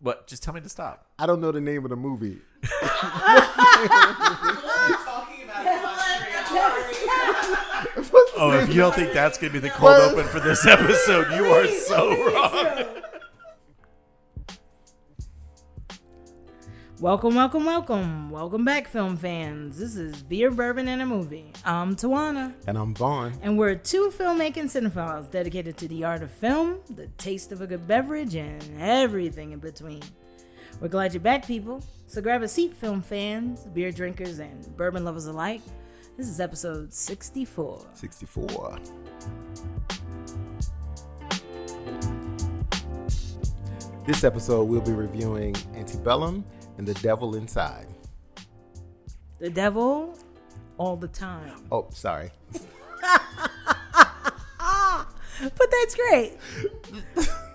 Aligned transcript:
What? 0.00 0.26
Just 0.26 0.42
tell 0.42 0.54
me 0.54 0.60
to 0.60 0.68
stop. 0.68 1.06
I 1.18 1.26
don't 1.26 1.40
know 1.40 1.52
the 1.52 1.60
name 1.60 1.84
of 1.84 1.90
the 1.90 1.96
movie. 1.96 2.38
Oh, 8.38 8.52
if 8.52 8.68
you 8.68 8.74
don't 8.80 8.94
think 8.94 9.12
that's 9.12 9.38
gonna 9.38 9.52
be 9.52 9.58
the 9.58 9.70
cold 9.70 9.98
open 9.98 10.26
for 10.26 10.40
this 10.40 10.66
episode, 10.66 11.34
you 11.34 11.46
are 11.46 11.66
so 11.66 12.08
wrong. 12.32 13.02
Welcome, 17.06 17.36
welcome, 17.36 17.64
welcome. 17.64 18.30
Welcome 18.30 18.64
back, 18.64 18.88
film 18.88 19.16
fans. 19.16 19.78
This 19.78 19.94
is 19.94 20.24
Beer, 20.24 20.50
Bourbon, 20.50 20.88
and 20.88 21.00
a 21.00 21.06
Movie. 21.06 21.52
I'm 21.64 21.94
Tawana, 21.94 22.52
And 22.66 22.76
I'm 22.76 22.94
Vaughn. 22.96 23.32
and 23.42 23.56
we're 23.56 23.76
two 23.76 24.12
filmmaking 24.12 24.64
cinephiles 24.64 25.30
dedicated 25.30 25.76
to 25.76 25.86
the 25.86 26.02
art 26.02 26.24
of 26.24 26.32
film, 26.32 26.80
the 26.90 27.06
taste 27.16 27.52
of 27.52 27.60
a 27.60 27.66
good 27.68 27.86
beverage, 27.86 28.34
and 28.34 28.60
everything 28.80 29.52
in 29.52 29.60
between. 29.60 30.02
We're 30.80 30.88
glad 30.88 31.14
you're 31.14 31.20
back, 31.20 31.46
people. 31.46 31.80
So 32.08 32.20
grab 32.20 32.42
a 32.42 32.48
seat, 32.48 32.74
film 32.74 33.02
fans, 33.02 33.60
beer 33.66 33.92
drinkers, 33.92 34.40
and 34.40 34.76
bourbon 34.76 35.04
lovers 35.04 35.26
alike. 35.26 35.60
This 36.16 36.26
is 36.26 36.40
episode 36.40 36.92
64. 36.92 37.86
64. 37.94 38.78
This 44.08 44.24
episode, 44.24 44.64
we'll 44.64 44.80
be 44.80 44.90
reviewing 44.90 45.54
Antebellum 45.76 46.44
and 46.78 46.86
The 46.86 46.94
Devil 46.94 47.36
Inside. 47.36 47.86
The 49.38 49.50
devil, 49.50 50.16
all 50.78 50.96
the 50.96 51.08
time. 51.08 51.66
Oh, 51.70 51.88
sorry. 51.90 52.30
But 55.40 55.70
that's 55.70 55.94
great. 55.94 56.32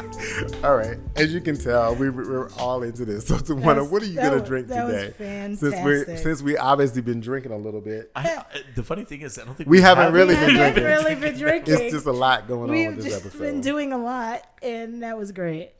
All 0.64 0.76
right. 0.76 0.98
As 1.16 1.32
you 1.32 1.40
can 1.40 1.56
tell, 1.56 1.94
we, 1.94 2.10
we're 2.10 2.48
all 2.58 2.82
into 2.82 3.04
this. 3.04 3.24
So, 3.30 3.36
Tawana, 3.36 3.88
what 3.88 4.02
are 4.02 4.06
you 4.06 4.16
going 4.16 4.40
to 4.40 4.44
drink 4.46 4.68
that 4.68 4.86
was 4.86 4.94
today? 5.16 5.54
Since 5.54 5.62
we 5.62 5.68
fantastic. 5.70 6.18
since 6.18 6.42
we 6.42 6.56
obviously 6.56 7.02
been 7.02 7.20
drinking 7.20 7.52
a 7.52 7.56
little 7.56 7.80
bit, 7.80 8.10
I, 8.16 8.44
the 8.74 8.82
funny 8.82 9.04
thing 9.04 9.20
is, 9.22 9.38
I 9.38 9.44
don't 9.44 9.54
think 9.54 9.68
We 9.68 9.80
haven't 9.80 10.04
have 10.04 10.14
really 10.14 10.34
We 10.34 10.40
been 10.46 10.54
haven't 10.56 10.82
drinking. 10.82 10.84
really 10.84 11.14
been 11.14 11.38
drinking. 11.38 11.74
it's 11.74 11.92
just 11.94 12.06
a 12.06 12.12
lot 12.12 12.48
going 12.48 12.70
on 12.70 12.70
We've 12.70 12.88
with 12.96 13.04
this 13.04 13.12
just 13.14 13.26
episode. 13.26 13.40
been 13.40 13.60
doing 13.60 13.92
a 13.92 13.98
lot, 13.98 14.42
and 14.62 15.02
that 15.02 15.16
was 15.18 15.32
great. 15.32 15.72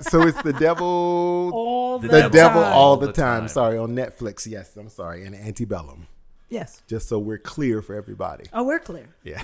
so 0.00 0.22
it's 0.22 0.40
the 0.42 0.52
devil, 0.54 1.50
All 1.54 1.98
The 1.98 2.08
the, 2.08 2.12
the 2.14 2.20
Devil 2.22 2.30
devil 2.32 2.62
time. 2.62 2.72
all 2.72 2.96
the, 2.96 3.06
the 3.08 3.12
time. 3.12 3.40
time. 3.42 3.48
Sorry, 3.48 3.78
on 3.78 3.90
Netflix. 3.94 4.46
Yes, 4.46 4.76
I'm 4.76 4.88
sorry, 4.88 5.24
and 5.24 5.34
Antebellum. 5.34 6.06
Yes. 6.48 6.82
Just 6.86 7.08
so 7.08 7.18
we're 7.18 7.38
clear 7.38 7.80
for 7.80 7.94
everybody. 7.94 8.44
Oh, 8.52 8.64
we're 8.64 8.78
clear. 8.80 9.08
Yeah. 9.24 9.42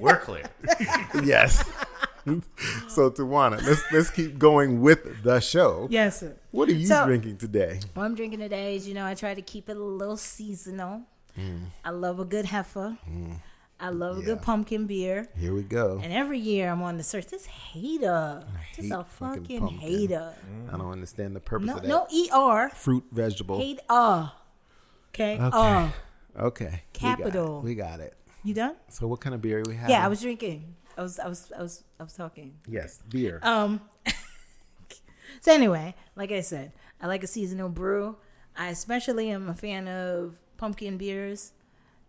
We're 0.00 0.18
clear. 0.18 0.44
yes. 1.22 1.62
so 2.88 3.10
Tawana, 3.10 3.60
let's 3.66 3.82
let's 3.92 4.10
keep 4.10 4.38
going 4.38 4.80
with 4.80 5.22
the 5.22 5.40
show. 5.40 5.86
Yes, 5.90 6.20
sir. 6.20 6.36
What 6.50 6.68
are 6.68 6.74
you 6.74 6.86
So- 6.86 7.06
drinking 7.06 7.38
today? 7.38 7.80
What 7.94 8.04
I'm 8.04 8.14
drinking 8.14 8.40
today 8.40 8.76
is, 8.76 8.86
you 8.88 8.94
know, 8.94 9.04
I 9.06 9.14
try 9.14 9.34
to 9.34 9.42
keep 9.42 9.68
it 9.68 9.76
a 9.76 9.82
little 9.82 10.16
seasonal. 10.16 11.02
Mm. 11.38 11.66
I 11.84 11.90
love 11.90 12.18
a 12.20 12.24
good 12.24 12.46
heifer. 12.46 12.96
I 13.80 13.90
love 13.90 14.18
a 14.18 14.22
good 14.22 14.42
pumpkin 14.42 14.86
beer. 14.88 15.28
Here 15.38 15.54
we 15.54 15.62
go. 15.62 16.00
And 16.02 16.12
every 16.12 16.40
year 16.40 16.68
I'm 16.68 16.82
on 16.82 16.96
the 16.96 17.04
search. 17.04 17.26
This 17.26 17.46
hater. 17.46 18.42
Just 18.74 18.88
hate 18.88 18.92
a 18.98 19.04
fucking 19.04 19.42
fucking 19.42 19.60
pumpkin. 19.60 19.78
hater. 19.78 20.34
I 20.72 20.76
don't 20.76 20.90
understand 20.90 21.36
the 21.36 21.40
purpose 21.40 21.68
No, 21.68 21.76
of 21.76 21.82
that. 21.82 21.88
no 21.88 22.06
ER. 22.56 22.70
Fruit, 22.70 23.04
vegetable. 23.12 23.58
Hate 23.60 23.78
uh. 23.88 24.30
Okay. 25.14 25.38
Uh. 25.40 25.90
Okay. 26.36 26.82
Capital. 26.92 27.60
We 27.62 27.74
got, 27.76 27.92
we 27.92 27.98
got 27.98 28.00
it. 28.00 28.14
You 28.42 28.54
done? 28.54 28.74
So 28.88 29.06
what 29.06 29.20
kind 29.20 29.34
of 29.34 29.42
beer 29.42 29.62
we 29.66 29.76
have? 29.76 29.90
Yeah, 29.90 30.04
I 30.04 30.08
was 30.08 30.20
drinking. 30.22 30.74
I 30.98 31.02
was 31.02 31.18
I 31.20 31.28
was 31.28 31.52
I 31.56 31.62
was 31.62 31.84
I 32.00 32.02
was 32.02 32.12
talking. 32.12 32.58
Yes, 32.68 33.00
beer. 33.08 33.38
Um. 33.42 33.80
so 35.40 35.52
anyway, 35.52 35.94
like 36.16 36.32
I 36.32 36.40
said, 36.40 36.72
I 37.00 37.06
like 37.06 37.22
a 37.22 37.28
seasonal 37.28 37.68
brew. 37.68 38.16
I 38.56 38.68
especially 38.68 39.30
am 39.30 39.48
a 39.48 39.54
fan 39.54 39.86
of 39.86 40.36
pumpkin 40.56 40.98
beers, 40.98 41.52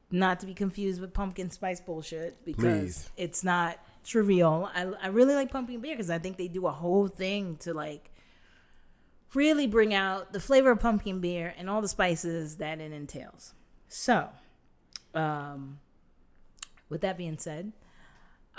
not 0.10 0.40
to 0.40 0.48
be 0.48 0.56
confused 0.56 1.00
with 1.00 1.14
pumpkin 1.14 1.52
spice 1.52 1.80
bullshit 1.80 2.44
because 2.44 2.64
Please. 3.06 3.10
it's 3.16 3.44
not 3.44 3.78
trivial. 4.04 4.70
I 4.74 4.92
I 5.02 5.08
really 5.10 5.36
like 5.36 5.52
pumpkin 5.52 5.80
beer 5.82 5.94
because 5.94 6.10
I 6.10 6.18
think 6.18 6.38
they 6.38 6.48
do 6.48 6.66
a 6.66 6.72
whole 6.72 7.08
thing 7.08 7.58
to 7.58 7.76
like 7.76 8.10
really 9.36 9.68
bring 9.68 9.94
out 9.94 10.34
the 10.34 10.40
flavor 10.40 10.72
of 10.72 10.80
pumpkin 10.80 11.20
beer 11.20 11.54
and 11.60 11.70
all 11.70 11.82
the 11.82 11.88
spices 11.88 12.58
that 12.58 12.80
it 12.80 12.92
entails. 12.92 13.54
So, 13.88 14.30
um, 15.14 15.80
with 16.90 17.02
that 17.02 17.20
being 17.20 17.38
said, 17.38 17.72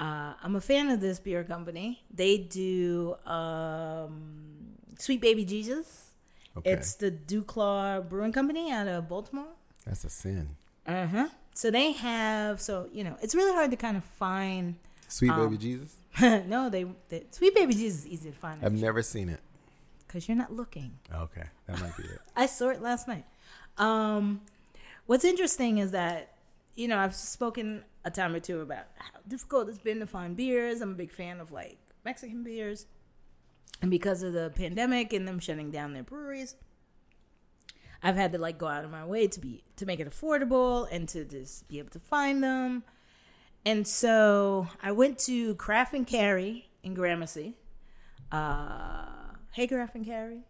uh, 0.00 0.33
I'm 0.43 0.56
a 0.56 0.61
fan 0.61 0.88
of 0.91 1.00
this 1.00 1.21
beer 1.21 1.44
company. 1.44 2.03
They 2.12 2.38
do 2.38 3.15
um, 3.27 4.75
Sweet 4.99 5.21
Baby 5.21 5.44
Jesus. 5.44 6.12
Okay. 6.56 6.72
It's 6.72 6.94
the 6.94 7.11
Duclaw 7.11 8.09
Brewing 8.09 8.33
Company 8.33 8.72
out 8.72 8.89
of 8.89 9.09
Baltimore. 9.09 9.53
That's 9.87 10.05
a 10.05 10.10
sin. 10.10 10.56
Uh 10.87 11.06
huh. 11.06 11.28
So 11.55 11.71
they 11.71 11.93
have 11.93 12.60
so 12.60 12.89
you 12.93 13.05
know 13.05 13.16
it's 13.22 13.34
really 13.34 13.53
hard 13.55 13.71
to 13.71 13.77
kind 13.77 13.97
of 13.97 14.05
find. 14.05 14.77
Sweet 15.09 15.31
Um, 15.31 15.44
baby 15.50 15.59
Jesus. 15.59 15.97
no, 16.47 16.69
they, 16.71 16.87
they 17.09 17.25
Sweet 17.31 17.55
Baby 17.55 17.75
Jesus 17.75 18.00
is 18.00 18.06
easy 18.09 18.31
to 18.31 18.37
find 18.37 18.65
I've 18.65 18.72
never 18.72 19.03
seen 19.03 19.28
it. 19.28 19.41
because 20.06 20.28
you're 20.28 20.37
not 20.37 20.53
looking. 20.53 20.93
Okay, 21.15 21.44
that 21.66 21.81
might 21.81 21.97
be 21.97 22.05
it. 22.05 22.19
I 22.37 22.47
saw 22.47 22.69
it 22.71 22.81
last 22.83 23.06
night. 23.06 23.25
Um, 23.78 24.41
what's 25.06 25.25
interesting 25.25 25.78
is 25.78 25.91
that 25.93 26.33
you 26.75 26.89
know 26.89 26.99
I've 26.99 27.15
spoken 27.15 27.84
a 28.05 28.11
time 28.11 28.34
or 28.34 28.41
two 28.41 28.61
about 28.61 28.87
how 28.97 29.21
difficult 29.28 29.69
it's 29.69 29.78
been 29.78 30.00
to 30.00 30.06
find 30.06 30.37
beers. 30.37 30.81
I'm 30.81 30.93
a 30.93 30.94
big 30.94 31.12
fan 31.12 31.41
of 31.41 31.53
like 31.53 31.78
Mexican 32.05 32.43
beers, 32.43 32.87
and 33.83 33.91
because 33.91 34.22
of 34.22 34.33
the 34.33 34.53
pandemic 34.55 35.12
and 35.12 35.27
them 35.27 35.38
shutting 35.38 35.71
down 35.71 35.93
their 35.93 36.03
breweries, 36.03 36.56
I've 38.03 38.16
had 38.16 38.33
to 38.33 38.39
like 38.39 38.59
go 38.59 38.66
out 38.66 38.84
of 38.84 38.91
my 38.91 39.05
way 39.05 39.28
to 39.28 39.41
be 39.41 39.65
to 39.77 39.87
make 39.87 40.00
it 40.00 40.10
affordable 40.10 40.89
and 40.91 41.09
to 41.10 41.25
just 41.25 41.69
be 41.69 41.78
able 41.78 41.91
to 41.91 42.00
find 42.00 42.43
them. 42.43 42.84
And 43.65 43.87
so 43.87 44.69
I 44.83 44.93
went 44.93 45.19
to 45.21 45.55
Craft 45.56 45.94
and 45.94 46.06
Carry 46.06 46.71
in 46.83 46.94
Gramercy. 46.94 47.56
Uh, 48.33 49.05
hey, 49.53 49.66
Craft 49.66 49.97
and 49.97 50.06
Carry. 50.06 50.41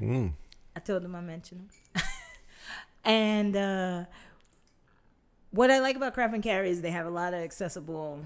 Mm. 0.00 0.32
I 0.74 0.80
told 0.80 1.02
them 1.02 1.14
I 1.14 1.20
mentioned 1.20 1.68
them. 1.94 2.02
and 3.04 3.56
uh, 3.56 4.04
what 5.54 5.70
I 5.70 5.78
like 5.80 5.96
about 5.96 6.14
Craft 6.14 6.34
and 6.34 6.42
Carry 6.42 6.70
is 6.70 6.82
they 6.82 6.90
have 6.90 7.06
a 7.06 7.10
lot 7.10 7.34
of 7.34 7.40
accessible 7.40 8.20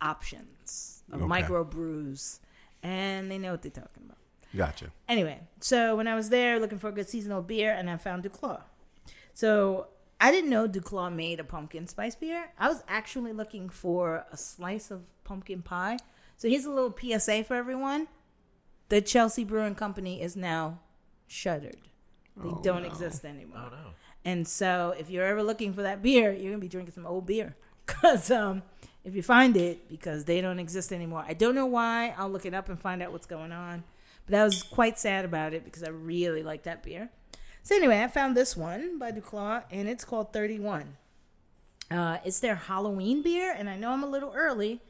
options 0.00 1.02
of 1.12 1.20
Okay. 1.20 1.26
micro 1.26 1.64
brews, 1.64 2.40
and 2.82 3.30
they 3.30 3.38
know 3.38 3.52
what 3.52 3.62
they're 3.62 3.70
talking 3.70 4.04
about. 4.04 4.18
Gotcha. 4.56 4.92
Anyway, 5.08 5.40
so 5.60 5.96
when 5.96 6.06
I 6.06 6.14
was 6.14 6.30
there 6.30 6.58
looking 6.58 6.78
for 6.78 6.88
a 6.88 6.92
good 6.92 7.08
seasonal 7.08 7.42
beer, 7.42 7.72
and 7.72 7.90
I 7.90 7.96
found 7.96 8.24
Duclaw. 8.24 8.62
So 9.34 9.88
I 10.20 10.30
didn't 10.30 10.50
know 10.50 10.66
Duclaw 10.68 11.14
made 11.14 11.38
a 11.40 11.44
pumpkin 11.44 11.86
spice 11.86 12.14
beer. 12.14 12.50
I 12.58 12.68
was 12.68 12.82
actually 12.88 13.32
looking 13.32 13.68
for 13.68 14.24
a 14.32 14.36
slice 14.36 14.90
of 14.90 15.02
pumpkin 15.24 15.62
pie. 15.62 15.98
So 16.36 16.48
here's 16.48 16.64
a 16.64 16.70
little 16.70 16.94
PSA 16.98 17.44
for 17.44 17.54
everyone: 17.56 18.08
the 18.88 19.00
Chelsea 19.00 19.44
Brewing 19.44 19.74
Company 19.74 20.22
is 20.22 20.36
now 20.36 20.80
shuttered. 21.26 21.76
They 22.36 22.48
Oh, 22.48 22.60
don't 22.62 22.82
no. 22.82 22.88
exist 22.88 23.24
anymore. 23.24 23.58
Oh 23.66 23.68
no. 23.70 23.90
And 24.24 24.46
so 24.46 24.94
if 24.98 25.10
you're 25.10 25.24
ever 25.24 25.42
looking 25.42 25.72
for 25.72 25.82
that 25.82 26.02
beer, 26.02 26.32
you're 26.32 26.50
gonna 26.50 26.60
be 26.60 26.68
drinking 26.68 26.94
some 26.94 27.06
old 27.06 27.26
beer. 27.26 27.56
Cause 27.86 28.30
um, 28.30 28.62
if 29.04 29.14
you 29.14 29.22
find 29.22 29.56
it, 29.56 29.88
because 29.88 30.24
they 30.24 30.40
don't 30.40 30.58
exist 30.58 30.92
anymore. 30.92 31.24
I 31.26 31.34
don't 31.34 31.54
know 31.54 31.66
why. 31.66 32.14
I'll 32.18 32.28
look 32.28 32.44
it 32.44 32.54
up 32.54 32.68
and 32.68 32.78
find 32.80 33.02
out 33.02 33.12
what's 33.12 33.26
going 33.26 33.52
on. 33.52 33.84
But 34.26 34.34
I 34.34 34.44
was 34.44 34.62
quite 34.62 34.98
sad 34.98 35.24
about 35.24 35.54
it 35.54 35.64
because 35.64 35.82
I 35.82 35.88
really 35.88 36.42
like 36.42 36.64
that 36.64 36.82
beer. 36.82 37.10
So 37.62 37.74
anyway, 37.74 38.02
I 38.02 38.08
found 38.08 38.36
this 38.36 38.56
one 38.56 38.98
by 38.98 39.12
Duclaw, 39.12 39.62
and 39.70 39.88
it's 39.88 40.04
called 40.04 40.32
31. 40.32 40.96
Uh, 41.90 42.18
it's 42.24 42.40
their 42.40 42.54
Halloween 42.54 43.22
beer, 43.22 43.54
and 43.56 43.68
I 43.68 43.76
know 43.76 43.92
I'm 43.92 44.02
a 44.02 44.08
little 44.08 44.32
early, 44.34 44.80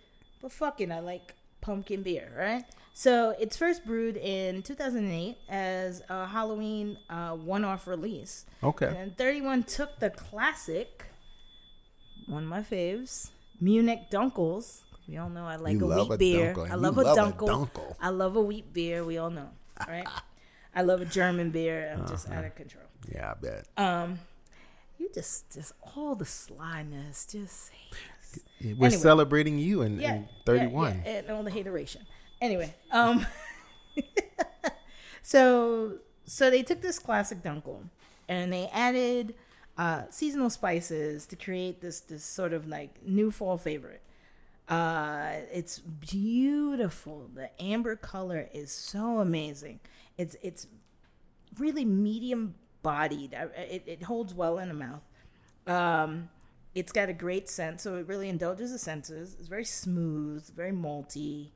but 0.42 0.50
fucking, 0.50 0.90
I 0.90 1.00
like 1.00 1.34
pumpkin 1.60 2.02
beer, 2.02 2.32
right? 2.36 2.64
So 2.98 3.32
it's 3.38 3.56
first 3.56 3.86
brewed 3.86 4.16
in 4.16 4.60
2008 4.64 5.36
as 5.48 6.02
a 6.08 6.26
Halloween 6.26 6.98
uh, 7.08 7.30
one-off 7.36 7.86
release. 7.86 8.44
Okay. 8.60 8.92
And 8.92 9.16
31 9.16 9.62
took 9.62 10.00
the 10.00 10.10
classic, 10.10 11.04
one 12.26 12.42
of 12.42 12.48
my 12.48 12.60
faves, 12.60 13.30
Munich 13.60 14.10
Dunkels. 14.10 14.82
We 15.06 15.16
all 15.16 15.28
know 15.30 15.44
I 15.46 15.54
like 15.54 15.74
You 15.78 15.92
a 15.92 15.96
wheat 15.96 16.10
a 16.12 16.18
beer. 16.18 16.52
Dunkel, 16.54 16.68
I 16.68 16.74
you 16.74 16.80
love 16.80 16.98
a 16.98 17.02
love 17.02 17.16
a 17.18 17.20
Dunkel. 17.20 17.48
Dunkel. 17.48 17.94
I 18.00 18.08
love 18.08 18.34
a 18.34 18.40
wheat 18.40 18.72
beer. 18.72 19.04
We 19.04 19.16
all 19.16 19.30
know, 19.30 19.50
right? 19.86 20.08
I 20.74 20.82
love 20.82 21.00
a 21.00 21.04
German 21.04 21.52
beer. 21.52 21.94
I'm 21.96 22.04
just 22.08 22.26
Uh-huh. 22.26 22.38
out 22.40 22.46
of 22.46 22.56
control. 22.56 22.84
Yeah, 23.14 23.30
I 23.30 23.34
bet. 23.40 23.68
Um, 23.76 24.18
you 24.98 25.08
just, 25.14 25.54
just 25.54 25.72
all 25.94 26.16
the 26.16 26.24
slyness, 26.24 27.26
just 27.30 27.70
We're 28.60 28.70
anyway. 28.70 28.90
celebrating 28.90 29.56
you 29.60 29.82
in, 29.82 30.00
yeah, 30.00 30.14
in 30.14 30.28
31. 30.44 31.02
yeah, 31.04 31.12
yeah, 31.12 31.18
and 31.20 31.30
all 31.30 31.44
the 31.44 31.52
hateration. 31.52 32.02
Anyway, 32.40 32.74
um, 32.92 33.26
so 35.22 35.98
so 36.24 36.50
they 36.50 36.62
took 36.62 36.80
this 36.80 36.98
classic 36.98 37.42
Dunkel 37.42 37.88
and 38.28 38.52
they 38.52 38.68
added 38.72 39.34
uh, 39.76 40.02
seasonal 40.10 40.50
spices 40.50 41.26
to 41.26 41.36
create 41.36 41.80
this 41.80 42.00
this 42.00 42.24
sort 42.24 42.52
of 42.52 42.66
like 42.66 43.04
new 43.04 43.30
fall 43.30 43.56
favorite. 43.56 44.02
Uh, 44.68 45.32
it's 45.50 45.78
beautiful. 45.78 47.30
The 47.34 47.50
amber 47.62 47.96
color 47.96 48.48
is 48.52 48.70
so 48.70 49.20
amazing. 49.20 49.80
It's 50.18 50.36
it's 50.42 50.66
really 51.58 51.84
medium 51.84 52.54
bodied. 52.82 53.34
It, 53.56 53.82
it 53.86 54.02
holds 54.02 54.34
well 54.34 54.58
in 54.58 54.68
the 54.68 54.74
mouth. 54.74 55.04
Um, 55.66 56.28
it's 56.74 56.92
got 56.92 57.08
a 57.08 57.12
great 57.12 57.48
scent, 57.48 57.80
so 57.80 57.96
it 57.96 58.06
really 58.06 58.28
indulges 58.28 58.72
the 58.72 58.78
senses. 58.78 59.36
It's 59.38 59.48
very 59.48 59.64
smooth, 59.64 60.48
very 60.54 60.72
malty. 60.72 61.48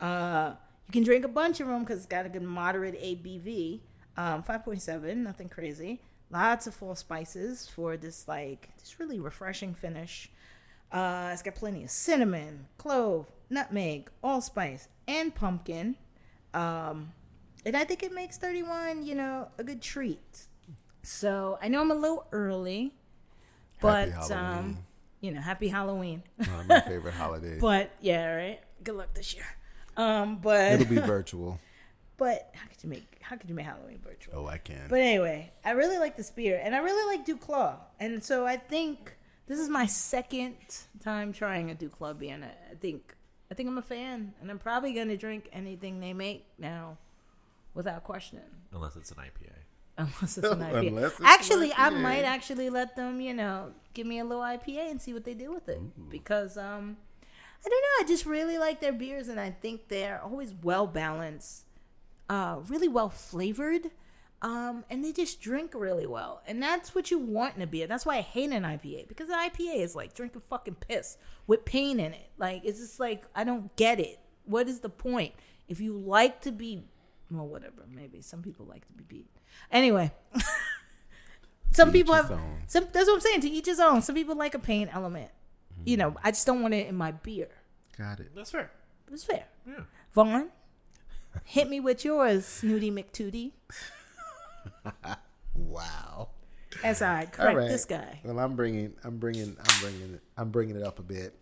Uh, 0.00 0.52
you 0.86 0.92
can 0.92 1.02
drink 1.02 1.24
a 1.24 1.28
bunch 1.28 1.60
of 1.60 1.66
them 1.68 1.80
because 1.80 1.98
it's 1.98 2.06
got 2.06 2.26
a 2.26 2.28
good 2.28 2.42
moderate 2.42 3.00
ABV. 3.00 3.80
Um, 4.16 4.42
5.7, 4.42 5.16
nothing 5.16 5.48
crazy. 5.48 6.00
Lots 6.30 6.66
of 6.66 6.74
fall 6.74 6.94
spices 6.94 7.68
for 7.68 7.96
this 7.96 8.26
like 8.28 8.70
this 8.78 8.98
really 8.98 9.18
refreshing 9.18 9.74
finish. 9.74 10.30
Uh, 10.90 11.30
it's 11.32 11.42
got 11.42 11.54
plenty 11.54 11.84
of 11.84 11.90
cinnamon, 11.90 12.66
clove, 12.78 13.30
nutmeg, 13.50 14.10
allspice, 14.22 14.88
and 15.06 15.34
pumpkin. 15.34 15.96
Um, 16.54 17.12
and 17.64 17.76
I 17.76 17.84
think 17.84 18.02
it 18.02 18.12
makes 18.12 18.38
31, 18.38 19.04
you 19.04 19.14
know, 19.14 19.48
a 19.58 19.64
good 19.64 19.82
treat. 19.82 20.46
So 21.02 21.58
I 21.62 21.68
know 21.68 21.80
I'm 21.80 21.90
a 21.90 21.94
little 21.94 22.26
early, 22.32 22.94
but 23.80 24.30
um, 24.30 24.78
you 25.20 25.30
know, 25.30 25.40
happy 25.40 25.68
Halloween. 25.68 26.22
One 26.36 26.60
of 26.60 26.68
my 26.68 26.80
favorite 26.80 27.14
holidays. 27.14 27.60
but 27.60 27.90
yeah, 28.00 28.34
right. 28.34 28.60
Good 28.82 28.94
luck 28.96 29.14
this 29.14 29.34
year. 29.34 29.44
Um, 29.98 30.38
but 30.40 30.72
It'll 30.72 30.86
be 30.86 30.96
virtual. 31.16 31.58
but 32.16 32.50
how 32.54 32.66
could 32.68 32.82
you 32.82 32.88
make 32.88 33.18
how 33.20 33.36
could 33.36 33.48
you 33.50 33.54
make 33.54 33.66
Halloween 33.66 33.98
virtual? 34.02 34.34
Oh, 34.38 34.46
I 34.46 34.56
can. 34.58 34.86
But 34.88 35.00
anyway, 35.00 35.52
I 35.64 35.72
really 35.72 35.98
like 35.98 36.16
the 36.16 36.26
beer, 36.34 36.58
and 36.64 36.74
I 36.74 36.78
really 36.78 37.16
like 37.16 37.26
Duclaw, 37.26 37.74
and 38.00 38.24
so 38.24 38.46
I 38.46 38.56
think 38.56 39.16
this 39.46 39.58
is 39.58 39.68
my 39.68 39.84
second 39.86 40.54
time 41.04 41.32
trying 41.34 41.70
a 41.70 41.74
Duclaw 41.74 42.18
beer, 42.18 42.34
and 42.34 42.44
I 42.44 42.54
I 42.70 42.74
think 42.80 43.14
I 43.50 43.54
think 43.54 43.68
I'm 43.68 43.76
a 43.78 43.82
fan, 43.82 44.32
and 44.40 44.50
I'm 44.50 44.58
probably 44.58 44.92
gonna 44.94 45.16
drink 45.16 45.48
anything 45.52 46.00
they 46.00 46.14
make 46.14 46.46
now, 46.58 46.96
without 47.74 48.04
question, 48.04 48.40
Unless 48.72 48.96
it's 48.96 49.10
an 49.10 49.16
IPA. 49.18 49.52
unless 49.98 50.38
it's 50.38 50.46
an 50.48 50.60
IPA. 50.70 50.88
Unless 50.88 51.10
it's 51.12 51.20
an 51.20 51.26
actually, 51.26 51.72
I 51.74 51.90
might 51.90 52.22
actually 52.22 52.70
let 52.70 52.94
them, 52.94 53.20
you 53.20 53.34
know, 53.34 53.72
give 53.94 54.06
me 54.06 54.20
a 54.20 54.24
little 54.24 54.44
IPA 54.44 54.90
and 54.92 55.02
see 55.02 55.12
what 55.12 55.24
they 55.24 55.34
do 55.34 55.52
with 55.52 55.68
it, 55.68 55.80
because 56.08 56.56
um, 56.56 56.96
I 57.64 57.68
don't 57.68 57.82
know, 57.82 58.04
I 58.04 58.08
just 58.08 58.26
really 58.26 58.58
like 58.58 58.80
their 58.80 58.92
beers, 58.92 59.28
and 59.28 59.38
I 59.38 59.50
think 59.50 59.88
they're 59.88 60.20
always 60.22 60.54
well 60.62 60.86
balanced 60.86 61.64
uh, 62.28 62.58
really 62.68 62.88
well 62.88 63.08
flavored, 63.08 63.90
um, 64.42 64.84
and 64.90 65.04
they 65.04 65.12
just 65.12 65.40
drink 65.40 65.72
really 65.74 66.06
well. 66.06 66.42
And 66.46 66.62
that's 66.62 66.94
what 66.94 67.10
you 67.10 67.18
want 67.18 67.56
in 67.56 67.62
a 67.62 67.66
beer. 67.66 67.86
That's 67.86 68.06
why 68.06 68.18
I 68.18 68.20
hate 68.20 68.50
an 68.50 68.62
IPA 68.62 69.08
because 69.08 69.28
an 69.28 69.36
IPA 69.36 69.76
is 69.76 69.96
like 69.96 70.14
drinking 70.14 70.42
fucking 70.42 70.76
piss 70.76 71.16
with 71.46 71.64
pain 71.64 71.98
in 71.98 72.12
it. 72.12 72.30
Like 72.38 72.62
it's 72.64 72.78
just 72.78 73.00
like 73.00 73.24
I 73.34 73.44
don't 73.44 73.74
get 73.76 73.98
it. 73.98 74.18
What 74.44 74.68
is 74.68 74.80
the 74.80 74.90
point? 74.90 75.34
If 75.68 75.80
you 75.80 75.92
like 75.92 76.40
to 76.42 76.52
be, 76.52 76.84
well, 77.30 77.46
whatever. 77.46 77.84
Maybe 77.90 78.22
some 78.22 78.42
people 78.42 78.66
like 78.66 78.86
to 78.86 78.92
be 78.92 79.04
beat. 79.04 79.30
Anyway. 79.70 80.12
Some 81.70 81.92
people 81.92 82.14
have 82.14 82.32
some. 82.66 82.88
That's 82.92 83.06
what 83.06 83.14
I'm 83.16 83.20
saying. 83.20 83.42
To 83.42 83.50
each 83.50 83.66
his 83.66 83.78
own. 83.78 84.00
Some 84.00 84.14
people 84.14 84.34
like 84.34 84.54
a 84.54 84.58
pain 84.58 84.88
element. 84.90 85.30
You 85.88 85.96
know, 85.96 86.14
I 86.22 86.30
just 86.32 86.46
don't 86.46 86.60
want 86.60 86.74
it 86.74 86.86
in 86.86 86.96
my 86.96 87.12
beer. 87.12 87.48
Got 87.96 88.20
it. 88.20 88.32
That's 88.34 88.50
fair. 88.50 88.70
It's 89.10 89.24
fair. 89.24 89.46
Yeah. 89.66 89.80
Vaughn, 90.12 90.50
hit 91.44 91.68
me 91.68 91.80
with 91.80 92.04
yours, 92.04 92.44
Snooty 92.44 92.90
McTootie. 92.90 93.52
Wow. 95.58 96.28
As 96.84 97.02
I 97.02 97.26
correct 97.26 97.56
right. 97.56 97.68
this 97.68 97.84
guy. 97.84 98.20
Well, 98.22 98.38
I'm 98.38 98.54
bringing, 98.54 98.94
I'm 99.02 99.18
bringing, 99.18 99.56
I'm 99.58 99.80
bringing, 99.80 100.14
it, 100.14 100.20
I'm 100.36 100.50
bringing 100.50 100.76
it 100.76 100.82
up 100.84 101.00
a 101.00 101.02
bit. 101.02 101.34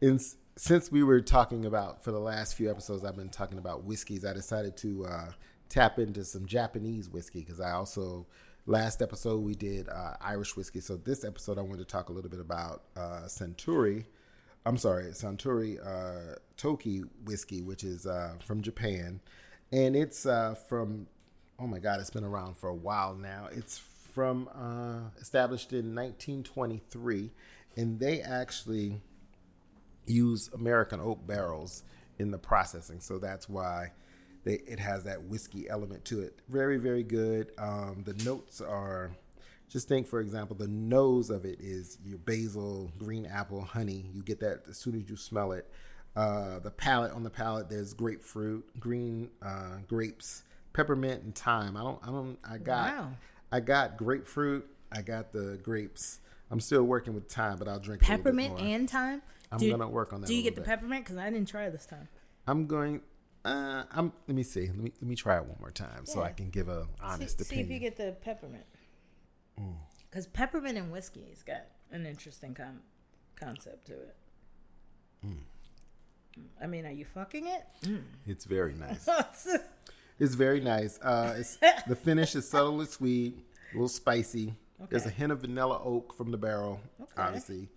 In, 0.00 0.18
since 0.56 0.90
we 0.90 1.04
were 1.04 1.20
talking 1.20 1.64
about 1.64 2.02
for 2.02 2.10
the 2.10 2.18
last 2.18 2.56
few 2.56 2.70
episodes, 2.70 3.04
I've 3.04 3.16
been 3.16 3.28
talking 3.28 3.58
about 3.58 3.84
whiskeys. 3.84 4.24
I 4.24 4.32
decided 4.32 4.76
to 4.78 5.06
uh, 5.06 5.32
tap 5.68 6.00
into 6.00 6.24
some 6.24 6.46
Japanese 6.46 7.08
whiskey 7.08 7.40
because 7.40 7.60
I 7.60 7.70
also 7.70 8.26
last 8.66 9.02
episode 9.02 9.42
we 9.42 9.54
did 9.54 9.88
uh, 9.88 10.14
Irish 10.20 10.56
whiskey. 10.56 10.80
So 10.80 10.96
this 10.96 11.24
episode 11.24 11.58
I 11.58 11.62
wanted 11.62 11.78
to 11.78 11.84
talk 11.84 12.08
a 12.08 12.12
little 12.12 12.30
bit 12.30 12.40
about 12.40 12.82
uh, 12.96 13.22
Centuri. 13.26 14.04
I'm 14.64 14.76
sorry, 14.76 15.06
Suntory 15.06 15.84
uh, 15.84 16.36
Toki 16.56 17.02
whiskey, 17.24 17.62
which 17.62 17.82
is 17.82 18.06
uh, 18.06 18.34
from 18.44 18.62
Japan, 18.62 19.20
and 19.72 19.96
it's 19.96 20.24
uh, 20.24 20.54
from 20.68 21.08
oh 21.58 21.66
my 21.66 21.80
god, 21.80 22.00
it's 22.00 22.10
been 22.10 22.24
around 22.24 22.56
for 22.56 22.68
a 22.68 22.74
while 22.74 23.14
now. 23.14 23.48
It's 23.50 23.78
from 23.78 24.48
uh, 24.54 25.10
established 25.20 25.72
in 25.72 25.94
1923, 25.96 27.30
and 27.76 27.98
they 27.98 28.20
actually 28.20 29.00
use 30.06 30.48
American 30.54 31.00
oak 31.00 31.26
barrels 31.26 31.82
in 32.18 32.30
the 32.30 32.38
processing, 32.38 33.00
so 33.00 33.18
that's 33.18 33.48
why 33.48 33.90
they, 34.44 34.54
it 34.66 34.78
has 34.80 35.04
that 35.04 35.22
whiskey 35.24 35.68
element 35.68 36.04
to 36.06 36.20
it. 36.20 36.38
Very, 36.48 36.76
very 36.78 37.02
good. 37.02 37.52
Um, 37.58 38.02
the 38.04 38.14
notes 38.24 38.60
are 38.60 39.12
just 39.68 39.88
think, 39.88 40.06
for 40.06 40.20
example, 40.20 40.54
the 40.56 40.68
nose 40.68 41.30
of 41.30 41.44
it 41.44 41.58
is 41.60 41.98
your 42.04 42.18
basil, 42.18 42.90
green 42.98 43.24
apple, 43.24 43.62
honey. 43.62 44.04
You 44.12 44.22
get 44.22 44.40
that 44.40 44.62
as 44.68 44.76
soon 44.78 44.96
as 45.00 45.08
you 45.08 45.16
smell 45.16 45.52
it. 45.52 45.66
Uh, 46.14 46.58
the 46.58 46.70
palate 46.70 47.12
on 47.12 47.22
the 47.22 47.30
palate, 47.30 47.70
there's 47.70 47.94
grapefruit, 47.94 48.78
green 48.78 49.30
uh, 49.40 49.78
grapes, 49.88 50.42
peppermint, 50.74 51.22
and 51.22 51.34
thyme. 51.34 51.74
I 51.76 51.80
don't, 51.82 51.98
I 52.02 52.06
don't, 52.06 52.38
I 52.48 52.58
got, 52.58 52.94
Wow. 52.94 53.08
I 53.50 53.60
got 53.60 53.96
grapefruit. 53.96 54.66
I 54.94 55.00
got 55.00 55.32
the 55.32 55.58
grapes. 55.62 56.20
I'm 56.50 56.60
still 56.60 56.82
working 56.82 57.14
with 57.14 57.28
thyme, 57.30 57.56
but 57.56 57.66
I'll 57.66 57.80
drink 57.80 58.02
Peppermint 58.02 58.60
and 58.60 58.90
thyme. 58.90 59.22
I'm 59.50 59.58
Do- 59.58 59.70
gonna 59.70 59.88
work 59.88 60.12
on 60.12 60.20
that. 60.20 60.26
Do 60.26 60.34
you 60.34 60.42
get 60.42 60.54
the 60.54 60.60
bit. 60.60 60.68
peppermint? 60.68 61.04
Because 61.04 61.16
I 61.16 61.30
didn't 61.30 61.48
try 61.48 61.70
this 61.70 61.86
time. 61.86 62.08
I'm 62.46 62.66
going. 62.66 63.00
Uh, 63.44 63.84
I'm. 63.90 64.12
Let 64.28 64.36
me 64.36 64.42
see. 64.42 64.66
Let 64.68 64.76
me 64.76 64.92
let 65.00 65.08
me 65.08 65.16
try 65.16 65.36
it 65.36 65.44
one 65.44 65.56
more 65.60 65.70
time 65.72 66.04
so 66.06 66.22
I 66.22 66.30
can 66.30 66.50
give 66.50 66.68
a 66.68 66.82
See, 66.84 66.88
honest 67.02 67.44
see 67.44 67.60
if 67.60 67.70
you 67.70 67.78
get 67.80 67.96
the 67.96 68.16
peppermint. 68.20 68.64
Mm. 69.60 69.74
Because 70.10 70.26
peppermint 70.28 70.78
and 70.78 70.92
whiskey's 70.92 71.42
got 71.42 71.64
an 71.90 72.06
interesting 72.06 72.54
con- 72.54 72.80
concept 73.36 73.86
to 73.86 73.94
it. 73.94 74.16
Mm. 75.26 75.36
I 76.62 76.66
mean, 76.66 76.86
are 76.86 76.92
you 76.92 77.04
fucking 77.04 77.46
it? 77.46 77.64
it's 78.26 78.44
very 78.44 78.74
nice. 78.78 79.06
Mm. 79.06 79.60
It's 80.18 80.34
very 80.34 80.60
nice. 80.60 81.00
Uh, 81.00 81.34
it's, 81.38 81.56
the 81.88 81.96
finish 81.96 82.36
is 82.36 82.48
subtly 82.48 82.86
sweet, 82.86 83.38
a 83.72 83.74
little 83.74 83.88
spicy. 83.88 84.54
There's 84.88 85.04
a 85.04 85.08
Okay. 85.08 85.16
hint 85.16 85.32
of 85.32 85.40
vanilla 85.40 85.80
oak 85.82 86.16
from 86.16 86.30
the 86.30 86.36
barrel, 86.38 86.80
Okay. 87.00 87.12
obviously, 87.16 87.68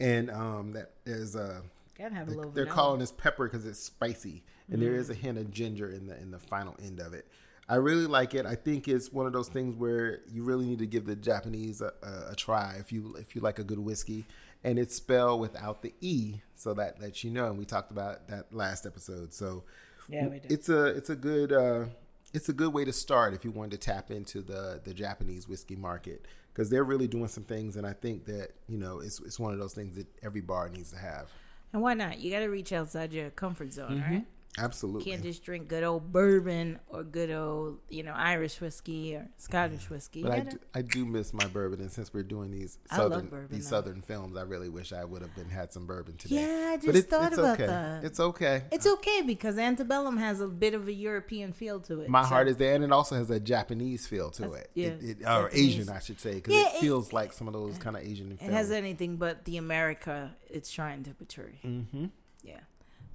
and 0.00 0.30
um, 0.30 0.72
that 0.72 0.92
there's 1.04 1.34
a. 1.36 1.62
Gotta 1.98 2.14
have 2.14 2.28
a 2.28 2.30
little. 2.32 2.50
They're 2.50 2.64
vanilla. 2.64 2.74
calling 2.82 3.00
this 3.00 3.12
pepper 3.12 3.44
because 3.48 3.66
it's 3.66 3.78
spicy, 3.80 4.42
and 4.70 4.80
there 4.82 4.94
is 4.94 5.10
a 5.10 5.14
hint 5.14 5.38
of 5.38 5.50
ginger 5.50 5.90
in 5.90 6.06
the 6.06 6.16
in 6.20 6.30
the 6.30 6.38
final 6.38 6.74
end 6.82 7.00
of 7.00 7.12
it. 7.14 7.26
I 7.68 7.76
really 7.76 8.06
like 8.06 8.34
it. 8.34 8.44
I 8.44 8.56
think 8.56 8.88
it's 8.88 9.10
one 9.10 9.26
of 9.26 9.32
those 9.32 9.48
things 9.48 9.74
where 9.74 10.20
you 10.30 10.42
really 10.44 10.66
need 10.66 10.80
to 10.80 10.86
give 10.86 11.06
the 11.06 11.16
Japanese 11.16 11.80
a, 11.80 11.92
a, 12.02 12.32
a 12.32 12.34
try 12.36 12.76
if 12.78 12.92
you 12.92 13.14
if 13.18 13.34
you 13.34 13.40
like 13.40 13.58
a 13.58 13.64
good 13.64 13.78
whiskey, 13.78 14.26
and 14.62 14.78
it's 14.78 14.94
spelled 14.94 15.40
without 15.40 15.80
the 15.82 15.94
e, 16.00 16.40
so 16.54 16.74
that 16.74 17.00
that 17.00 17.24
you 17.24 17.30
know. 17.30 17.46
And 17.46 17.58
we 17.58 17.64
talked 17.64 17.90
about 17.90 18.28
that 18.28 18.52
last 18.52 18.84
episode. 18.86 19.32
So 19.32 19.64
Yeah, 20.08 20.28
we 20.28 20.40
did. 20.40 20.52
it's 20.52 20.68
a 20.68 20.86
it's 20.86 21.08
a 21.08 21.16
good 21.16 21.52
uh, 21.52 21.86
it's 22.34 22.48
a 22.50 22.52
good 22.52 22.72
way 22.74 22.84
to 22.84 22.92
start 22.92 23.32
if 23.32 23.44
you 23.46 23.50
wanted 23.50 23.80
to 23.80 23.86
tap 23.90 24.10
into 24.10 24.42
the 24.42 24.80
the 24.84 24.92
Japanese 24.92 25.48
whiskey 25.48 25.76
market 25.76 26.26
because 26.52 26.68
they're 26.68 26.84
really 26.84 27.08
doing 27.08 27.28
some 27.28 27.44
things, 27.44 27.76
and 27.76 27.86
I 27.86 27.94
think 27.94 28.26
that 28.26 28.50
you 28.68 28.76
know 28.76 28.98
it's 29.00 29.20
it's 29.20 29.40
one 29.40 29.54
of 29.54 29.58
those 29.58 29.72
things 29.72 29.96
that 29.96 30.06
every 30.22 30.42
bar 30.42 30.68
needs 30.68 30.90
to 30.92 30.98
have. 30.98 31.30
And 31.72 31.80
why 31.82 31.94
not? 31.94 32.18
You 32.20 32.30
got 32.30 32.40
to 32.40 32.46
reach 32.48 32.72
outside 32.74 33.12
your 33.14 33.30
comfort 33.30 33.72
zone, 33.72 34.00
Mm-hmm. 34.02 34.12
right? 34.14 34.26
Absolutely. 34.56 35.04
You 35.04 35.10
can't 35.12 35.22
just 35.24 35.42
drink 35.42 35.66
good 35.68 35.82
old 35.82 36.12
bourbon 36.12 36.78
or 36.88 37.02
good 37.02 37.30
old, 37.32 37.78
you 37.88 38.04
know, 38.04 38.12
Irish 38.14 38.60
whiskey 38.60 39.16
or 39.16 39.28
Scottish 39.36 39.90
whiskey. 39.90 40.22
But 40.22 40.30
I 40.32 40.40
do, 40.40 40.58
I 40.74 40.82
do 40.82 41.04
miss 41.04 41.34
my 41.34 41.46
bourbon, 41.46 41.80
and 41.80 41.90
since 41.90 42.14
we're 42.14 42.22
doing 42.22 42.52
these 42.52 42.78
southern 42.88 43.26
bourbon, 43.26 43.48
these 43.50 43.68
though. 43.68 43.76
southern 43.78 44.00
films, 44.00 44.36
I 44.36 44.42
really 44.42 44.68
wish 44.68 44.92
I 44.92 45.04
would 45.04 45.22
have 45.22 45.34
been 45.34 45.48
had 45.50 45.72
some 45.72 45.86
bourbon 45.86 46.16
today. 46.16 46.36
Yeah, 46.36 46.70
I 46.72 46.76
but 46.76 46.84
just 46.86 46.98
it's, 46.98 47.06
thought 47.08 47.32
it's 47.32 47.38
about 47.38 47.54
okay. 47.54 47.66
that. 47.66 48.04
It's 48.04 48.20
okay. 48.20 48.62
It's 48.70 48.86
okay 48.86 49.22
because 49.22 49.58
Antebellum 49.58 50.18
has 50.18 50.40
a 50.40 50.46
bit 50.46 50.74
of 50.74 50.86
a 50.86 50.92
European 50.92 51.52
feel 51.52 51.80
to 51.80 52.00
it. 52.02 52.08
my 52.08 52.22
so- 52.22 52.28
heart 52.28 52.46
is 52.48 52.56
there, 52.56 52.74
and 52.76 52.84
it 52.84 52.92
also 52.92 53.16
has 53.16 53.30
a 53.30 53.40
Japanese 53.40 54.06
feel 54.06 54.30
to 54.32 54.52
it. 54.52 54.70
yeah, 54.74 54.88
it, 54.88 55.20
it 55.20 55.26
or. 55.26 55.50
Asian, 55.52 55.88
I 55.88 55.98
should 55.98 56.20
say, 56.20 56.34
because 56.34 56.54
Yeah, 56.54 56.68
it 56.68 56.74
it- 56.76 56.80
feels 56.80 57.12
like 57.12 57.32
some 57.32 57.48
of 57.48 57.54
those 57.54 57.76
kind 57.78 57.96
of 57.96 58.02
Asian 58.04 58.30
It 58.32 58.38
films. 58.38 58.52
has 58.54 58.70
anything 58.70 59.16
but 59.16 59.44
the 59.46 59.56
America 59.56 60.36
it's 60.48 60.70
trying 60.70 61.02
to 61.04 61.10
portray. 61.14 61.58
mm-hmm. 61.64 62.06
Yeah, 62.42 62.60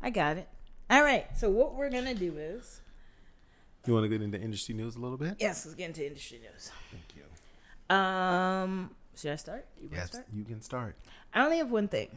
I 0.02 0.10
got 0.10 0.36
it. 0.38 0.50
All 0.90 1.04
right, 1.04 1.26
so 1.38 1.50
what 1.50 1.76
we're 1.76 1.90
gonna 1.90 2.16
do 2.16 2.36
is 2.38 2.82
You 3.86 3.94
want 3.94 4.04
to 4.06 4.10
get 4.10 4.22
into 4.22 4.40
industry 4.40 4.76
news 4.76 4.96
a 4.96 5.00
little 5.00 5.18
bit? 5.18 5.36
yes, 5.40 5.66
let's 5.66 5.76
get 5.76 5.86
into 5.88 6.06
industry 6.06 6.40
news. 6.40 6.72
Thank 6.92 7.04
you. 7.16 7.96
Um, 7.96 8.96
should 9.16 9.32
I 9.32 9.36
start? 9.36 9.66
You 9.80 9.90
Yes, 9.92 10.08
start? 10.12 10.26
you 10.34 10.44
can 10.44 10.62
start. 10.62 10.96
I 11.34 11.44
only 11.46 11.58
have 11.58 11.72
one 11.72 11.88
thing. 11.88 12.10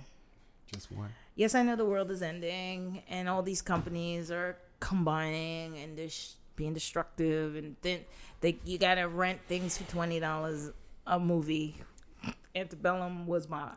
Just 0.72 0.90
one. 0.92 1.10
Yes, 1.34 1.54
I 1.54 1.62
know 1.62 1.76
the 1.76 1.84
world 1.84 2.10
is 2.10 2.22
ending, 2.22 3.02
and 3.08 3.28
all 3.28 3.42
these 3.42 3.62
companies 3.62 4.30
are 4.30 4.56
combining 4.80 5.76
and 5.78 5.96
they're 5.96 6.08
sh- 6.08 6.32
being 6.56 6.72
destructive, 6.74 7.56
and 7.56 7.76
then 7.82 8.00
they 8.40 8.58
you 8.64 8.78
gotta 8.78 9.06
rent 9.08 9.40
things 9.46 9.76
for 9.78 9.84
twenty 9.90 10.18
dollars 10.20 10.70
a 11.06 11.18
movie 11.18 11.76
Antebellum 12.54 13.26
was 13.26 13.48
my 13.48 13.70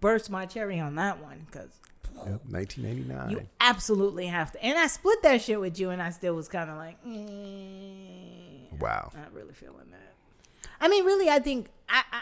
burst 0.00 0.30
my 0.30 0.44
cherry 0.46 0.80
on 0.80 0.94
that 0.96 1.22
one 1.22 1.46
because 1.50 1.78
Yep, 2.16 2.40
1989. 2.48 3.30
you 3.30 3.46
absolutely 3.60 4.26
have 4.26 4.52
to. 4.52 4.64
And 4.64 4.78
I 4.78 4.86
split 4.86 5.22
that 5.22 5.42
shit 5.42 5.60
with 5.60 5.78
you, 5.78 5.90
and 5.90 6.00
I 6.00 6.10
still 6.10 6.34
was 6.34 6.48
kind 6.48 6.70
of 6.70 6.76
like, 6.76 7.02
mm, 7.04 8.80
wow. 8.80 9.10
not 9.14 9.32
really 9.32 9.52
feeling 9.52 9.90
that. 9.90 10.68
I 10.80 10.88
mean, 10.88 11.04
really, 11.04 11.28
I 11.28 11.38
think 11.38 11.68
I, 11.88 12.02
I 12.12 12.20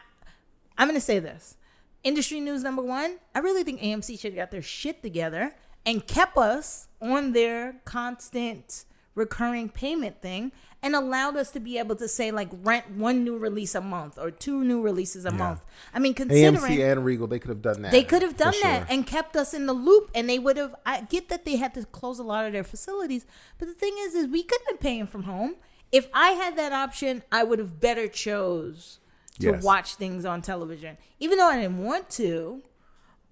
I'm 0.78 0.88
gonna 0.88 1.00
say 1.00 1.18
this. 1.18 1.56
Industry 2.04 2.40
news 2.40 2.62
number 2.62 2.82
one. 2.82 3.18
I 3.34 3.38
really 3.40 3.62
think 3.62 3.80
AMC 3.80 4.18
should 4.18 4.32
have 4.32 4.36
got 4.38 4.50
their 4.50 4.62
shit 4.62 5.02
together 5.02 5.54
and 5.86 6.06
kept 6.06 6.36
us 6.36 6.88
on 7.00 7.32
their 7.32 7.76
constant 7.84 8.84
recurring 9.14 9.68
payment 9.68 10.20
thing 10.22 10.52
and 10.82 10.96
allowed 10.96 11.36
us 11.36 11.50
to 11.52 11.60
be 11.60 11.78
able 11.78 11.94
to 11.94 12.08
say 12.08 12.30
like 12.30 12.48
rent 12.62 12.90
one 12.90 13.22
new 13.22 13.36
release 13.36 13.74
a 13.74 13.80
month 13.80 14.18
or 14.18 14.30
two 14.30 14.64
new 14.64 14.80
releases 14.80 15.24
a 15.24 15.30
month. 15.30 15.64
I 15.94 15.98
mean, 15.98 16.14
considering 16.14 16.56
AMC 16.56 16.92
and 16.92 17.04
Regal, 17.04 17.26
they 17.26 17.38
could 17.38 17.50
have 17.50 17.62
done 17.62 17.82
that. 17.82 17.92
they 17.92 18.02
could 18.02 18.22
have 18.22 18.36
done 18.36 18.52
sure. 18.52 18.62
that 18.62 18.86
and 18.90 19.06
kept 19.06 19.36
us 19.36 19.54
in 19.54 19.66
the 19.66 19.72
loop, 19.72 20.10
and 20.14 20.28
they 20.28 20.38
would 20.38 20.56
have. 20.56 20.74
I 20.84 21.02
get 21.02 21.28
that 21.28 21.44
they 21.44 21.56
had 21.56 21.74
to 21.74 21.84
close 21.86 22.18
a 22.18 22.24
lot 22.24 22.46
of 22.46 22.52
their 22.52 22.64
facilities, 22.64 23.26
but 23.58 23.68
the 23.68 23.74
thing 23.74 23.94
is, 24.00 24.14
is 24.14 24.26
we 24.26 24.42
could 24.42 24.60
have 24.66 24.78
been 24.80 24.82
paying 24.84 25.06
from 25.06 25.24
home. 25.24 25.56
If 25.92 26.08
I 26.14 26.30
had 26.30 26.56
that 26.56 26.72
option, 26.72 27.22
I 27.30 27.44
would 27.44 27.58
have 27.58 27.78
better 27.78 28.08
chose 28.08 28.98
to 29.40 29.52
Yes. 29.52 29.62
watch 29.62 29.94
things 29.96 30.24
on 30.24 30.40
television, 30.42 30.96
even 31.20 31.38
though 31.38 31.48
I 31.48 31.60
didn't 31.60 31.78
want 31.84 32.08
to. 32.10 32.62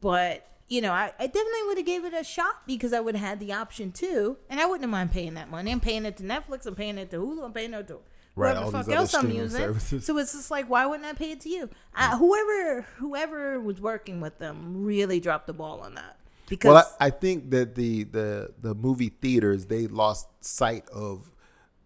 But 0.00 0.46
you 0.70 0.80
know, 0.80 0.92
I, 0.92 1.12
I 1.18 1.26
definitely 1.26 1.62
would 1.66 1.76
have 1.78 1.86
gave 1.86 2.04
it 2.04 2.14
a 2.14 2.24
shot 2.24 2.66
because 2.66 2.92
I 2.94 3.00
would 3.00 3.16
have 3.16 3.28
had 3.28 3.40
the 3.40 3.52
option 3.52 3.92
too, 3.92 4.38
and 4.48 4.60
I 4.60 4.64
wouldn't 4.66 4.82
have 4.82 4.90
mind 4.90 5.12
paying 5.12 5.34
that 5.34 5.50
money. 5.50 5.70
I'm 5.72 5.80
paying 5.80 6.06
it 6.06 6.16
to 6.18 6.22
Netflix, 6.22 6.64
I'm 6.64 6.74
paying 6.76 6.96
it 6.96 7.10
to 7.10 7.18
Hulu, 7.18 7.44
I'm 7.44 7.52
paying 7.52 7.74
it 7.74 7.88
to 7.88 7.98
Right, 8.36 8.56
whoever 8.56 8.64
the 8.64 8.84
fuck 8.84 8.88
else 8.92 9.12
I'm 9.12 9.22
streaming 9.22 9.42
using. 9.42 9.58
services. 9.58 10.06
So 10.06 10.16
it's 10.16 10.32
just 10.32 10.50
like, 10.50 10.70
why 10.70 10.86
wouldn't 10.86 11.06
I 11.06 11.12
pay 11.12 11.32
it 11.32 11.40
to 11.40 11.48
you? 11.48 11.68
I, 11.94 12.16
whoever 12.16 12.82
whoever 12.98 13.60
was 13.60 13.80
working 13.80 14.20
with 14.20 14.38
them 14.38 14.84
really 14.84 15.20
dropped 15.20 15.46
the 15.48 15.52
ball 15.52 15.80
on 15.80 15.94
that 15.96 16.16
because 16.48 16.68
Well, 16.72 16.96
I, 17.00 17.06
I 17.06 17.10
think 17.10 17.50
that 17.50 17.74
the 17.74 18.04
the 18.04 18.52
the 18.60 18.74
movie 18.74 19.08
theaters 19.08 19.66
they 19.66 19.88
lost 19.88 20.28
sight 20.40 20.88
of, 20.90 21.29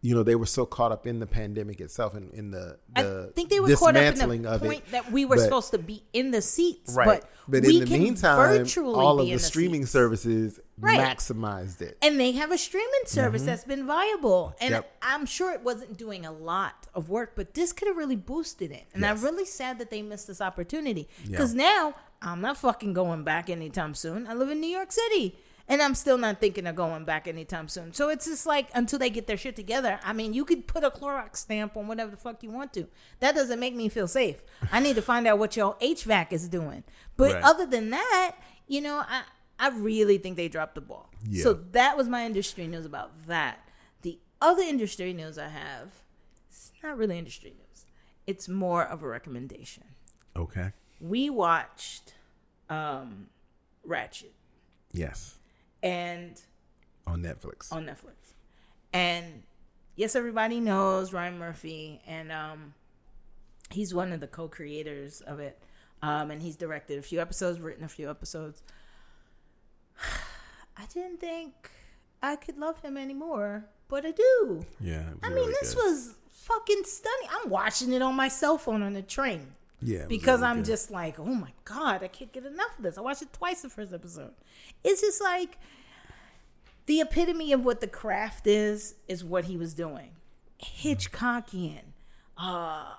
you 0.07 0.15
know, 0.15 0.23
they 0.23 0.35
were 0.35 0.45
so 0.45 0.67
caught 0.67 0.93
up 0.93 1.07
in 1.07 1.19
the 1.19 1.27
pandemic 1.27 1.81
itself 1.81 2.13
and 2.15 2.31
in 2.35 2.51
the 2.51 2.79
the 2.95 3.29
I 3.31 3.33
think 3.33 3.49
they 3.49 3.59
were 3.59 3.75
caught 3.75 3.97
up 3.97 4.17
in 4.19 4.43
the 4.43 4.51
of 4.53 4.61
point 4.61 4.83
it. 4.89 4.91
that 4.93 5.11
we 5.11 5.25
were 5.25 5.37
But- 5.37 5.45
supposed 5.45 5.71
to 5.71 5.79
be 5.79 6.05
in 6.13 6.31
the 6.31 6.43
seats, 6.43 6.93
right. 6.95 7.07
but, 7.07 7.31
But 7.49 7.63
we 7.63 7.79
in 7.81 7.85
the 7.89 7.99
meantime, 7.99 8.37
virtually 8.59 8.95
all 8.95 9.19
of 9.21 9.27
in 9.27 9.33
the 9.33 9.39
streaming 9.39 9.83
seats. 9.85 9.93
services 9.93 10.61
Right. 10.79 10.99
maximized 11.01 11.81
it. 11.81 11.97
and 12.03 12.21
they 12.21 12.33
have 12.33 12.51
a 12.51 12.59
streaming 12.59 13.07
service 13.07 13.43
that's 13.45 13.65
been 13.65 13.87
viable 13.87 14.55
and 14.61 14.75
Mm-hmm. 14.75 14.83
Yep. 14.83 14.97
i'm 15.03 15.25
sure 15.25 15.53
it 15.53 15.63
wasn't 15.63 15.97
doing 15.97 16.27
a 16.27 16.33
lot 16.33 16.89
of 16.95 17.09
work 17.09 17.33
but 17.37 17.55
this 17.55 17.73
could 17.73 17.87
have 17.89 17.97
really 17.97 18.17
boosted 18.17 18.73
it 18.73 18.85
and 18.93 19.03
Yes. 19.03 19.11
i'm 19.19 19.25
really 19.25 19.45
sad 19.47 19.79
that 19.79 19.91
they 19.91 20.03
missed 20.03 20.27
this 20.27 20.41
opportunity 20.41 21.09
Yeah. 21.23 21.31
because 21.31 21.55
now 21.55 21.95
i'm 22.21 22.41
not 22.41 22.57
fucking 22.57 22.93
going 22.93 23.23
back 23.23 23.49
anytime 23.49 23.95
soon 23.95 24.27
i 24.27 24.35
live 24.35 24.51
in 24.51 24.61
new 24.61 24.67
york 24.79 24.91
city 24.93 25.39
and 25.69 25.81
i'm 25.83 25.95
still 25.95 26.19
not 26.19 26.41
thinking 26.41 26.67
of 26.67 26.75
going 26.77 27.05
back 27.05 27.27
anytime 27.29 27.69
soon 27.69 27.93
so 27.93 28.09
it's 28.09 28.27
just 28.27 28.47
like 28.47 28.69
until 28.75 28.99
they 28.99 29.11
get 29.11 29.27
their 29.27 29.37
shit 29.37 29.57
together 29.57 29.99
i 30.05 30.13
mean 30.13 30.33
you 30.33 30.45
could 30.45 30.67
put 30.67 30.85
a 30.85 30.91
clorox 30.91 31.37
stamp 31.37 31.77
on 31.77 31.87
whatever 31.87 32.11
the 32.11 32.17
fuck 32.17 32.43
you 32.43 32.51
want 32.51 32.73
to 32.73 32.87
that 33.21 33.35
doesn't 33.35 33.59
make 33.61 33.75
me 33.75 33.89
feel 33.89 34.09
safe 34.09 34.43
i 34.73 34.79
need 34.81 34.95
to 34.97 35.03
find 35.03 35.27
out 35.27 35.39
what 35.39 35.57
your 35.57 35.75
hvac 35.77 36.33
is 36.33 36.49
doing 36.49 36.83
but 37.17 37.33
Right. 37.35 37.43
other 37.45 37.67
than 37.67 37.91
that 37.91 38.37
you 38.67 38.81
know 38.81 39.03
i 39.09 39.23
I 39.57 39.69
really 39.69 40.19
think 40.19 40.37
they 40.37 40.49
dropped 40.49 40.75
the 40.75 40.81
ball. 40.81 41.11
Yeah. 41.29 41.45
So 41.45 41.53
that 41.55 41.97
was 41.97 42.09
my 42.09 42.27
industry 42.27 42.67
news 42.67 42.85
about 42.85 43.13
that. 43.29 43.61
The 44.03 44.19
other 44.41 44.63
industry 44.63 45.13
news 45.13 45.39
I 45.39 45.47
have, 45.47 45.91
it's 46.49 46.73
not 46.83 46.99
really 46.99 47.17
industry 47.17 47.51
news. 47.57 47.87
It's 48.27 48.49
more 48.49 48.83
of 48.85 49.05
a 49.05 49.07
recommendation. 49.07 49.85
Okay. 50.35 50.73
We 51.01 51.31
watched 51.31 52.15
um, 52.69 53.29
Ratched 53.89 54.33
Yes. 54.91 55.37
And 55.85 56.41
On 57.07 57.23
Netflix. 57.23 57.71
on 57.73 57.85
Netflix. 57.85 58.33
And 58.93 59.43
yes, 59.95 60.17
everybody 60.17 60.59
knows 60.59 61.13
Ryan 61.13 61.39
Murphy, 61.39 62.01
and 62.07 62.33
um, 62.33 62.75
he's 63.71 63.95
one 63.95 64.13
of 64.13 64.19
the 64.21 64.27
co-creators 64.27 65.21
of 65.21 65.39
it. 65.39 65.59
Um, 66.03 66.31
and 66.31 66.43
he's 66.43 66.57
directed 66.57 66.99
a 66.99 67.03
few 67.03 67.21
episodes, 67.21 67.61
written 67.61 67.85
a 67.85 67.89
few 67.89 68.11
episodes. 68.11 68.63
I 70.77 70.87
didn't 70.93 71.21
think 71.21 71.71
I 72.23 72.37
could 72.37 72.59
love 72.59 72.81
him 72.83 72.97
anymore, 72.97 73.67
but 73.89 74.05
I 74.05 74.11
do. 74.11 74.65
yeah. 74.81 75.05
I 75.23 75.29
mean, 75.29 75.37
really 75.37 75.55
this 75.61 75.75
good. 75.75 75.85
was 75.85 76.15
fucking 76.31 76.83
stunning. 76.85 77.29
I'm 77.31 77.49
watching 77.51 77.93
it 77.93 78.03
on 78.03 78.15
my 78.15 78.29
cell 78.29 78.59
phone 78.59 78.83
on 78.83 78.93
the 78.93 79.03
train 79.03 79.53
yeah 79.85 80.07
because 80.09 80.43
I'm 80.43 80.57
good. 80.57 80.67
just 80.67 80.91
like, 80.91 81.19
oh 81.21 81.25
my 81.27 81.53
god, 81.65 82.03
I 82.03 82.09
can't 82.09 82.33
get 82.33 82.45
enough 82.45 82.77
of 82.77 82.83
this. 82.85 82.99
I 82.99 83.01
watched 83.03 83.23
it 83.23 83.33
twice 83.33 83.63
the 83.63 83.69
first 83.69 83.93
episode. 83.93 84.33
It's 84.83 85.01
just 85.01 85.23
like 85.23 85.59
the 86.87 87.01
epitome 87.01 87.53
of 87.53 87.65
what 87.65 87.81
the 87.81 87.87
craft 87.87 88.47
is 88.47 88.95
is 89.09 89.23
what 89.25 89.45
he 89.45 89.57
was 89.57 89.75
doing. 89.75 90.11
Hitchcockian. 90.63 91.83
Uh, 92.37 92.95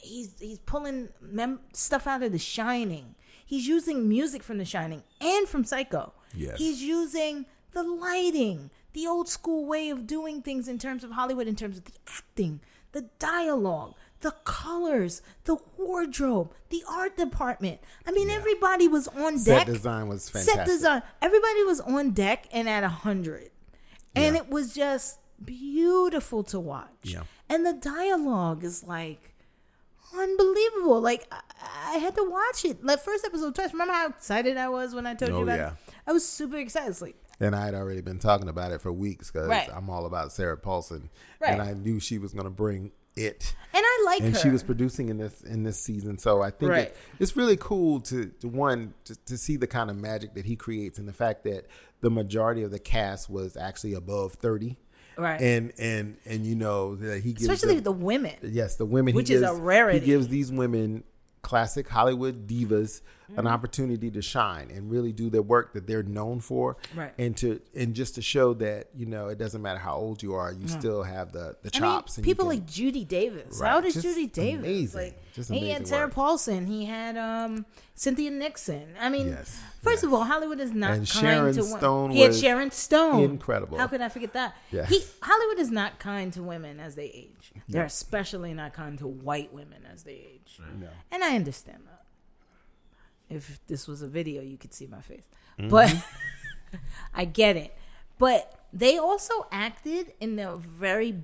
he's 0.00 0.34
he's 0.40 0.58
pulling 0.60 1.08
mem- 1.20 1.60
stuff 1.72 2.06
out 2.06 2.22
of 2.22 2.32
The 2.32 2.38
Shining. 2.38 3.14
He's 3.44 3.66
using 3.66 4.08
music 4.08 4.42
from 4.42 4.58
The 4.58 4.64
Shining 4.64 5.02
and 5.20 5.48
from 5.48 5.64
Psycho. 5.64 6.12
Yes. 6.34 6.58
He's 6.58 6.82
using 6.82 7.46
the 7.72 7.82
lighting, 7.82 8.70
the 8.92 9.06
old 9.06 9.28
school 9.28 9.64
way 9.66 9.90
of 9.90 10.06
doing 10.06 10.42
things 10.42 10.68
in 10.68 10.78
terms 10.78 11.02
of 11.04 11.12
Hollywood, 11.12 11.46
in 11.46 11.56
terms 11.56 11.78
of 11.78 11.84
the 11.84 11.92
acting, 12.08 12.60
the 12.92 13.08
dialogue, 13.18 13.94
the 14.20 14.32
colors, 14.44 15.22
the 15.44 15.56
wardrobe, 15.76 16.52
the 16.70 16.82
art 16.88 17.16
department. 17.16 17.80
I 18.06 18.10
mean, 18.12 18.30
everybody 18.30 18.88
was 18.88 19.06
on 19.08 19.34
deck. 19.34 19.44
set 19.44 19.66
design 19.66 20.08
was 20.08 20.28
fantastic. 20.28 20.54
Set 20.56 20.66
design. 20.66 21.02
Everybody 21.22 21.62
was 21.64 21.80
on 21.80 22.10
deck 22.10 22.46
and 22.52 22.68
at 22.68 22.82
a 22.84 22.88
hundred, 22.88 23.50
and 24.16 24.34
Yeah. 24.34 24.42
it 24.42 24.48
was 24.50 24.74
just 24.74 25.18
beautiful 25.44 26.42
to 26.44 26.58
watch. 26.58 26.88
Yeah. 27.04 27.22
And 27.48 27.64
the 27.64 27.72
dialogue 27.74 28.64
is 28.64 28.82
like 28.84 29.34
unbelievable. 30.16 31.00
Like 31.00 31.26
I, 31.32 31.40
I 31.94 31.98
had 31.98 32.14
to 32.16 32.28
watch 32.28 32.64
it. 32.64 32.84
Like 32.84 33.00
first 33.00 33.24
episode 33.24 33.54
twice. 33.54 33.72
Remember 33.72 33.94
how 33.94 34.08
excited 34.08 34.56
I 34.56 34.68
was 34.68 34.94
when 34.94 35.06
I 35.06 35.14
told 35.14 35.30
Oh, 35.32 35.36
you 35.38 35.42
about 35.44 35.58
yeah. 35.58 35.68
it? 35.68 35.94
I 36.06 36.12
was 36.12 36.26
super 36.28 36.56
excited. 36.56 36.90
It's 36.90 37.02
like 37.02 37.16
And 37.40 37.54
I 37.54 37.64
had 37.66 37.74
already 37.74 38.00
been 38.00 38.18
talking 38.18 38.48
about 38.48 38.72
it 38.72 38.80
for 38.80 38.92
weeks 38.92 39.30
because 39.30 39.48
Right. 39.48 39.68
I'm 39.72 39.88
all 39.90 40.06
about 40.06 40.32
Sarah 40.32 40.56
Paulson, 40.56 41.10
Right. 41.40 41.52
and 41.52 41.62
I 41.62 41.72
knew 41.74 42.00
she 42.00 42.18
was 42.18 42.32
going 42.32 42.44
to 42.44 42.50
bring 42.50 42.92
it. 43.18 43.54
and 43.74 43.82
I 43.84 44.02
like 44.06 44.20
and 44.22 44.34
her. 44.34 44.40
she 44.40 44.48
was 44.48 44.62
producing 44.62 45.08
in 45.10 45.18
this 45.18 45.42
in 45.42 45.62
this 45.64 45.78
season. 45.80 46.18
So 46.18 46.40
I 46.42 46.50
think 46.50 46.70
Right. 46.70 46.82
it, 46.88 46.96
it's 47.18 47.36
really 47.36 47.56
cool 47.56 48.00
to, 48.02 48.26
to 48.40 48.48
one 48.48 48.94
to, 49.04 49.16
to 49.26 49.36
see 49.36 49.56
the 49.56 49.66
kind 49.66 49.90
of 49.90 49.96
magic 49.96 50.34
that 50.34 50.44
he 50.46 50.56
creates 50.56 50.98
and 50.98 51.06
the 51.08 51.12
fact 51.12 51.44
that 51.44 51.66
the 52.00 52.10
majority 52.10 52.62
of 52.62 52.70
the 52.70 52.78
cast 52.78 53.28
was 53.28 53.56
actually 53.56 53.94
above 53.94 54.34
thirty. 54.34 54.78
Right. 55.16 55.40
And 55.40 55.72
and 55.78 56.16
and 56.24 56.46
you 56.46 56.54
know 56.54 56.94
that 56.96 57.22
he 57.22 57.32
gives 57.32 57.42
especially 57.42 57.74
them- 57.76 57.84
the 57.84 57.92
women. 57.92 58.36
yes 58.42 58.76
the 58.76 58.86
women 58.86 59.14
Which 59.14 59.28
he 59.28 59.34
is 59.34 59.40
gives, 59.42 59.52
a 59.58 59.60
rarity. 59.60 59.98
He 60.00 60.06
gives 60.06 60.28
these 60.28 60.52
women 60.52 61.02
classic 61.42 61.88
Hollywood 61.88 62.46
divas 62.46 63.00
Mm-hmm. 63.28 63.40
an 63.40 63.46
opportunity 63.46 64.10
to 64.12 64.22
shine 64.22 64.70
and 64.70 64.90
really 64.90 65.12
do 65.12 65.28
their 65.28 65.42
work 65.42 65.74
that 65.74 65.86
they're 65.86 66.02
known 66.02 66.40
for. 66.40 66.78
Right. 66.96 67.12
And 67.18 67.36
to 67.36 67.60
and 67.76 67.92
just 67.94 68.14
to 68.14 68.22
show 68.22 68.54
that 68.54 68.86
you 68.96 69.04
know 69.04 69.28
it 69.28 69.36
doesn't 69.36 69.60
matter 69.60 69.78
how 69.78 69.96
old 69.96 70.22
you 70.22 70.32
are, 70.32 70.50
you 70.50 70.66
still 70.66 71.02
have 71.02 71.32
the 71.32 71.54
the 71.62 71.70
I 71.74 71.78
mean, 71.78 71.90
chops. 71.90 72.16
and 72.16 72.24
people 72.24 72.46
can- 72.46 72.60
like 72.60 72.66
Judy 72.66 73.04
Davis. 73.04 73.58
Right. 73.60 73.68
How 73.68 73.76
old 73.76 73.84
is 73.84 74.00
Judy 74.02 74.28
Davis? 74.28 74.64
amazing. 74.64 74.98
Like, 75.02 75.22
Just 75.34 75.50
he 75.52 75.68
had 75.68 75.86
Sarah 75.86 76.06
work. 76.06 76.14
Paulson. 76.14 76.66
He 76.68 76.86
had 76.86 77.18
um, 77.18 77.66
Cynthia 77.94 78.30
Nixon. 78.30 78.94
I 78.98 79.10
mean, 79.10 79.28
Yes, 79.28 79.60
first 79.82 80.04
of 80.04 80.14
all, 80.14 80.24
Hollywood 80.24 80.58
is 80.58 80.72
not 80.72 80.92
And 80.92 81.06
kind 81.06 81.08
Sharon 81.08 81.54
to 81.54 81.62
Stone 81.64 82.02
women. 82.04 82.16
He 82.16 82.22
had 82.22 82.34
Sharon 82.34 82.70
Stone. 82.70 83.24
incredible. 83.24 83.76
How 83.76 83.88
could 83.88 84.00
I 84.00 84.08
forget 84.08 84.32
that? 84.32 84.56
Yes. 84.72 84.88
He 84.88 85.02
Hollywood 85.20 85.58
is 85.58 85.70
not 85.70 85.98
kind 85.98 86.32
to 86.32 86.42
women 86.42 86.80
as 86.80 86.94
they 86.94 87.08
age. 87.10 87.52
They're 87.68 87.84
especially 87.84 88.54
not 88.54 88.72
kind 88.72 88.98
to 89.00 89.06
white 89.06 89.52
women 89.52 89.82
as 89.92 90.04
they 90.04 90.12
age. 90.12 90.37
No. 90.58 90.88
And 91.10 91.24
I 91.24 91.36
understand 91.36 91.80
that. 91.86 92.04
If 93.34 93.60
this 93.66 93.86
was 93.86 94.02
a 94.02 94.08
video, 94.08 94.42
you 94.42 94.56
could 94.56 94.72
see 94.72 94.86
my 94.86 95.00
face. 95.00 95.26
Mm-hmm. 95.58 95.68
But 95.68 95.94
I 97.14 97.24
get 97.24 97.56
it. 97.56 97.76
But 98.18 98.58
they 98.72 98.98
also 98.98 99.46
acted 99.52 100.12
in 100.20 100.38
a 100.38 100.56
very 100.56 101.22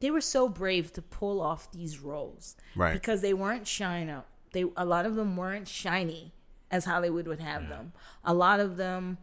they 0.00 0.10
were 0.10 0.20
so 0.20 0.48
brave 0.48 0.92
to 0.92 1.02
pull 1.02 1.40
off 1.40 1.72
these 1.72 1.98
roles. 1.98 2.56
Right. 2.76 2.92
Because 2.92 3.20
they 3.20 3.34
weren't 3.34 3.66
shine 3.66 4.08
up. 4.08 4.26
They 4.52 4.64
a 4.76 4.84
lot 4.84 5.06
of 5.06 5.16
them 5.16 5.36
weren't 5.36 5.68
shiny 5.68 6.32
as 6.70 6.84
Hollywood 6.84 7.26
would 7.26 7.40
have 7.40 7.68
them. 7.68 7.92
A 8.24 8.34
lot 8.34 8.60
of 8.60 8.76
them 8.76 9.18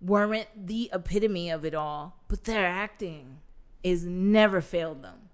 weren't 0.00 0.48
the 0.66 0.90
epitome 0.92 1.50
of 1.50 1.64
it 1.64 1.74
all, 1.74 2.18
but 2.28 2.44
their 2.44 2.66
acting 2.66 3.38
is 3.82 4.04
never 4.04 4.60
failed 4.60 5.02
them. 5.02 5.28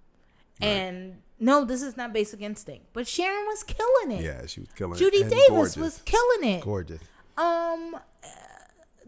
And 0.60 1.22
no, 1.40 1.64
this 1.64 1.82
is 1.82 1.96
not 1.96 2.12
basic 2.12 2.40
instinct. 2.42 2.86
But 2.92 3.08
Sharon 3.08 3.46
was 3.46 3.62
killing 3.64 4.12
it. 4.18 4.22
Yeah, 4.22 4.46
she 4.46 4.60
was 4.60 4.68
killing 4.76 4.96
Judy 4.98 5.18
it. 5.18 5.22
Judy 5.24 5.34
Davis 5.36 5.48
gorgeous. 5.50 5.76
was 5.76 6.02
killing 6.04 6.44
it. 6.50 6.60
gorgeous. 6.62 7.00
Um, 7.36 7.94
uh, 7.96 8.28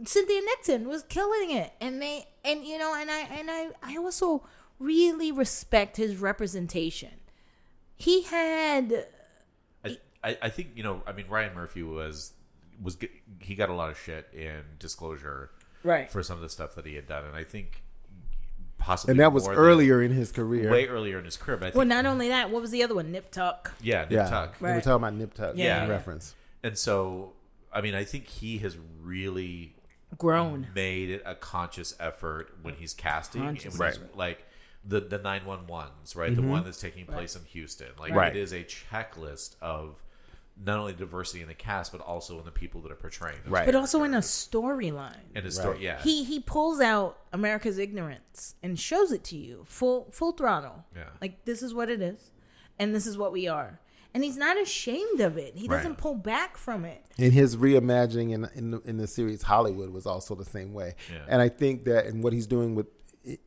Cynthia 0.04 0.40
Nixon 0.46 0.88
was 0.88 1.02
killing 1.04 1.50
it, 1.50 1.72
and 1.80 2.00
they 2.00 2.26
and 2.44 2.64
you 2.64 2.78
know, 2.78 2.94
and 2.94 3.10
I 3.10 3.20
and 3.20 3.50
I 3.50 3.68
I 3.82 3.96
also 3.98 4.44
really 4.78 5.30
respect 5.30 5.96
his 5.98 6.16
representation. 6.16 7.10
He 7.96 8.22
had 8.22 9.06
I, 9.84 9.98
I, 10.24 10.38
I 10.42 10.48
think 10.48 10.70
you 10.74 10.82
know. 10.82 11.02
I 11.06 11.12
mean, 11.12 11.26
Ryan 11.28 11.54
Murphy 11.54 11.82
was 11.82 12.32
was 12.82 12.96
he 13.40 13.54
got 13.54 13.68
a 13.68 13.74
lot 13.74 13.90
of 13.90 13.98
shit 13.98 14.28
in 14.32 14.62
Disclosure 14.78 15.50
Right. 15.84 16.10
for 16.10 16.22
some 16.22 16.36
of 16.36 16.42
the 16.42 16.48
stuff 16.48 16.74
that 16.76 16.86
he 16.86 16.94
had 16.94 17.06
done, 17.06 17.24
and 17.24 17.36
I 17.36 17.44
think 17.44 17.81
possibly 18.82 19.12
and 19.12 19.20
that 19.20 19.32
was 19.32 19.44
more 19.44 19.54
than- 19.54 19.64
earlier 19.64 20.02
in 20.02 20.12
his 20.12 20.30
career. 20.32 20.70
way 20.70 20.86
earlier 20.88 21.18
in 21.18 21.24
his 21.24 21.36
career. 21.36 21.56
But 21.56 21.66
I 21.66 21.68
think, 21.70 21.76
Well, 21.78 21.86
not 21.86 22.04
only 22.06 22.28
that, 22.28 22.50
what 22.50 22.60
was 22.62 22.70
the 22.70 22.82
other 22.82 22.94
one? 22.94 23.10
Nip 23.12 23.30
Tuck. 23.30 23.72
yeah, 23.80 24.02
Nip 24.02 24.10
yeah, 24.12 24.28
Tuck. 24.28 24.56
we 24.60 24.68
were 24.68 24.80
talking 24.80 24.92
about 24.92 25.14
Nip 25.14 25.34
Tuck. 25.34 25.54
Yeah. 25.56 25.84
Yeah, 25.84 25.88
reference. 25.90 26.34
And 26.62 26.76
so, 26.76 27.32
I 27.72 27.80
mean, 27.80 27.94
I 27.94 28.04
think 28.04 28.26
he 28.28 28.58
has 28.58 28.76
really 29.02 29.74
Grown. 30.18 30.68
made 30.74 31.10
it 31.10 31.22
a 31.24 31.34
conscious 31.34 31.94
effort 31.98 32.54
when 32.62 32.74
he's 32.74 32.92
casting. 32.94 33.40
and 33.42 33.56
Conscious 33.58 33.78
when 33.78 33.88
he's, 33.88 33.98
effort. 33.98 34.16
Like 34.16 34.46
the 34.84 35.00
the 35.00 35.18
nine 35.18 35.44
one 35.46 35.66
ones, 35.66 36.14
right? 36.16 36.34
The 36.34 36.42
one 36.42 36.64
that's 36.64 36.80
taking 36.80 37.06
place 37.06 37.36
in 37.36 37.44
Houston. 37.46 37.88
Like 37.98 38.10
Mm-hmm. 38.10 38.18
Right. 38.18 38.36
it 38.36 38.40
is 38.40 38.52
a 38.52 38.64
checklist 38.64 39.54
of 39.62 40.02
not 40.64 40.78
only 40.78 40.92
diversity 40.92 41.42
in 41.42 41.48
the 41.48 41.54
cast, 41.54 41.92
but 41.92 42.00
also 42.00 42.38
in 42.38 42.44
the 42.44 42.50
people 42.52 42.80
that 42.82 42.92
are 42.92 42.96
portraying. 42.96 43.38
those 43.44 43.52
Right. 43.52 43.66
But 43.66 43.74
also 43.74 44.02
in 44.04 44.14
a 44.14 44.18
storyline. 44.18 45.16
And 45.34 45.44
his 45.44 45.56
story, 45.56 45.74
Right. 45.74 45.82
yeah, 45.82 46.02
He 46.02 46.24
he 46.24 46.40
pulls 46.40 46.80
out 46.80 47.18
America's 47.32 47.78
ignorance 47.78 48.54
and 48.62 48.78
shows 48.78 49.12
it 49.12 49.24
to 49.24 49.36
you 49.36 49.64
full 49.66 50.08
full 50.10 50.32
throttle. 50.32 50.84
Yeah. 50.94 51.04
Like 51.20 51.44
this 51.44 51.62
is 51.62 51.74
what 51.74 51.88
it 51.90 52.00
is, 52.02 52.30
and 52.78 52.94
this 52.94 53.06
is 53.06 53.16
what 53.16 53.32
we 53.32 53.48
are. 53.48 53.80
And 54.14 54.22
he's 54.22 54.36
not 54.36 54.60
ashamed 54.60 55.20
of 55.20 55.38
it. 55.38 55.54
He 55.56 55.66
Right. 55.68 55.78
doesn't 55.78 55.96
pull 55.96 56.14
back 56.14 56.58
from 56.58 56.84
it. 56.84 57.02
And 57.18 57.32
his 57.32 57.56
reimagining 57.56 58.32
in 58.32 58.48
in 58.54 58.70
the, 58.72 58.80
in 58.84 58.98
the 58.98 59.06
series 59.06 59.42
Hollywood 59.42 59.90
was 59.90 60.04
also 60.06 60.34
the 60.34 60.44
same 60.44 60.74
way. 60.74 60.94
Yeah. 61.10 61.24
And 61.28 61.40
I 61.40 61.48
think 61.48 61.84
that 61.84 62.06
and 62.06 62.22
what 62.22 62.32
he's 62.34 62.46
doing 62.46 62.74
with 62.74 62.86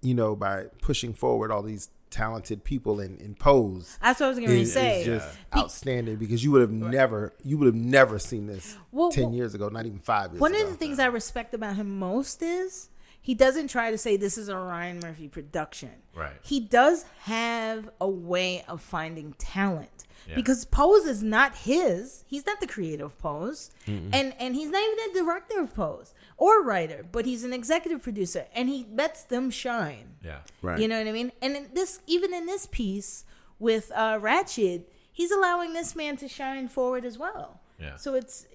you 0.01 0.13
know 0.15 0.35
by 0.35 0.65
pushing 0.81 1.13
forward 1.13 1.51
all 1.51 1.61
these 1.61 1.89
talented 2.15 2.63
people 2.63 3.01
in, 3.01 3.17
in 3.17 3.35
pose 3.35 3.99
That's 4.01 4.21
what 4.21 4.27
I 4.27 4.29
was 4.29 4.37
going 4.39 4.49
to 4.51 4.65
say. 4.65 5.01
is 5.01 5.05
just 5.05 5.37
Be- 5.53 5.59
outstanding 5.59 6.15
because 6.15 6.43
you 6.43 6.51
would 6.51 6.61
have 6.61 6.71
never 6.71 7.33
you 7.43 7.57
would 7.57 7.65
have 7.65 7.75
never 7.75 8.17
seen 8.19 8.47
this 8.47 8.77
Well, 8.91 9.11
10 9.11 9.25
well, 9.25 9.33
years 9.33 9.53
ago, 9.53 9.67
not 9.67 9.85
even 9.85 9.99
5 9.99 10.31
years 10.31 10.39
One 10.41 10.55
ago. 10.55 10.63
of 10.63 10.69
the 10.69 10.75
things 10.77 10.97
I 10.97 11.07
respect 11.07 11.53
about 11.53 11.75
him 11.75 11.99
most 11.99 12.41
is 12.41 12.89
he 13.21 13.33
doesn't 13.33 13.67
try 13.67 13.91
to 13.91 13.97
say 13.97 14.15
this 14.15 14.37
is 14.37 14.47
a 14.47 14.55
Ryan 14.55 14.99
Murphy 15.01 15.27
production. 15.27 15.89
Right. 16.15 16.31
He 16.41 16.61
does 16.61 17.03
have 17.23 17.89
a 17.99 18.07
way 18.07 18.63
of 18.67 18.81
finding 18.81 19.33
talent. 19.33 20.04
Yeah. 20.27 20.35
Because 20.35 20.65
Pose 20.65 21.05
is 21.05 21.21
not 21.21 21.55
his. 21.55 22.23
He's 22.27 22.45
not 22.45 22.59
the 22.59 22.67
creator 22.67 23.05
of 23.05 23.17
Pose. 23.19 23.71
And 23.87 24.33
and 24.39 24.55
he's 24.55 24.69
not 24.69 24.81
even 24.81 25.11
a 25.11 25.13
director 25.13 25.59
of 25.61 25.73
Pose 25.75 26.13
or 26.37 26.63
writer, 26.63 27.05
but 27.11 27.25
he's 27.25 27.43
an 27.43 27.53
executive 27.53 28.01
producer 28.01 28.45
and 28.55 28.67
he 28.69 28.87
lets 28.91 29.23
them 29.23 29.49
shine. 29.51 30.15
yeah, 30.23 30.39
Right. 30.61 30.79
You 30.79 30.87
know 30.87 30.97
what 30.97 31.07
I 31.07 31.11
mean? 31.11 31.31
And 31.41 31.55
in 31.55 31.69
this, 31.73 31.99
even 32.07 32.33
in 32.33 32.45
this 32.45 32.65
piece 32.65 33.25
with 33.59 33.91
uh, 33.95 34.19
Ratched, 34.19 34.83
he's 35.11 35.31
allowing 35.31 35.73
this 35.73 35.95
man 35.95 36.17
to 36.17 36.27
shine 36.27 36.67
forward 36.67 37.05
as 37.05 37.17
well. 37.17 37.61
Yeah. 37.79 37.95
So 37.97 38.15
it's 38.15 38.47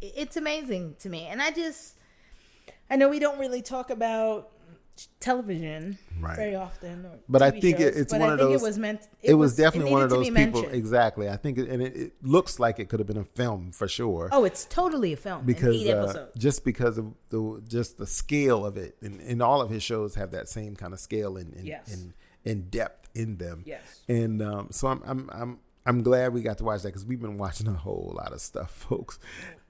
it's 0.00 0.36
amazing 0.36 0.96
to 1.00 1.08
me, 1.08 1.26
and 1.26 1.40
I 1.42 1.50
just 1.50 1.96
I 2.90 2.96
know 2.96 3.08
we 3.08 3.18
don't 3.18 3.38
really 3.38 3.62
talk 3.62 3.90
about 3.90 4.50
television 5.20 5.98
Right. 6.20 6.36
very 6.36 6.54
often, 6.54 7.06
But 7.28 7.42
I 7.42 7.50
TV 7.50 7.60
think 7.60 7.80
it- 7.80 7.82
shows, 7.94 7.96
it's 7.96 8.12
but 8.12 8.20
one 8.20 8.30
I 8.30 8.32
of 8.34 8.38
think 8.38 8.50
those- 8.52 8.62
It 8.62 8.64
was 8.64 8.78
meant. 8.78 9.08
it, 9.22 9.34
was, 9.34 9.56
definitely 9.56 9.92
one 9.92 10.02
of 10.02 10.10
those 10.10 10.28
people 10.28 10.34
mentioned. 10.34 10.74
exactly. 10.74 11.28
I 11.28 11.36
think 11.36 11.58
it, 11.58 11.68
and 11.68 11.82
it, 11.82 11.96
it 11.96 12.12
looks 12.22 12.58
like 12.58 12.78
it 12.78 12.88
could 12.88 13.00
have 13.00 13.06
been 13.06 13.16
a 13.16 13.24
film 13.24 13.72
for 13.72 13.88
sure. 13.88 14.28
Oh, 14.32 14.44
it's 14.44 14.64
totally 14.64 15.12
a 15.12 15.16
film. 15.16 15.44
because 15.44 15.86
uh, 15.88 16.26
just 16.36 16.64
because 16.64 16.98
of 16.98 17.14
the 17.30 17.62
just 17.66 17.98
the 17.98 18.06
scale 18.06 18.64
of 18.66 18.76
it, 18.76 18.96
and, 19.00 19.20
and 19.20 19.42
all 19.42 19.60
of 19.60 19.70
his 19.70 19.82
shows 19.82 20.14
have 20.16 20.30
that 20.32 20.48
same 20.48 20.76
kind 20.76 20.92
of 20.92 21.00
scale 21.00 21.36
and 21.36 21.52
and, 21.54 21.66
Yes. 21.66 21.92
and, 21.92 22.12
and 22.44 22.70
depth 22.70 23.08
in 23.14 23.36
them. 23.38 23.62
Yes. 23.66 24.00
and 24.08 24.42
um, 24.42 24.68
so 24.70 24.88
I'm 24.88 25.02
I'm 25.04 25.30
I'm 25.32 25.58
I'm 25.84 26.02
glad 26.02 26.32
we 26.32 26.42
got 26.42 26.58
to 26.58 26.64
watch 26.64 26.82
that 26.82 26.88
because 26.88 27.04
we've 27.04 27.20
been 27.20 27.38
watching 27.38 27.66
a 27.66 27.72
whole 27.72 28.12
lot 28.16 28.32
of 28.32 28.40
stuff, 28.40 28.70
folks, 28.88 29.18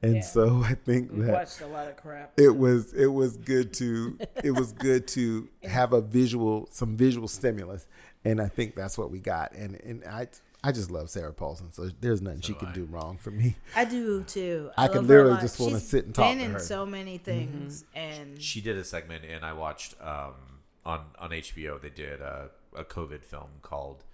and 0.03 0.17
Yeah. 0.17 0.21
so 0.23 0.63
I 0.65 0.75
think 0.75 1.11
We 1.13 1.23
that 1.25 1.33
watched 1.33 1.61
a 1.63 1.67
lot 1.67 1.89
of 1.89 1.97
crap. 1.97 2.33
it 2.39 2.57
was 2.57 2.93
it 2.93 3.07
was 3.07 3.37
good 3.37 3.73
to 3.75 4.19
it 4.45 4.51
was 4.53 4.73
good 4.73 5.07
to 5.09 5.49
have 5.65 5.93
a 5.93 6.01
visual 6.01 6.69
some 6.71 6.97
visual 6.97 7.29
stimulus, 7.29 7.87
and 8.25 8.41
I 8.41 8.49
think 8.49 8.75
that's 8.77 8.99
what 8.99 9.11
we 9.11 9.19
got, 9.21 9.53
and 9.53 9.77
and 9.83 10.05
I. 10.05 10.29
I 10.65 10.71
just 10.71 10.93
love 10.93 11.11
Sarah 11.11 11.33
Paulson, 11.33 11.73
so 11.73 11.91
there's 12.01 12.23
nothing 12.23 12.41
she 12.41 12.55
can 12.55 12.69
I. 12.69 12.73
do 12.73 12.85
wrong 12.85 13.19
for 13.19 13.33
me. 13.33 13.57
I 13.75 13.85
do 13.85 14.23
too. 14.23 14.71
I 14.79 14.87
could 14.87 14.99
love 14.99 15.09
her 15.09 15.15
a 15.15 15.19
literally 15.25 15.41
just 15.41 15.59
wanna 15.59 15.81
sit 15.81 16.05
and 16.07 16.15
talk 16.15 16.27
Been 16.31 16.39
to 16.39 16.45
in 16.45 16.51
her. 16.53 16.59
so 16.61 16.87
many 16.87 17.19
things, 17.19 17.85
and 17.97 18.41
she 18.41 18.61
did 18.61 18.77
a 18.77 18.85
segment, 18.85 19.25
and 19.25 19.45
I 19.45 19.55
watched 19.55 19.97
um, 20.01 20.35
on 20.87 21.01
on 21.19 21.31
HBO. 21.31 21.83
They 21.83 21.91
did 21.91 22.21
a, 22.21 22.51
a 22.77 22.85
COVID 22.85 23.25
film 23.25 23.49
called 23.63 24.05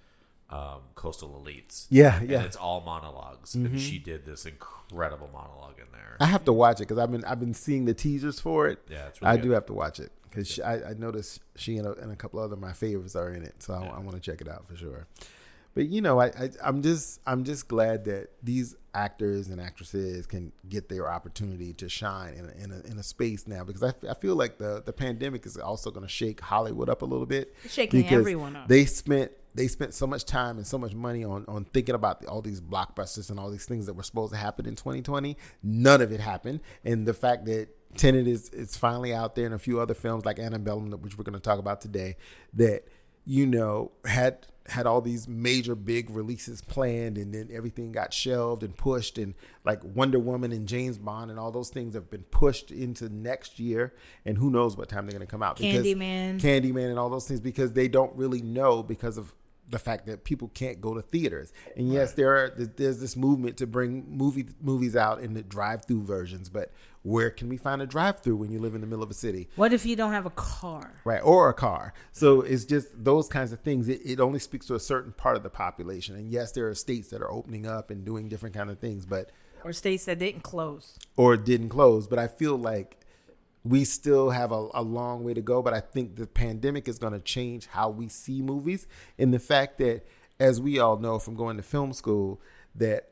um, 0.51 0.81
Coastal 0.95 1.43
Elites. 1.43 1.87
Yeah, 1.91 2.21
and 2.21 2.31
yeah. 2.31 2.43
it's 2.43 2.57
all 2.57 2.81
monologues. 2.81 3.55
And 3.55 3.79
she 3.81 3.99
did 3.99 4.25
this 4.25 4.47
incredible 4.47 5.29
monologue 5.33 5.79
in 5.79 5.87
there. 5.93 6.17
I 6.21 6.27
have 6.27 6.45
to 6.47 6.53
watch 6.53 6.77
it 6.77 6.89
because 6.89 6.99
I've 6.99 7.11
been 7.11 7.25
I've 7.25 7.41
been 7.41 7.55
seeing 7.55 7.85
the 7.85 7.95
teasers 7.95 8.41
for 8.41 8.67
it. 8.69 8.81
Yeah, 8.89 9.07
it's 9.07 9.21
really 9.21 9.33
I 9.33 9.37
good. 9.37 9.43
do 9.43 9.51
have 9.51 9.67
to 9.67 9.75
watch 9.75 10.01
it 10.01 10.11
because 10.25 10.59
I, 10.61 10.91
I 10.91 10.95
noticed 10.95 11.41
she 11.57 11.77
and 11.77 11.87
a, 11.87 11.93
and 11.95 12.13
a 12.13 12.17
couple 12.17 12.41
other 12.41 12.57
my 12.57 12.73
favorites 12.73 13.17
are 13.17 13.33
in 13.33 13.43
it, 13.43 13.63
so 13.63 13.75
I, 13.75 13.97
I 13.97 13.99
want 14.01 14.13
to 14.13 14.21
check 14.21 14.41
it 14.41 14.49
out 14.49 14.67
for 14.67 14.77
sure. 14.77 15.07
But 15.75 15.89
you 15.89 16.01
know, 16.01 16.19
I, 16.19 16.27
I 16.27 16.51
I'm 16.65 16.83
just 16.83 17.21
I'm 17.27 17.45
just 17.45 17.69
glad 17.69 18.07
that 18.07 18.31
these 18.43 18.75
actors 18.95 19.49
and 19.49 19.61
actresses 19.61 20.27
can 20.27 20.51
get 20.69 20.89
their 20.89 21.09
opportunity 21.09 21.73
to 21.75 21.89
shine 21.89 22.35
in 22.35 22.47
a, 22.47 22.65
in 22.65 22.73
a, 22.73 22.91
in 22.91 22.99
a 22.99 23.03
space 23.03 23.47
now 23.47 23.63
because 23.63 23.83
I, 23.83 23.89
f- 23.89 24.05
I 24.11 24.15
feel 24.15 24.35
like 24.35 24.59
the 24.59 24.83
the 24.85 24.93
pandemic 24.93 25.47
is 25.47 25.57
also 25.57 25.91
going 25.91 26.05
to 26.05 26.13
shake 26.13 26.41
Hollywood 26.41 26.89
up 26.89 27.03
a 27.03 27.05
little 27.05 27.27
bit. 27.27 27.55
It's 27.63 27.75
shaking 27.75 28.09
everyone 28.09 28.57
up. 28.57 28.67
They 28.67 28.87
spent 28.87 29.31
they 29.55 29.67
spent 29.67 29.95
so 29.95 30.07
much 30.07 30.25
time 30.25 30.57
and 30.57 30.67
so 30.67 30.79
much 30.79 30.95
money 30.95 31.25
on 31.25 31.45
on 31.49 31.65
thinking 31.65 31.95
about 31.95 32.21
the, 32.21 32.29
all 32.29 32.43
these 32.43 32.61
blockbusters 32.61 33.31
and 33.31 33.39
all 33.39 33.51
these 33.51 33.65
things 33.65 33.87
that 33.87 33.95
were 33.95 34.03
supposed 34.03 34.33
to 34.33 34.39
happen 34.39 34.67
in 34.67 34.75
2020. 34.75 35.37
None 35.63 36.01
of 36.01 36.13
it 36.13 36.21
happened, 36.21 36.61
and 36.85 37.07
the 37.07 37.15
fact 37.15 37.47
that 37.47 37.69
Tenet 37.97 38.27
is 38.27 38.51
is 38.51 38.77
finally 38.77 39.15
out 39.15 39.35
there, 39.35 39.47
and 39.47 39.55
a 39.55 39.59
few 39.59 39.81
other 39.81 39.95
films 39.95 40.25
like 40.25 40.39
Annabelle, 40.39 40.81
which 40.81 41.17
we're 41.17 41.25
going 41.25 41.35
to 41.35 41.41
talk 41.41 41.59
about 41.59 41.81
today, 41.81 42.17
that 42.55 42.85
you 43.25 43.47
know 43.47 43.93
had 44.05 44.47
had 44.71 44.87
all 44.87 45.01
these 45.01 45.27
major 45.27 45.75
big 45.75 46.11
releases 46.11 46.61
planned 46.61 47.17
and 47.17 47.33
then 47.33 47.49
everything 47.53 47.91
got 47.91 48.13
shelved 48.13 48.63
and 48.63 48.77
pushed 48.77 49.19
and 49.19 49.35
like 49.65 49.83
Wonder 49.83 50.19
Woman 50.19 50.53
and 50.53 50.69
James 50.69 50.99
Bond 50.99 51.31
and 51.31 51.41
all 51.41 51.51
those 51.51 51.71
things 51.71 51.95
have 51.95 52.11
been 52.11 52.25
pushed 52.25 52.71
into 52.71 53.09
next 53.09 53.59
year 53.59 53.95
and 54.25 54.37
who 54.37 54.51
knows 54.51 54.77
what 54.77 54.89
time 54.89 55.07
they're 55.07 55.17
going 55.17 55.27
to 55.27 55.31
come 55.31 55.43
out 55.43 55.57
Candyman. 55.57 56.39
Candyman 56.41 56.91
and 56.91 56.99
all 56.99 57.09
those 57.09 57.27
things 57.27 57.41
because 57.41 57.73
they 57.73 57.89
don't 57.89 58.15
really 58.15 58.43
know 58.43 58.83
because 58.83 59.17
of 59.17 59.35
the 59.71 59.79
fact 59.79 60.07
that 60.07 60.25
people 60.25 60.49
can't 60.55 60.81
go 60.81 60.95
to 60.95 61.03
theaters. 61.03 61.53
And 61.77 61.93
yes, 61.93 62.13
there 62.13 62.35
are 62.37 62.51
there's 62.57 63.01
this 63.01 63.17
movement 63.17 63.57
to 63.59 63.67
bring 63.67 64.07
movie 64.09 64.47
movies 64.63 64.97
out 64.97 65.21
in 65.21 65.35
the 65.35 65.43
drive-through 65.43 66.03
versions, 66.05 66.49
but 66.49 66.73
where 67.03 67.31
can 67.31 67.49
we 67.49 67.57
find 67.57 67.81
a 67.81 67.87
drive-through 67.87 68.37
when 68.37 68.51
you 68.51 68.59
live 68.59 68.75
in 68.75 68.81
the 68.81 68.87
middle 68.87 69.03
of 69.05 69.11
a 69.11 69.15
city? 69.15 69.49
what 69.57 69.73
if 69.73 69.87
you 69.87 69.95
don't 69.97 70.13
have 70.13 70.27
a 70.27 70.31
car? 70.31 70.93
Right, 71.05 71.21
or 71.23 71.49
a 71.49 71.55
car. 71.55 71.95
So 72.13 72.41
it's 72.43 72.65
just 72.65 72.89
those 73.05 73.29
kinds 73.29 73.53
of 73.53 73.61
things. 73.61 73.89
It, 73.89 74.01
it 74.05 74.21
only 74.21 74.39
speaks 74.41 74.67
to 74.67 74.75
a 74.75 74.81
certain 74.81 75.13
part 75.13 75.37
of 75.37 75.43
the 75.43 75.51
population. 75.51 76.17
And 76.17 76.31
yes, 76.31 76.53
there 76.53 76.69
are 76.69 76.75
states 76.75 77.09
that 77.09 77.23
are 77.23 77.31
opening 77.31 77.67
up 77.67 77.91
and 77.91 78.05
doing 78.05 78.29
different 78.29 78.55
kind 78.55 78.69
of 78.71 78.79
things, 78.79 79.07
but 79.07 79.31
Or 79.65 79.73
states 79.73 80.05
that 80.07 80.19
didn't 80.19 80.43
close. 80.43 80.99
or 81.17 81.37
didn't 81.37 81.69
close. 81.71 82.07
But 82.07 82.19
I 82.19 82.27
feel 82.27 82.57
like 82.57 82.98
we 83.69 83.85
still 83.85 84.31
have 84.31 84.51
a, 84.51 84.69
a 84.75 84.83
long 84.83 85.25
way 85.25 85.35
to 85.35 85.41
go. 85.41 85.63
But 85.63 85.75
I 85.75 85.81
think 85.81 86.17
the 86.17 86.27
pandemic 86.27 86.89
is 86.89 86.99
going 86.99 87.13
to 87.13 87.21
change 87.21 87.67
how 87.67 87.91
we 87.91 88.09
see 88.09 88.43
movies. 88.43 88.87
And 89.19 89.33
the 89.33 89.39
fact 89.39 89.79
that, 89.79 90.07
as 90.41 90.61
we 90.61 90.79
all 90.79 90.99
know 90.99 91.19
from 91.19 91.35
going 91.35 91.57
to 91.57 91.63
film 91.63 91.93
school, 91.93 92.41
that 92.75 93.11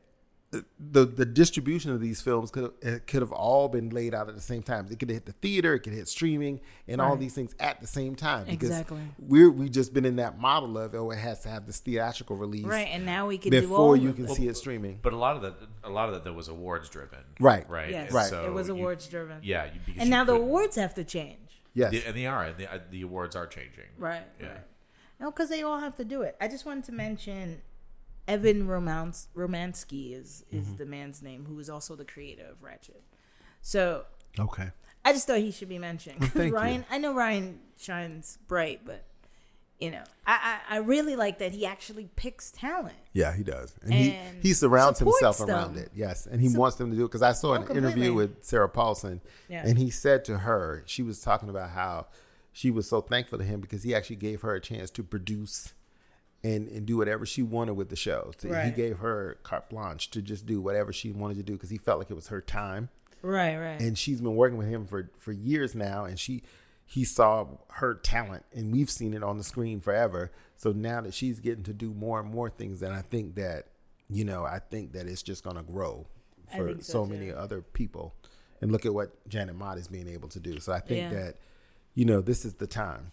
the 0.51 1.05
the 1.05 1.25
distribution 1.25 1.91
of 1.91 1.99
these 1.99 2.21
films 2.21 2.51
could 2.51 2.71
could 3.05 3.21
have 3.21 3.33
all 3.33 3.67
been 3.67 3.89
laid 3.89 4.13
out 4.13 4.29
at 4.29 4.35
the 4.35 4.41
same 4.41 4.63
time. 4.63 4.87
It 4.89 4.97
could 4.97 5.09
hit 5.09 5.25
the 5.25 5.33
theater, 5.33 5.73
it 5.73 5.79
could 5.79 5.91
hit 5.91 6.07
streaming, 6.07 6.61
and 6.87 7.01
all 7.01 7.17
these 7.17 7.33
things 7.33 7.53
at 7.59 7.81
the 7.81 7.87
same 7.87 8.15
time. 8.15 8.45
Because 8.45 8.69
Exactly. 8.69 9.01
We're 9.19 9.51
we 9.51 9.67
just 9.67 9.93
been 9.93 10.05
in 10.05 10.15
that 10.17 10.39
model 10.39 10.77
of 10.77 10.95
oh, 10.95 11.11
it 11.11 11.17
has 11.17 11.41
to 11.41 11.49
have 11.49 11.65
this 11.65 11.79
theatrical 11.79 12.37
release 12.37 12.63
Right, 12.65 12.87
and 12.89 13.05
now 13.05 13.27
we 13.27 13.37
can 13.37 13.51
do 13.51 13.59
before 13.61 13.77
all 13.79 13.95
you 13.95 14.13
can 14.13 14.25
it. 14.25 14.31
see 14.31 14.47
it 14.47 14.55
streaming. 14.55 14.99
But 15.01 15.11
a 15.11 15.17
lot 15.17 15.35
of 15.35 15.41
that, 15.41 15.55
a 15.83 15.89
lot 15.89 16.07
of 16.07 16.15
that, 16.15 16.23
that 16.23 16.33
was 16.33 16.47
awards 16.47 16.87
driven. 16.89 17.19
Right. 17.41 17.69
Right. 17.69 17.91
Yes, 17.91 18.13
Right. 18.13 18.29
so 18.29 18.45
it 18.45 18.53
was 18.53 18.67
you- 18.69 18.75
awards 18.75 19.05
driven. 19.07 19.39
Yeah. 19.43 19.65
You, 19.65 19.71
because 19.85 19.99
and 19.99 20.05
you 20.09 20.11
now 20.15 20.23
the 20.23 20.33
awards 20.35 20.77
have 20.77 20.93
to 20.95 21.03
change. 21.03 21.61
Yes. 21.73 21.91
the- 21.91 22.05
and 22.07 22.15
they 22.15 22.25
are. 22.25 22.45
And 22.45 22.57
the, 22.57 22.73
uh, 22.73 22.79
the 22.89 23.01
awards 23.01 23.35
are 23.35 23.47
changing. 23.47 23.83
Right. 23.97 24.23
Yeah. 24.39 24.47
right. 24.47 24.57
No, 25.19 25.31
because 25.31 25.49
they 25.49 25.61
all 25.63 25.79
have 25.79 25.95
to 25.97 26.05
do 26.05 26.21
it. 26.21 26.37
I 26.39 26.47
just 26.47 26.65
wanted 26.65 26.85
to 26.85 26.91
mention 26.93 27.61
Evan 28.27 28.67
Romans- 28.67 29.27
Romansky 29.35 30.13
is 30.13 30.43
is 30.51 30.67
Mm-hmm. 30.67 30.77
the 30.77 30.85
man's 30.85 31.21
name, 31.21 31.45
who 31.45 31.57
is 31.59 31.69
also 31.69 31.95
the 31.95 32.05
creator 32.05 32.45
of 32.49 32.61
Ratched. 32.61 33.01
So 33.61 34.05
Okay. 34.39 34.69
I 35.05 35.13
just 35.13 35.25
thought 35.27 35.39
he 35.39 35.51
should 35.51 35.69
be 35.69 35.79
mentioned. 35.79 36.17
thank 36.33 36.49
you. 36.51 36.55
Ryan, 36.55 36.85
I 36.91 36.97
know 36.97 37.13
Ryan 37.13 37.59
shines 37.79 38.37
bright, 38.47 38.81
but 38.85 39.05
you 39.79 39.91
know, 39.91 40.03
I, 40.25 40.59
I 40.69 40.75
I 40.75 40.77
really 40.79 41.15
like 41.15 41.37
that 41.39 41.51
he 41.51 41.65
actually 41.65 42.09
picks 42.15 42.49
talent. 42.51 42.95
Yeah, 43.13 43.33
he 43.35 43.43
does, 43.43 43.75
and, 43.83 43.93
And 43.93 44.41
he 44.41 44.49
he 44.49 44.53
surrounds 44.53 44.97
himself 44.99 45.39
around 45.39 45.75
them. 45.75 45.83
it. 45.83 45.91
Yes, 45.95 46.25
and 46.25 46.41
he 46.41 46.49
wants 46.49 46.77
them 46.77 46.89
to 46.89 46.97
do 46.97 47.03
it 47.03 47.07
because 47.09 47.21
I 47.21 47.31
saw 47.33 47.53
an 47.53 47.65
Oh, 47.69 47.75
interview 47.75 48.13
with 48.13 48.43
Sarah 48.43 48.67
Paulson, 48.69 49.21
Yeah. 49.47 49.63
and 49.65 49.77
he 49.77 49.91
said 49.91 50.25
to 50.25 50.39
her, 50.39 50.81
she 50.87 51.03
was 51.03 51.21
talking 51.21 51.47
about 51.47 51.69
how 51.69 52.07
she 52.51 52.71
was 52.71 52.89
so 52.89 53.01
thankful 53.01 53.37
to 53.37 53.43
him 53.43 53.61
because 53.61 53.83
he 53.83 53.93
actually 53.93 54.15
gave 54.15 54.41
her 54.41 54.55
a 54.55 54.59
chance 54.59 54.89
to 54.91 55.03
produce 55.03 55.73
and 56.43 56.67
and 56.67 56.85
do 56.85 56.97
whatever 56.97 57.25
she 57.25 57.41
wanted 57.41 57.73
with 57.73 57.89
the 57.89 57.95
show. 57.95 58.31
So 58.37 58.53
He 58.53 58.71
gave 58.71 58.99
her 58.99 59.37
carte 59.43 59.69
blanche 59.69 60.09
to 60.11 60.21
just 60.21 60.45
do 60.45 60.61
whatever 60.61 60.93
she 60.93 61.11
wanted 61.11 61.37
to 61.37 61.43
do 61.43 61.53
because 61.53 61.69
he 61.69 61.77
felt 61.77 61.99
like 61.99 62.09
it 62.11 62.15
was 62.15 62.27
her 62.27 62.41
time 62.41 62.89
Right, 63.23 63.57
right. 63.57 63.81
and 63.81 63.97
she's 63.97 64.21
been 64.21 64.35
working 64.35 64.57
with 64.57 64.67
him 64.67 64.85
for 64.85 65.09
for 65.17 65.31
years 65.31 65.73
now 65.75 66.05
and 66.05 66.19
she 66.19 66.43
he 66.85 67.03
saw 67.03 67.47
her 67.71 67.95
talent 67.95 68.45
and 68.53 68.71
we've 68.71 68.89
seen 68.89 69.13
it 69.13 69.23
on 69.23 69.37
the 69.37 69.43
screen 69.43 69.81
forever 69.81 70.31
so 70.55 70.71
now 70.71 71.01
that 71.01 71.13
she's 71.13 71.39
getting 71.39 71.63
to 71.63 71.73
do 71.73 71.93
more 71.93 72.19
and 72.21 72.29
more 72.31 72.49
things 72.49 72.81
and 72.83 72.93
i 72.93 73.01
think 73.01 73.35
that 73.35 73.65
you 74.07 74.23
know 74.23 74.45
i 74.45 74.59
think 74.59 74.93
that 74.93 75.07
it's 75.07 75.23
just 75.23 75.43
going 75.43 75.57
to 75.57 75.63
grow 75.63 76.05
for 76.55 76.75
so, 76.75 76.79
so, 76.79 77.05
many 77.05 77.29
other 77.33 77.61
people 77.61 78.13
and 78.61 78.71
look 78.71 78.85
at 78.85 78.93
what 78.93 79.27
janet 79.27 79.55
mock 79.55 79.77
is 79.77 79.87
being 79.89 80.07
able 80.07 80.29
to 80.29 80.39
do 80.39 80.59
so 80.61 80.71
i 80.71 80.79
think 80.79 81.11
Yeah. 81.11 81.19
that 81.23 81.35
you 81.95 82.05
know 82.05 82.21
this 82.21 82.45
is 82.45 82.53
the 82.53 82.67
time 82.67 83.11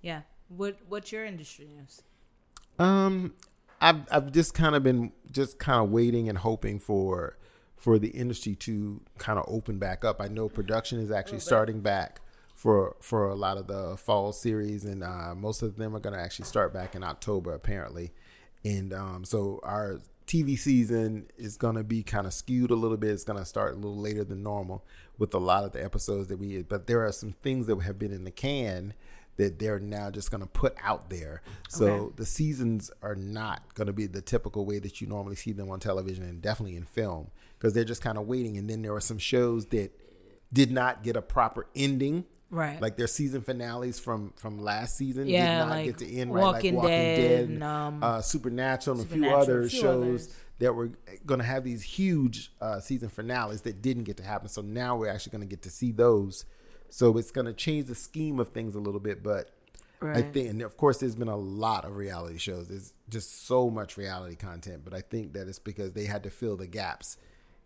yeah. 0.00 0.22
What 0.48 0.76
What's 0.88 1.10
your 1.12 1.24
industry 1.24 1.66
news? 1.66 2.02
Um, 2.78 3.34
I've 3.80 4.06
I've 4.10 4.32
just 4.32 4.54
kind 4.54 4.74
of 4.74 4.82
been 4.82 5.12
just 5.30 5.58
kind 5.58 5.84
of 5.84 5.90
waiting 5.90 6.28
and 6.28 6.38
hoping 6.38 6.78
for 6.78 7.36
for 7.76 7.98
the 7.98 8.08
industry 8.08 8.54
to 8.54 9.00
kind 9.18 9.38
of 9.38 9.44
open 9.46 9.78
back 9.78 10.04
up. 10.04 10.20
I 10.20 10.28
know 10.28 10.48
production 10.48 11.00
is 11.00 11.10
actually 11.10 11.40
starting 11.40 11.80
back 11.80 12.20
for 12.54 12.96
for 13.00 13.28
a 13.28 13.34
lot 13.34 13.58
of 13.58 13.66
the 13.66 13.96
fall 13.96 14.32
series, 14.32 14.84
and 14.84 15.04
uh, 15.04 15.34
most 15.34 15.62
of 15.62 15.76
them 15.76 15.94
are 15.94 16.00
going 16.00 16.14
to 16.14 16.20
actually 16.20 16.46
start 16.46 16.72
back 16.72 16.94
in 16.94 17.04
October 17.04 17.52
apparently. 17.52 18.12
And 18.64 18.94
um, 18.94 19.24
so 19.24 19.60
our 19.62 20.00
TV 20.26 20.58
season 20.58 21.26
is 21.36 21.58
going 21.58 21.76
to 21.76 21.84
be 21.84 22.02
kind 22.02 22.26
of 22.26 22.32
skewed 22.32 22.70
a 22.70 22.74
little 22.74 22.96
bit. 22.96 23.10
It's 23.10 23.24
going 23.24 23.38
to 23.38 23.44
start 23.44 23.74
a 23.74 23.76
little 23.76 23.98
later 23.98 24.24
than 24.24 24.42
normal 24.42 24.84
with 25.18 25.34
a 25.34 25.38
lot 25.38 25.64
of 25.64 25.72
the 25.72 25.84
episodes 25.84 26.28
that 26.28 26.38
we. 26.38 26.62
But 26.62 26.86
there 26.86 27.04
are 27.04 27.12
some 27.12 27.32
things 27.42 27.66
that 27.66 27.78
have 27.82 27.98
been 27.98 28.12
in 28.12 28.24
the 28.24 28.30
can 28.30 28.94
that 29.36 29.58
they're 29.58 29.80
now 29.80 30.10
just 30.10 30.30
going 30.30 30.40
to 30.42 30.46
put 30.46 30.74
out 30.82 31.10
there. 31.10 31.42
So 31.68 31.86
Okay. 31.86 32.12
the 32.16 32.26
seasons 32.26 32.90
are 33.02 33.14
not 33.16 33.74
going 33.74 33.88
to 33.88 33.92
be 33.92 34.06
the 34.06 34.20
typical 34.22 34.64
way 34.64 34.78
that 34.78 35.00
you 35.00 35.06
normally 35.06 35.36
see 35.36 35.52
them 35.52 35.70
on 35.70 35.80
television 35.80 36.22
and 36.24 36.40
definitely 36.40 36.76
in 36.76 36.84
film 36.84 37.30
because 37.58 37.72
they're 37.74 37.84
just 37.84 38.02
kind 38.02 38.16
of 38.18 38.26
waiting. 38.26 38.56
And 38.56 38.70
then 38.70 38.82
there 38.82 38.92
were 38.92 39.00
some 39.00 39.18
shows 39.18 39.66
that 39.66 39.90
did 40.52 40.70
not 40.70 41.02
get 41.02 41.16
a 41.16 41.22
proper 41.22 41.66
ending. 41.74 42.24
Right. 42.50 42.80
Like 42.80 42.96
their 42.96 43.08
season 43.08 43.40
finales 43.40 43.98
from 43.98 44.32
from 44.36 44.62
last 44.62 44.96
season 44.96 45.26
Yeah, 45.26 45.44
did 45.54 45.58
not 45.64 45.68
like 45.70 45.84
get 45.86 45.98
to 45.98 46.08
end 46.14 46.32
right. 46.32 46.40
Walking 46.42 46.74
like 46.76 46.82
Walking 46.84 46.98
Dead 46.98 47.16
Dead, 47.16 47.48
and, 47.48 47.62
um, 47.64 48.02
uh, 48.04 48.20
Supernatural, 48.20 49.00
and 49.00 49.10
a 49.10 49.12
few 49.12 49.28
other 49.28 49.62
a 49.62 49.68
few 49.68 49.80
shows 49.80 50.04
others. 50.04 50.34
that 50.60 50.72
were 50.74 50.90
going 51.26 51.40
to 51.40 51.46
have 51.46 51.64
these 51.64 51.82
huge 51.82 52.52
uh, 52.60 52.78
season 52.78 53.08
finales 53.08 53.62
that 53.62 53.82
didn't 53.82 54.04
get 54.04 54.18
to 54.18 54.22
happen. 54.22 54.48
So 54.48 54.60
now 54.62 54.94
we're 54.96 55.08
actually 55.08 55.32
going 55.32 55.40
to 55.42 55.48
get 55.48 55.62
to 55.62 55.70
see 55.70 55.90
those. 55.90 56.44
So 56.96 57.18
it's 57.18 57.32
going 57.32 57.46
to 57.46 57.52
change 57.52 57.86
the 57.86 57.94
scheme 57.96 58.38
of 58.38 58.50
things 58.50 58.76
a 58.76 58.78
little 58.78 59.00
bit, 59.00 59.20
but 59.20 59.50
I 60.00 60.22
think, 60.22 60.48
and 60.48 60.62
of 60.62 60.76
course, 60.76 60.98
there's 60.98 61.16
been 61.16 61.26
a 61.26 61.36
lot 61.36 61.84
of 61.84 61.96
reality 61.96 62.38
shows. 62.38 62.68
There's 62.68 62.92
just 63.08 63.48
so 63.48 63.68
much 63.68 63.96
reality 63.96 64.36
content, 64.36 64.82
but 64.84 64.94
I 64.94 65.00
think 65.00 65.32
that 65.32 65.48
it's 65.48 65.58
because 65.58 65.94
they 65.94 66.04
had 66.04 66.22
to 66.22 66.30
fill 66.30 66.56
the 66.56 66.68
gaps. 66.68 67.16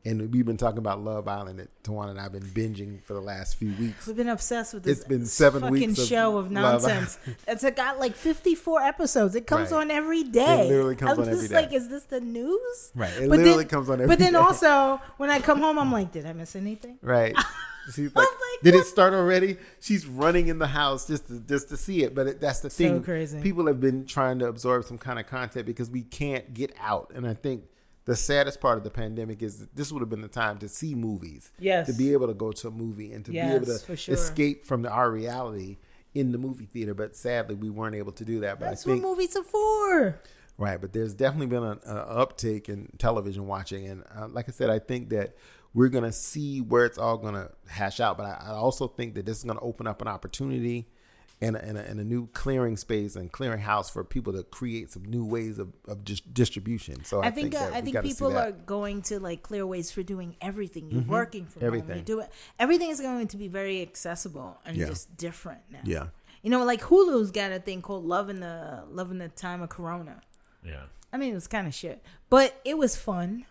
And 0.02 0.32
we've 0.32 0.46
been 0.46 0.56
talking 0.56 0.78
about 0.78 1.02
Love 1.04 1.28
Island 1.28 1.58
that 1.58 1.68
Tawana 1.82 2.12
and 2.12 2.18
I've 2.20 2.32
been 2.32 2.40
binging 2.40 3.02
for 3.02 3.12
the 3.12 3.20
last 3.20 3.56
few 3.56 3.74
weeks. 3.78 4.06
We've 4.06 4.16
been 4.16 4.30
obsessed 4.30 4.72
with 4.72 4.84
this. 4.84 5.00
It's 5.00 5.06
been 5.06 5.26
seven 5.26 5.60
fucking 5.60 5.74
weeks 5.74 5.98
of 5.98 6.06
show 6.08 6.38
of 6.38 6.50
nonsense. 6.50 7.18
it's 7.46 7.68
got 7.72 7.98
like 7.98 8.14
fifty 8.14 8.54
four 8.54 8.80
episodes. 8.80 9.34
It 9.34 9.46
comes 9.46 9.72
Right. 9.72 9.82
on 9.82 9.90
every 9.90 10.22
day. 10.22 10.68
literally 10.70 10.96
comes 10.96 11.12
I'm 11.12 11.18
on 11.24 11.28
every 11.28 11.40
just 11.40 11.50
day. 11.50 11.54
like, 11.56 11.72
is 11.74 11.90
this 11.90 12.04
the 12.04 12.20
news? 12.20 12.92
Right. 12.94 13.10
It 13.12 13.28
But 13.28 13.40
literally 13.40 13.64
then- 13.64 13.68
comes 13.68 13.90
on 13.90 13.94
every 14.00 14.06
But 14.06 14.20
then 14.20 14.32
day. 14.32 14.38
also, 14.38 15.02
when 15.18 15.28
I 15.28 15.40
come 15.40 15.58
home, 15.60 15.78
I'm 15.78 15.92
like, 15.92 16.12
did 16.12 16.24
I 16.24 16.32
miss 16.32 16.56
anything? 16.56 16.98
Right. 17.02 17.36
She's 17.94 18.14
like, 18.14 18.26
like, 18.26 18.62
did 18.62 18.74
it 18.74 18.86
start 18.86 19.14
already? 19.14 19.56
She's 19.80 20.06
running 20.06 20.48
in 20.48 20.58
the 20.58 20.66
house 20.66 21.06
just 21.06 21.28
to, 21.28 21.40
just 21.40 21.68
to 21.70 21.76
see 21.76 22.02
it. 22.02 22.14
But 22.14 22.26
it, 22.26 22.40
that's 22.40 22.60
the 22.60 22.70
thing. 22.70 22.98
So 22.98 23.04
crazy. 23.04 23.40
People 23.40 23.66
have 23.66 23.80
been 23.80 24.04
trying 24.06 24.38
to 24.40 24.46
absorb 24.46 24.84
some 24.84 24.98
kind 24.98 25.18
of 25.18 25.26
content 25.26 25.66
because 25.66 25.90
we 25.90 26.02
can't 26.02 26.52
get 26.54 26.74
out. 26.80 27.12
And 27.14 27.26
I 27.26 27.34
think 27.34 27.64
the 28.04 28.16
saddest 28.16 28.60
part 28.60 28.78
of 28.78 28.84
the 28.84 28.90
pandemic 28.90 29.42
is 29.42 29.58
that 29.58 29.76
this 29.76 29.92
would 29.92 30.00
have 30.00 30.10
been 30.10 30.22
the 30.22 30.28
time 30.28 30.58
to 30.58 30.68
see 30.68 30.94
movies. 30.94 31.52
Yes. 31.58 31.86
To 31.86 31.92
be 31.92 32.12
able 32.12 32.26
to 32.26 32.34
go 32.34 32.52
to 32.52 32.68
a 32.68 32.70
movie 32.70 33.12
and 33.12 33.24
to 33.24 33.32
be 33.32 33.38
able 33.38 33.66
to 33.66 33.96
sure. 33.96 34.14
escape 34.14 34.64
from 34.64 34.82
the, 34.82 34.90
our 34.90 35.10
reality 35.10 35.76
in 36.14 36.32
the 36.32 36.38
movie 36.38 36.66
theater. 36.66 36.94
But 36.94 37.16
sadly, 37.16 37.54
we 37.54 37.70
weren't 37.70 37.96
able 37.96 38.12
to 38.12 38.24
do 38.24 38.40
that. 38.40 38.58
But 38.58 38.70
That's 38.70 38.86
I 38.86 38.90
think 38.90 39.04
what 39.04 39.10
movies 39.10 39.36
are 39.36 39.44
for. 39.44 40.20
Right, 40.58 40.80
but 40.80 40.92
there's 40.92 41.14
definitely 41.14 41.46
been 41.46 41.62
an 41.62 41.78
uptake 41.86 42.68
in 42.68 42.88
television 42.98 43.46
watching, 43.46 43.86
and 43.86 44.02
uh, 44.16 44.26
like 44.26 44.48
I 44.48 44.50
said, 44.52 44.70
I 44.70 44.80
think 44.80 45.10
that 45.10 45.36
we're 45.74 45.88
gonna 45.88 46.12
see 46.12 46.60
where 46.60 46.84
it's 46.84 46.98
all 46.98 47.18
gonna 47.18 47.50
hash 47.68 48.00
out. 48.00 48.16
But 48.16 48.26
I, 48.26 48.46
I 48.48 48.50
also 48.50 48.88
think 48.88 49.14
that 49.14 49.26
this 49.26 49.38
is 49.38 49.44
gonna 49.44 49.60
open 49.60 49.86
up 49.86 50.00
an 50.02 50.08
opportunity 50.08 50.86
and 51.40 51.54
a, 51.54 51.64
and, 51.64 51.78
a, 51.78 51.82
and 51.88 52.00
a 52.00 52.04
new 52.04 52.26
clearing 52.32 52.76
space 52.76 53.14
and 53.14 53.30
clearing 53.30 53.60
house 53.60 53.88
for 53.88 54.02
people 54.02 54.32
to 54.32 54.42
create 54.42 54.90
some 54.90 55.04
new 55.04 55.24
ways 55.24 55.60
of, 55.60 55.72
of 55.86 56.04
dis- 56.04 56.20
distribution. 56.20 57.04
So 57.04 57.20
I, 57.22 57.26
I 57.26 57.30
think 57.30 57.54
uh, 57.54 57.70
I 57.72 57.80
think 57.80 58.02
people 58.02 58.36
are 58.36 58.50
going 58.50 59.02
to 59.02 59.20
like 59.20 59.42
clear 59.44 59.64
ways 59.64 59.92
for 59.92 60.02
doing 60.02 60.34
everything. 60.40 60.90
You're 60.90 61.02
working 61.02 61.46
from 61.46 61.60
home. 61.60 61.66
Everything. 61.68 61.96
You 61.98 62.02
do 62.02 62.20
it. 62.20 62.30
Everything 62.58 62.90
is 62.90 63.00
going 63.00 63.28
to 63.28 63.36
be 63.36 63.46
very 63.46 63.82
accessible 63.82 64.58
and 64.64 64.76
Yeah. 64.76 64.86
just 64.86 65.16
different 65.16 65.60
now. 65.70 65.78
yeah, 65.84 66.06
You 66.42 66.50
know, 66.50 66.64
like 66.64 66.80
Hulu's 66.80 67.30
got 67.30 67.52
a 67.52 67.60
thing 67.60 67.82
called 67.82 68.04
"Love 68.04 68.28
in 68.30 68.40
the 68.40 68.82
Love 68.90 69.12
in 69.12 69.18
the 69.18 69.28
Time 69.28 69.62
of 69.62 69.68
Corona." 69.68 70.22
Yeah. 70.64 70.82
I 71.12 71.18
mean, 71.18 71.30
it 71.30 71.34
was 71.34 71.46
kind 71.46 71.68
of 71.68 71.74
shit, 71.74 72.02
but 72.30 72.60
it 72.64 72.76
was 72.76 72.96
fun 72.96 73.46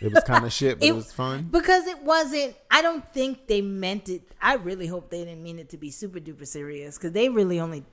it 0.00 0.12
was 0.12 0.22
kind 0.24 0.44
of 0.44 0.52
shit, 0.52 0.78
but 0.78 0.86
it, 0.86 0.90
It- 0.90 0.94
was 0.96 1.12
fun. 1.12 1.48
because 1.50 1.86
it 1.86 2.02
wasn't. 2.02 2.54
I 2.70 2.82
don't 2.82 3.06
think 3.12 3.46
they 3.46 3.60
meant 3.60 4.08
it. 4.08 4.22
I 4.40 4.54
really 4.54 4.86
hope 4.86 5.10
they 5.10 5.24
didn't 5.24 5.42
mean 5.42 5.58
it 5.58 5.68
to 5.70 5.76
be 5.78 5.90
super 5.90 6.20
duper 6.20 6.46
serious 6.46 6.96
because 6.98 7.12
they 7.12 7.28
really 7.28 7.58
only 7.60 7.84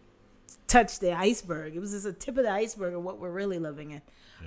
touched 0.67 1.01
the 1.01 1.13
iceberg. 1.13 1.75
It 1.75 1.79
was 1.79 1.91
just 1.91 2.05
a 2.05 2.13
tip 2.13 2.37
of 2.37 2.43
the 2.43 2.51
iceberg 2.51 2.93
of 2.93 3.03
what 3.03 3.19
we're 3.19 3.31
really 3.31 3.59
living 3.59 3.91
in. 3.91 4.01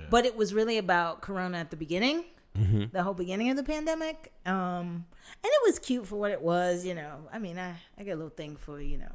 But 0.09 0.25
it 0.25 0.35
was 0.35 0.53
really 0.53 0.77
about 0.77 1.21
Corona 1.21 1.57
at 1.59 1.69
the 1.71 1.77
beginning, 1.77 2.25
the 2.53 3.01
whole 3.03 3.13
beginning 3.13 3.49
of 3.49 3.55
the 3.57 3.63
pandemic. 3.63 4.31
Um, 4.45 5.05
and 5.25 5.45
it 5.45 5.61
was 5.65 5.79
cute 5.79 6.05
for 6.05 6.17
what 6.17 6.31
it 6.31 6.41
was. 6.41 6.85
You 6.85 6.95
know, 6.95 7.27
I 7.31 7.39
mean, 7.39 7.57
I 7.57 7.75
I 7.97 8.03
got 8.03 8.11
a 8.13 8.15
little 8.15 8.29
thing 8.29 8.57
for 8.57 8.81
you 8.81 8.97
know 8.97 9.11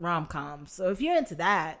rom 0.00 0.26
coms. 0.26 0.72
So 0.72 0.90
if 0.90 1.00
you're 1.00 1.16
into 1.16 1.34
that. 1.36 1.80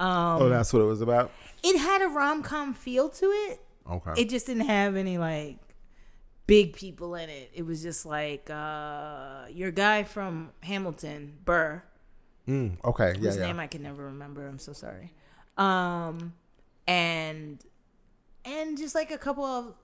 Um, 0.00 0.42
oh, 0.42 0.48
that's 0.48 0.72
what 0.72 0.80
it 0.80 0.84
was 0.86 1.00
about. 1.00 1.32
it 1.64 1.76
had 1.78 2.02
a 2.02 2.08
rom 2.08 2.42
com 2.42 2.72
feel 2.74 3.08
to 3.08 3.26
it. 3.26 3.60
Okay, 3.90 4.22
It 4.22 4.28
just 4.28 4.46
didn't 4.46 4.66
have 4.66 4.96
any 4.96 5.16
like 5.18 5.58
big 6.46 6.74
people 6.74 7.14
in 7.14 7.30
it. 7.30 7.50
It 7.54 7.64
was 7.64 7.82
just 7.82 8.04
like 8.04 8.50
uh 8.50 9.46
your 9.50 9.70
guy 9.70 10.02
from 10.02 10.50
Hamilton, 10.60 11.38
Burr, 11.44 11.82
mm, 12.46 12.76
okay, 12.84 13.12
yeah, 13.12 13.18
whose 13.18 13.36
yeah. 13.36 13.46
name 13.46 13.60
I 13.60 13.66
can 13.66 13.82
never 13.82 14.04
remember. 14.04 14.46
I'm 14.46 14.58
so 14.58 14.72
sorry. 14.72 15.12
Um 15.56 16.34
and 16.86 17.62
and 18.44 18.78
just 18.78 18.94
like 18.94 19.10
a 19.10 19.18
couple 19.18 19.44
of 19.44 19.74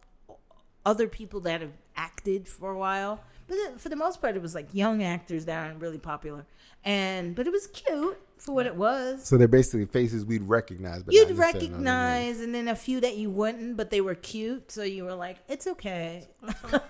other 0.87 1.09
people 1.09 1.41
that 1.41 1.61
have 1.61 1.73
acted 1.97 2.49
for 2.49 2.71
a 2.71 2.79
while. 2.79 3.21
But 3.47 3.79
for 3.79 3.89
the 3.91 3.97
most 3.97 4.21
part, 4.21 4.37
it 4.37 4.43
was 4.43 4.55
like 4.55 4.69
young 4.73 5.03
actors 5.03 5.45
that 5.45 5.59
aren't 5.59 5.81
really 5.81 5.99
popular, 5.99 6.47
and 6.83 7.35
but 7.35 7.47
it 7.47 7.53
was 7.53 7.67
cute 7.67 8.19
for 8.45 8.55
what 8.55 8.67
it 8.67 8.77
was. 8.77 9.25
So 9.25 9.37
they're 9.39 9.49
basically 9.49 9.87
faces 9.87 10.25
we'd 10.25 10.43
recognize, 10.43 11.03
but 11.03 11.15
You'd 11.15 11.29
necessarily 11.31 11.37
know 11.37 11.39
their 11.43 11.53
names. 11.53 11.73
recognize, 11.73 12.41
and 12.41 12.55
then 12.55 12.69
a 12.69 12.77
few 12.77 13.01
that 13.01 13.17
you 13.17 13.31
wouldn't, 13.31 13.77
but 13.77 13.91
they 13.91 14.01
were 14.01 14.15
cute, 14.15 14.71
so 14.71 14.83
you 14.83 15.05
were 15.05 15.15
like, 15.15 15.39
"It's 15.49 15.67
okay." 15.67 16.29
but 16.71 16.83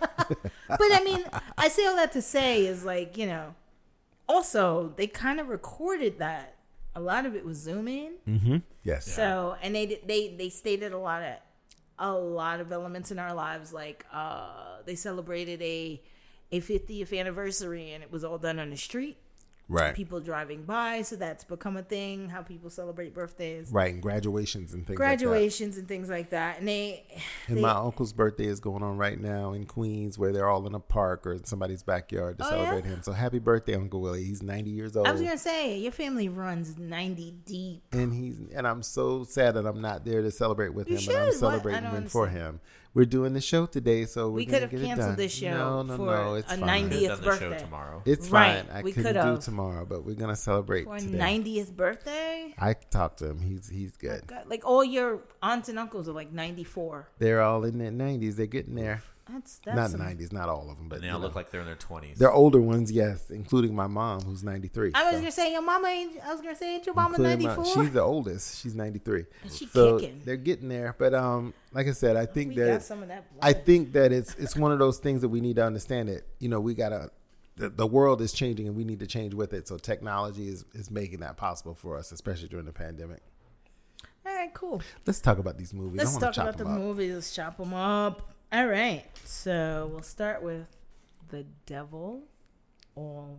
I 0.80 1.02
mean, 1.04 1.24
I 1.56 1.68
say 1.68 1.86
all 1.86 1.96
that 1.96 2.12
to 2.12 2.22
say 2.22 2.66
is 2.66 2.84
like, 2.84 3.16
you 3.16 3.26
know, 3.26 3.54
also 4.28 4.92
they 4.96 5.06
kind 5.06 5.40
of 5.40 5.48
recorded 5.48 6.18
that. 6.18 6.50
A 6.96 7.00
lot 7.00 7.26
of 7.26 7.34
it 7.34 7.44
was 7.44 7.56
Zoom 7.58 7.88
in, 7.88 8.62
Yes. 8.84 9.04
so 9.12 9.56
and 9.62 9.74
they 9.74 10.00
they 10.06 10.34
they 10.36 10.48
stated 10.48 10.92
a 10.92 10.98
lot 10.98 11.22
of 11.22 11.34
a 11.98 12.12
lot 12.12 12.60
of 12.60 12.70
elements 12.70 13.10
in 13.10 13.18
our 13.18 13.34
lives, 13.34 13.72
like 13.72 14.04
uh 14.12 14.76
they 14.86 14.94
celebrated 14.94 15.60
a 15.62 16.00
a 16.52 16.60
50th 16.60 17.18
anniversary, 17.18 17.92
and 17.92 18.04
it 18.04 18.12
was 18.12 18.22
all 18.22 18.38
done 18.38 18.60
on 18.60 18.70
the 18.70 18.76
street. 18.76 19.16
Right. 19.66 19.94
People 19.94 20.20
driving 20.20 20.64
by, 20.64 21.00
so 21.02 21.16
that's 21.16 21.42
become 21.42 21.78
a 21.78 21.82
thing. 21.82 22.28
How 22.28 22.42
people 22.42 22.68
celebrate 22.68 23.14
birthdays 23.14 23.70
Right, 23.72 23.94
and 23.94 24.02
graduations 24.02 24.74
and 24.74 24.86
things 24.86 24.98
graduations 24.98 25.78
and 25.78 25.88
things 25.88 26.10
like 26.10 26.30
that. 26.30 26.58
And 26.58 26.68
they. 26.68 27.02
And 27.48 27.56
they- 27.56 27.62
my 27.62 27.70
uncle's 27.70 28.12
birthday 28.12 28.44
is 28.44 28.60
going 28.60 28.82
on 28.82 28.98
right 28.98 29.18
now 29.18 29.54
in 29.54 29.64
Queens, 29.64 30.18
where 30.18 30.32
they're 30.32 30.48
all 30.50 30.66
in 30.66 30.74
a 30.74 30.80
park 30.80 31.26
or 31.26 31.32
in 31.32 31.44
somebody's 31.44 31.82
backyard 31.82 32.36
to 32.38 32.44
Oh, 32.46 32.50
celebrate 32.50 32.84
yeah? 32.84 32.96
him. 32.96 33.02
So 33.02 33.12
happy 33.12 33.38
birthday, 33.38 33.74
Uncle 33.74 34.02
Willie! 34.02 34.24
He's 34.24 34.42
ninety 34.42 34.70
years 34.70 34.96
old, 34.96 35.06
I 35.06 35.12
was 35.12 35.22
gonna 35.22 35.38
say 35.38 35.78
your 35.78 35.92
family 35.92 36.28
runs 36.28 36.76
ninety 36.78 37.34
deep. 37.46 37.82
and 37.92 38.12
he's 38.12 38.40
and 38.54 38.66
I'm 38.68 38.82
so 38.82 39.24
sad 39.24 39.54
that 39.54 39.64
I'm 39.66 39.80
not 39.80 40.04
there 40.04 40.20
to 40.20 40.30
celebrate 40.30 40.74
with 40.74 40.90
You 40.90 40.98
him, 40.98 41.06
but 41.06 41.16
I'm 41.16 41.32
should. 41.32 41.42
What? 41.42 41.54
I 41.54 41.60
celebrating 41.62 42.08
for 42.08 42.26
him. 42.28 42.60
We're 42.94 43.06
doing 43.06 43.32
the 43.32 43.40
show 43.40 43.66
today, 43.66 44.04
so 44.04 44.28
we're 44.28 44.36
We 44.36 44.46
could 44.46 44.62
have 44.62 44.70
get 44.70 44.80
it 44.82 44.86
canceled 44.86 45.08
done. 45.08 45.16
this 45.16 45.32
show 45.34 45.50
No, 45.50 45.82
no, 45.82 45.96
for 45.96 46.06
no, 46.06 46.34
it's 46.34 46.52
a 46.52 46.56
fine. 46.56 46.88
90th 46.88 46.90
Could 46.90 47.10
have 47.10 47.18
done 47.18 47.18
the 47.32 47.38
show 47.38 47.50
birthday. 47.50 47.64
tomorrow. 47.64 48.02
It's 48.04 48.30
Right, 48.30 48.64
fine. 48.66 48.76
I 48.76 48.82
we 48.82 48.92
couldn't 48.92 49.14
do 49.14 49.20
could've. 49.20 49.44
tomorrow, 49.44 49.84
but 49.84 50.04
we're 50.04 50.14
gonna 50.14 50.36
celebrate 50.36 50.84
For 50.84 51.00
ninetieth 51.00 51.76
birthday, 51.76 52.54
I 52.56 52.74
talked 52.74 53.18
to 53.18 53.30
him. 53.30 53.40
He's 53.40 53.68
he's 53.68 53.96
good. 53.96 54.26
God, 54.28 54.44
like 54.48 54.64
all 54.64 54.84
your 54.84 55.22
aunts 55.42 55.68
and 55.68 55.76
uncles 55.78 56.08
are 56.08 56.12
like 56.12 56.32
ninety 56.32 56.62
four. 56.64 57.08
They're 57.18 57.42
all 57.42 57.64
in 57.64 57.78
their 57.78 57.90
nineties. 57.90 58.36
They're 58.36 58.46
getting 58.46 58.76
there. 58.76 59.02
That's 59.30 59.58
that's 59.64 59.92
not 59.92 59.98
nineties, 59.98 60.32
not 60.32 60.50
all 60.50 60.70
of 60.70 60.76
them, 60.76 60.88
but 60.88 61.00
they 61.00 61.08
all 61.08 61.18
know. 61.18 61.24
look 61.26 61.34
like 61.34 61.50
they're 61.50 61.62
in 61.62 61.66
their 61.66 61.76
twenties. 61.76 62.18
they're 62.18 62.30
older 62.30 62.60
ones, 62.60 62.92
yes, 62.92 63.30
including 63.30 63.74
my 63.74 63.86
mom, 63.86 64.20
who's 64.20 64.44
ninety 64.44 64.68
three. 64.68 64.90
I 64.94 65.04
was 65.10 65.14
gonna 65.20 65.32
say 65.32 65.50
your 65.52 65.62
mama. 65.62 65.88
Ain't, 65.88 66.20
I 66.22 66.30
was 66.32 66.42
gonna 66.42 66.54
say 66.54 66.74
ain't 66.74 66.84
your 66.84 66.94
mama 66.94 67.10
Including 67.16 67.30
ninety 67.30 67.46
my- 67.46 67.54
four. 67.54 67.64
She's 67.84 67.92
the 67.92 68.02
oldest. 68.02 68.60
She's 68.62 68.74
ninety 68.74 68.98
three. 68.98 69.24
She 69.50 69.66
So 69.66 69.98
kicking. 69.98 70.20
they're 70.26 70.36
getting 70.36 70.68
there, 70.68 70.94
but 70.98 71.14
um, 71.14 71.54
like 71.72 71.86
I 71.88 71.92
said, 71.92 72.16
I 72.16 72.26
think 72.26 72.50
We 72.50 72.56
that 72.62 72.66
got 72.72 72.82
some 72.82 73.02
of 73.02 73.08
that. 73.08 73.24
I 73.40 73.54
think 73.54 73.94
that 73.94 74.12
it's 74.12 74.34
it's 74.34 74.56
one 74.56 74.72
of 74.72 74.78
those 74.78 74.98
things 74.98 75.22
that 75.22 75.30
we 75.30 75.40
need 75.40 75.56
to 75.56 75.64
understand 75.64 76.10
It 76.10 76.26
you 76.38 76.50
know 76.50 76.60
we 76.60 76.74
gotta 76.74 77.10
the, 77.56 77.70
the 77.70 77.86
world 77.86 78.20
is 78.20 78.32
changing 78.32 78.66
and 78.66 78.76
we 78.76 78.84
need 78.84 79.00
to 79.00 79.06
change 79.06 79.32
with 79.32 79.54
it. 79.54 79.66
So 79.68 79.78
technology 79.78 80.48
is 80.48 80.66
is 80.74 80.90
making 80.90 81.20
that 81.20 81.38
possible 81.38 81.74
for 81.74 81.96
us, 81.96 82.12
especially 82.12 82.48
during 82.48 82.66
the 82.66 82.72
pandemic. 82.72 83.22
All 84.26 84.34
right, 84.34 84.52
cool. 84.52 84.82
Let's 85.06 85.20
talk 85.20 85.38
about 85.38 85.56
these 85.56 85.72
movies. 85.72 85.98
Let's 85.98 86.16
I 86.16 86.20
talk 86.20 86.34
chop 86.34 86.44
about 86.44 86.58
the 86.58 86.64
up. 86.66 86.78
movies. 86.78 87.14
Let's 87.14 87.34
chop 87.34 87.56
them 87.58 87.72
up. 87.74 88.33
All 88.52 88.66
right. 88.66 89.04
So 89.24 89.88
we'll 89.92 90.02
start 90.02 90.42
with 90.42 90.68
the 91.30 91.44
devil 91.66 92.22
all 92.94 93.38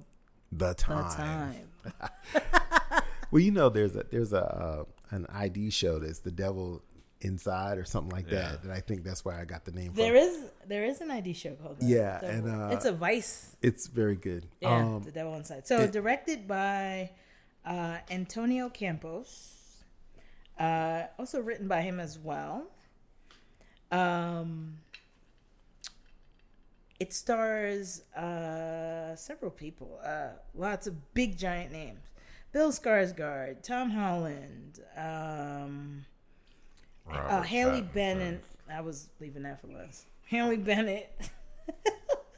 The 0.52 0.70
the 0.70 0.74
time. 0.74 1.56
time. 1.94 3.02
Well, 3.32 3.42
you 3.42 3.52
know, 3.52 3.70
there's 3.70 3.96
a 3.96 4.06
there's 4.12 4.32
a 4.34 4.44
uh, 4.46 4.84
an 5.10 5.26
ID 5.34 5.72
show 5.72 6.00
that's 6.00 6.20
the 6.20 6.32
devil 6.32 6.84
inside 7.22 7.78
or 7.80 7.84
something 7.84 8.12
like 8.16 8.30
Yeah. 8.32 8.52
that. 8.52 8.64
And 8.64 8.72
I 8.72 8.80
think 8.80 9.04
that's 9.04 9.26
where 9.26 9.36
I 9.36 9.44
got 9.46 9.66
the 9.66 9.72
name 9.72 9.88
from. 9.88 9.96
There 9.98 10.16
is 10.16 10.40
there 10.68 10.86
is 10.86 11.02
an 11.02 11.10
ID 11.12 11.34
show 11.34 11.56
called 11.56 11.80
that. 11.80 11.86
Yeah, 11.86 12.20
The- 12.20 12.30
and, 12.30 12.48
uh, 12.48 12.70
it's 12.72 12.86
a 12.86 12.94
Vice. 12.94 13.58
It's 13.62 13.88
very 13.88 14.16
good. 14.16 14.48
Yeah, 14.62 14.78
Um, 14.86 15.04
the 15.04 15.12
devil 15.12 15.34
inside. 15.34 15.68
So 15.68 15.80
it- 15.82 15.92
directed 15.92 16.48
by 16.48 17.12
uh, 17.66 17.98
Antonio 18.10 18.70
Campos. 18.70 19.52
Uh, 20.58 21.06
also 21.20 21.42
written 21.42 21.68
by 21.68 21.82
him 21.82 22.00
as 22.00 22.18
well. 22.20 22.68
Um, 23.92 24.78
it 27.06 27.14
stars 27.14 28.02
uh, 28.16 29.16
several 29.16 29.52
people, 29.52 30.00
uh, 30.04 30.30
lots 30.56 30.88
of 30.88 31.14
big 31.14 31.38
giant 31.38 31.72
names: 31.72 32.02
Bill 32.52 32.72
Skarsgård, 32.72 33.62
Tom 33.62 33.92
Holland, 33.92 34.80
um, 34.98 36.06
uh, 37.08 37.44
Haley 37.44 37.84
Pattinson. 37.84 37.94
Bennett. 37.94 38.44
I 38.74 38.82
was 38.82 39.10
leaving 39.20 39.44
that 39.44 39.62
for 39.62 39.68
last. 39.68 40.08
Haley 40.24 40.58
Bennett. 40.58 41.30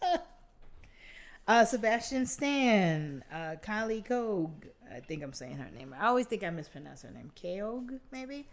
uh, 1.47 1.63
Sebastian 1.63 2.25
Stan. 2.25 3.23
Uh, 3.32 3.56
Riley 3.65 4.01
Keough. 4.01 4.51
I 4.93 4.99
think 4.99 5.23
I'm 5.23 5.32
saying 5.32 5.56
her 5.60 5.69
name. 5.73 5.95
I 5.97 6.08
always 6.08 6.25
think 6.25 6.43
I 6.43 6.49
mispronounce 6.49 7.03
her 7.03 7.12
name. 7.12 7.32
Keough, 7.41 8.01
maybe? 8.12 8.45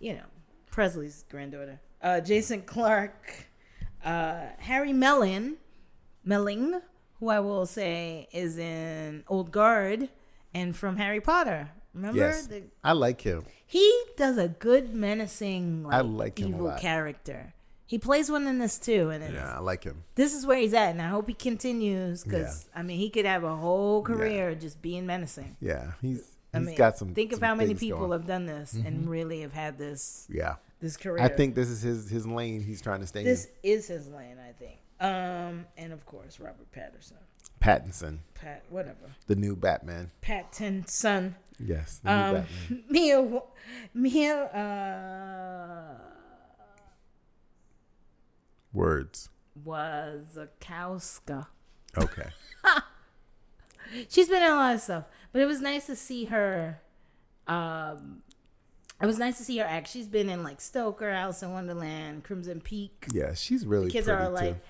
You 0.00 0.16
know, 0.16 0.26
Presley's 0.70 1.24
granddaughter. 1.30 1.80
Uh, 2.02 2.20
Jason 2.20 2.60
Clarke. 2.60 3.46
Uh, 4.06 4.46
Harry 4.58 4.92
Mellon. 4.92 5.56
Melling, 6.24 6.80
who 7.20 7.28
I 7.28 7.38
will 7.38 7.66
say 7.66 8.26
is 8.32 8.58
in 8.58 9.22
Old 9.28 9.52
Guard 9.52 10.08
and 10.52 10.74
from 10.74 10.96
Harry 10.96 11.20
Potter. 11.20 11.70
Remember? 11.94 12.18
yes, 12.18 12.48
The, 12.48 12.64
I 12.82 12.92
like 12.92 13.20
him. 13.20 13.44
he 13.64 14.02
does 14.16 14.36
a 14.36 14.48
good 14.48 14.92
menacing 14.92 15.84
like, 15.84 15.94
I 15.94 16.00
like 16.00 16.38
him 16.40 16.48
evil 16.48 16.72
character. 16.78 17.54
He 17.86 17.96
plays 18.00 18.28
one 18.28 18.48
in 18.48 18.58
this 18.58 18.78
too, 18.80 19.10
and 19.10 19.22
Yeah, 19.32 19.54
I 19.56 19.60
like 19.60 19.84
him. 19.84 20.02
this 20.16 20.34
is 20.34 20.44
where 20.44 20.58
he's 20.58 20.74
at, 20.74 20.90
and 20.90 21.00
I 21.00 21.08
hope 21.08 21.28
he 21.28 21.34
continues 21.34 22.24
because 22.24 22.68
I 22.74 22.82
mean 22.82 22.98
he 22.98 23.08
could 23.08 23.24
have 23.24 23.44
a 23.44 23.54
whole 23.54 24.02
career 24.02 24.56
just 24.56 24.82
being 24.82 25.06
menacing. 25.06 25.56
Yeah, 25.60 25.92
he's 26.02 26.24
I 26.52 26.58
he's 26.58 26.66
mean, 26.66 26.76
got 26.76 26.98
some. 26.98 27.14
think 27.14 27.32
of 27.32 27.40
how 27.40 27.54
many 27.54 27.74
people. 27.74 28.00
Mm-hmm. 28.00 28.12
have 28.12 28.26
done 28.26 28.46
this 28.46 28.72
and 28.74 29.08
really 29.08 29.42
have 29.42 29.52
had 29.52 29.78
this 29.78 30.26
Yeah, 30.28 30.56
this 30.80 30.96
career. 30.96 31.22
I 31.22 31.28
think 31.28 31.54
this 31.54 31.68
is 31.68 31.82
his 31.82 32.10
his 32.10 32.26
lane. 32.26 32.62
He's 32.62 32.80
trying 32.82 33.00
to 33.00 33.06
stay 33.06 33.20
in. 33.20 33.26
this 33.26 33.46
in. 33.62 33.70
is 33.72 33.86
his 33.88 34.08
lane. 34.08 34.36
I 34.38 34.52
think, 34.52 34.78
um, 35.00 35.66
and 35.76 35.92
of 35.92 36.04
course 36.06 36.38
Robert 36.40 36.70
Patterson, 36.72 37.16
Pattinson, 37.60 38.18
Pat, 38.34 38.62
whatever, 38.70 39.12
the 39.26 39.36
new 39.36 39.56
Batman. 39.56 40.10
Pattinson. 40.22 41.34
Yes, 41.58 42.00
the 42.04 42.10
new 42.10 42.14
Um, 42.16 42.34
Batman. 42.34 42.84
Mia, 42.90 43.40
Mia, 43.94 44.36
uh, 44.44 45.98
Words. 48.72 49.30
Wasikowska. 49.64 51.46
Okay. 51.96 52.28
She's 54.08 54.28
been 54.28 54.42
in 54.42 54.50
a 54.50 54.54
lot 54.54 54.74
of 54.74 54.80
stuff, 54.82 55.04
but 55.32 55.40
it 55.40 55.46
was 55.46 55.60
nice 55.62 55.86
to 55.86 55.96
see 55.96 56.26
her. 56.26 56.80
Um, 57.46 58.22
it 59.00 59.06
was 59.06 59.18
nice 59.18 59.38
to 59.38 59.44
see 59.44 59.58
her 59.58 59.64
act. 59.64 59.88
She's 59.88 60.08
been 60.08 60.28
in 60.30 60.42
like 60.42 60.60
Stoker, 60.60 61.08
Alice 61.08 61.42
in 61.42 61.52
Wonderland, 61.52 62.24
Crimson 62.24 62.60
Peak. 62.60 63.06
Yeah, 63.12 63.34
she's 63.34 63.66
really 63.66 63.90
Kids 63.90 64.06
pretty 64.06 64.22
are 64.22 64.28
like, 64.30 64.54
too. 64.54 64.60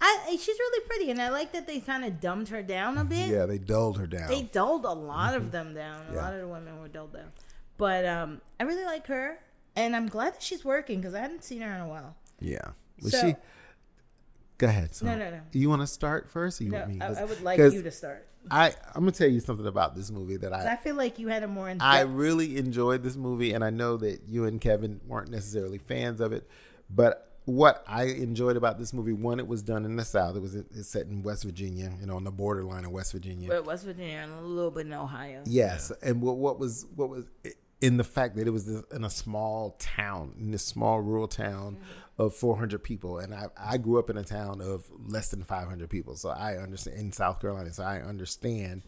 I, 0.00 0.30
she's 0.30 0.58
really 0.58 0.86
pretty, 0.86 1.10
and 1.10 1.22
I 1.22 1.28
like 1.30 1.52
that 1.52 1.66
they 1.66 1.78
kind 1.80 2.04
of 2.04 2.20
dumbed 2.20 2.48
her 2.48 2.62
down 2.62 2.98
a 2.98 3.04
bit. 3.04 3.28
Yeah, 3.28 3.46
they 3.46 3.58
dulled 3.58 3.98
her 3.98 4.06
down. 4.06 4.28
They 4.28 4.42
dulled 4.42 4.84
a 4.84 4.92
lot 4.92 5.34
of 5.34 5.50
them 5.52 5.74
down. 5.74 6.00
A 6.00 6.04
Mm-hmm. 6.04 6.14
Yeah. 6.14 6.22
lot 6.22 6.34
of 6.34 6.40
the 6.40 6.48
women 6.48 6.80
were 6.80 6.88
dulled 6.88 7.12
down, 7.12 7.30
but 7.78 8.04
um, 8.04 8.40
I 8.58 8.64
really 8.64 8.84
like 8.84 9.06
her, 9.06 9.38
and 9.76 9.94
I'm 9.94 10.08
glad 10.08 10.34
that 10.34 10.42
she's 10.42 10.64
working 10.64 11.00
because 11.00 11.14
I 11.14 11.20
hadn't 11.20 11.44
seen 11.44 11.60
her 11.60 11.72
in 11.72 11.80
a 11.80 11.88
while. 11.88 12.16
yeah. 12.40 12.70
Was 13.00 13.12
So- 13.12 13.28
she? 13.28 13.36
Go 14.58 14.68
ahead. 14.68 14.94
So 14.94 15.06
No, 15.06 15.16
no, 15.16 15.30
no. 15.30 15.40
You 15.52 15.68
want 15.68 15.82
to 15.82 15.86
start 15.88 16.30
first? 16.30 16.60
Or 16.60 16.64
you 16.64 16.70
No, 16.70 16.78
want 16.80 16.90
me? 16.94 17.00
I, 17.00 17.12
I 17.22 17.24
would 17.24 17.40
like 17.42 17.58
you 17.58 17.82
to 17.82 17.90
start. 17.90 18.28
I 18.50 18.74
I'm 18.94 19.02
gonna 19.02 19.12
tell 19.12 19.28
you 19.28 19.40
something 19.40 19.66
about 19.66 19.94
this 19.94 20.10
movie 20.10 20.36
that 20.38 20.52
I 20.52 20.72
I 20.72 20.76
feel 20.76 20.96
like 20.96 21.18
you 21.18 21.28
had 21.28 21.42
a 21.42 21.48
more 21.48 21.68
in 21.68 21.80
I 21.80 22.00
really 22.00 22.56
enjoyed 22.56 23.02
this 23.02 23.16
movie, 23.16 23.52
and 23.52 23.64
I 23.64 23.70
know 23.70 23.96
that 23.98 24.22
you 24.28 24.44
and 24.44 24.60
Kevin 24.60 25.00
weren't 25.06 25.30
necessarily 25.30 25.78
fans 25.78 26.20
of 26.20 26.32
it, 26.32 26.48
but 26.90 27.28
what 27.44 27.84
I 27.88 28.04
enjoyed 28.04 28.56
about 28.56 28.78
this 28.78 28.92
movie, 28.92 29.12
one, 29.12 29.40
it 29.40 29.48
was 29.48 29.62
done 29.62 29.84
in 29.84 29.96
the 29.96 30.04
South. 30.04 30.36
It 30.36 30.42
was 30.42 30.54
it's 30.54 30.88
set 30.88 31.06
in 31.06 31.22
West 31.22 31.44
Virginia, 31.44 31.92
you 32.00 32.06
know, 32.06 32.16
on 32.16 32.24
the 32.24 32.30
borderline 32.30 32.84
of 32.84 32.92
West 32.92 33.12
Virginia. 33.12 33.48
But 33.48 33.64
West 33.64 33.84
Virginia 33.84 34.18
and 34.18 34.32
a 34.32 34.42
little 34.42 34.70
bit 34.70 34.86
in 34.86 34.92
Ohio. 34.92 35.42
Yes, 35.44 35.90
and 36.02 36.22
what 36.22 36.36
what 36.36 36.58
was 36.58 36.86
what 36.94 37.08
was 37.08 37.26
in 37.80 37.96
the 37.96 38.04
fact 38.04 38.36
that 38.36 38.46
it 38.46 38.50
was 38.50 38.68
in 38.68 39.04
a 39.04 39.10
small 39.10 39.76
town, 39.80 40.34
in 40.38 40.52
this 40.52 40.64
small 40.64 41.00
rural 41.00 41.26
town 41.26 41.78
of 42.22 42.34
400 42.34 42.82
people, 42.82 43.18
and 43.18 43.34
I 43.34 43.46
I 43.56 43.78
grew 43.78 43.98
up 43.98 44.08
in 44.10 44.16
a 44.16 44.24
town 44.24 44.60
of 44.60 44.86
less 45.06 45.30
than 45.30 45.42
500 45.42 45.88
people, 45.90 46.16
so 46.16 46.30
I 46.30 46.56
understand 46.56 46.98
in 46.98 47.12
South 47.12 47.40
Carolina, 47.40 47.72
so 47.72 47.82
I 47.84 48.00
understand 48.00 48.82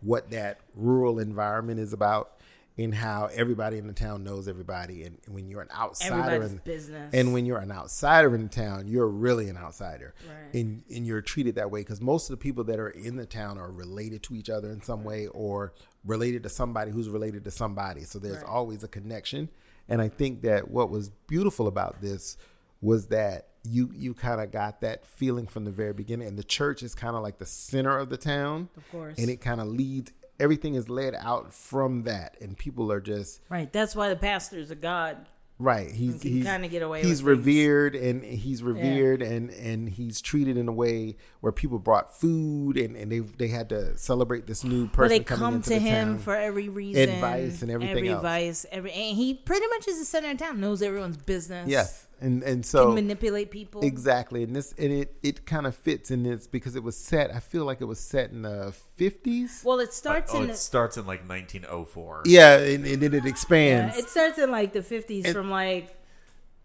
what 0.00 0.30
that 0.30 0.60
rural 0.74 1.18
environment 1.18 1.80
is 1.80 1.92
about. 1.92 2.32
And 2.80 2.94
how 2.94 3.28
everybody 3.34 3.76
in 3.76 3.88
the 3.88 3.92
town 3.92 4.22
knows 4.22 4.46
everybody, 4.46 5.02
and 5.02 5.18
when 5.26 5.48
you're 5.48 5.62
an 5.62 5.68
outsider, 5.76 6.44
in, 6.44 6.60
business. 6.64 7.12
and 7.12 7.32
when 7.32 7.44
you're 7.44 7.58
an 7.58 7.72
outsider 7.72 8.32
in 8.36 8.44
the 8.44 8.48
town, 8.48 8.86
you're 8.86 9.08
really 9.08 9.48
an 9.48 9.56
outsider, 9.56 10.14
Right. 10.28 10.54
and 10.60 10.84
and 10.88 11.04
you're 11.04 11.20
treated 11.20 11.56
that 11.56 11.72
way 11.72 11.80
because 11.80 12.00
most 12.00 12.30
of 12.30 12.34
the 12.38 12.40
people 12.40 12.62
that 12.62 12.78
are 12.78 12.90
in 12.90 13.16
the 13.16 13.26
town 13.26 13.58
are 13.58 13.72
related 13.72 14.22
to 14.24 14.36
each 14.36 14.48
other 14.48 14.70
in 14.70 14.80
some 14.80 15.02
way 15.02 15.26
or 15.26 15.72
related 16.04 16.44
to 16.44 16.48
somebody 16.48 16.92
who's 16.92 17.08
related 17.08 17.42
to 17.46 17.50
somebody. 17.50 18.02
So 18.04 18.20
there's 18.20 18.42
Right. 18.42 18.46
always 18.48 18.84
a 18.84 18.88
connection, 18.88 19.48
and 19.88 20.00
I 20.00 20.08
think 20.08 20.42
that 20.42 20.70
what 20.70 20.88
was 20.88 21.08
beautiful 21.26 21.66
about 21.66 22.00
this 22.00 22.36
was 22.80 23.06
that 23.08 23.48
you 23.64 23.90
you 23.94 24.14
kind 24.14 24.40
of 24.40 24.50
got 24.50 24.80
that 24.80 25.06
feeling 25.06 25.46
from 25.46 25.64
the 25.64 25.70
very 25.70 25.92
beginning, 25.92 26.28
and 26.28 26.38
the 26.38 26.44
church 26.44 26.82
is 26.82 26.94
kind 26.94 27.16
of 27.16 27.22
like 27.22 27.38
the 27.38 27.46
center 27.46 27.98
of 27.98 28.08
the 28.08 28.16
town, 28.16 28.68
Of 28.76 28.90
course. 28.90 29.18
and 29.18 29.28
it 29.30 29.40
kind 29.40 29.60
of 29.60 29.66
leads. 29.68 30.12
Everything 30.40 30.74
is 30.74 30.88
led 30.88 31.14
out 31.16 31.52
from 31.52 32.04
that, 32.04 32.36
and 32.40 32.56
people 32.56 32.90
are 32.92 33.00
just 33.00 33.40
right. 33.48 33.72
That's 33.72 33.96
why 33.96 34.08
the 34.08 34.16
pastor's 34.16 34.70
a 34.70 34.76
god. 34.76 35.26
Right. 35.60 35.90
He's 35.90 36.22
he's 36.22 36.44
kinda 36.44 36.68
get 36.68 36.82
away 36.82 37.02
He's 37.02 37.20
revered 37.24 37.96
and 37.96 38.22
he's 38.22 38.62
revered 38.62 39.22
and 39.22 39.50
and 39.50 39.88
he's 39.88 40.20
treated 40.20 40.56
in 40.56 40.68
a 40.68 40.72
way 40.72 41.16
where 41.40 41.50
people 41.50 41.80
brought 41.80 42.16
food 42.16 42.78
and 42.78 42.94
and 42.96 43.10
they 43.10 43.18
they 43.18 43.48
had 43.48 43.68
to 43.70 43.98
celebrate 43.98 44.46
this 44.46 44.62
new 44.62 44.86
person 44.86 45.00
Where 45.00 45.08
they 45.08 45.18
come 45.24 45.60
to 45.62 45.68
the 45.70 45.80
him 45.80 46.08
town. 46.10 46.18
for 46.20 46.36
every 46.36 46.68
reason, 46.68 47.08
Advice 47.08 47.62
and 47.62 47.72
everything 47.72 47.96
every 47.96 48.08
else. 48.10 48.18
advice, 48.18 48.66
every, 48.70 48.92
and 48.92 49.16
he 49.16 49.34
pretty 49.34 49.66
much 49.66 49.88
is 49.88 49.98
the 49.98 50.04
center 50.04 50.30
of 50.30 50.36
town. 50.38 50.60
Knows 50.60 50.80
everyone's 50.80 51.16
business. 51.16 51.68
yes. 51.68 52.06
And 52.20 52.42
and 52.42 52.56
can 52.56 52.62
so 52.64 52.92
manipulate 52.92 53.50
people. 53.50 53.82
exactly. 53.82 54.42
And 54.42 54.54
this 54.56 54.74
and 54.76 54.92
it 54.92 55.14
it 55.22 55.46
kind 55.46 55.66
of 55.66 55.74
fits 55.76 56.10
in 56.10 56.24
this 56.24 56.46
because 56.48 56.74
it 56.74 56.82
was 56.82 56.96
set 56.96 57.32
I 57.34 57.38
feel 57.38 57.64
like 57.64 57.80
it 57.80 57.84
was 57.84 58.00
set 58.00 58.30
in 58.30 58.42
the 58.42 58.74
50s. 58.98 59.64
Well, 59.64 59.78
it 59.78 59.92
starts 59.92 60.32
oh, 60.34 60.38
in 60.38 60.44
it 60.44 60.46
the, 60.48 60.54
starts 60.54 60.96
in 60.96 61.06
like 61.06 61.20
1904. 61.28 62.22
Yeah, 62.26 62.58
and, 62.58 62.84
and 62.84 63.00
then 63.02 63.14
it 63.14 63.22
yeah, 63.24 63.30
expands 63.30 63.96
it 63.96 64.08
starts 64.08 64.38
in 64.38 64.50
like 64.50 64.72
the 64.72 64.82
fifties 64.82 65.26
And- 65.26 65.34
from 65.34 65.50
like 65.50 65.94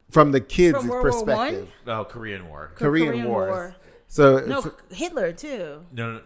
from 0.10 0.32
the 0.32 0.42
kids' 0.42 0.78
from 0.78 0.88
World 0.90 1.04
War 1.06 1.12
perspective. 1.12 1.70
Oh, 1.88 2.04
Korean 2.06 2.48
War. 2.48 2.72
Korean, 2.76 3.08
Korean 3.10 3.28
Wars. 3.30 3.50
War. 3.50 3.76
So 4.08 4.40
no 4.46 4.60
f- 4.60 4.74
Hitler 4.96 5.34
too. 5.34 5.86
No, 5.92 6.14
no, 6.14 6.22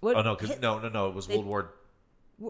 What, 0.00 0.16
oh 0.16 0.22
no, 0.22 0.36
'cause- 0.36 0.48
Hit- 0.50 0.60
no, 0.60 0.78
no, 0.78 0.88
no. 0.88 1.08
It 1.08 1.14
was 1.14 1.28
World 1.28 1.46
War. 1.46 1.70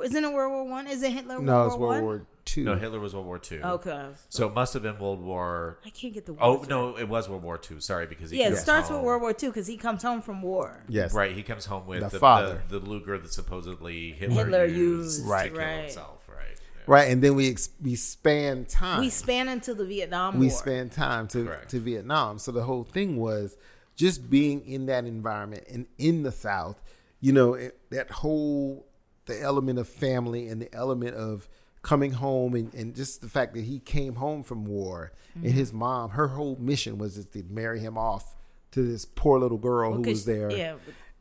Isn't 0.04 0.24
it 0.24 0.32
World 0.32 0.52
War 0.52 0.64
One? 0.64 0.86
Is 0.86 1.02
it 1.02 1.12
Hitler? 1.12 1.38
no, 1.40 1.66
it's 1.66 1.76
War 1.76 1.88
World 1.88 2.02
War 2.02 2.26
Two. 2.44 2.64
No, 2.64 2.74
Hitler 2.76 2.98
was 3.00 3.14
World 3.14 3.26
War 3.26 3.38
Two. 3.38 3.60
Okay. 3.62 4.06
So 4.28 4.48
it 4.48 4.54
must 4.54 4.72
have 4.74 4.82
been 4.82 4.98
World 4.98 5.20
War. 5.22 5.78
I 5.84 5.90
can't 5.90 6.12
get 6.14 6.26
the. 6.26 6.34
Oh 6.40 6.58
words 6.58 6.68
no, 6.68 6.96
it 6.96 7.08
was 7.08 7.28
World 7.28 7.42
War 7.42 7.58
Two. 7.58 7.80
Sorry, 7.80 8.06
because 8.06 8.30
he 8.30 8.38
Yeah, 8.38 8.46
it 8.46 8.50
comes 8.50 8.60
starts 8.60 8.90
with 8.90 9.00
World 9.00 9.22
War 9.22 9.32
Two 9.32 9.48
because 9.48 9.66
he 9.66 9.76
comes 9.76 10.02
home 10.02 10.22
from 10.22 10.42
war. 10.42 10.82
Yes. 10.88 11.12
Right, 11.14 11.34
he 11.34 11.42
comes 11.42 11.66
home 11.66 11.86
with 11.86 12.00
The 12.00 12.08
the, 12.08 12.18
father. 12.18 12.62
the, 12.68 12.78
the 12.78 12.86
Luger 12.88 13.18
that 13.18 13.32
supposedly 13.32 14.12
Hitler, 14.12 14.44
Hitler 14.44 14.64
used, 14.64 14.76
used, 14.76 15.22
to 15.24 15.28
Right. 15.30 15.50
kill 15.50 15.60
right. 15.60 15.80
himself. 15.82 16.28
Right. 16.28 16.36
yeah. 16.56 16.82
Right, 16.86 17.10
and 17.12 17.22
then 17.22 17.34
we 17.34 17.50
ex- 17.50 17.70
we 17.80 17.94
span 17.94 18.64
time. 18.64 19.00
We 19.00 19.10
span 19.10 19.48
into 19.48 19.74
the 19.74 19.84
Vietnam 19.84 20.34
War. 20.34 20.40
we 20.40 20.46
War. 20.48 20.56
span 20.56 20.90
time 20.90 21.28
to 21.28 21.44
Correct. 21.44 21.70
to 21.70 21.80
Vietnam. 21.80 22.38
So 22.38 22.50
the 22.52 22.62
whole 22.64 22.84
thing 22.84 23.16
was 23.18 23.56
just 23.94 24.28
being 24.30 24.66
in 24.66 24.86
that 24.86 25.04
environment 25.04 25.64
and 25.70 25.86
in 25.98 26.22
the 26.22 26.32
South, 26.32 26.80
you 27.20 27.32
know, 27.32 27.54
it, 27.54 27.78
that 27.90 28.10
whole 28.10 28.86
the 29.26 29.40
element 29.40 29.78
of 29.78 29.88
family 29.88 30.48
and 30.48 30.60
the 30.62 30.74
element 30.74 31.14
of 31.14 31.48
coming 31.82 32.12
home 32.12 32.54
and, 32.54 32.72
and 32.74 32.94
just 32.94 33.20
the 33.20 33.28
fact 33.28 33.54
that 33.54 33.64
he 33.64 33.78
came 33.80 34.16
home 34.16 34.42
from 34.42 34.64
war 34.64 35.12
Mm-hmm. 35.36 35.46
and 35.46 35.54
his 35.54 35.72
mom, 35.72 36.10
her 36.10 36.28
whole 36.28 36.56
mission 36.60 36.98
was 36.98 37.14
just 37.14 37.32
to 37.32 37.42
marry 37.48 37.80
him 37.80 37.96
off 37.96 38.36
to 38.72 38.82
this 38.82 39.06
poor 39.06 39.38
little 39.40 39.56
girl 39.56 39.94
who 39.94 40.02
was 40.02 40.26
there. 40.26 40.50
yeah, 40.52 40.74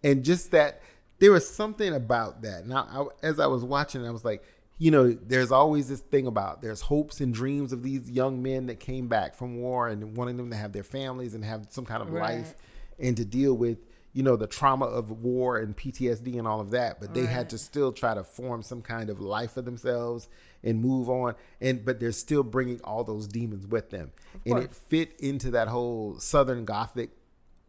And 0.03 0.25
just 0.25 0.51
that 0.51 0.81
there 1.19 1.31
was 1.31 1.49
something 1.49 1.93
about 1.93 2.41
that. 2.41 2.67
Now, 2.67 3.09
I, 3.23 3.25
as 3.25 3.39
I 3.39 3.47
was 3.47 3.63
watching, 3.63 4.05
I 4.05 4.11
was 4.11 4.25
like, 4.25 4.43
you 4.77 4.91
know, 4.91 5.11
there's 5.13 5.49
always 5.49 5.87
this 5.87 6.01
thing 6.01 6.27
about 6.27 6.61
there's 6.61 6.81
hopes 6.81 7.21
and 7.21 7.33
dreams 7.33 7.71
of 7.71 7.83
these 7.83 8.11
young 8.11 8.43
men 8.43 8.65
that 8.65 8.81
came 8.81 9.07
back 9.07 9.33
from 9.33 9.61
war 9.61 9.87
and 9.87 10.17
wanting 10.17 10.35
them 10.35 10.49
to 10.49 10.57
have 10.57 10.73
their 10.73 10.83
families 10.83 11.33
and 11.33 11.45
have 11.45 11.67
some 11.69 11.85
kind 11.85 12.01
of 12.01 12.11
Right. 12.11 12.39
life 12.39 12.55
and 12.99 13.15
to 13.15 13.23
deal 13.23 13.53
with, 13.53 13.77
you 14.13 14.23
know, 14.23 14.35
the 14.35 14.47
trauma 14.47 14.85
of 14.85 15.11
war 15.11 15.57
and 15.57 15.75
PTSD 15.75 16.37
and 16.37 16.47
all 16.47 16.59
of 16.59 16.71
that. 16.71 16.99
But 16.99 17.13
they 17.13 17.25
had 17.25 17.49
to 17.51 17.57
still 17.57 17.91
try 17.91 18.13
to 18.13 18.23
form 18.23 18.61
some 18.61 18.81
kind 18.81 19.09
of 19.09 19.19
life 19.19 19.51
for 19.53 19.61
themselves 19.61 20.27
and 20.63 20.81
move 20.81 21.09
on. 21.09 21.35
And 21.59 21.85
but 21.85 21.99
they're 21.99 22.11
still 22.11 22.43
bringing 22.43 22.81
all 22.83 23.03
those 23.03 23.27
demons 23.27 23.67
with 23.67 23.89
them, 23.89 24.11
and 24.45 24.59
it 24.59 24.75
fit 24.75 25.19
into 25.19 25.51
that 25.51 25.67
whole 25.67 26.19
Southern 26.19 26.65
Gothic 26.65 27.11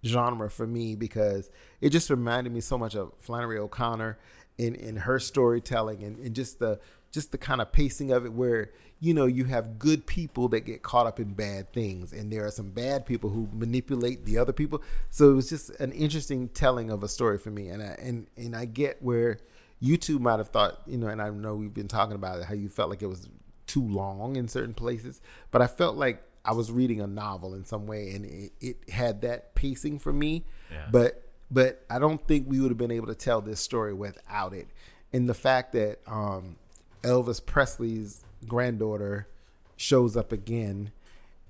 genre 0.05 0.51
for 0.51 0.67
me 0.67 0.97
because 0.97 1.49
it 1.81 1.91
just 1.91 2.11
reminded 2.11 2.53
me 2.53 2.61
so 2.61 2.77
much 2.77 2.97
of 2.97 3.13
Flannery 3.19 3.59
O'Connor 3.59 4.19
in 4.59 4.75
in 4.75 4.97
her 4.97 5.19
storytelling 5.19 6.03
and, 6.03 6.19
and 6.19 6.35
just 6.35 6.59
the 6.59 6.81
just 7.13 7.31
the 7.31 7.39
kind 7.39 7.61
of 7.61 7.71
pacing 7.73 8.11
of 8.11 8.25
it 8.25 8.33
where 8.33 8.71
you 9.05 9.13
know 9.13 9.27
you 9.27 9.45
have 9.45 9.79
good 9.81 10.07
people 10.07 10.47
that 10.49 10.61
get 10.61 10.83
caught 10.83 11.07
up 11.07 11.19
in 11.19 11.35
bad 11.35 11.73
things 11.73 12.13
and 12.13 12.33
there 12.33 12.47
are 12.47 12.51
some 12.53 12.71
bad 12.71 13.05
people 13.05 13.31
who 13.31 13.49
manipulate 13.53 14.25
the 14.25 14.39
other 14.39 14.53
people 14.53 14.81
so 15.11 15.31
it 15.31 15.35
was 15.35 15.49
just 15.49 15.71
an 15.81 15.91
interesting 15.93 16.49
telling 16.49 16.89
of 16.89 17.03
a 17.03 17.09
story 17.09 17.37
for 17.37 17.51
me 17.51 17.69
and 17.69 17.83
I, 17.83 17.97
and 18.01 18.27
and 18.37 18.55
I 18.55 18.65
get 18.65 19.03
where 19.03 19.39
you 19.81 19.97
two 19.97 20.19
might 20.21 20.39
have 20.39 20.49
thought 20.51 20.81
you 20.87 20.97
know 20.97 21.09
and 21.09 21.21
I 21.21 21.31
know 21.31 21.57
we've 21.57 21.75
been 21.75 21.89
talking 21.89 22.15
about 22.15 22.39
it 22.39 22.45
how 22.45 22.55
you 22.55 22.69
felt 22.69 22.91
like 22.91 23.03
it 23.03 23.09
was 23.09 23.29
too 23.67 23.83
long 23.87 24.37
in 24.37 24.47
certain 24.47 24.75
places 24.75 25.21
but 25.51 25.61
I 25.61 25.67
felt 25.67 25.97
like 25.97 26.23
I 26.45 26.53
was 26.53 26.71
reading 26.71 27.01
a 27.01 27.07
novel 27.07 27.55
in 27.55 27.65
some 27.65 27.87
way 27.87 28.11
and 28.15 28.25
it, 28.25 28.53
it 28.61 28.91
had 28.91 29.23
that 29.23 29.55
pacing 29.57 29.99
for 29.99 30.13
me 30.13 30.45
Yeah. 30.71 30.87
but 30.93 31.23
but 31.51 31.85
I 31.91 31.99
don't 31.99 32.25
think 32.29 32.49
we 32.49 32.61
would 32.61 32.71
have 32.71 32.79
been 32.79 32.91
able 32.93 33.09
to 33.09 33.15
tell 33.15 33.43
this 33.43 33.61
story 33.61 33.93
without 33.93 34.55
it. 34.55 34.69
And 35.13 35.29
the 35.29 35.35
fact 35.35 35.73
that 35.75 35.99
um, 36.07 36.57
Elvis 37.03 37.45
Presley's 37.45 38.25
granddaughter 38.47 39.29
shows 39.77 40.17
up 40.17 40.33
again 40.33 40.93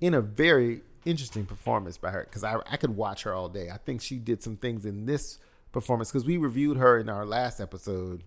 in 0.01 0.15
a 0.15 0.21
very 0.21 0.83
interesting 1.05 1.45
performance 1.45 1.97
by 1.97 2.11
her, 2.11 2.25
because 2.25 2.45
I, 2.45 2.57
I 2.71 2.77
could 2.77 2.97
watch 2.97 3.25
her 3.25 3.35
all 3.35 3.49
day. 3.49 3.71
I 3.71 3.77
think 3.77 4.01
she 4.01 4.17
did 4.17 4.43
some 4.43 4.57
things 4.57 4.87
in 4.87 5.07
this 5.07 5.39
performance, 5.73 6.11
because 6.11 6.25
we 6.25 6.37
reviewed 6.37 6.77
her 6.77 6.99
in 6.99 7.09
our 7.09 7.25
last 7.25 7.61
episode 7.61 8.23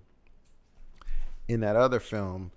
in 1.48 1.60
that 1.62 1.76
other 1.76 2.00
film. 2.00 2.52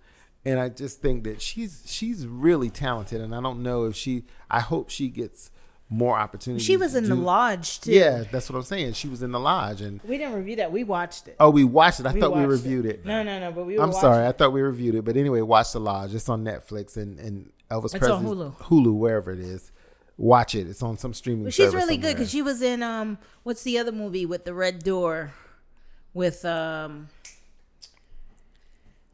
And 0.44 0.58
I 0.58 0.68
just 0.68 1.00
think 1.00 1.24
that 1.24 1.42
she's 1.42 1.82
she's 1.86 2.26
really 2.26 2.70
talented, 2.70 3.20
and 3.20 3.34
I 3.34 3.40
don't 3.40 3.62
know 3.62 3.84
if 3.84 3.96
she. 3.96 4.24
I 4.50 4.60
hope 4.60 4.88
she 4.88 5.08
gets 5.08 5.50
more 5.90 6.18
opportunities. 6.18 6.66
She 6.66 6.76
was 6.76 6.94
in 6.94 7.08
the 7.08 7.14
lodge 7.14 7.80
too. 7.80 7.92
yeah, 7.92 8.24
that's 8.30 8.50
what 8.50 8.56
I'm 8.56 8.62
saying. 8.62 8.92
She 8.92 9.08
was 9.08 9.22
in 9.22 9.32
the 9.32 9.40
lodge, 9.40 9.80
and 9.80 10.00
We 10.04 10.18
didn't 10.18 10.34
review 10.34 10.56
that. 10.56 10.70
We 10.70 10.84
watched 10.84 11.28
it. 11.28 11.36
oh, 11.40 11.50
we 11.50 11.64
watched 11.64 12.00
it. 12.00 12.06
I 12.06 12.12
We 12.12 12.20
thought 12.20 12.36
we 12.36 12.44
reviewed 12.44 12.84
it. 12.86 13.04
No, 13.06 13.22
no, 13.22 13.38
no. 13.40 13.52
But 13.52 13.66
we. 13.66 13.78
Were 13.78 13.84
I'm 13.84 13.92
sorry, 13.92 14.26
I 14.26 14.32
thought 14.32 14.52
we 14.52 14.60
reviewed 14.60 14.94
it, 14.96 15.04
but 15.04 15.16
anyway, 15.16 15.40
watch 15.40 15.72
the 15.72 15.80
lodge. 15.80 16.14
It's 16.14 16.28
on 16.28 16.44
Netflix 16.44 16.96
and 16.96 17.18
and 17.18 17.52
Elvis 17.70 17.94
It's 17.94 18.06
on 18.06 18.24
Hulu. 18.24 18.56
Hulu, 18.56 18.94
wherever 18.94 19.30
it 19.30 19.40
is. 19.40 19.72
Watch 20.16 20.54
it. 20.54 20.66
It's 20.68 20.82
on 20.82 20.98
some 20.98 21.14
streaming. 21.14 21.44
But 21.44 21.54
she's 21.54 21.74
really 21.74 21.96
good 21.96 22.16
because 22.16 22.30
she 22.30 22.42
was 22.42 22.60
in 22.60 22.82
um. 22.82 23.18
What's 23.44 23.62
the 23.62 23.78
other 23.78 23.92
movie 23.92 24.26
with 24.26 24.44
the 24.44 24.52
red 24.54 24.80
door? 24.80 25.32
With 26.12 26.44
um. 26.44 27.08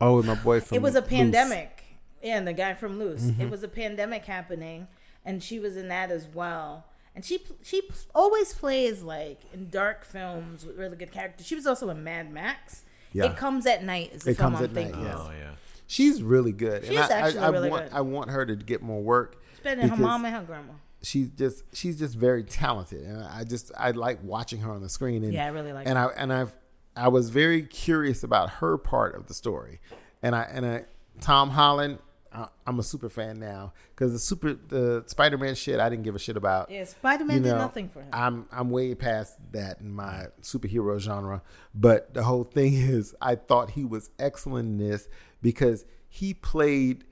oh, 0.01 0.19
and 0.19 0.27
my 0.27 0.35
boy 0.35 0.61
from 0.61 0.77
It 0.77 0.83
was 0.83 0.95
a 0.95 1.01
Luce. 1.01 1.09
pandemic. 1.09 1.85
Yeah, 2.23 2.39
and 2.39 2.49
the 2.49 2.53
guy 2.55 2.73
from 2.75 2.99
Luce. 2.99 3.23
Mm-hmm. 3.23 3.43
It 3.43 3.51
was 3.51 3.63
a 3.63 3.69
pandemic 3.69 4.25
happening, 4.25 4.89
and 5.25 5.43
she 5.43 5.59
was 5.59 5.77
in 5.77 5.89
that 5.89 6.11
as 6.11 6.27
well. 6.27 6.87
And 7.15 7.25
she 7.25 7.41
she 7.63 7.83
always 8.15 8.53
plays 8.53 9.03
like 9.03 9.41
in 9.53 9.71
dark 9.71 10.05
films 10.05 10.67
with 10.67 10.77
really 10.77 10.97
good 10.97 11.13
characters. 11.13 11.47
She 11.47 11.55
was 11.55 11.67
also 11.67 11.89
in 11.91 12.03
Mad 12.03 12.33
Max. 12.33 12.85
Yeah. 13.13 13.27
It 13.27 13.37
comes 13.37 13.67
at 13.67 13.85
night. 13.85 14.11
Is 14.13 14.23
the 14.25 14.33
It 14.33 14.37
film 14.37 14.55
Comes 14.55 14.59
I'm 14.59 14.65
at 14.65 14.73
Night, 14.73 14.85
thinking. 14.87 15.03
yes. 15.05 15.15
Oh 15.17 15.31
yeah. 15.31 15.51
She's 15.87 16.23
really 16.23 16.51
good. 16.53 16.83
She's 16.85 16.97
and 16.97 17.13
I, 17.13 17.19
actually 17.21 17.41
I, 17.41 17.47
I 17.47 17.49
really 17.51 17.71
want 17.71 17.85
good. 17.91 17.97
I 17.97 18.01
want 18.01 18.31
her 18.31 18.45
to 18.47 18.57
get 18.57 18.83
more 18.83 19.01
work. 19.01 19.41
Better 19.63 19.81
than 19.83 19.91
her 19.91 19.97
mom 19.97 20.25
and 20.25 20.35
her 20.35 20.43
grandma. 20.43 20.73
She's 21.03 21.29
just 21.31 21.63
she's 21.75 21.99
just 21.99 22.17
very 22.17 22.43
talented, 22.43 23.03
and 23.05 23.23
I 23.23 23.45
just 23.45 23.71
I 23.79 23.93
like 23.93 24.19
watching 24.25 24.61
her 24.61 24.73
on 24.73 24.83
the 24.83 24.89
screen. 24.89 25.23
And, 25.23 25.33
Yeah, 25.33 25.45
I 25.45 25.49
really 25.51 25.73
like 25.73 25.87
And 25.87 25.97
I 25.99 26.07
and 26.17 26.33
I've 26.33 26.55
I 26.97 27.09
was 27.09 27.31
very 27.31 27.63
curious 27.63 28.25
about 28.25 28.51
her 28.51 28.77
part 28.79 29.15
of 29.15 29.27
the 29.27 29.35
story, 29.35 29.81
and 30.23 30.35
I 30.35 30.43
and 30.51 30.67
I 30.67 30.85
Tom 31.21 31.51
Holland. 31.51 31.99
I, 32.35 32.49
I'm 32.67 32.79
a 32.79 32.83
super 32.83 33.09
fan 33.09 33.39
now 33.39 33.73
because 33.95 34.13
the 34.13 34.19
super 34.19 34.55
the 34.55 35.05
Spider 35.07 35.39
Man 35.39 35.55
shit 35.55 35.79
I 35.81 35.89
didn't 35.89 36.05
give 36.05 36.15
a 36.15 36.19
shit 36.19 36.37
about. 36.37 36.71
Yeah, 36.71 36.85
Spider 36.85 37.25
Man 37.25 37.39
You 37.39 37.43
did 37.45 37.53
nothing 37.53 37.89
for 37.89 38.01
him. 38.01 38.09
I'm 38.13 38.47
I'm 38.51 38.71
way 38.71 38.95
past 38.95 39.39
that 39.53 39.81
in 39.81 39.93
my 39.93 40.27
superhero 40.43 40.99
genre, 40.99 41.43
but 41.75 42.13
the 42.15 42.25
whole 42.25 42.45
thing 42.45 42.75
is 42.75 43.15
I 43.21 43.37
thought 43.37 43.71
he 43.71 43.85
was 43.85 44.11
excellent 44.19 44.69
in 44.69 44.89
this 44.89 45.09
because 45.43 45.85
he 46.09 46.35
played 46.35 47.05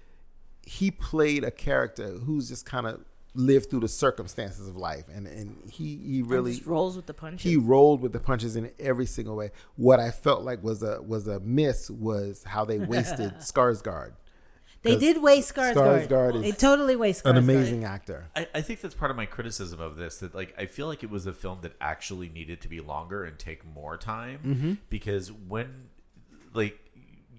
he 0.64 0.90
played 0.90 1.44
a 1.44 1.50
character 1.50 2.08
who's 2.08 2.48
just 2.48 2.66
kind 2.66 2.86
of 2.86 3.04
lived 3.34 3.70
through 3.70 3.80
the 3.80 3.88
circumstances 3.88 4.68
of 4.68 4.76
life 4.76 5.04
and 5.12 5.26
and 5.26 5.56
he 5.70 5.96
he 5.96 6.22
really 6.22 6.60
rolls 6.66 6.96
with 6.96 7.06
the 7.06 7.14
punches. 7.14 7.42
he 7.42 7.56
rolled 7.56 8.02
with 8.02 8.12
the 8.12 8.20
punches 8.20 8.56
in 8.56 8.70
every 8.78 9.06
single 9.06 9.36
way. 9.36 9.50
What 9.76 10.00
I 10.00 10.10
felt 10.10 10.42
like 10.42 10.62
was 10.62 10.82
a 10.82 11.00
was 11.00 11.26
a 11.26 11.40
miss 11.40 11.88
was 11.90 12.44
how 12.44 12.64
they 12.64 12.78
wasted 12.94 13.32
Skarsgård, 13.38 14.12
they 14.82 14.96
did 14.98 15.22
waste 15.22 15.54
Skarsgård. 15.54 16.08
Skarsgård 16.08 16.34
is 16.36 16.42
they 16.42 16.52
totally 16.52 16.96
waste 16.96 17.24
Skarsgård. 17.24 17.30
an 17.30 17.36
amazing 17.38 17.84
actor. 17.84 18.26
I, 18.34 18.48
I 18.54 18.60
think 18.62 18.80
that's 18.80 18.94
part 18.94 19.10
of 19.10 19.16
my 19.16 19.26
criticism 19.26 19.80
of 19.80 19.96
this. 19.96 20.18
That 20.18 20.34
like 20.34 20.54
I 20.58 20.66
feel 20.66 20.86
like 20.86 21.02
it 21.02 21.10
was 21.10 21.26
a 21.26 21.32
film 21.32 21.58
that 21.62 21.72
actually 21.80 22.28
needed 22.28 22.60
to 22.62 22.68
be 22.68 22.80
longer 22.80 23.24
and 23.24 23.38
take 23.38 23.64
more 23.64 23.96
time 23.96 24.40
Mm-hmm. 24.44 24.72
because 24.90 25.30
when 25.32 25.88
like 26.54 26.78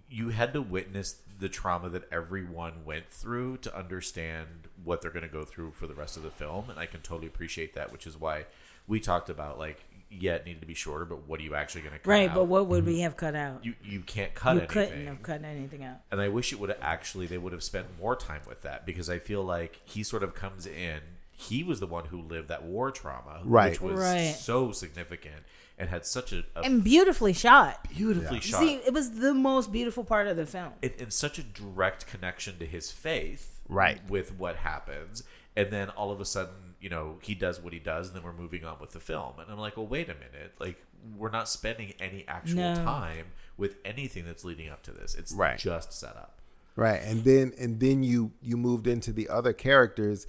you 0.10 0.30
had 0.30 0.54
to 0.54 0.62
witness 0.62 1.18
the 1.40 1.50
trauma 1.50 1.90
that 1.90 2.04
everyone 2.12 2.86
went 2.86 3.10
through 3.10 3.58
to 3.58 3.76
understand 3.78 4.48
what 4.84 5.02
they're 5.02 5.12
going 5.12 5.24
to 5.24 5.28
go 5.32 5.44
through 5.44 5.72
for 5.72 5.88
the 5.88 5.94
rest 5.96 6.16
of 6.16 6.24
the 6.24 6.30
film, 6.30 6.70
and 6.70 6.80
I 6.80 6.86
can 6.86 7.02
totally 7.02 7.28
appreciate 7.28 7.74
that. 7.76 7.92
Which 7.92 8.06
is 8.08 8.18
why 8.20 8.46
we 8.88 9.00
talked 9.00 9.30
about 9.30 9.58
like 9.58 9.84
yeah, 10.20 10.34
it 10.36 10.46
needed 10.46 10.62
to 10.62 10.68
be 10.68 10.74
shorter, 10.74 11.06
but 11.06 11.28
what 11.28 11.40
are 11.40 11.44
you 11.44 11.56
actually 11.56 11.82
going 11.82 11.94
to 11.94 12.00
cut 12.00 12.10
Right, 12.10 12.30
out? 12.30 12.36
but 12.36 12.44
what 12.46 12.68
would 12.68 12.86
we 12.86 12.94
mm-hmm. 12.94 13.02
have 13.04 13.18
cut 13.18 13.36
out? 13.36 13.64
you 13.66 13.74
you 13.84 14.02
can't 14.02 14.34
cut 14.34 14.54
you 14.56 14.60
anything 14.62 14.68
couldn't 14.68 15.08
have 15.08 15.22
cut 15.24 15.44
anything 15.44 15.84
out. 15.84 15.98
and 16.12 16.22
I 16.22 16.28
wish 16.30 16.52
it 16.54 16.60
would 16.60 16.70
have 16.70 16.80
actually 16.82 17.28
they 17.28 17.38
would 17.38 17.54
have 17.54 17.64
spent 17.64 17.88
more 18.00 18.16
time 18.16 18.42
with 18.48 18.62
that 18.64 18.86
because 18.86 19.10
I 19.10 19.20
feel 19.20 19.44
like 19.44 19.80
he 19.86 20.04
sort 20.04 20.24
of 20.24 20.34
comes 20.36 20.66
in. 20.66 21.00
He 21.36 21.64
was 21.64 21.80
the 21.80 21.88
one 21.88 22.06
who 22.06 22.22
lived 22.22 22.48
that 22.50 22.64
war 22.64 22.92
trauma, 22.92 23.42
Right. 23.44 23.72
which 23.72 23.82
was 23.82 24.00
Right. 24.00 24.36
so 24.36 24.72
significant 24.72 25.44
and 25.80 25.90
had 25.90 26.06
such 26.06 26.32
a, 26.32 26.44
a 26.56 26.62
And 26.62 26.84
beautifully 26.84 27.34
shot. 27.34 27.88
beautifully 27.90 28.40
shot 28.40 28.60
See, 28.62 28.76
it 28.76 28.94
was 28.94 29.12
the 29.20 29.34
most 29.34 29.72
beautiful 29.72 30.04
part 30.04 30.28
of 30.28 30.38
the 30.38 30.46
film. 30.46 30.74
and, 30.84 30.94
and 31.00 31.12
such 31.12 31.40
a 31.40 31.44
direct 31.44 32.06
connection 32.06 32.60
to 32.60 32.66
his 32.68 32.92
faith, 32.92 33.60
Right. 33.68 34.08
with 34.08 34.36
what 34.38 34.58
happens. 34.58 35.24
And 35.56 35.72
then 35.72 35.90
all 35.90 36.12
of 36.12 36.22
a 36.22 36.26
sudden, 36.26 36.73
you 36.84 36.90
know, 36.90 37.18
he 37.24 37.34
does 37.34 37.62
what 37.62 37.72
he 37.74 37.80
does, 37.80 38.08
and 38.08 38.16
then 38.18 38.24
we're 38.24 38.34
moving 38.34 38.66
on 38.66 38.78
with 38.80 38.92
the 38.92 39.00
film. 39.00 39.40
And 39.40 39.50
I'm 39.50 39.58
like, 39.58 39.78
well, 39.78 39.88
wait 39.88 40.10
a 40.10 40.14
minute, 40.16 40.54
like 40.60 40.78
we're 41.18 41.32
not 41.32 41.48
spending 41.50 41.94
any 42.00 42.26
actual 42.28 42.58
No. 42.74 42.76
time 42.76 43.28
with 43.58 43.76
anything 43.86 44.26
that's 44.26 44.44
leading 44.44 44.70
up 44.70 44.84
to 44.84 44.92
this. 44.92 45.16
It's 45.16 45.32
Right. 45.32 45.58
just 45.58 45.94
set 45.94 46.16
up. 46.18 46.40
Right, 46.76 47.02
and 47.04 47.24
then 47.24 47.54
and 47.60 47.80
then 47.80 48.04
you 48.04 48.32
you 48.42 48.58
moved 48.58 48.88
into 48.88 49.14
the 49.14 49.30
other 49.30 49.54
characters, 49.54 50.28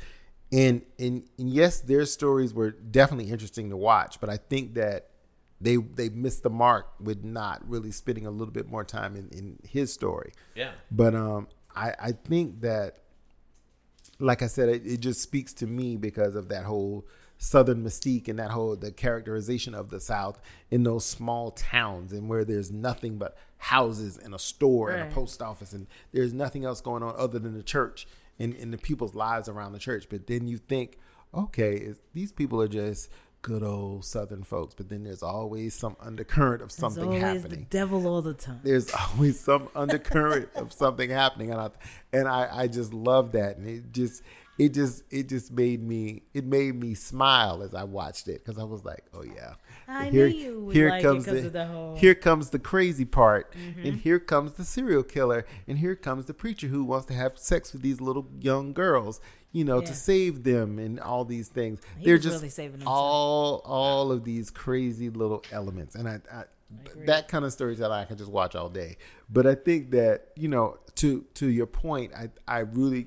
and 0.52 0.82
and, 0.98 1.24
and 1.38 1.50
yes, 1.50 1.80
their 1.80 2.04
stories 2.06 2.52
were 2.54 2.70
definitely 2.70 3.30
interesting 3.32 3.70
to 3.70 3.76
watch, 3.76 4.20
but 4.20 4.28
I 4.30 4.36
think 4.36 4.74
that 4.74 5.08
they 5.60 5.76
they 5.76 6.08
missed 6.10 6.42
the 6.42 6.50
mark 6.50 6.86
with 7.00 7.24
not 7.24 7.66
really 7.68 7.90
spending 7.90 8.26
a 8.26 8.30
little 8.30 8.52
bit 8.52 8.68
more 8.68 8.84
time 8.84 9.16
in, 9.16 9.28
in 9.30 9.58
his 9.66 9.92
story. 9.92 10.32
Yeah. 10.54 10.72
But 10.90 11.14
um, 11.14 11.48
I 11.74 11.94
I 11.98 12.12
think 12.12 12.60
that, 12.60 12.98
like 14.18 14.42
I 14.42 14.46
said, 14.46 14.68
it, 14.68 14.86
it 14.86 15.00
just 15.00 15.20
speaks 15.20 15.52
to 15.54 15.66
me 15.66 15.96
because 15.96 16.34
of 16.34 16.48
that 16.48 16.64
whole 16.64 17.06
southern 17.38 17.82
mystique 17.82 18.28
and 18.28 18.38
that 18.38 18.50
whole 18.50 18.76
the 18.76 18.92
characterization 18.92 19.74
of 19.74 19.90
the 19.90 20.00
South 20.00 20.40
in 20.70 20.84
those 20.84 21.04
small 21.04 21.50
towns 21.50 22.12
and 22.12 22.28
where 22.28 22.44
there's 22.44 22.70
nothing 22.70 23.18
but 23.18 23.36
houses 23.58 24.16
and 24.16 24.34
a 24.34 24.38
store 24.38 24.90
and 24.90 25.10
a 25.10 25.14
post 25.14 25.42
office 25.42 25.72
and 25.72 25.86
there's 26.12 26.32
nothing 26.32 26.64
else 26.64 26.80
going 26.80 27.02
on 27.02 27.14
other 27.16 27.38
than 27.38 27.54
the 27.54 27.62
church 27.62 28.06
and, 28.38 28.54
and 28.54 28.72
the 28.72 28.78
people's 28.78 29.14
lives 29.14 29.48
around 29.48 29.72
the 29.72 29.78
church. 29.78 30.06
But 30.08 30.26
then 30.26 30.46
you 30.46 30.58
think, 30.58 30.98
okay, 31.34 31.94
these 32.12 32.32
people 32.32 32.60
are 32.60 32.68
just 32.68 33.10
good 33.44 33.62
old 33.62 34.04
southern 34.06 34.42
folks, 34.42 34.74
but 34.74 34.88
then 34.88 35.04
there's 35.04 35.22
always 35.22 35.74
some 35.74 35.96
undercurrent 36.00 36.62
of 36.62 36.68
There's 36.70 36.76
something 36.76 37.04
always 37.04 37.22
happening 37.22 37.50
the 37.60 37.66
devil 37.78 38.06
all 38.06 38.22
the 38.22 38.32
time. 38.32 38.60
there's 38.64 38.90
always 39.12 39.38
some 39.38 39.68
undercurrent 39.76 40.48
of 40.54 40.72
something 40.72 41.10
happening 41.10 41.50
and 41.50 41.60
I 41.60 41.70
and 42.12 42.26
I, 42.26 42.48
I 42.50 42.66
just 42.68 42.94
love 42.94 43.32
that 43.32 43.58
and 43.58 43.68
it 43.68 43.92
just 43.92 44.22
it 44.58 44.72
just 44.72 45.02
it 45.10 45.28
just 45.28 45.52
made 45.52 45.82
me 45.82 46.22
it 46.32 46.44
made 46.46 46.74
me 46.76 46.94
smile 46.94 47.62
as 47.62 47.74
I 47.74 47.84
watched 47.84 48.28
it 48.28 48.42
because 48.44 48.58
I 48.58 48.64
was 48.64 48.82
like, 48.84 49.04
oh 49.12 49.22
yeah, 49.24 49.54
I 49.86 50.08
knew 50.10 50.24
you 50.24 50.60
would 50.60 50.74
like 50.76 51.02
'cause 51.02 51.26
of 51.28 51.52
the 51.52 51.66
whole- 51.66 51.84
Mm-hmm. 51.94 52.00
here 52.00 52.14
comes 52.14 52.48
the 52.50 52.58
crazy 52.58 53.04
part, 53.04 53.52
and 53.82 53.96
here 53.96 54.18
comes 54.20 54.54
the 54.54 54.64
serial 54.64 55.02
killer, 55.02 55.44
and 55.68 55.78
here 55.78 55.94
comes 55.96 56.24
the 56.26 56.34
preacher 56.34 56.68
who 56.68 56.82
wants 56.84 57.06
to 57.08 57.14
have 57.14 57.38
sex 57.38 57.72
with 57.74 57.82
these 57.82 58.00
little 58.00 58.26
young 58.40 58.72
girls, 58.72 59.20
you 59.54 59.64
know, 59.64 59.78
Yeah. 59.78 59.86
to 59.86 59.94
save 59.94 60.42
them 60.42 60.78
and 60.78 60.98
all 61.00 61.24
these 61.24 61.48
things. 61.48 61.80
He 61.96 62.04
They're 62.04 62.18
just 62.18 62.34
really 62.36 62.48
saving 62.50 62.82
all 62.86 63.62
all 63.64 64.10
of 64.12 64.24
these 64.24 64.50
crazy 64.50 65.08
little 65.08 65.42
elements, 65.52 65.94
and 65.94 66.06
I, 66.08 66.20
I 66.30 66.44
that 67.06 67.28
kind 67.28 67.44
of 67.44 67.52
storytelling 67.52 67.98
I 68.00 68.04
can 68.04 68.16
just 68.18 68.30
watch 68.30 68.56
all 68.56 68.68
day. 68.68 68.96
But 69.30 69.46
I 69.46 69.54
think 69.54 69.92
that 69.92 70.32
you 70.36 70.48
know, 70.48 70.78
to 70.96 71.22
to 71.34 71.46
your 71.48 71.66
point, 71.66 72.12
I 72.14 72.30
I 72.48 72.58
really 72.60 73.06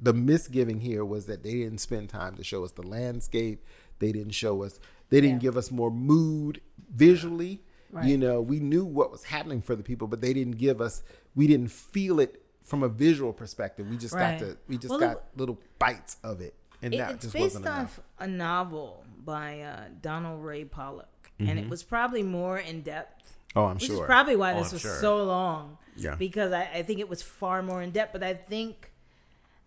the 0.00 0.12
misgiving 0.12 0.80
here 0.80 1.04
was 1.04 1.26
that 1.26 1.42
they 1.42 1.54
didn't 1.54 1.78
spend 1.78 2.08
time 2.08 2.36
to 2.36 2.44
show 2.44 2.62
us 2.64 2.72
the 2.72 2.86
landscape. 2.86 3.64
They 3.98 4.12
didn't 4.12 4.34
show 4.34 4.62
us. 4.62 4.78
They 5.10 5.20
didn't 5.20 5.36
Yeah. 5.42 5.48
give 5.50 5.56
us 5.56 5.70
more 5.72 5.90
mood 5.90 6.60
visually. 6.94 7.62
Right. 7.90 8.06
You 8.06 8.18
know, 8.18 8.40
we 8.40 8.58
knew 8.60 8.84
what 8.84 9.10
was 9.10 9.24
happening 9.24 9.62
for 9.62 9.74
the 9.76 9.82
people, 9.82 10.06
but 10.08 10.20
they 10.20 10.32
didn't 10.32 10.56
give 10.58 10.80
us. 10.80 11.02
We 11.34 11.46
didn't 11.46 11.70
feel 11.70 12.20
it 12.20 12.43
from 12.64 12.82
a 12.82 12.88
visual 12.88 13.32
perspective. 13.32 13.88
We 13.88 13.96
just 13.96 14.12
Right. 14.14 14.40
got 14.40 14.46
to. 14.46 14.56
We 14.68 14.76
just 14.78 14.90
Well, 14.90 14.98
got 15.00 15.22
little 15.36 15.58
bites 15.78 16.16
of 16.24 16.40
it, 16.40 16.54
and 16.82 16.92
It- 16.92 16.98
that 16.98 17.10
it's 17.12 17.22
just 17.22 17.34
based 17.34 17.44
wasn't 17.56 17.66
off 17.68 17.76
enough. 17.76 18.00
a 18.18 18.26
novel 18.26 19.04
by 19.18 19.60
uh, 19.60 19.84
Donald 20.02 20.42
Ray 20.44 20.64
Pollock, 20.64 21.30
and 21.38 21.48
Mm-hmm. 21.50 21.58
it 21.58 21.68
was 21.68 21.82
probably 21.82 22.22
more 22.22 22.58
in 22.58 22.82
depth. 22.82 23.36
Oh, 23.56 23.66
I'm 23.66 23.74
Which 23.76 23.84
sure. 23.84 24.02
is 24.02 24.06
probably 24.06 24.34
why 24.34 24.52
Oh, 24.52 24.58
this 24.58 24.68
I'm 24.70 24.74
was 24.74 24.82
sure. 24.82 24.96
so 25.00 25.22
long. 25.22 25.78
Yeah. 25.96 26.16
Because 26.16 26.52
I, 26.52 26.62
I 26.74 26.82
think 26.82 26.98
it 26.98 27.08
was 27.08 27.22
far 27.22 27.62
more 27.62 27.80
in 27.82 27.92
depth. 27.92 28.12
But 28.12 28.24
I 28.24 28.34
think, 28.34 28.90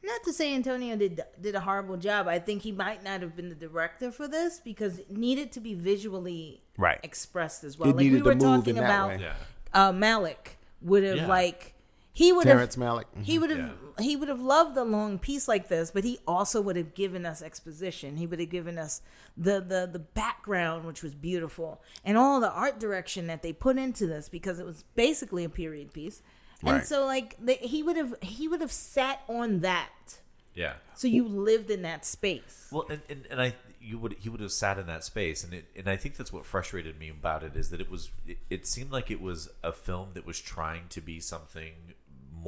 not 0.03 0.21
to 0.25 0.33
say 0.33 0.53
Antonio 0.53 0.95
did 0.97 1.21
did 1.39 1.55
a 1.55 1.61
horrible 1.61 1.95
job. 1.97 2.27
I 2.27 2.37
think 2.39 2.63
he 2.63 2.71
might 2.73 3.01
not 3.03 3.21
have 3.21 3.35
been 3.35 3.47
the 3.49 3.55
director 3.55 4.11
for 4.11 4.27
this 4.27 4.59
because 4.59 4.99
it 4.99 5.11
needed 5.11 5.51
to 5.53 5.59
be 5.61 5.73
visually 5.73 6.63
Right. 6.77 6.99
expressed 7.03 7.63
as 7.63 7.77
well. 7.77 7.89
It 7.89 7.93
like 7.93 7.97
we 7.99 8.03
needed 8.09 8.19
to 8.19 8.23
were 8.25 8.35
move 8.35 8.65
talking 8.65 8.77
about. 8.77 9.19
Yeah. 9.21 9.35
uh, 9.73 9.91
Malick 9.93 10.55
would 10.81 11.03
have 11.03 11.17
Yeah. 11.17 11.27
like 11.27 11.73
he 12.18 12.32
would 12.34 12.45
Terrence 12.47 12.74
have 12.76 12.84
Malick. 12.84 13.05
mhm. 13.15 13.24
he 13.24 13.38
would 13.38 13.51
have 13.51 13.72
he 13.99 14.15
would 14.15 14.28
have 14.28 14.39
loved 14.41 14.76
a 14.78 14.84
long 14.84 15.20
piece 15.20 15.47
like 15.47 15.68
this, 15.68 15.91
but 15.91 16.03
he 16.03 16.18
also 16.28 16.61
would 16.61 16.76
have 16.76 16.95
given 16.95 17.26
us 17.28 17.41
exposition. 17.43 18.18
He 18.18 18.26
would 18.26 18.39
have 18.39 18.49
given 18.49 18.78
us 18.80 19.01
the 19.38 19.59
the 19.61 19.88
the 19.91 19.99
background, 19.99 20.86
which 20.86 21.03
was 21.03 21.13
beautiful, 21.13 21.82
and 22.03 22.18
all 22.18 22.39
the 22.39 22.51
art 22.51 22.80
direction 22.80 23.28
that 23.28 23.41
they 23.43 23.53
put 23.53 23.78
into 23.78 24.07
this 24.07 24.30
because 24.30 24.57
it 24.59 24.65
was 24.65 24.84
basically 24.95 25.43
a 25.43 25.49
period 25.49 25.93
piece. 25.93 26.22
And 26.63 26.72
Right. 26.78 26.86
so, 26.88 27.05
like 27.05 27.36
the, 27.39 27.53
he 27.53 27.84
would 27.84 27.97
have 27.97 28.15
he 28.24 28.47
would 28.47 28.61
have 28.61 28.72
sat 28.72 29.22
on 29.30 29.59
that, 29.59 30.20
Yeah. 30.55 30.74
so 30.95 31.07
you 31.07 31.28
lived 31.28 31.70
in 31.70 31.84
that 31.84 32.03
space. 32.03 32.68
Well, 32.72 32.86
and, 32.89 33.01
and, 33.09 33.28
and 33.30 33.39
I 33.39 33.53
you 33.80 33.99
would 33.99 34.15
he 34.20 34.28
would 34.30 34.41
have 34.41 34.51
sat 34.51 34.80
in 34.80 34.88
that 34.88 35.03
space, 35.03 35.43
and 35.43 35.53
it 35.53 35.65
and 35.76 35.88
I 35.88 35.97
think 35.97 36.18
that's 36.18 36.34
what 36.34 36.45
frustrated 36.47 36.97
me 36.99 37.09
about 37.09 37.43
it 37.43 37.55
is 37.55 37.70
that 37.70 37.80
it 37.80 37.91
was 37.91 38.09
it, 38.26 38.39
it 38.49 38.65
seemed 38.65 38.91
like 38.91 39.11
it 39.11 39.22
was 39.22 39.49
a 39.63 39.72
film 39.72 40.09
that 40.15 40.26
was 40.26 40.39
trying 40.41 40.88
to 40.89 40.99
be 40.99 41.20
something 41.20 41.74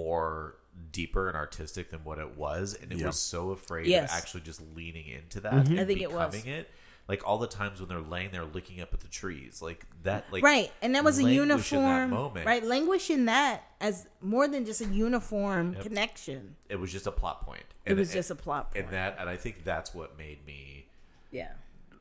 more 0.03 0.55
deeper 0.91 1.27
and 1.27 1.35
artistic 1.35 1.91
than 1.91 2.03
what 2.03 2.19
it 2.19 2.37
was, 2.37 2.73
and 2.73 2.91
it 2.91 2.99
Yeah. 2.99 3.07
was 3.07 3.19
so 3.19 3.51
afraid 3.51 3.87
Yes. 3.87 4.11
of 4.11 4.17
actually 4.17 4.41
just 4.41 4.61
leaning 4.75 5.07
into 5.07 5.41
that. 5.41 5.51
Mm-hmm. 5.53 5.71
And 5.71 5.79
I 5.81 5.85
think 5.85 6.01
it 6.01 6.11
was. 6.11 6.33
becoming 6.33 6.53
it. 6.59 6.69
Like 7.07 7.27
all 7.27 7.39
the 7.39 7.47
times 7.47 7.79
when 7.79 7.89
they're 7.89 7.99
laying 8.01 8.29
there 8.31 8.45
looking 8.45 8.81
up 8.81 8.93
at 8.93 8.99
the 8.99 9.07
trees, 9.07 9.61
like 9.63 9.85
that, 10.03 10.31
like 10.31 10.43
right, 10.43 10.71
and 10.81 10.93
that 10.95 11.03
was 11.03 11.17
a 11.19 11.23
languish 11.23 11.73
in 11.73 11.79
that 11.81 11.85
uniform. 12.03 12.09
moment. 12.11 12.45
Right, 12.45 12.63
languish 12.63 13.09
in 13.09 13.25
that 13.25 13.63
as 13.81 14.07
more 14.21 14.47
than 14.47 14.63
just 14.63 14.79
a 14.81 14.85
uniform 14.85 15.73
Yep. 15.73 15.81
connection. 15.83 16.55
It 16.69 16.75
was 16.79 16.91
just 16.91 17.07
a 17.07 17.11
plot 17.11 17.43
point. 17.43 17.65
It 17.83 17.95
was 17.95 18.13
just 18.13 18.29
a 18.29 18.35
plot 18.35 18.71
and 18.75 18.87
that, 18.89 19.17
and 19.19 19.27
I 19.27 19.37
think 19.37 19.63
that's 19.63 19.91
what 19.93 20.17
made 20.19 20.45
me 20.45 20.87
Yeah. 21.31 21.53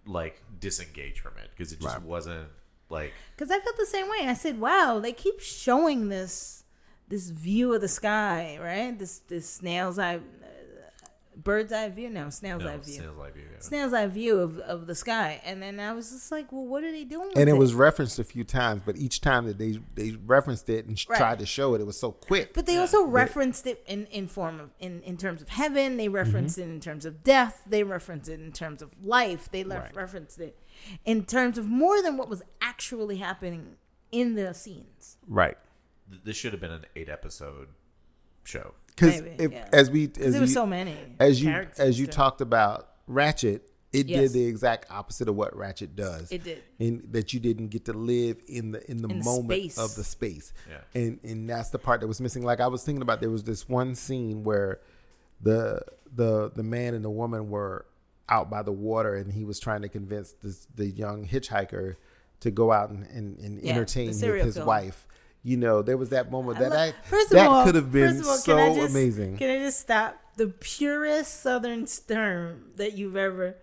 like 0.04 0.42
disengage 0.60 1.20
from 1.20 1.38
it 1.38 1.50
because 1.56 1.72
it 1.72 1.80
just 1.80 1.94
Right. 1.96 2.02
wasn't 2.04 2.50
like 2.90 3.12
Because 3.34 3.50
I 3.50 3.58
felt 3.60 3.76
the 3.78 3.86
same 3.86 4.08
way. 4.10 4.26
I 4.28 4.34
said, 4.34 4.60
"Wow, 4.60 4.98
they 5.00 5.12
keep 5.14 5.40
showing 5.40 6.10
this 6.10 6.57
this 7.08 7.30
view 7.30 7.74
of 7.74 7.80
the 7.80 7.88
sky, 7.88 8.58
right? 8.60 8.98
This 8.98 9.20
this 9.20 9.48
snail's 9.48 9.98
eye, 9.98 10.16
uh, 10.16 10.18
bird's 11.42 11.72
eye 11.72 11.88
view. 11.88 12.10
No, 12.10 12.28
snail's 12.30 12.62
no 12.64 12.70
eye 12.70 12.76
view. 12.78 12.94
snail's 12.94 13.18
eye 13.18 13.30
view. 13.30 13.44
yeah. 13.50 13.58
Snail's 13.60 13.92
eye 13.92 14.06
view 14.06 14.38
of, 14.40 14.58
of 14.58 14.86
the 14.86 14.94
sky." 14.94 15.40
And 15.44 15.62
then 15.62 15.80
I 15.80 15.92
was 15.92 16.10
just 16.10 16.30
like, 16.30 16.52
"Well, 16.52 16.66
what 16.66 16.84
are 16.84 16.92
they 16.92 17.04
doing?" 17.04 17.28
and 17.34 17.46
with 17.46 17.48
it 17.48 17.56
was 17.58 17.74
referenced 17.74 18.18
a 18.18 18.24
few 18.24 18.44
times, 18.44 18.82
but 18.84 18.96
each 18.96 19.20
time 19.20 19.46
that 19.46 19.58
they 19.58 19.78
they 19.94 20.10
referenced 20.26 20.68
it 20.68 20.86
and 20.86 21.02
Right. 21.08 21.16
tried 21.18 21.38
to 21.38 21.46
show 21.46 21.74
it, 21.74 21.80
it 21.80 21.86
was 21.86 21.98
so 21.98 22.12
quick. 22.12 22.52
But 22.54 22.66
they 22.66 22.76
also 22.76 23.04
referenced 23.06 23.66
it 23.66 23.82
in, 23.86 24.06
in 24.06 24.26
form 24.28 24.60
of 24.60 24.70
in, 24.78 25.00
in 25.02 25.16
terms 25.16 25.40
of 25.40 25.48
heaven. 25.48 25.96
They 25.96 26.08
referenced 26.08 26.58
it 26.58 26.62
in 26.64 26.80
terms 26.80 27.04
of 27.06 27.22
death. 27.24 27.62
They 27.66 27.84
referenced 27.84 28.28
it 28.28 28.40
in 28.40 28.52
terms 28.52 28.82
of 28.82 28.90
life. 29.02 29.48
They 29.50 29.64
le- 29.64 29.78
Right. 29.80 29.96
referenced 29.96 30.38
it 30.40 30.58
in 31.04 31.24
terms 31.24 31.56
of 31.58 31.66
more 31.66 32.02
than 32.02 32.16
what 32.16 32.28
was 32.28 32.42
actually 32.60 33.16
happening 33.16 33.76
in 34.12 34.34
the 34.34 34.52
scenes. 34.54 35.16
right. 35.26 35.56
Th- 36.10 36.22
This 36.24 36.36
should 36.36 36.52
have 36.52 36.60
been 36.60 36.70
an 36.72 36.86
eight 36.96 37.08
episode 37.08 37.68
show. 38.44 38.74
Because 38.88 39.22
yeah. 39.38 39.68
as 39.72 39.90
we 39.90 40.04
as 40.06 40.12
There 40.16 40.32
you, 40.32 40.40
were 40.40 40.46
so 40.46 40.66
many 40.66 40.96
as 41.20 41.42
you 41.42 41.66
as 41.78 42.00
you 42.00 42.06
too. 42.06 42.12
talked 42.12 42.40
about 42.40 42.88
Ratched, 43.08 43.60
it 43.92 44.06
Yes. 44.06 44.20
did 44.20 44.32
the 44.32 44.44
exact 44.46 44.90
opposite 44.90 45.28
of 45.28 45.36
what 45.36 45.54
Ratched 45.54 45.94
does. 45.94 46.30
It 46.32 46.42
did. 46.44 46.62
and 46.80 47.04
that 47.12 47.32
you 47.32 47.40
didn't 47.40 47.68
get 47.68 47.84
to 47.86 47.92
live 47.92 48.38
in 48.48 48.72
the 48.72 48.90
in 48.90 48.98
the 48.98 49.08
In 49.08 49.20
moment 49.24 49.50
space. 49.52 49.78
of 49.78 49.94
the 49.94 50.02
space. 50.04 50.52
Yeah. 50.68 51.00
And 51.00 51.20
and 51.22 51.48
that's 51.48 51.70
the 51.70 51.78
part 51.78 52.00
that 52.00 52.06
was 52.08 52.20
missing. 52.20 52.42
Like 52.42 52.60
I 52.60 52.66
was 52.66 52.82
thinking 52.84 53.02
about, 53.02 53.20
there 53.20 53.30
was 53.30 53.44
this 53.44 53.68
one 53.68 53.94
scene 53.94 54.42
where 54.42 54.80
the 55.40 55.80
the 56.14 56.50
the 56.54 56.62
man 56.64 56.94
and 56.94 57.04
the 57.04 57.10
woman 57.10 57.48
were 57.50 57.86
out 58.28 58.50
by 58.50 58.62
the 58.62 58.72
water, 58.72 59.14
and 59.14 59.32
he 59.32 59.44
was 59.44 59.58
trying 59.60 59.82
to 59.82 59.88
convince 59.88 60.32
this 60.42 60.66
the 60.74 60.86
young 60.86 61.26
hitchhiker 61.26 61.96
to 62.40 62.50
go 62.50 62.72
out 62.72 62.90
and 62.90 63.06
and, 63.06 63.38
and 63.38 63.62
Yeah, 63.62 63.72
entertain 63.72 64.08
with 64.08 64.20
his 64.44 64.54
killer. 64.54 64.66
wife. 64.66 65.06
You 65.42 65.56
know, 65.56 65.82
there 65.82 65.96
was 65.96 66.10
that 66.10 66.30
moment 66.30 66.58
that 66.58 66.70
lo- 66.70 66.76
I, 66.76 66.92
first 67.04 67.26
of 67.30 67.36
that 67.36 67.48
all, 67.48 67.64
could 67.64 67.74
have 67.76 67.90
been 67.92 68.18
all, 68.18 68.36
so 68.36 68.56
can 68.56 68.74
just, 68.76 68.90
amazing. 68.94 69.36
Can 69.38 69.50
I 69.50 69.58
just 69.58 69.80
stop? 69.80 70.18
The 70.36 70.48
purest 70.48 71.40
Southern 71.42 71.86
term 72.06 72.64
that 72.76 72.96
you've 72.96 73.16
ever 73.16 73.56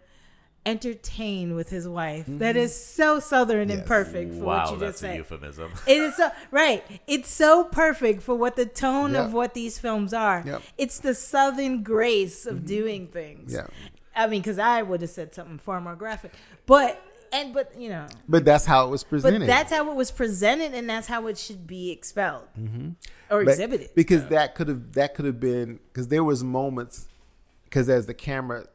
entertained 0.65 1.55
with 1.55 1.69
his 1.69 1.87
wife. 1.87 2.25
That 2.27 2.55
is 2.57 2.75
so 2.75 3.19
Southern 3.19 3.69
and 3.69 3.71
Mm-hmm. 3.71 3.79
Yes. 3.81 3.87
perfect 3.87 4.33
for 4.33 4.39
what 4.39 4.47
Wow, 4.65 4.71
you 4.73 4.79
that's 4.79 4.93
just 4.93 5.03
a 5.03 5.07
said. 5.07 5.15
euphemism. 5.17 5.71
It 5.87 5.97
is 6.01 6.15
so 6.15 6.31
right. 6.51 6.83
It's 7.07 7.29
so 7.29 7.65
perfect 7.65 8.23
for 8.23 8.35
what 8.35 8.55
the 8.55 8.65
tone 8.65 9.13
Yep. 9.13 9.25
of 9.25 9.33
what 9.33 9.53
these 9.53 9.77
films 9.77 10.13
are. 10.13 10.43
Yep. 10.45 10.61
It's 10.77 10.99
the 10.99 11.13
southern 11.13 11.83
grace 11.83 12.45
of 12.45 12.65
doing 12.65 13.07
things. 13.07 13.53
Yeah. 13.53 13.67
I 14.15 14.27
mean, 14.27 14.41
because 14.41 14.57
I 14.59 14.81
would 14.81 15.01
have 15.01 15.09
said 15.09 15.33
something 15.35 15.57
far 15.59 15.79
more 15.81 15.95
graphic, 15.95 16.31
but 16.65 17.01
and 17.33 17.53
but 17.53 17.79
you 17.79 17.89
know, 17.89 18.07
But 18.27 18.45
that's 18.45 18.65
how 18.65 18.85
it 18.87 18.89
was 18.89 19.03
but 19.03 19.09
presented. 19.09 19.47
that's 19.47 19.71
how 19.71 19.89
it 19.89 19.95
was 19.95 20.11
presented, 20.11 20.73
and 20.73 20.89
that's 20.89 21.07
how 21.07 21.27
it 21.27 21.37
should 21.37 21.65
be 21.67 21.91
expelled 21.91 22.47
mm-hmm. 22.59 22.89
or 23.29 23.43
But- 23.45 23.51
exhibited. 23.51 23.89
because 23.95 24.27
that 24.27 24.55
could 24.55 24.67
have 24.67 24.93
that 24.93 25.13
could 25.15 25.25
have 25.25 25.39
been 25.39 25.79
because 25.87 26.07
there 26.09 26.23
was 26.23 26.43
moments 26.43 27.07
because 27.65 27.89
as 27.89 28.05
the 28.05 28.13
camera 28.13 28.65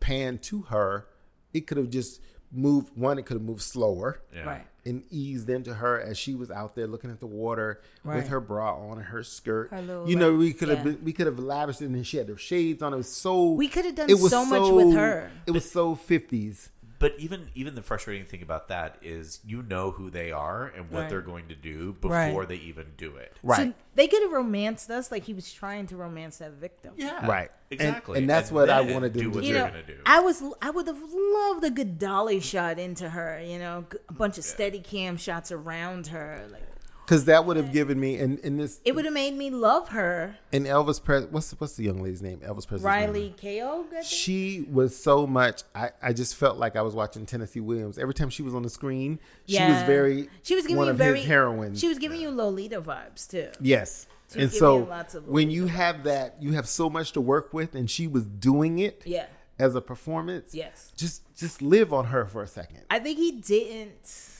panned 0.00 0.42
to 0.44 0.62
her, 0.62 1.06
it 1.52 1.66
could 1.66 1.76
have 1.78 1.90
just 1.90 2.20
moved. 2.52 2.96
One, 2.96 3.18
it 3.18 3.26
could 3.26 3.34
have 3.36 3.42
moved 3.42 3.62
slower 3.62 4.20
Yeah. 4.34 4.44
Right. 4.44 4.66
and 4.84 5.02
eased 5.10 5.50
into 5.50 5.74
her 5.74 6.00
as 6.00 6.16
she 6.16 6.34
was 6.34 6.48
out 6.50 6.76
there 6.76 6.86
looking 6.86 7.10
at 7.10 7.18
the 7.18 7.26
water 7.26 7.80
Right. 8.04 8.16
with 8.16 8.28
her 8.28 8.40
bra 8.40 8.76
on 8.76 8.98
and 8.98 9.06
her 9.08 9.24
skirt. 9.24 9.70
Her 9.72 9.82
little, 9.82 10.08
you 10.08 10.14
know, 10.16 10.34
we 10.36 10.52
could 10.52 10.68
have 10.68 10.86
yeah. 10.86 10.94
we 11.02 11.12
could 11.12 11.26
have 11.26 11.40
lavished 11.40 11.82
it, 11.82 11.86
and 11.86 12.06
she 12.06 12.18
had 12.18 12.28
the 12.28 12.36
shades 12.38 12.82
on. 12.82 12.94
It 12.94 12.96
was 12.96 13.08
so 13.08 13.50
We 13.50 13.66
could 13.68 13.84
have 13.84 13.96
done 13.96 14.08
it 14.08 14.18
was 14.20 14.30
so 14.30 14.44
much 14.44 14.70
with 14.72 14.94
her. 14.94 15.30
It 15.46 15.50
was 15.50 15.68
so 15.70 15.94
fifties. 15.96 16.70
But 16.98 17.14
even 17.18 17.50
even 17.54 17.74
the 17.74 17.82
frustrating 17.82 18.26
thing 18.26 18.42
about 18.42 18.68
that 18.68 18.96
is 19.02 19.40
you 19.44 19.62
know 19.62 19.90
who 19.90 20.08
they 20.10 20.32
are 20.32 20.66
and 20.76 20.90
what 20.90 21.00
Right. 21.02 21.10
they're 21.10 21.20
going 21.20 21.48
to 21.48 21.54
do 21.54 21.92
before 21.94 22.10
Right. 22.40 22.48
they 22.48 22.56
even 22.56 22.86
do 22.96 23.16
it. 23.16 23.36
Right. 23.42 23.68
So 23.68 23.74
they 23.94 24.08
could 24.08 24.22
have 24.22 24.32
romanced 24.32 24.90
us 24.90 25.10
like 25.10 25.24
he 25.24 25.34
was 25.34 25.52
trying 25.52 25.86
to 25.88 25.96
romance 25.96 26.38
that 26.38 26.52
victim. 26.52 26.94
Yeah. 26.96 27.26
Right. 27.26 27.50
And- 27.70 27.80
Exactly. 27.80 28.18
and 28.18 28.30
that's 28.30 28.50
what 28.50 28.70
I 28.70 28.82
then 28.84 28.94
wanted 28.94 29.12
them 29.14 29.22
do 29.24 29.30
to 29.30 29.34
what 29.36 29.40
do. 29.42 29.48
you 29.48 29.54
they're 29.54 29.64
know, 29.64 29.70
gonna 29.70 29.82
do. 29.82 29.98
I 30.06 30.20
was 30.20 30.42
I 30.62 30.70
would 30.70 30.86
have 30.86 31.02
loved 31.12 31.64
a 31.64 31.70
good 31.70 31.98
dolly 31.98 32.40
shot 32.40 32.78
into 32.78 33.10
her. 33.10 33.40
You 33.44 33.58
know, 33.58 33.84
g- 33.92 33.98
a 34.08 34.12
bunch 34.12 34.38
of 34.38 34.44
steady 34.44 34.80
cam 34.80 35.16
shots 35.16 35.50
around 35.52 36.06
her. 36.08 36.46
Like 36.50 36.62
Because 37.06 37.26
that 37.26 37.44
would 37.46 37.56
have 37.56 37.72
given 37.72 38.00
me 38.00 38.16
and 38.16 38.38
in 38.40 38.56
this 38.56 38.80
it 38.84 38.94
would 38.96 39.04
have 39.04 39.14
made 39.14 39.34
me 39.34 39.48
love 39.48 39.90
her. 39.90 40.36
And 40.52 40.66
Elvis 40.66 41.00
Pres 41.02 41.26
what's 41.26 41.52
what's 41.52 41.74
the 41.76 41.84
young 41.84 42.02
lady's 42.02 42.20
name? 42.20 42.40
Elvis 42.40 42.66
Presley's 42.66 42.82
name? 42.82 42.84
Riley 42.84 43.34
Keough. 43.40 44.02
she 44.02 44.66
was 44.70 44.96
so 45.00 45.24
much 45.26 45.62
I, 45.74 45.90
I 46.02 46.12
just 46.12 46.34
felt 46.34 46.58
like 46.58 46.74
I 46.74 46.82
was 46.82 46.94
watching 46.94 47.24
Tennessee 47.24 47.60
Williams. 47.60 47.96
Every 47.96 48.12
time 48.14 48.28
she 48.28 48.42
was 48.42 48.54
on 48.56 48.62
the 48.64 48.68
screen, 48.70 49.20
Yeah. 49.46 49.66
she 49.68 49.72
was 49.72 49.82
very 49.84 50.28
She 50.42 50.54
was 50.56 50.64
giving 50.64 50.76
one 50.78 50.86
you 50.86 50.90
of 50.90 50.96
very 50.98 51.18
his 51.20 51.28
heroines. 51.28 51.78
She 51.80 51.86
was 51.88 51.98
giving 51.98 52.20
you 52.20 52.30
Lolita 52.30 52.82
vibes 52.82 53.28
too. 53.30 53.50
yes. 53.60 54.06
She 54.32 54.40
And 54.40 54.50
so 54.52 54.82
when 55.26 55.52
you 55.52 55.66
have 55.68 56.02
that, 56.02 56.34
you 56.42 56.54
have 56.54 56.66
so 56.66 56.90
much 56.90 57.12
to 57.12 57.20
work 57.20 57.54
with 57.54 57.76
and 57.76 57.88
she 57.88 58.08
was 58.08 58.26
doing 58.26 58.80
it 58.80 59.02
Yeah. 59.06 59.26
as 59.60 59.76
a 59.76 59.80
performance. 59.80 60.52
Yes. 60.56 60.92
Just 60.96 61.22
just 61.36 61.62
live 61.62 61.92
on 61.92 62.06
her 62.06 62.26
for 62.26 62.42
a 62.42 62.48
second. 62.48 62.80
I 62.90 62.98
think 62.98 63.18
he 63.18 63.30
didn't. 63.30 64.32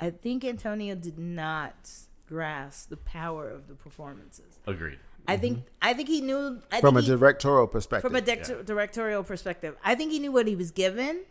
I 0.00 0.10
think 0.10 0.44
Antonio 0.44 0.94
did 0.94 1.18
not 1.18 1.90
grasp 2.28 2.90
the 2.90 2.96
power 2.96 3.48
of 3.48 3.68
the 3.68 3.74
performances. 3.74 4.58
Agreed. 4.66 4.98
I 5.28 5.36
think 5.36 5.64
I 5.82 5.92
think 5.94 6.08
he 6.08 6.20
knew 6.20 6.60
I 6.70 6.80
From 6.80 6.96
a 6.96 7.00
he- 7.00 7.06
directorial 7.08 7.66
perspective. 7.66 8.08
from 8.10 8.16
a 8.16 8.22
dec- 8.22 8.64
directorial 8.64 9.24
perspective. 9.24 9.76
I 9.84 9.94
think 9.96 10.12
he 10.12 10.18
knew 10.20 10.30
what 10.32 10.46
he 10.46 10.54
was 10.54 10.70
given. 10.70 11.22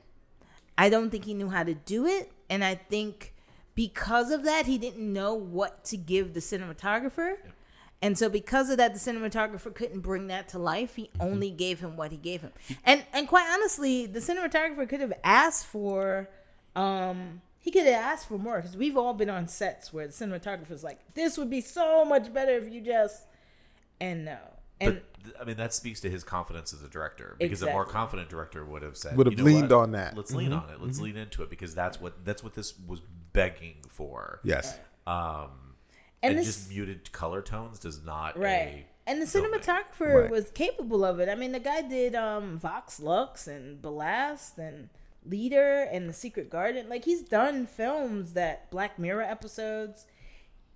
I 0.78 0.90
don't 0.90 1.10
think 1.10 1.24
he 1.26 1.34
knew 1.34 1.50
how 1.50 1.64
to 1.64 1.74
do 1.74 2.06
it, 2.06 2.32
and 2.50 2.62
I 2.64 2.76
think 2.76 3.34
because 3.74 4.32
of 4.32 4.44
that, 4.44 4.66
he 4.66 4.78
didn't 4.78 5.12
know 5.14 5.34
what 5.34 5.86
to 5.86 5.98
give 5.98 6.34
the 6.34 6.42
cinematographer. 6.42 7.36
And 8.02 8.18
so, 8.18 8.28
because 8.28 8.70
of 8.70 8.76
that, 8.78 8.94
the 8.94 9.00
cinematographer 9.00 9.74
couldn't 9.74 10.02
bring 10.02 10.28
that 10.28 10.50
to 10.50 10.60
life. 10.60 10.96
He 10.98 11.10
only 11.22 11.50
gave 11.50 11.80
him 11.80 11.96
what 11.96 12.12
he 12.12 12.18
gave 12.18 12.42
him, 12.42 12.52
and 12.84 13.06
and 13.14 13.28
quite 13.30 13.48
honestly, 13.50 14.06
the 14.06 14.20
cinematographer 14.20 14.88
could 14.90 15.00
have 15.00 15.14
asked 15.24 15.66
for, 15.66 16.30
um, 16.76 17.42
he 17.66 17.72
could 17.72 17.86
have 17.88 17.96
asked 17.96 18.28
for 18.28 18.38
more 18.38 18.58
because 18.58 18.78
we've 18.78 18.96
all 18.96 19.16
been 19.16 19.30
on 19.30 19.48
sets 19.48 19.92
where 19.92 20.06
the 20.06 20.14
cinematographer's 20.14 20.84
like, 20.84 21.00
"This 21.16 21.36
would 21.36 21.50
be 21.50 21.62
so 21.62 22.06
much 22.06 22.32
better 22.32 22.52
if 22.52 22.72
you 22.72 22.80
just," 22.80 23.26
and 24.00 24.24
no, 24.24 24.38
and 24.80 25.02
But 25.24 25.42
I 25.42 25.44
mean, 25.46 25.58
that 25.58 25.74
speaks 25.74 26.00
to 26.02 26.10
his 26.12 26.24
confidence 26.24 26.72
as 26.74 26.84
a 26.84 26.88
director. 26.88 27.36
Because 27.40 27.64
a 27.64 27.72
more 27.72 27.84
confident 27.86 28.30
director 28.30 28.64
would 28.64 28.84
have 28.84 28.96
said, 28.96 29.18
Would 29.18 29.26
have 29.26 29.34
"You 29.34 29.38
know 29.40 29.44
leaned 29.46 29.72
what? 29.72 29.80
on 29.82 29.92
that." 29.94 30.16
Let's 30.16 30.32
lean 30.32 30.54
on 30.54 30.70
it. 30.70 30.80
Let's 30.80 31.00
lean 31.00 31.18
into 31.18 31.42
it 31.42 31.50
because 31.50 31.74
that's 31.74 32.00
what 32.00 32.24
that's 32.24 32.44
what 32.44 32.54
this 32.54 32.78
was 32.88 33.02
begging 33.34 33.78
for. 33.90 34.42
yes. 34.44 34.78
Um, 35.08 35.74
And 36.22 36.32
and, 36.32 36.38
this- 36.38 36.46
just 36.46 36.70
muted 36.70 37.12
color 37.12 37.42
tones 37.42 37.80
does 37.80 38.04
not 38.04 38.38
right 38.38 38.86
a 39.08 39.10
and 39.10 39.22
the 39.22 39.26
cinematographer 39.26 40.22
Right. 40.24 40.32
was 40.32 40.50
capable 40.52 41.04
of 41.06 41.20
it 41.20 41.30
i 41.30 41.36
mean 41.36 41.52
the 41.52 41.60
guy 41.60 41.82
did 41.84 42.16
um 42.16 42.58
vox 42.58 43.00
lux 43.00 43.46
and 43.48 43.80
ballast 43.82 44.58
and 44.58 44.90
leader 45.28 45.84
and 45.92 46.08
the 46.10 46.14
secret 46.14 46.50
garden 46.50 46.88
like 46.90 47.06
he's 47.06 47.22
done 47.22 47.66
films 47.66 48.34
that 48.34 48.70
black 48.72 48.98
mirror 49.00 49.22
episodes 49.24 50.06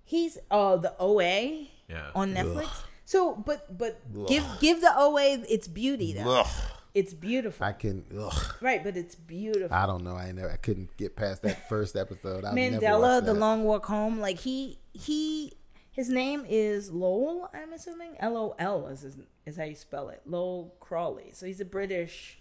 he's 0.04 0.38
uh 0.50 0.76
the 0.76 0.94
oa 0.98 1.66
Yeah. 1.88 2.10
on 2.14 2.34
netflix 2.34 2.68
so 3.04 3.34
but 3.34 3.76
but 3.76 4.00
give 4.26 4.44
give 4.60 4.80
the 4.80 4.92
oa 4.96 5.38
its 5.48 5.68
beauty 5.68 6.12
though 6.14 6.40
Ugh. 6.40 6.46
it's 6.94 7.14
beautiful 7.14 7.64
I 7.66 7.72
can. 7.72 8.04
Ugh. 8.18 8.54
right 8.60 8.82
but 8.82 8.96
it's 8.96 9.14
beautiful 9.14 9.72
I 9.76 9.86
don't 9.86 10.02
know. 10.02 10.16
I 10.16 10.32
never. 10.32 10.50
I 10.50 10.56
couldn't 10.56 10.96
get 10.96 11.14
past 11.14 11.42
that 11.42 11.68
first 11.68 11.94
episode. 11.94 12.44
I've 12.44 12.54
never 12.54 12.76
Mandela, 12.78 13.20
The 13.24 13.32
that. 13.32 13.38
Long 13.38 13.62
Walk 13.64 13.86
Home. 13.86 14.18
Like 14.18 14.40
he 14.40 14.78
he 14.92 15.52
his 15.92 16.08
name 16.08 16.44
is 16.48 16.90
Lowell, 16.90 17.48
I'm 17.54 17.72
assuming. 17.72 18.16
L 18.18 18.36
O 18.36 18.54
L 18.58 18.88
is 18.88 19.02
his, 19.02 19.16
is 19.46 19.56
how 19.56 19.64
you 19.64 19.76
spell 19.76 20.08
it. 20.08 20.22
Lowell 20.26 20.74
Crawley. 20.80 21.30
So 21.32 21.46
he's 21.46 21.60
a 21.60 21.64
British 21.64 22.39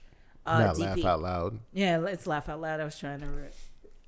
uh 0.49 0.59
Not 0.59 0.75
DP. 0.75 0.79
laugh 0.79 1.05
out 1.05 1.21
loud. 1.21 1.59
Yeah, 1.73 1.97
let's 1.97 2.25
laugh 2.27 2.49
out 2.49 2.59
loud. 2.61 2.79
I 2.79 2.85
was 2.85 2.97
trying 2.97 3.19
to 3.21 3.27
re- 3.27 3.49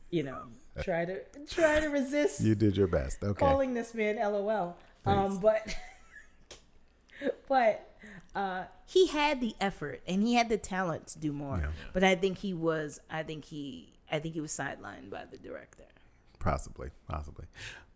you 0.09 0.23
know, 0.23 0.43
try 0.81 1.05
to 1.05 1.19
try 1.49 1.79
to 1.79 1.87
resist 1.87 2.41
You 2.47 2.55
did 2.55 2.75
your 2.75 2.87
best. 2.87 3.23
Okay. 3.23 3.39
calling 3.39 3.73
this 3.73 3.93
man 3.93 4.17
LOL. 4.17 4.77
Um 5.05 5.39
but 5.39 5.75
but 7.47 7.87
uh 8.35 8.63
he 8.85 9.07
had 9.07 9.39
the 9.41 9.55
effort 9.61 10.01
and 10.07 10.23
he 10.23 10.33
had 10.33 10.49
the 10.49 10.57
talent 10.57 11.07
to 11.07 11.19
do 11.19 11.31
more. 11.31 11.59
Yeah. 11.61 11.69
But 11.93 12.03
I 12.03 12.15
think 12.15 12.37
he 12.39 12.53
was 12.53 12.99
I 13.09 13.23
think 13.23 13.45
he 13.45 13.93
I 14.11 14.19
think 14.19 14.33
he 14.33 14.41
was 14.41 14.51
sidelined 14.51 15.09
by 15.09 15.23
the 15.29 15.37
director. 15.37 15.83
Possibly, 16.39 16.89
possibly, 17.07 17.45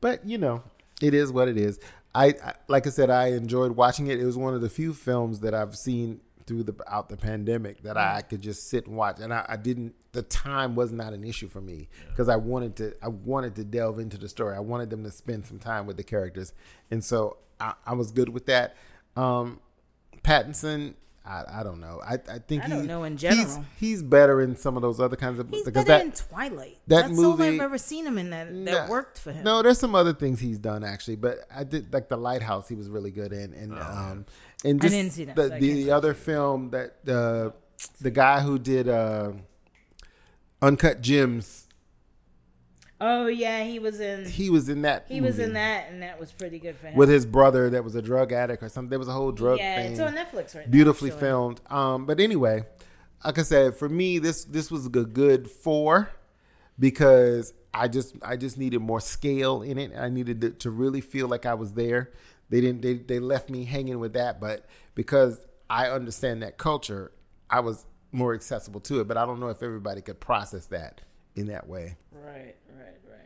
but 0.02 0.24
you 0.26 0.38
know, 0.38 0.62
it 1.02 1.16
is 1.16 1.32
what 1.32 1.48
it 1.48 1.58
is. 1.58 1.80
I, 2.14 2.28
I 2.44 2.54
like 2.68 2.86
I 2.86 2.92
said, 2.92 3.10
I 3.10 3.30
enjoyed 3.30 3.72
watching 3.72 4.06
it. 4.08 4.20
It 4.20 4.26
was 4.26 4.38
one 4.38 4.54
of 4.54 4.62
the 4.62 4.70
few 4.70 4.94
films 4.94 5.40
that 5.40 5.56
I've 5.56 5.76
seen 5.76 6.22
through 6.48 6.64
the 6.64 6.76
out 6.88 7.10
the 7.10 7.18
pandemic 7.18 7.82
that 7.84 7.98
I 7.98 8.22
could 8.22 8.42
just 8.42 8.70
sit 8.70 8.86
and 8.88 8.96
watch, 8.96 9.20
and 9.20 9.34
I, 9.34 9.46
I 9.50 9.56
didn't. 9.58 9.96
The 10.12 10.22
time 10.22 10.76
was 10.76 10.92
not 10.92 11.12
an 11.14 11.24
issue 11.24 11.48
for 11.50 11.60
me 11.62 11.90
because 12.10 12.30
I 12.30 12.36
wanted 12.36 12.76
to. 12.78 12.94
I 13.02 13.08
wanted 13.10 13.56
to 13.56 13.64
delve 13.64 14.00
into 14.00 14.18
the 14.18 14.30
story. 14.30 14.56
I 14.56 14.60
wanted 14.60 14.90
them 14.90 15.04
to 15.04 15.12
spend 15.12 15.46
some 15.46 15.60
time 15.60 15.88
with 15.88 15.98
the 15.98 16.04
characters, 16.04 16.54
and 16.92 17.04
so 17.04 17.38
I, 17.60 17.74
I 17.86 17.94
was 17.94 18.12
good 18.12 18.30
with 18.30 18.46
that. 18.46 18.76
Um, 19.16 19.60
Pattinson. 20.24 20.94
I, 21.28 21.44
I 21.62 21.64
don't 21.64 21.80
know. 21.82 22.00
I, 22.06 22.20
I 22.32 22.38
think 22.38 22.64
I 22.66 22.68
don't 22.68 22.82
he- 22.82 22.88
know 22.88 23.04
in 23.04 23.14
He's, 23.14 23.22
general. 23.22 23.66
he's 23.80 24.04
better 24.04 24.42
in 24.44 24.56
some 24.56 24.76
of 24.76 24.84
those 24.84 25.00
other 25.00 25.16
kinds 25.16 25.40
of 25.40 25.50
He's 25.50 25.66
because 25.66 25.84
better 25.84 26.06
that 26.06 26.06
in 26.06 26.12
Twilight. 26.12 26.78
that 26.86 27.08
That's 27.08 27.18
all 27.18 27.36
movie- 27.36 27.56
I've 27.56 27.62
ever 27.62 27.80
seen 27.80 28.06
him 28.06 28.20
in 28.20 28.30
that 28.30 28.46
that 28.66 28.86
Nah. 28.86 28.88
worked 28.88 29.18
for 29.18 29.32
him. 29.32 29.44
No, 29.44 29.64
there's 29.64 29.80
some 29.80 29.96
other 29.96 30.14
things 30.14 30.40
he's 30.40 30.60
done 30.60 30.84
actually, 30.84 31.16
but 31.16 31.40
I 31.54 31.64
did 31.64 31.92
like 31.92 32.10
the 32.10 32.18
Lighthouse. 32.18 32.70
He 32.70 32.76
was 32.76 32.90
really 32.90 33.10
good 33.10 33.34
in, 33.34 33.54
and 33.56 33.74
um, 33.74 34.26
and 34.64 34.84
I 34.84 34.88
didn't 34.88 35.12
see 35.12 35.26
that, 35.26 35.36
the 35.36 35.50
so 35.50 35.60
the, 35.60 35.84
the 35.84 35.92
other 35.92 36.14
film 36.14 36.72
that 36.72 36.96
uh, 37.08 37.52
the 38.00 38.12
guy 38.12 38.42
who 38.42 38.58
did 38.60 38.88
uh, 38.88 39.34
Uncut 40.62 41.02
Gems. 41.02 41.68
Oh 43.02 43.28
yeah, 43.28 43.64
he 43.64 43.78
was 43.78 44.00
in. 44.00 44.26
He 44.26 44.50
was 44.50 44.70
in 44.70 44.84
that. 44.84 45.06
He 45.10 45.20
was 45.20 45.38
in 45.38 45.54
that, 45.54 45.90
and 45.90 46.02
that 46.02 46.20
was 46.20 46.32
pretty 46.32 46.60
good 46.60 46.78
for 46.78 46.88
him. 46.88 46.96
with 46.96 47.10
his 47.10 47.26
brother 47.26 47.70
that 47.72 47.84
was 47.84 47.96
a 47.96 48.02
drug 48.02 48.32
addict 48.32 48.64
or 48.64 48.70
something. 48.70 48.90
There 48.90 49.00
was 49.00 49.10
a 49.10 49.14
whole 49.14 49.32
drug 49.32 49.60
yeah, 49.60 49.82
thing. 49.82 49.92
it's 49.92 50.00
on 50.00 50.16
Netflix 50.16 50.56
right 50.56 50.66
now. 50.66 50.72
beautifully 50.72 51.12
filmed. 51.12 51.60
Um, 51.70 52.06
but 52.06 52.22
anyway, 52.22 52.64
like 53.24 53.38
I 53.38 53.44
said, 53.44 53.76
for 53.76 53.90
me, 53.90 54.20
this 54.20 54.46
this 54.46 54.72
was 54.72 54.86
a 54.86 54.90
good 54.90 55.52
four 55.52 56.10
because 56.80 57.54
I 57.74 57.90
just 57.90 58.16
I 58.22 58.38
just 58.38 58.58
needed 58.58 58.80
more 58.80 59.02
scale 59.02 59.62
in 59.62 59.78
it. 59.78 59.92
I 59.98 60.10
needed 60.10 60.42
to, 60.42 60.50
to 60.52 60.70
really 60.70 61.02
feel 61.02 61.28
like 61.28 61.46
I 61.46 61.54
was 61.54 61.74
there. 61.74 62.12
They 62.50 62.62
didn't 62.62 62.82
they, 62.82 62.94
they 62.96 63.20
left 63.20 63.50
me 63.50 63.66
hanging 63.66 64.00
with 64.00 64.14
that, 64.14 64.40
but 64.40 64.66
because 64.94 65.46
I 65.70 65.90
understand 65.90 66.44
that 66.44 66.58
culture, 66.58 67.12
I 67.50 67.60
was 67.62 67.86
more 68.12 68.34
accessible 68.34 68.80
to 68.82 69.00
it. 69.02 69.08
But 69.08 69.18
I 69.18 69.26
don't 69.26 69.40
know 69.40 69.50
if 69.50 69.64
everybody 69.64 70.02
could 70.02 70.20
process 70.20 70.68
that 70.68 71.02
in 71.36 71.48
that 71.48 71.68
way. 71.68 71.98
Right, 72.12 72.56
right, 72.78 73.00
right. 73.10 73.20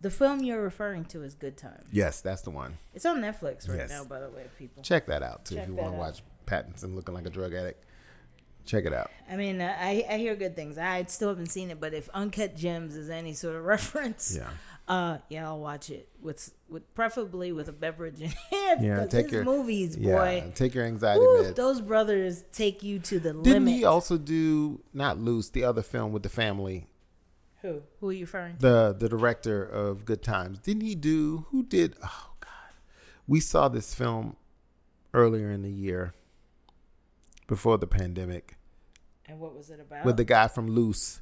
The 0.00 0.10
film 0.10 0.42
you're 0.42 0.62
referring 0.62 1.04
to 1.06 1.22
is 1.22 1.34
Good 1.34 1.56
Time. 1.56 1.82
Yes, 1.92 2.20
that's 2.22 2.42
the 2.42 2.50
one. 2.50 2.78
It's 2.94 3.04
on 3.06 3.18
Netflix 3.20 3.68
right 3.68 3.78
Yes. 3.78 3.90
now, 3.90 4.04
by 4.04 4.20
the 4.20 4.28
way, 4.30 4.46
people. 4.58 4.82
Check 4.82 5.06
that 5.06 5.22
out 5.22 5.44
too 5.44 5.56
Check 5.56 5.64
if 5.64 5.68
you 5.68 5.74
want 5.74 5.92
to 5.92 5.98
watch 5.98 6.22
Pattinson 6.46 6.94
looking 6.94 7.14
like 7.14 7.26
a 7.26 7.30
drug 7.30 7.52
addict. 7.54 7.84
Check 8.64 8.84
it 8.84 8.92
out. 8.92 9.10
I 9.30 9.36
mean, 9.36 9.60
uh, 9.60 9.76
I 9.78 10.04
I 10.10 10.16
hear 10.18 10.34
good 10.34 10.56
things. 10.56 10.76
I 10.76 11.04
still 11.04 11.28
haven't 11.28 11.46
seen 11.52 11.70
it, 11.70 11.78
but 11.78 11.94
if 11.94 12.08
Uncut 12.14 12.56
Gems 12.56 12.96
is 12.96 13.10
any 13.10 13.32
sort 13.32 13.54
of 13.54 13.64
reference, 13.74 14.34
Yeah. 14.36 14.48
Uh, 14.88 15.18
yeah, 15.28 15.46
I'll 15.48 15.58
watch 15.58 15.90
it 15.90 16.08
with 16.22 16.52
with 16.68 16.94
preferably 16.94 17.50
with 17.52 17.68
a 17.68 17.72
beverage 17.72 18.20
in 18.20 18.30
hand. 18.50 18.84
Yeah, 18.84 19.06
take 19.06 19.32
your 19.32 19.42
movies, 19.44 19.96
Yeah, 19.96 20.14
boy. 20.14 20.52
take 20.54 20.74
your 20.74 20.84
anxiety 20.84 21.20
Woo, 21.20 21.42
meds. 21.42 21.56
those 21.56 21.80
brothers 21.80 22.44
take 22.52 22.82
you 22.84 23.00
to 23.00 23.18
the 23.18 23.30
limit. 23.30 23.44
Didn't 23.44 23.64
limit. 23.64 23.78
he 23.80 23.84
also 23.84 24.16
do 24.16 24.80
not 24.94 25.18
Luce, 25.18 25.50
the 25.50 25.64
other 25.64 25.82
film 25.82 26.12
with 26.12 26.22
the 26.22 26.28
family? 26.28 26.86
Who? 27.62 27.82
Who 28.00 28.10
are 28.10 28.12
you 28.12 28.26
referring 28.26 28.56
to? 28.56 28.62
The 28.62 28.96
the 28.96 29.08
director 29.08 29.64
of 29.64 30.04
Good 30.04 30.22
Times. 30.22 30.60
Didn't 30.60 30.82
he 30.82 30.94
do 30.94 31.46
who 31.50 31.64
did 31.64 31.96
oh 32.04 32.30
god. 32.40 32.50
We 33.26 33.40
saw 33.40 33.66
this 33.68 33.92
film 33.92 34.36
earlier 35.12 35.50
in 35.50 35.62
the 35.62 35.72
year 35.72 36.14
before 37.48 37.78
the 37.78 37.86
pandemic 37.88 38.56
And 39.26 39.40
what 39.40 39.56
was 39.56 39.70
it 39.70 39.80
about? 39.80 40.04
with 40.04 40.16
the 40.16 40.24
guy 40.24 40.46
from 40.48 40.68
Luce. 40.68 41.20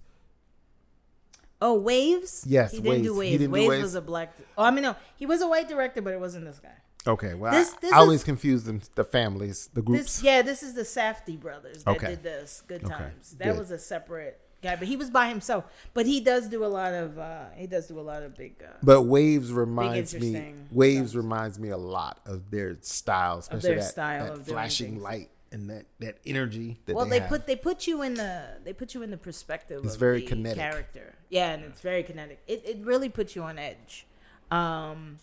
Oh, 1.67 1.75
Waves. 1.75 2.45
Yes, 2.47 2.73
he 2.73 2.81
didn't 2.81 3.03
do 3.03 3.15
Waves. 3.15 3.19
Waves. 3.19 3.31
He 3.33 3.39
didn't 3.39 3.51
do 3.51 3.59
Waves, 3.61 3.69
Waves? 3.71 3.83
was 3.83 3.95
a 3.97 4.01
black. 4.03 4.37
Oh, 4.59 4.65
I 4.65 4.71
mean, 4.71 4.83
no, 4.83 4.97
he 5.17 5.27
was 5.27 5.41
a 5.43 5.49
white 5.49 5.69
director, 5.69 6.01
but 6.03 6.13
it 6.13 6.21
wasn't 6.21 6.45
this 6.45 6.59
guy. 6.61 6.77
Okay, 7.07 7.35
well 7.35 7.53
This- 7.53 7.75
I, 7.75 7.81
this 7.81 7.93
I 7.93 7.97
always 7.99 8.21
is- 8.21 8.25
confuse 8.25 8.65
them 8.65 8.81
the 8.95 9.05
families, 9.05 9.69
the 9.75 9.83
groups. 9.83 10.05
This, 10.05 10.23
yeah, 10.23 10.41
this 10.43 10.63
is 10.63 10.73
the 10.75 10.83
Safdie 10.83 11.39
brothers 11.39 11.85
that 11.85 11.97
Okay. 11.97 12.07
did 12.09 12.23
this. 12.23 12.63
Good 12.67 12.85
Okay, 12.85 12.95
times. 12.95 13.33
That 13.39 13.49
good. 13.51 13.59
was 13.59 13.71
a 13.71 13.79
separate 13.79 14.41
guy, 14.63 14.77
but 14.77 14.89
he 14.89 14.97
was 14.97 15.11
by 15.11 15.29
himself. 15.29 15.65
But 15.93 16.07
he 16.07 16.21
does 16.21 16.49
do 16.49 16.65
a 16.65 16.73
lot 16.81 16.95
of. 16.95 17.19
uh 17.19 17.47
He 17.57 17.67
does 17.67 17.89
do 17.89 18.01
a 18.01 18.07
lot 18.13 18.23
of 18.23 18.35
big. 18.35 18.55
Uh, 18.63 18.69
But 18.83 19.03
Waves 19.03 19.53
reminds 19.53 20.15
me. 20.15 20.29
interesting 20.29 20.69
Waves 20.73 21.15
reminds 21.15 21.59
me 21.59 21.69
a 21.69 21.77
lot 21.77 22.21
of 22.25 22.51
their 22.51 22.79
style, 22.81 23.37
especially 23.39 23.69
their 23.69 23.79
that, 23.81 23.85
style 23.85 24.25
that 24.25 24.33
of 24.33 24.45
doing 24.47 24.55
flashing 24.57 24.91
things. 24.93 25.03
light 25.03 25.31
and 25.55 25.71
that, 25.71 25.87
that 26.01 26.19
energy. 26.27 26.79
That 26.85 26.97
well, 26.97 27.05
they, 27.05 27.13
they 27.13 27.21
have. 27.21 27.29
put 27.29 27.47
they 27.47 27.57
put 27.57 27.87
you 27.87 28.03
in 28.03 28.15
the 28.15 28.59
they 28.65 28.73
put 28.73 28.93
you 28.93 29.03
in 29.03 29.11
the 29.11 29.17
perspective. 29.17 29.85
It's 29.85 29.95
of 29.95 30.01
very 30.01 30.21
the 30.21 30.27
kinetic. 30.27 30.59
character. 30.59 31.15
Yeah, 31.31 31.53
and 31.53 31.65
it's 31.65 31.81
very 31.81 32.03
kinetic. 32.03 32.43
It 32.47 32.63
it 32.67 32.79
really 32.83 33.09
puts 33.09 33.37
you 33.37 33.43
on 33.43 33.59
edge. 33.59 34.07
Um, 34.51 35.21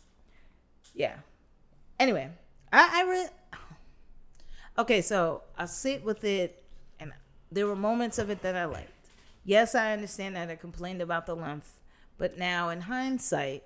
yeah. 0.96 1.18
Anyway, 2.00 2.30
I 2.72 3.02
I 3.02 3.10
re- 3.12 3.60
okay. 4.80 5.02
So 5.02 5.44
I 5.58 5.66
sit 5.66 6.04
with 6.04 6.24
it, 6.24 6.64
and 7.00 7.12
there 7.52 7.68
were 7.68 7.76
moments 7.76 8.18
of 8.18 8.30
it 8.30 8.42
that 8.42 8.56
I 8.56 8.66
liked. 8.66 9.10
Yes, 9.44 9.76
I 9.76 9.92
understand 9.92 10.38
that 10.38 10.50
I 10.50 10.56
complained 10.56 11.02
about 11.02 11.26
the 11.26 11.36
length, 11.36 11.80
but 12.18 12.38
now 12.38 12.70
in 12.70 12.82
hindsight, 12.82 13.64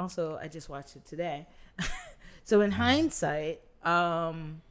also 0.00 0.38
I 0.42 0.48
just 0.48 0.68
watched 0.68 0.96
it 0.96 1.04
today. 1.04 1.46
so 2.44 2.62
in 2.62 2.72
hindsight, 2.72 3.60
um, 3.84 4.62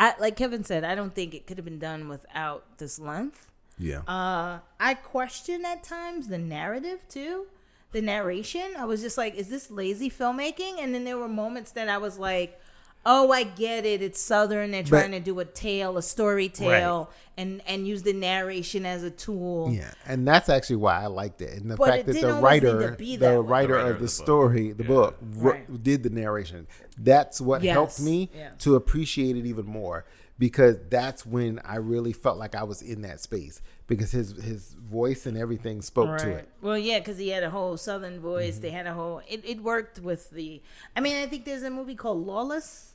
I 0.00 0.14
like 0.18 0.34
Kevin 0.36 0.64
said, 0.64 0.82
I 0.82 0.94
don't 0.94 1.14
think 1.14 1.34
it 1.34 1.46
could 1.46 1.58
have 1.58 1.64
been 1.64 1.78
done 1.78 2.08
without 2.08 2.78
this 2.78 2.98
length. 2.98 3.48
yeah. 3.78 4.00
Uh, 4.08 4.60
I 4.80 4.94
question 4.94 5.64
at 5.64 5.84
times 5.84 6.28
the 6.28 6.38
narrative 6.38 7.04
too, 7.08 7.46
the 7.92 8.00
narration. 8.02 8.74
I 8.78 8.84
was 8.84 9.02
just 9.02 9.18
like, 9.18 9.34
is 9.34 9.48
this 9.48 9.70
lazy 9.70 10.10
filmmaking? 10.10 10.78
And 10.78 10.94
then 10.94 11.04
there 11.04 11.18
were 11.18 11.28
moments 11.28 11.72
that 11.72 11.88
I 11.88 11.98
was 11.98 12.18
like, 12.18 12.59
Oh, 13.06 13.32
I 13.32 13.44
get 13.44 13.86
it. 13.86 14.02
It's 14.02 14.20
southern. 14.20 14.72
They're 14.72 14.82
trying 14.82 15.12
to 15.12 15.20
do 15.20 15.38
a 15.40 15.44
tale, 15.44 15.96
a 15.96 16.02
story 16.02 16.48
tale, 16.50 17.10
and 17.38 17.62
and 17.66 17.86
use 17.86 18.02
the 18.02 18.12
narration 18.12 18.84
as 18.84 19.02
a 19.02 19.10
tool. 19.10 19.70
Yeah, 19.72 19.90
and 20.06 20.28
that's 20.28 20.48
actually 20.50 20.76
why 20.76 21.02
I 21.02 21.06
liked 21.06 21.40
it, 21.40 21.54
and 21.60 21.70
the 21.70 21.76
But 21.76 21.88
fact 21.88 22.06
that 22.06 22.12
the 22.20 22.30
always 22.34 22.62
need 22.62 22.68
to 22.68 22.76
writer, 22.76 22.96
be 22.96 23.16
the 23.16 23.26
that 23.26 23.40
writer 23.40 23.68
The 23.68 23.74
writer 23.74 23.78
of 23.78 23.86
of 23.86 23.92
the 23.94 23.94
the 23.94 24.00
book. 24.00 24.10
story, 24.10 24.72
the 24.72 24.82
Yeah. 24.84 24.88
book, 24.88 25.16
wr- 25.36 25.48
Right. 25.50 25.82
did 25.82 26.02
the 26.02 26.10
narration. 26.10 26.66
That's 26.98 27.40
what 27.40 27.62
Yes. 27.62 27.72
helped 27.72 28.00
me 28.00 28.28
Yeah. 28.34 28.50
to 28.58 28.74
appreciate 28.76 29.34
it 29.36 29.46
even 29.46 29.64
more 29.64 30.04
because 30.38 30.76
that's 30.90 31.24
when 31.24 31.58
I 31.64 31.76
really 31.76 32.12
felt 32.12 32.36
like 32.38 32.54
I 32.54 32.64
was 32.64 32.82
in 32.82 33.00
that 33.02 33.20
space 33.20 33.62
because 33.86 34.10
his 34.12 34.32
his 34.32 34.74
voice 34.74 35.24
and 35.24 35.38
everything 35.38 35.80
spoke 35.80 36.18
to 36.18 36.28
it. 36.30 36.48
Well, 36.60 36.76
yeah, 36.76 36.98
because 36.98 37.16
he 37.16 37.30
had 37.30 37.42
a 37.44 37.50
whole 37.50 37.78
southern 37.78 38.20
voice. 38.20 38.54
Mm-hmm. 38.54 38.62
They 38.62 38.70
had 38.70 38.86
a 38.86 38.92
whole. 38.92 39.22
It, 39.26 39.42
it 39.46 39.62
worked 39.62 39.98
with 40.00 40.28
the. 40.30 40.60
I 40.94 41.00
mean, 41.00 41.16
I 41.16 41.26
think 41.26 41.46
there's 41.46 41.62
a 41.62 41.70
movie 41.70 41.94
called 41.94 42.26
Lawless 42.26 42.89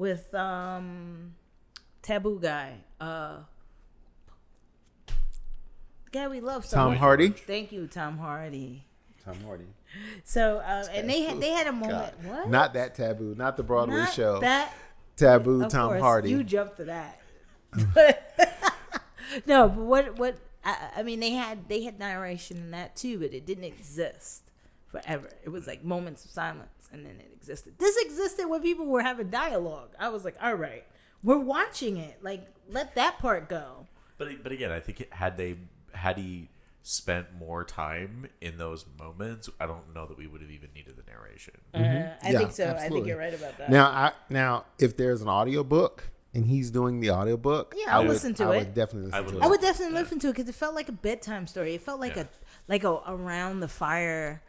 with 0.00 0.34
um, 0.34 1.34
Taboo 2.00 2.40
guy. 2.40 2.78
Uh, 2.98 3.40
the 5.06 6.10
guy 6.10 6.26
we 6.26 6.40
love 6.40 6.64
so 6.64 6.76
Tom 6.78 6.90
much. 6.92 7.00
Hardy. 7.00 7.28
Thank 7.28 7.70
you, 7.70 7.86
Tom 7.86 8.16
Hardy. 8.16 8.86
Tom 9.22 9.36
Hardy. 9.44 9.66
So, 10.24 10.58
uh, 10.58 10.86
and 10.92 11.08
they 11.08 11.20
had 11.22 11.38
they 11.38 11.50
had 11.50 11.66
a 11.66 11.72
moment. 11.72 12.14
What? 12.24 12.48
Not 12.48 12.72
that 12.74 12.94
taboo. 12.94 13.34
Not 13.36 13.58
the 13.58 13.62
Broadway 13.62 13.96
Not 13.96 14.14
show. 14.14 14.40
That 14.40 14.72
taboo. 15.16 15.64
of 15.64 15.70
Tom 15.70 15.90
course, 15.90 16.00
Hardy. 16.00 16.30
You 16.30 16.44
jumped 16.44 16.78
to 16.78 16.84
that. 16.84 17.20
no, 19.46 19.68
but 19.68 19.84
what 19.84 20.18
what 20.18 20.36
I, 20.64 20.76
I 20.96 21.02
mean 21.02 21.20
they 21.20 21.32
had 21.32 21.68
they 21.68 21.82
had 21.82 21.98
narration 21.98 22.56
in 22.56 22.70
that 22.70 22.96
too, 22.96 23.18
but 23.18 23.34
it 23.34 23.44
didn't 23.44 23.64
exist 23.64 24.49
forever. 24.90 25.28
It 25.44 25.48
was 25.50 25.66
like 25.66 25.84
moments 25.84 26.24
of 26.24 26.30
silence 26.30 26.88
and 26.92 27.04
then 27.06 27.16
it 27.20 27.30
existed. 27.34 27.74
This 27.78 27.96
existed 28.04 28.46
when 28.48 28.60
people 28.62 28.86
were 28.86 29.02
having 29.02 29.30
dialogue. 29.30 29.90
I 29.98 30.08
was 30.08 30.24
like, 30.24 30.36
all 30.42 30.54
right, 30.54 30.84
we're 31.22 31.38
watching 31.38 31.96
it. 31.96 32.18
Like 32.22 32.46
let 32.68 32.94
that 32.96 33.18
part 33.18 33.48
go. 33.48 33.86
But 34.18 34.42
but 34.42 34.52
again, 34.52 34.70
I 34.72 34.80
think 34.80 35.00
it, 35.00 35.12
had 35.12 35.36
they 35.36 35.56
had 35.94 36.18
he 36.18 36.48
spent 36.82 37.26
more 37.38 37.62
time 37.62 38.26
in 38.40 38.56
those 38.58 38.84
moments, 38.98 39.48
I 39.60 39.66
don't 39.66 39.94
know 39.94 40.06
that 40.06 40.16
we 40.16 40.26
would 40.26 40.40
have 40.40 40.50
even 40.50 40.70
needed 40.74 40.96
the 40.96 41.02
narration. 41.10 41.54
Uh, 41.74 41.78
I 41.78 41.80
Mm-hmm. 41.80 42.32
Yeah, 42.32 42.38
think 42.38 42.52
so. 42.52 42.76
I 42.78 42.88
think 42.88 43.06
you're 43.06 43.18
right 43.18 43.34
about 43.34 43.58
that. 43.58 43.70
Now, 43.70 43.86
I 43.86 44.12
now 44.28 44.64
if 44.78 44.96
there's 44.96 45.20
an 45.22 45.28
audiobook 45.28 46.08
and 46.34 46.46
he's 46.46 46.70
doing 46.70 47.00
the 47.00 47.10
audiobook, 47.10 47.74
Yeah, 47.76 47.92
I'll 47.94 47.96
I 47.96 47.98
would- 48.00 48.08
listen 48.10 48.34
to 48.34 48.44
I 48.44 48.54
it. 48.54 48.58
would 48.60 48.74
definitely 48.74 49.06
listen 49.10 49.14
I 49.18 49.20
would 49.20 49.30
to 49.32 49.36
it. 49.38 49.42
I 49.42 49.46
would 49.48 49.60
definitely 49.60 49.94
listen 49.94 50.18
to 50.20 50.28
it 50.28 50.32
because 50.32 50.48
it 50.48 50.54
felt 50.54 50.74
like 50.74 50.88
a 50.88 50.92
bedtime 50.92 51.46
story. 51.46 51.74
It 51.74 51.82
felt 51.82 52.00
like 52.00 52.16
Yeah. 52.16 52.22
a 52.22 52.26
like 52.68 52.84
a 52.84 52.92
around 53.06 53.60
the 53.60 53.68
fire 53.68 54.42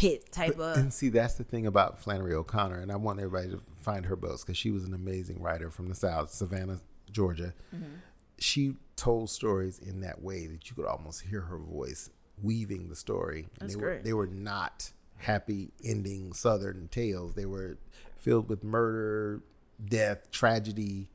pit 0.00 0.32
type 0.32 0.56
But- 0.56 0.78
of. 0.78 0.82
and 0.84 0.92
see, 0.92 1.08
that's 1.10 1.34
the 1.34 1.44
thing 1.44 1.66
about 1.66 1.98
Flannery 1.98 2.34
O'Connor, 2.34 2.78
and 2.80 2.90
I 2.90 2.96
want 2.96 3.20
everybody 3.20 3.50
to 3.50 3.60
find 3.80 4.06
her 4.06 4.16
books 4.16 4.42
because 4.42 4.56
she 4.56 4.70
was 4.70 4.84
an 4.84 4.94
amazing 4.94 5.40
writer 5.42 5.70
from 5.70 5.88
the 5.88 5.94
South, 5.94 6.32
Savannah, 6.32 6.80
Georgia. 7.10 7.54
Mm-hmm. 7.74 7.94
She 8.38 8.76
told 8.96 9.30
stories 9.30 9.78
in 9.78 10.00
that 10.00 10.22
way 10.22 10.46
that 10.46 10.68
you 10.68 10.76
could 10.76 10.86
almost 10.86 11.22
hear 11.22 11.42
her 11.42 11.58
voice 11.58 12.10
weaving 12.42 12.88
the 12.88 12.96
story. 12.96 13.48
And 13.60 13.68
That's 13.68 13.74
they 13.74 13.80
great. 13.80 13.96
were 13.98 14.02
they 14.04 14.12
were 14.14 14.26
not 14.26 14.92
happy 15.18 15.72
ending 15.84 16.32
Southern 16.32 16.88
tales. 16.88 17.34
They 17.34 17.44
were 17.46 17.76
filled 18.16 18.48
with 18.48 18.64
murder, 18.64 19.42
death, 19.84 20.30
tragedy, 20.30 21.08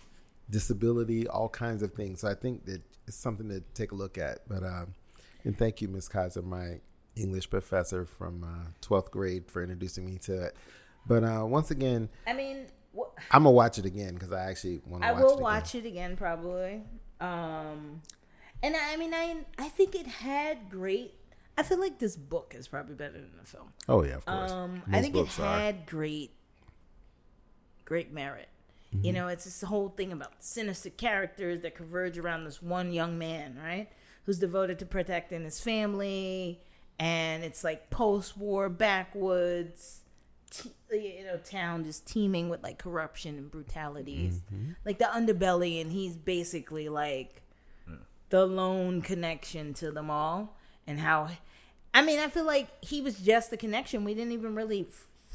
disability, 0.50 1.28
all 1.28 1.50
kinds 1.50 1.82
of 1.84 1.94
things. 1.94 2.22
So 2.22 2.28
I 2.28 2.36
think 2.36 2.66
that 2.66 2.82
it's 3.08 3.18
something 3.18 3.50
to 3.50 3.62
take 3.74 3.92
a 3.92 3.96
look 3.96 4.18
at. 4.18 4.48
But 4.48 4.64
um, 4.64 4.94
and 5.44 5.58
thank 5.58 5.82
you, 5.82 5.88
Miss 5.88 6.08
Kaiser, 6.08 6.42
my 6.42 6.80
English 7.16 7.49
professor 7.49 8.05
from 8.05 8.43
uh, 8.43 8.70
twelfth 8.82 9.11
grade, 9.11 9.45
for 9.49 9.61
introducing 9.63 10.05
me 10.05 10.18
to 10.20 10.47
it. 10.47 10.55
But 11.07 11.24
uh, 11.24 11.45
once 11.45 11.72
again, 11.72 12.09
I 12.28 12.34
mean, 12.34 12.66
wh- 12.97 13.09
I'm 13.32 13.43
gonna 13.43 13.51
watch 13.51 13.78
it 13.78 13.86
again 13.86 14.13
because 14.16 14.32
I 14.32 14.49
actually 14.49 14.82
want 14.86 15.03
to 15.03 15.09
I 15.09 15.11
watch 15.13 15.22
will 15.22 15.30
it 15.30 15.34
again. 15.34 15.43
watch 15.43 15.76
it 15.76 15.86
again 15.86 16.18
probably. 16.18 16.82
Um, 17.22 18.01
and 18.63 18.76
I, 18.76 18.93
I 18.93 18.97
mean, 18.97 19.13
I 19.13 19.38
I 19.57 19.70
think 19.70 19.95
it 19.95 20.07
had 20.07 20.70
great. 20.70 21.13
I 21.57 21.63
feel 21.63 21.80
like 21.80 21.99
this 21.99 22.18
book 22.18 22.53
is 22.57 22.68
probably 22.68 22.95
better 22.95 23.13
than 23.13 23.32
the 23.39 23.45
film. 23.47 23.70
Oh 23.88 24.03
yeah, 24.03 24.16
of 24.16 24.26
course. 24.26 24.51
Um, 24.51 24.84
I 24.91 25.01
think 25.01 25.16
it 25.16 25.39
are. 25.39 25.59
had 25.59 25.86
great, 25.86 26.32
great 27.86 28.11
merit. 28.11 28.49
You 29.01 29.11
know, 29.11 29.28
it's 29.28 29.43
this 29.43 29.61
whole 29.61 29.89
thing 29.89 30.13
about 30.13 30.41
sinister 30.41 30.89
characters 30.89 31.59
that 31.63 31.76
converge 31.76 32.18
around 32.18 32.45
this 32.45 32.61
one 32.61 32.93
young 32.93 33.18
man, 33.18 33.59
right? 33.61 33.89
Who's 34.26 34.39
devoted 34.39 34.80
to 34.80 34.86
protecting 34.86 35.43
his 35.43 35.59
family, 35.59 36.61
and 37.00 37.43
it's 37.43 37.64
like 37.64 37.89
post-war 37.89 38.70
backwoods, 38.70 40.02
te- 40.50 40.72
you 40.91 41.26
know, 41.26 41.38
town 41.38 41.84
just 41.84 42.06
teeming 42.06 42.50
with 42.50 42.64
like 42.64 42.78
corruption 42.78 43.38
and 43.38 43.52
brutalities, 43.52 44.41
mm-hmm. 44.54 44.72
like 44.86 44.98
the 44.98 45.06
underbelly, 45.06 45.82
and 45.82 45.91
he's 45.91 46.16
basically 46.16 46.89
like 46.89 47.41
the 48.30 48.46
lone 48.46 49.02
connection 49.02 49.74
to 49.74 49.91
them 49.91 50.10
all 50.10 50.58
and 50.88 51.00
how 51.00 51.30
I 51.93 52.02
mean, 52.02 52.20
I 52.20 52.28
feel 52.28 52.43
like 52.43 52.68
he 52.84 53.00
was 53.00 53.20
just 53.20 53.52
the 53.52 53.58
connection. 53.58 54.04
We 54.04 54.14
didn't 54.14 54.34
even 54.34 54.54
really 54.54 54.86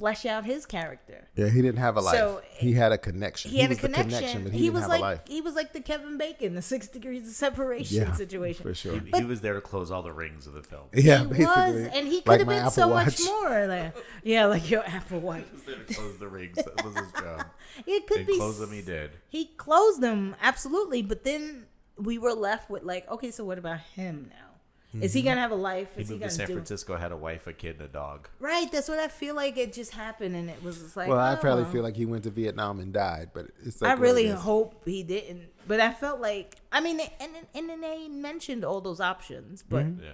flesh 0.01 0.25
out 0.27 0.45
his 0.47 0.67
character. 0.67 1.29
Yeah, 1.37 1.49
he 1.51 1.61
didn't 1.63 1.79
have 1.79 1.97
a 1.97 2.01
life. 2.01 2.17
So, 2.17 2.41
he 2.51 2.73
had 2.73 2.91
a 2.91 2.99
connection. 2.99 3.51
He, 3.51 3.59
had 3.61 3.69
was 3.69 3.79
a 3.79 3.83
connection. 3.83 4.09
the 4.11 4.17
connection, 4.17 4.43
but 4.45 4.53
he, 4.53 4.59
he 4.59 4.65
didn't 4.65 4.75
was 4.75 4.83
have 4.83 4.91
like 4.91 4.99
a 5.01 5.03
life. 5.03 5.21
he 5.29 5.41
was 5.43 5.55
like 5.55 5.73
the 5.75 5.81
Kevin 5.81 6.17
Bacon, 6.19 6.55
the 6.55 6.63
six 6.63 6.89
degrees 6.89 7.29
of 7.29 7.35
separation 7.35 7.99
Yeah, 7.99 8.13
situation. 8.13 8.63
for 8.63 8.75
sure. 8.75 8.99
He, 8.99 9.11
he 9.19 9.25
was 9.25 9.43
there 9.43 9.55
to 9.55 9.61
close 9.61 9.91
all 9.91 10.03
the 10.03 10.13
rings 10.13 10.47
of 10.47 10.55
the 10.55 10.63
film. 10.63 10.85
Yeah, 10.95 11.19
He 11.21 11.25
basically. 11.29 11.47
was, 11.47 11.77
and 11.95 12.09
he 12.09 12.21
could 12.23 12.29
Like 12.29 12.39
have 12.41 12.49
been 12.49 12.59
Apple 12.59 12.71
so 12.71 12.89
Watch. 12.89 13.07
much 13.07 13.21
more. 13.27 13.67
Like, 13.67 13.95
yeah, 14.25 14.47
like 14.47 14.71
your 14.71 14.83
Apple 14.87 15.21
Watch. 15.21 15.45
He 15.51 15.55
was 15.55 15.65
there 15.65 15.77
to 15.85 15.95
close 15.95 16.17
the 16.19 16.29
rings. 16.29 16.57
That 16.57 16.85
was 16.85 16.95
his 16.97 17.13
job. 17.13 17.45
It 17.87 18.07
could 18.07 18.19
And 18.19 18.27
be 18.27 18.37
close 18.37 18.59
them 18.59 18.73
he 18.73 18.83
did. 18.83 19.13
He 19.29 19.47
closed 19.57 20.01
them 20.01 20.35
absolutely, 20.43 21.03
but 21.03 21.23
then 21.25 21.67
we 21.97 22.19
were 22.19 22.33
left 22.35 22.69
with 22.71 22.83
like, 22.83 23.09
okay, 23.11 23.31
so 23.31 23.45
what 23.45 23.59
about 23.59 23.81
him 23.95 24.29
now? 24.31 24.47
Is 24.93 25.13
he 25.13 25.23
gonna 25.23 25.41
have 25.41 25.53
a 25.53 25.57
life? 25.57 25.91
Mm-hmm. 25.91 25.99
He 25.99 26.03
Is 26.03 26.09
he, 26.09 26.15
moved 26.15 26.23
to 26.23 26.27
gonna 26.27 26.37
San 26.37 26.47
do 26.49 26.53
Francisco, 26.55 26.97
had 26.97 27.13
a 27.13 27.17
wife, 27.17 27.47
a 27.47 27.53
kid, 27.53 27.77
and 27.77 27.83
a 27.85 27.89
dog. 27.89 28.29
right? 28.41 28.71
That's 28.73 28.89
what 28.89 28.99
I 28.99 29.09
feel 29.09 29.37
like. 29.37 29.57
It 29.57 29.73
just 29.73 29.93
happened, 29.93 30.35
and 30.35 30.51
it 30.51 30.63
was 30.63 30.79
just 30.79 30.97
like. 30.97 31.09
well, 31.09 31.19
I 31.19 31.37
probably 31.37 31.65
oh. 31.65 31.69
feel 31.69 31.83
like 31.83 31.97
he 31.97 32.07
went 32.07 32.25
to 32.25 32.31
Vietnam 32.31 32.81
and 32.81 32.93
died, 32.93 33.31
but 33.33 33.47
it's 33.65 33.81
like 33.81 33.91
I 33.91 33.95
really 33.95 34.27
it 34.27 34.35
is. 34.35 34.41
hope 34.41 34.83
he 34.85 35.03
didn't, 35.03 35.49
but 35.69 35.81
I 35.81 35.93
felt 35.93 36.21
like 36.21 36.57
I 36.73 36.81
mean, 36.81 37.01
and 37.21 37.33
and 37.55 37.69
then 37.69 37.81
they 37.81 38.09
mentioned 38.09 38.65
all 38.65 38.81
those 38.81 39.01
options, 39.01 39.63
but 39.63 39.85
Mm-hmm. 39.85 40.03
Yeah. 40.03 40.11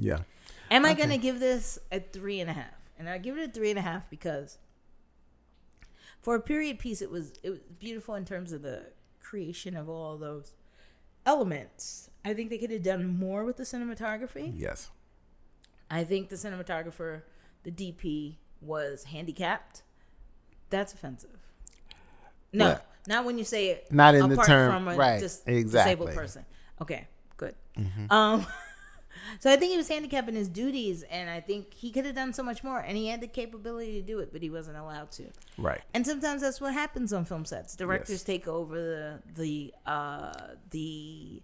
Yeah. 0.00 0.18
am 0.70 0.84
I 0.84 0.94
gonna 0.94 1.18
give 1.18 1.40
this 1.40 1.78
a 1.90 2.00
three 2.00 2.40
and 2.40 2.50
a 2.50 2.54
half? 2.54 2.74
And 2.98 3.08
I 3.08 3.18
give 3.18 3.38
it 3.38 3.50
a 3.50 3.52
three 3.52 3.70
and 3.70 3.78
a 3.78 3.82
half 3.82 4.10
because 4.10 4.58
for 6.20 6.34
a 6.34 6.40
period 6.40 6.78
piece, 6.78 7.00
it 7.00 7.10
was 7.10 7.34
it 7.42 7.50
was 7.50 7.60
beautiful 7.78 8.14
in 8.14 8.24
terms 8.24 8.52
of 8.52 8.62
the 8.62 8.86
creation 9.22 9.76
of 9.76 9.88
all 9.88 10.16
those 10.16 10.54
elements. 11.24 12.10
I 12.24 12.34
think 12.34 12.50
they 12.50 12.58
could 12.58 12.70
have 12.70 12.82
done 12.82 13.18
more 13.18 13.44
with 13.44 13.56
the 13.56 13.62
cinematography. 13.64 14.52
Yes. 14.56 14.90
I 15.90 16.04
think 16.04 16.28
the 16.28 16.36
cinematographer, 16.36 17.22
the 17.62 17.70
DP, 17.70 18.36
was 18.60 19.04
handicapped. 19.04 19.82
That's 20.70 20.92
offensive. 20.92 21.30
No, 22.52 22.68
Yeah. 22.68 22.78
not 23.06 23.24
when 23.24 23.38
you 23.38 23.44
say 23.44 23.68
it. 23.68 23.90
Not 23.92 24.14
in 24.14 24.28
the 24.28 24.36
term- 24.36 24.70
from 24.72 24.88
a 24.88 24.96
right, 24.96 25.20
dis- 25.20 25.42
exactly. 25.46 25.94
disabled 25.94 26.14
person. 26.14 26.44
Okay, 26.80 27.06
good. 27.36 27.54
Mm-hmm. 27.78 28.12
Um, 28.12 28.46
so 29.40 29.50
I 29.50 29.56
think 29.56 29.70
he 29.72 29.76
was 29.78 29.88
handicapped 29.88 30.28
in 30.28 30.34
his 30.34 30.48
duties, 30.48 31.04
and 31.04 31.30
I 31.30 31.40
think 31.40 31.72
he 31.72 31.90
could 31.90 32.04
have 32.04 32.14
done 32.14 32.32
so 32.32 32.42
much 32.42 32.62
more, 32.64 32.78
and 32.80 32.96
he 32.96 33.06
had 33.08 33.20
the 33.20 33.26
capability 33.26 33.92
to 34.00 34.02
do 34.02 34.18
it, 34.18 34.32
but 34.32 34.42
he 34.42 34.50
wasn't 34.50 34.76
allowed 34.76 35.10
to. 35.12 35.24
Right. 35.56 35.80
And 35.94 36.06
sometimes 36.06 36.42
that's 36.42 36.60
what 36.60 36.74
happens 36.74 37.12
on 37.12 37.24
film 37.24 37.44
sets. 37.44 37.76
Directors 37.76 38.10
Yes. 38.16 38.22
take 38.24 38.46
over 38.48 38.76
the 38.76 39.22
the 39.34 39.74
uh, 39.90 40.32
the 40.70 41.42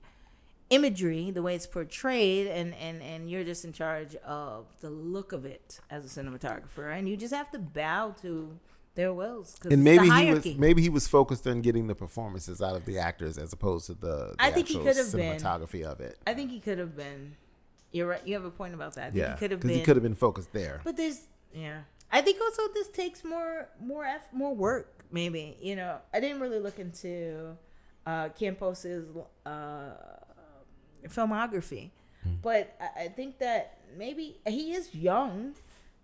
imagery, 0.70 1.30
the 1.30 1.42
way 1.42 1.54
it's 1.54 1.66
portrayed, 1.66 2.46
and, 2.46 2.74
and 2.74 3.02
and 3.02 3.30
you're 3.30 3.44
just 3.44 3.64
in 3.64 3.72
charge 3.72 4.14
of 4.16 4.66
the 4.80 4.90
look 4.90 5.32
of 5.32 5.44
it 5.44 5.80
as 5.90 6.04
a 6.04 6.20
cinematographer, 6.22 6.96
and 6.96 7.08
you 7.08 7.16
just 7.16 7.34
have 7.34 7.50
to 7.50 7.58
bow 7.58 8.14
to 8.22 8.58
their 8.94 9.12
wills. 9.12 9.56
And 9.68 9.82
maybe 9.82 10.08
he 10.08 10.32
was 10.32 10.44
maybe 10.56 10.82
he 10.82 10.88
was 10.88 11.06
focused 11.06 11.46
on 11.46 11.60
getting 11.60 11.86
the 11.86 11.94
performances 11.94 12.62
out 12.62 12.76
of 12.76 12.84
the 12.84 12.98
actors 12.98 13.38
as 13.38 13.52
opposed 13.52 13.86
to 13.86 13.94
the, 13.94 14.06
the 14.06 14.36
I 14.38 14.50
think 14.50 14.68
he 14.68 14.78
could 14.78 14.96
have 14.96 15.12
been. 15.12 15.38
cinematography 15.38 15.82
of 15.82 16.00
it. 16.00 16.18
I 16.26 16.34
think 16.34 16.50
he 16.50 16.60
could 16.60 16.78
have 16.78 16.96
been. 16.96 17.36
You're 17.92 18.08
right. 18.08 18.26
You 18.26 18.34
have 18.34 18.44
a 18.44 18.50
point 18.50 18.74
about 18.74 18.94
that. 18.94 19.14
Yeah, 19.14 19.32
he 19.32 19.38
could 19.38 19.50
have 19.50 19.60
because 19.60 19.70
been. 19.70 19.78
he 19.78 19.84
could 19.84 19.96
have 19.96 20.02
been 20.02 20.14
focused 20.14 20.52
there. 20.52 20.80
But 20.84 20.96
there's 20.96 21.26
yeah. 21.52 21.82
I 22.10 22.20
think 22.20 22.40
also 22.40 22.62
this 22.72 22.88
takes 22.88 23.24
more 23.24 23.68
more 23.80 24.04
eff- 24.04 24.32
more 24.32 24.54
work. 24.54 25.04
Maybe 25.10 25.56
you 25.60 25.76
know 25.76 25.98
I 26.12 26.20
didn't 26.20 26.40
really 26.40 26.58
look 26.60 26.78
into 26.78 27.56
uh, 28.06 28.28
Campos's 28.30 29.06
uh, 29.46 29.90
filmography, 31.08 31.90
Hmm. 32.22 32.34
but 32.42 32.74
I, 32.80 33.04
I 33.04 33.08
think 33.08 33.38
that 33.38 33.78
maybe 33.96 34.38
he 34.46 34.72
is 34.74 34.94
young. 34.94 35.54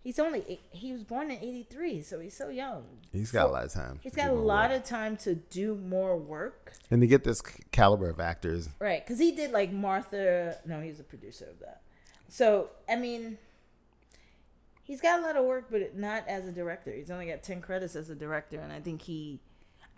He's 0.03 0.18
only 0.18 0.61
he 0.70 0.92
was 0.92 1.03
born 1.05 1.30
in 1.30 1.38
'83, 1.42 2.01
so 2.03 2.20
he's 2.20 2.34
so 2.36 2.48
young. 2.48 2.84
He's 3.12 3.30
got 3.30 3.46
a 3.46 3.51
lot 3.51 3.64
of 3.64 3.72
time. 3.72 4.01
He's 4.03 4.14
got 4.14 4.30
a 4.30 4.32
lot 4.32 4.70
work. 4.70 4.80
of 4.80 4.86
time 4.86 5.16
to 5.18 5.34
do 5.34 5.74
more 5.74 6.16
work. 6.16 6.72
and 6.90 7.01
to 7.03 7.07
get 7.07 7.22
this 7.24 7.40
caliber 7.70 8.09
of 8.09 8.18
actors. 8.20 8.68
Right, 8.78 9.05
because 9.05 9.18
he 9.18 9.32
did 9.32 9.51
like 9.53 9.72
Martha. 9.72 10.57
No, 10.64 10.80
he 10.80 10.88
was 10.88 11.01
a 11.01 11.05
producer 11.05 11.44
of 11.51 11.59
that. 11.61 11.82
So 12.28 12.70
I 12.88 12.96
mean, 12.96 13.36
he's 14.84 15.01
got 15.01 15.20
a 15.20 15.22
lot 15.22 15.36
of 15.36 15.44
work, 15.44 15.66
but 15.70 15.96
not 15.96 16.26
as 16.28 16.46
a 16.46 16.53
director. 16.53 16.90
He's 16.92 17.11
only 17.11 17.26
got 17.26 17.42
ten 17.42 17.61
credits 17.61 17.96
as 17.96 18.11
a 18.11 18.14
director, 18.14 18.59
and 18.59 18.72
I 18.72 18.80
think 18.80 19.03
he, 19.03 19.40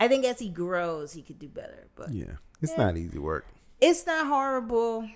I 0.00 0.08
think 0.08 0.24
as 0.24 0.38
he 0.40 0.48
grows, 0.48 1.12
he 1.12 1.22
could 1.22 1.38
do 1.38 1.48
better. 1.48 1.86
But 1.94 2.10
Yeah, 2.10 2.24
it's 2.60 2.72
Yeah. 2.72 2.84
not 2.86 2.96
easy 2.96 3.18
work. 3.18 3.46
It's 3.82 4.06
not 4.06 4.26
horrible. 4.26 5.08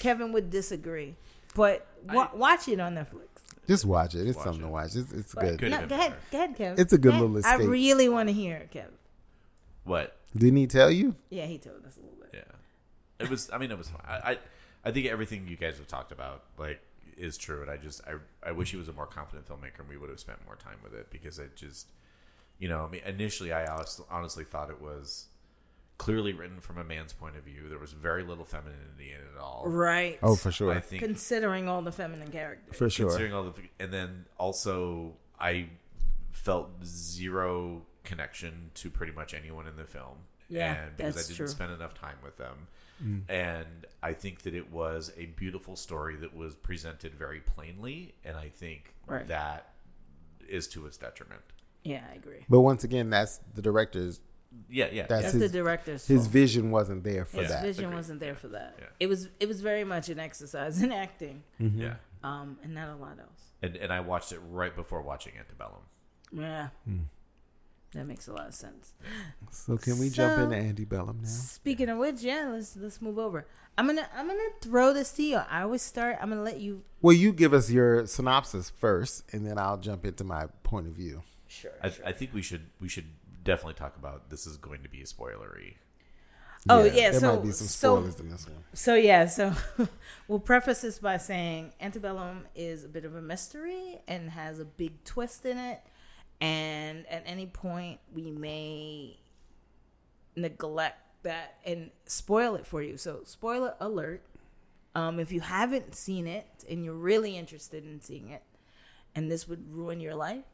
Kevin 0.00 0.32
would 0.32 0.50
disagree, 0.50 1.14
but 1.54 1.86
wa- 2.12 2.30
watch 2.34 2.68
it 2.68 2.80
on 2.80 2.94
Netflix. 2.96 3.26
Just 3.68 3.84
watch 3.84 4.14
it. 4.14 4.26
It's 4.26 4.36
Watch 4.36 4.44
something 4.46 4.62
it. 4.62 4.66
to 4.66 4.70
watch. 4.72 4.96
It's, 4.96 5.12
it's 5.12 5.34
But- 5.34 5.56
good. 5.58 5.70
No, 5.70 5.86
go 5.86 5.94
ahead, 5.94 6.14
go 6.32 6.38
ahead, 6.38 6.56
Kevin. 6.56 6.80
It's 6.80 6.92
a 6.92 6.98
good 6.98 7.10
Go 7.12 7.16
ahead. 7.26 7.30
little 7.30 7.50
I 7.50 7.56
really 7.56 8.08
want 8.08 8.28
to 8.28 8.32
hear 8.32 8.56
it, 8.56 8.70
Kevin. 8.72 8.90
What? 9.84 10.16
Didn't 10.36 10.56
he 10.56 10.66
tell 10.66 10.90
you? 10.90 11.14
Yeah, 11.30 11.46
he 11.46 11.58
told 11.58 11.84
us 11.86 11.96
a 11.96 12.00
little 12.00 12.16
bit. 12.20 12.30
Yeah, 12.34 13.24
it 13.24 13.30
was. 13.30 13.48
I 13.52 13.58
mean, 13.58 13.70
it 13.70 13.78
was 13.78 13.88
fine. 13.88 14.02
I, 14.06 14.32
I, 14.32 14.38
I 14.84 14.90
think 14.92 15.06
everything 15.06 15.46
you 15.48 15.56
guys 15.56 15.76
have 15.78 15.86
talked 15.88 16.12
about 16.12 16.44
like 16.58 16.80
is 17.16 17.36
true, 17.36 17.62
and 17.62 17.70
I 17.70 17.76
just 17.76 18.00
I, 18.06 18.14
I 18.48 18.52
wish 18.52 18.70
he 18.70 18.76
was 18.76 18.88
a 18.88 18.92
more 18.92 19.06
confident 19.06 19.48
filmmaker, 19.48 19.80
and 19.80 19.88
we 19.88 19.96
would 19.96 20.10
have 20.10 20.20
spent 20.20 20.38
more 20.46 20.56
time 20.56 20.76
with 20.84 20.94
it 20.94 21.10
because 21.10 21.38
it 21.38 21.56
just, 21.56 21.88
you 22.58 22.68
know, 22.68 22.84
I 22.84 22.88
mean, 22.90 23.02
initially 23.06 23.52
I 23.52 23.66
honestly 24.10 24.44
thought 24.44 24.70
it 24.70 24.80
was 24.80 25.26
clearly 26.00 26.32
written 26.32 26.60
from 26.60 26.78
a 26.78 26.82
man's 26.84 27.12
point 27.12 27.36
of 27.36 27.44
view. 27.44 27.68
There 27.68 27.78
was 27.78 27.92
very 27.92 28.22
little 28.22 28.46
femininity 28.46 29.10
in 29.10 29.16
it 29.20 29.26
at 29.36 29.38
all. 29.38 29.64
Right. 29.66 30.18
Oh, 30.22 30.34
for 30.34 30.50
sure. 30.50 30.72
I 30.72 30.80
think 30.80 31.02
Considering 31.02 31.68
all 31.68 31.82
the 31.82 31.92
feminine 31.92 32.30
characters. 32.30 32.74
For 32.74 32.88
sure. 32.88 33.08
considering 33.08 33.34
all 33.34 33.42
the, 33.42 33.52
and 33.78 33.92
then 33.92 34.24
also 34.38 35.12
I 35.38 35.68
felt 36.30 36.70
zero 36.86 37.82
connection 38.02 38.70
to 38.76 38.88
pretty 38.88 39.12
much 39.12 39.34
anyone 39.34 39.66
in 39.66 39.76
the 39.76 39.84
film. 39.84 40.16
Yeah, 40.48 40.72
and 40.84 40.96
because 40.96 41.16
that's 41.16 41.26
I 41.26 41.28
didn't 41.28 41.36
true. 41.36 41.48
spend 41.48 41.72
enough 41.72 41.92
time 41.92 42.16
with 42.24 42.38
them. 42.38 42.66
Mm. 43.04 43.22
And 43.28 43.86
I 44.02 44.14
think 44.14 44.40
that 44.44 44.54
it 44.54 44.72
was 44.72 45.12
a 45.18 45.26
beautiful 45.26 45.76
story 45.76 46.16
that 46.16 46.34
was 46.34 46.54
presented 46.54 47.14
very 47.14 47.40
plainly, 47.40 48.14
and 48.24 48.38
I 48.38 48.48
think 48.48 48.94
Right. 49.06 49.28
that 49.28 49.74
is 50.48 50.66
to 50.68 50.86
its 50.86 50.96
detriment. 50.96 51.42
Yeah, 51.84 52.04
I 52.10 52.14
agree. 52.14 52.46
But 52.48 52.60
once 52.62 52.84
again, 52.84 53.10
that's 53.10 53.38
the 53.54 53.60
director's. 53.62 54.20
Yeah, 54.68 54.88
yeah, 54.92 55.06
That's 55.06 55.22
That's 55.22 55.32
his- 55.34 55.42
the 55.42 55.58
director's 55.58 56.06
His 56.06 56.22
fault. 56.22 56.32
vision 56.32 56.70
wasn't 56.70 57.04
there 57.04 57.24
for 57.24 57.36
that. 57.36 57.42
His 57.42 57.50
that. 57.52 57.62
vision 57.62 57.84
Agreed. 57.84 57.96
wasn't 57.96 58.20
there 58.20 58.34
for 58.34 58.48
that. 58.48 58.76
Yeah. 58.78 58.86
It 58.98 59.06
was 59.06 59.28
it 59.38 59.46
was 59.48 59.60
very 59.60 59.84
much 59.84 60.08
an 60.08 60.18
exercise 60.18 60.82
in 60.82 60.90
acting, 60.92 61.42
Mm-hmm. 61.60 61.80
yeah. 61.80 61.94
um, 62.24 62.58
and 62.62 62.74
not 62.74 62.88
a 62.88 62.96
lot 62.96 63.18
else. 63.20 63.52
And 63.62 63.76
and 63.76 63.92
I 63.92 64.00
watched 64.00 64.32
it 64.32 64.40
right 64.50 64.74
before 64.74 65.02
watching 65.02 65.34
Antebellum. 65.38 65.82
Yeah, 66.32 66.68
Hmm. 66.84 67.02
that 67.92 68.06
makes 68.06 68.26
a 68.28 68.32
lot 68.32 68.48
of 68.48 68.54
sense. 68.54 68.92
So 69.50 69.76
can 69.76 69.98
we 69.98 70.10
jump 70.10 70.36
So- 70.36 70.42
into 70.44 70.56
Antebellum 70.56 71.18
now? 71.22 71.28
Speaking 71.28 71.88
of 71.88 71.98
which, 71.98 72.22
yeah, 72.22 72.48
let's 72.52 72.76
let's 72.76 73.00
move 73.00 73.18
over. 73.18 73.46
I'm 73.78 73.86
gonna 73.86 74.08
I'm 74.16 74.26
gonna 74.26 74.40
throw 74.60 74.92
this 74.92 75.12
to 75.12 75.22
you. 75.22 75.36
I 75.36 75.62
always 75.62 75.82
start. 75.82 76.16
I'm 76.20 76.28
gonna 76.28 76.42
let 76.42 76.60
you. 76.60 76.82
Well, 77.02 77.14
you 77.14 77.32
give 77.32 77.52
us 77.54 77.70
your 77.70 78.04
synopsis 78.06 78.70
first, 78.70 79.32
and 79.32 79.46
then 79.46 79.58
I'll 79.58 79.78
jump 79.78 80.04
into 80.04 80.24
my 80.24 80.46
point 80.64 80.86
of 80.88 80.92
view. 80.94 81.22
Sure. 81.46 81.72
I, 81.82 81.92
I 82.06 82.12
think 82.12 82.32
we 82.32 82.42
should 82.42 82.66
we 82.80 82.88
should 82.88 83.06
definitely 83.42 83.74
talk 83.74 83.96
about 83.96 84.30
this 84.30 84.46
is 84.46 84.56
going 84.56 84.82
to 84.82 84.88
be 84.88 85.00
a 85.00 85.04
spoilery. 85.04 85.74
Oh, 86.68 86.84
yeah, 86.84 87.10
there 87.10 87.20
so- 87.20 87.36
might 87.36 87.42
be 87.44 87.52
some 87.52 87.66
so- 87.66 87.96
in 87.96 88.30
this 88.30 88.46
one. 88.46 88.64
So 88.74 88.94
yeah, 88.94 89.26
so 89.26 89.54
we'll 90.28 90.40
preface 90.40 90.82
this 90.82 90.98
by 90.98 91.16
saying 91.16 91.72
Antebellum 91.80 92.46
is 92.54 92.84
a 92.84 92.88
bit 92.88 93.04
of 93.04 93.14
a 93.14 93.22
mystery 93.22 94.00
and 94.06 94.30
has 94.30 94.60
a 94.60 94.64
big 94.64 95.02
twist 95.04 95.44
in 95.46 95.58
it, 95.58 95.80
and 96.40 97.06
at 97.08 97.22
any 97.26 97.46
point 97.46 98.00
we 98.12 98.30
may 98.30 99.18
neglect 100.36 100.98
that 101.22 101.56
and 101.64 101.90
spoil 102.06 102.54
it 102.54 102.66
for 102.66 102.82
you. 102.82 102.96
So 102.96 103.20
spoiler 103.24 103.74
alert. 103.80 104.22
Um, 104.94 105.20
if 105.20 105.30
you 105.30 105.40
haven't 105.40 105.94
seen 105.94 106.26
it 106.26 106.64
and 106.68 106.84
you're 106.84 106.94
really 106.94 107.36
interested 107.36 107.84
in 107.84 108.00
seeing 108.00 108.30
it, 108.30 108.42
and 109.14 109.30
this 109.30 109.48
would 109.48 109.72
ruin 109.72 110.00
your 110.00 110.14
life, 110.14 110.44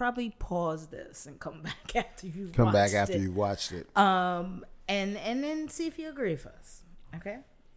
probably 0.00 0.30
pause 0.38 0.86
this 0.86 1.26
and 1.26 1.38
come 1.38 1.60
back 1.70 1.94
after 1.94 2.26
you've 2.26 2.54
Come 2.54 2.72
back 2.72 2.94
after 2.94 3.16
it 3.16 3.20
you 3.20 3.32
watched 3.32 3.70
it. 3.72 3.86
um 3.98 4.64
and 4.88 5.18
and 5.18 5.44
then 5.44 5.68
see 5.68 5.86
if 5.86 5.98
you 5.98 6.08
agree 6.08 6.30
with 6.30 6.46
us 6.46 6.84
okay 7.14 7.36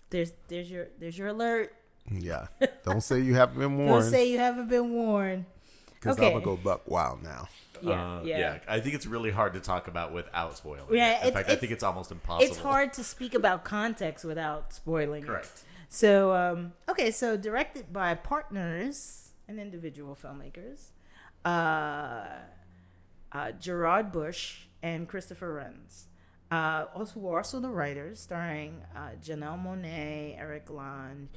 there's 0.10 0.32
there's 0.48 0.72
your 0.72 0.88
there's 1.00 1.18
your 1.18 1.28
alert 1.28 1.76
yeah. 2.10 2.48
Don't 2.86 3.02
say 3.02 3.20
you 3.20 3.34
haven't 3.36 3.60
been 3.60 3.78
warned. 3.78 4.04
don't 4.04 4.10
say 4.12 4.30
you 4.30 4.38
haven't 4.40 4.70
been 4.70 4.90
warned 4.94 5.44
because 5.96 6.18
okay. 6.18 6.28
I'm 6.28 6.34
gonna 6.34 6.46
go 6.46 6.56
buck 6.56 6.82
wild 6.90 7.22
now. 7.24 7.48
yeah 7.82 7.92
Uh, 8.20 8.22
yeah, 8.24 8.60
I 8.70 8.80
think 8.80 8.96
it's 8.96 9.06
really 9.06 9.32
hard 9.32 9.54
to 9.56 9.60
talk 9.62 9.88
about 9.90 10.14
without 10.14 10.56
spoiling. 10.58 10.86
Yeah, 10.92 11.12
it. 11.20 11.22
In 11.24 11.28
it's- 11.30 11.34
fact, 11.34 11.50
I 11.50 11.56
think 11.60 11.72
it's 11.74 11.84
almost 11.84 12.10
impossible. 12.12 12.50
it's 12.50 12.58
hard 12.60 12.94
to 12.94 13.04
speak 13.04 13.34
about 13.34 13.64
context 13.66 14.24
without 14.24 14.72
spoiling 14.74 15.24
it. 15.24 15.28
Correct. 15.28 15.64
so 15.90 16.34
um 16.34 16.72
okay 16.88 17.10
so 17.12 17.36
directed 17.38 17.92
by 17.92 18.16
partners 18.16 19.32
and 19.48 19.60
individual 19.60 20.14
filmmakers 20.24 20.92
uh 21.46 22.26
uh 23.32 23.52
gerard 23.60 24.12
bush 24.12 24.66
and 24.82 25.08
christopher 25.08 25.64
renz 25.64 26.06
uh, 26.52 26.86
also, 26.94 27.20
were 27.20 27.38
also 27.38 27.60
the 27.60 27.70
writers, 27.70 28.20
starring 28.20 28.84
uh, 28.96 29.10
Janelle 29.20 29.58
Monae, 29.60 30.38
Eric 30.38 30.70
Lange, 30.70 31.28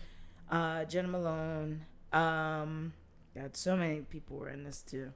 uh, 0.50 0.84
Jena 0.84 1.09
Malone. 1.09 1.86
Um, 2.12 2.92
God, 3.34 3.57
so 3.57 3.78
many 3.78 4.00
people 4.00 4.36
were 4.36 4.50
in 4.50 4.62
this 4.62 4.82
too. 4.82 5.12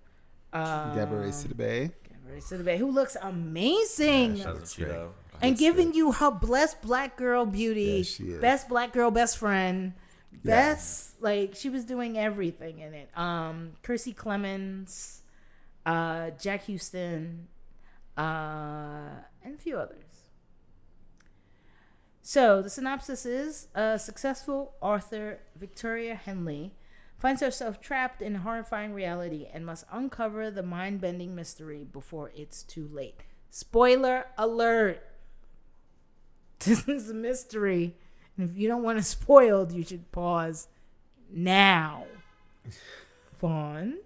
Um, 0.55 0.95
Deborah 0.97 1.29
Sidibe. 1.29 1.93
Deborah 2.09 2.41
Sidibe, 2.41 2.79
who 2.79 2.91
looks 2.91 3.15
amazing 3.21 4.37
Doesn't 4.39 4.69
she 4.69 4.85
great. 4.85 5.09
and 5.43 5.59
giving 5.59 5.93
you 5.93 6.13
her 6.13 6.31
blessed 6.31 6.81
black 6.81 7.19
girl 7.19 7.45
beauty, 7.45 7.99
Yes, 7.99 8.07
she 8.07 8.25
is. 8.31 8.41
best 8.41 8.71
black 8.71 8.95
girl, 8.95 9.11
best 9.11 9.37
friend, 9.37 9.93
Yeah. 10.33 10.39
best 10.73 11.21
like 11.23 11.55
she 11.55 11.69
was 11.69 11.85
doing 11.85 12.17
everything 12.19 12.79
in 12.79 12.95
it. 12.95 13.11
Um, 13.17 13.73
Kiersey 13.83 14.15
Clemons, 14.15 15.21
uh, 15.85 16.31
Jack 16.41 16.67
Huston, 16.67 17.49
uh, 18.17 19.23
and 19.43 19.55
a 19.55 19.59
few 19.59 19.77
others. 19.77 20.05
So 22.23 22.63
the 22.63 22.71
synopsis 22.71 23.27
is: 23.27 23.69
a 23.75 23.99
successful 23.99 24.75
author, 24.81 25.41
Victoria 25.57 26.15
Henley, 26.15 26.75
finds 27.19 27.41
herself 27.43 27.81
trapped 27.81 28.23
in 28.23 28.37
a 28.37 28.39
horrifying 28.41 28.93
reality 28.95 29.49
and 29.53 29.67
must 29.67 29.85
uncover 29.93 30.51
the 30.51 30.63
mind-bending 30.63 31.35
mystery 31.35 31.85
before 31.85 32.31
it's 32.35 32.63
too 32.63 32.89
late. 32.93 33.21
Spoiler 33.51 34.27
alert! 34.39 35.03
This 36.61 36.87
is 36.89 37.09
a 37.09 37.15
mystery, 37.15 37.97
and 38.41 38.49
if 38.49 38.57
you 38.57 38.69
don't 38.69 38.83
want 38.83 38.99
it 38.99 39.03
spoiled, 39.05 39.73
you 39.73 39.85
should 39.85 40.11
pause 40.13 40.69
now. 41.31 42.05
Vaughn. 43.39 43.99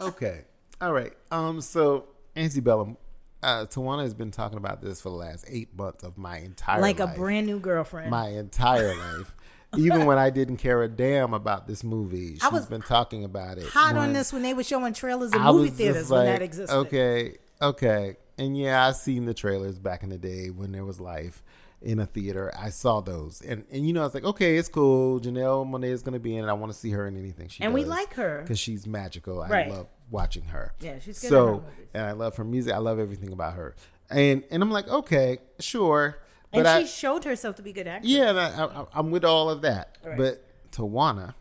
Okay. 0.00 0.42
All 0.80 0.92
right. 0.92 1.12
Um. 1.30 1.60
So 1.60 2.08
Antebellum, 2.36 2.96
uh, 3.42 3.66
Tawana 3.66 4.02
has 4.02 4.14
been 4.14 4.30
talking 4.30 4.58
about 4.58 4.80
this 4.80 5.00
for 5.00 5.08
the 5.08 5.16
last 5.16 5.44
eight 5.48 5.76
months 5.76 6.04
of 6.04 6.16
my 6.16 6.38
entire 6.38 6.80
like 6.80 7.00
life. 7.00 7.16
a 7.16 7.18
brand 7.18 7.46
new 7.46 7.58
girlfriend. 7.58 8.10
my 8.10 8.28
entire 8.28 8.94
life. 9.18 9.34
Even 9.76 10.04
when 10.04 10.18
I 10.18 10.30
didn't 10.30 10.56
care 10.56 10.82
a 10.82 10.88
damn 10.88 11.32
about 11.32 11.68
this 11.68 11.84
movie, 11.84 12.34
she's 12.34 12.42
I 12.42 12.48
was 12.48 12.66
been 12.66 12.82
talking 12.82 13.24
about 13.24 13.58
it. 13.58 13.66
Hot 13.66 13.96
on 13.96 14.12
this 14.12 14.32
when 14.32 14.42
they 14.42 14.52
were 14.52 14.64
showing 14.64 14.92
trailers 14.92 15.32
in 15.32 15.40
I 15.40 15.52
movie 15.52 15.70
theaters 15.70 16.02
just 16.02 16.10
when 16.10 16.26
that 16.26 16.42
existed. 16.42 16.74
Okay, 16.76 17.36
okay, 17.62 18.16
and 18.36 18.56
yeah, 18.58 18.84
I 18.84 18.92
seen 18.92 19.26
the 19.26 19.34
trailers 19.34 19.78
back 19.78 20.02
in 20.02 20.08
the 20.08 20.18
day 20.18 20.50
when 20.50 20.72
there 20.72 20.84
was 20.84 21.00
life 21.00 21.44
in 21.82 21.98
a 21.98 22.06
theater. 22.06 22.52
I 22.58 22.70
saw 22.70 23.00
those, 23.00 23.40
and 23.42 23.64
and 23.70 23.86
you 23.86 23.92
know, 23.92 24.02
I 24.02 24.04
was 24.04 24.14
like, 24.14 24.24
okay, 24.24 24.56
it's 24.56 24.68
cool. 24.68 25.20
Janelle 25.20 25.66
Monae 25.66 25.84
is 25.90 26.02
going 26.02 26.12
to 26.14 26.18
be 26.20 26.36
in 26.36 26.44
it. 26.44 26.48
I 26.48 26.52
want 26.52 26.72
to 26.72 26.78
see 26.78 26.90
her 26.90 27.06
in 27.06 27.16
anything 27.16 27.48
she 27.48 27.62
And 27.64 27.72
we 27.72 27.84
like 27.84 28.14
her. 28.14 28.40
because 28.42 28.58
she's 28.58 28.86
magical. 28.86 29.40
I 29.42 29.48
Right. 29.48 29.70
love 29.70 29.86
watching 30.10 30.44
her. 30.44 30.74
Yeah, 30.80 30.98
she's 30.98 31.20
good 31.20 31.28
so, 31.30 31.64
and 31.94 32.04
I 32.04 32.12
love 32.12 32.36
her 32.36 32.44
music. 32.44 32.74
I 32.74 32.78
love 32.78 32.98
everything 32.98 33.32
about 33.32 33.54
her. 33.54 33.74
And 34.10 34.44
and 34.50 34.62
I'm 34.62 34.70
like, 34.70 34.88
okay, 34.88 35.38
sure, 35.60 36.18
And 36.52 36.64
but 36.64 36.66
I, 36.66 36.82
she 36.82 36.88
showed 36.88 37.24
herself 37.24 37.56
to 37.56 37.62
be 37.62 37.72
good 37.72 37.86
actress. 37.86 38.10
yeah, 38.12 38.30
and 38.30 38.38
I, 38.40 38.64
I, 38.64 38.86
I'm 38.94 39.10
with 39.10 39.24
all 39.24 39.48
of 39.48 39.62
that. 39.62 39.96
Right. 40.04 40.18
But 40.18 40.44
Tawana 40.72 41.34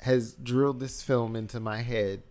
has 0.00 0.34
drilled 0.34 0.80
this 0.80 1.02
film 1.02 1.34
into 1.36 1.58
my 1.60 1.82
head 1.82 2.22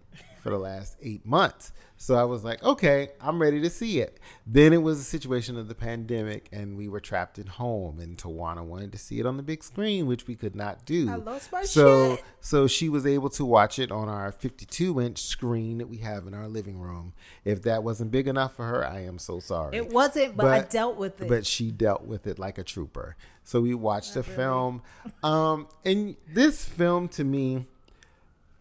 for 0.41 0.49
the 0.51 0.57
last 0.57 0.97
eight 1.01 1.25
months. 1.25 1.71
So 1.97 2.15
I 2.15 2.23
was 2.23 2.43
like, 2.43 2.61
okay, 2.61 3.09
I'm 3.21 3.41
ready 3.41 3.61
to 3.61 3.69
see 3.69 3.99
it. 3.99 4.19
Then 4.45 4.73
it 4.73 4.81
was 4.81 4.99
a 4.99 5.03
situation 5.03 5.57
of 5.57 5.67
the 5.67 5.75
pandemic, 5.75 6.49
and 6.51 6.77
we 6.77 6.89
were 6.89 6.99
trapped 6.99 7.39
at 7.39 7.47
home, 7.47 7.99
and 7.99 8.17
Tawana 8.17 8.63
wanted 8.63 8.91
to 8.91 8.97
see 8.97 9.19
it 9.19 9.25
on 9.25 9.37
the 9.37 9.43
big 9.43 9.63
screen, 9.63 10.05
which 10.05 10.27
we 10.27 10.35
could 10.35 10.55
not 10.55 10.85
do. 10.85 11.09
I 11.09 11.15
lost 11.15 11.51
my 11.51 11.63
so, 11.63 12.17
shit. 12.17 12.25
so 12.41 12.67
she 12.67 12.89
was 12.89 13.05
able 13.05 13.29
to 13.29 13.45
watch 13.45 13.79
it 13.79 13.91
on 13.91 14.09
our 14.09 14.31
52 14.31 14.99
inch 15.01 15.21
screen 15.21 15.77
that 15.77 15.87
we 15.87 15.97
have 15.97 16.27
in 16.27 16.33
our 16.33 16.47
living 16.47 16.79
room. 16.79 17.13
If 17.45 17.61
that 17.63 17.83
wasn't 17.83 18.11
big 18.11 18.27
enough 18.27 18.55
for 18.55 18.65
her, 18.65 18.85
I 18.85 19.01
am 19.01 19.17
so 19.17 19.39
sorry. 19.39 19.77
It 19.77 19.91
wasn't, 19.91 20.35
but, 20.35 20.47
I 20.47 20.61
dealt 20.61 20.97
with 20.97 21.21
it. 21.21 21.29
But 21.29 21.45
she 21.45 21.71
dealt 21.71 22.03
with 22.03 22.27
it 22.27 22.37
like 22.37 22.57
a 22.57 22.63
trooper. 22.63 23.15
So 23.43 23.61
we 23.61 23.73
watched 23.73 24.15
the 24.15 24.23
film. 24.23 24.81
Um, 25.23 25.67
and 25.85 26.17
this 26.27 26.65
film 26.65 27.07
to 27.09 27.23
me, 27.23 27.67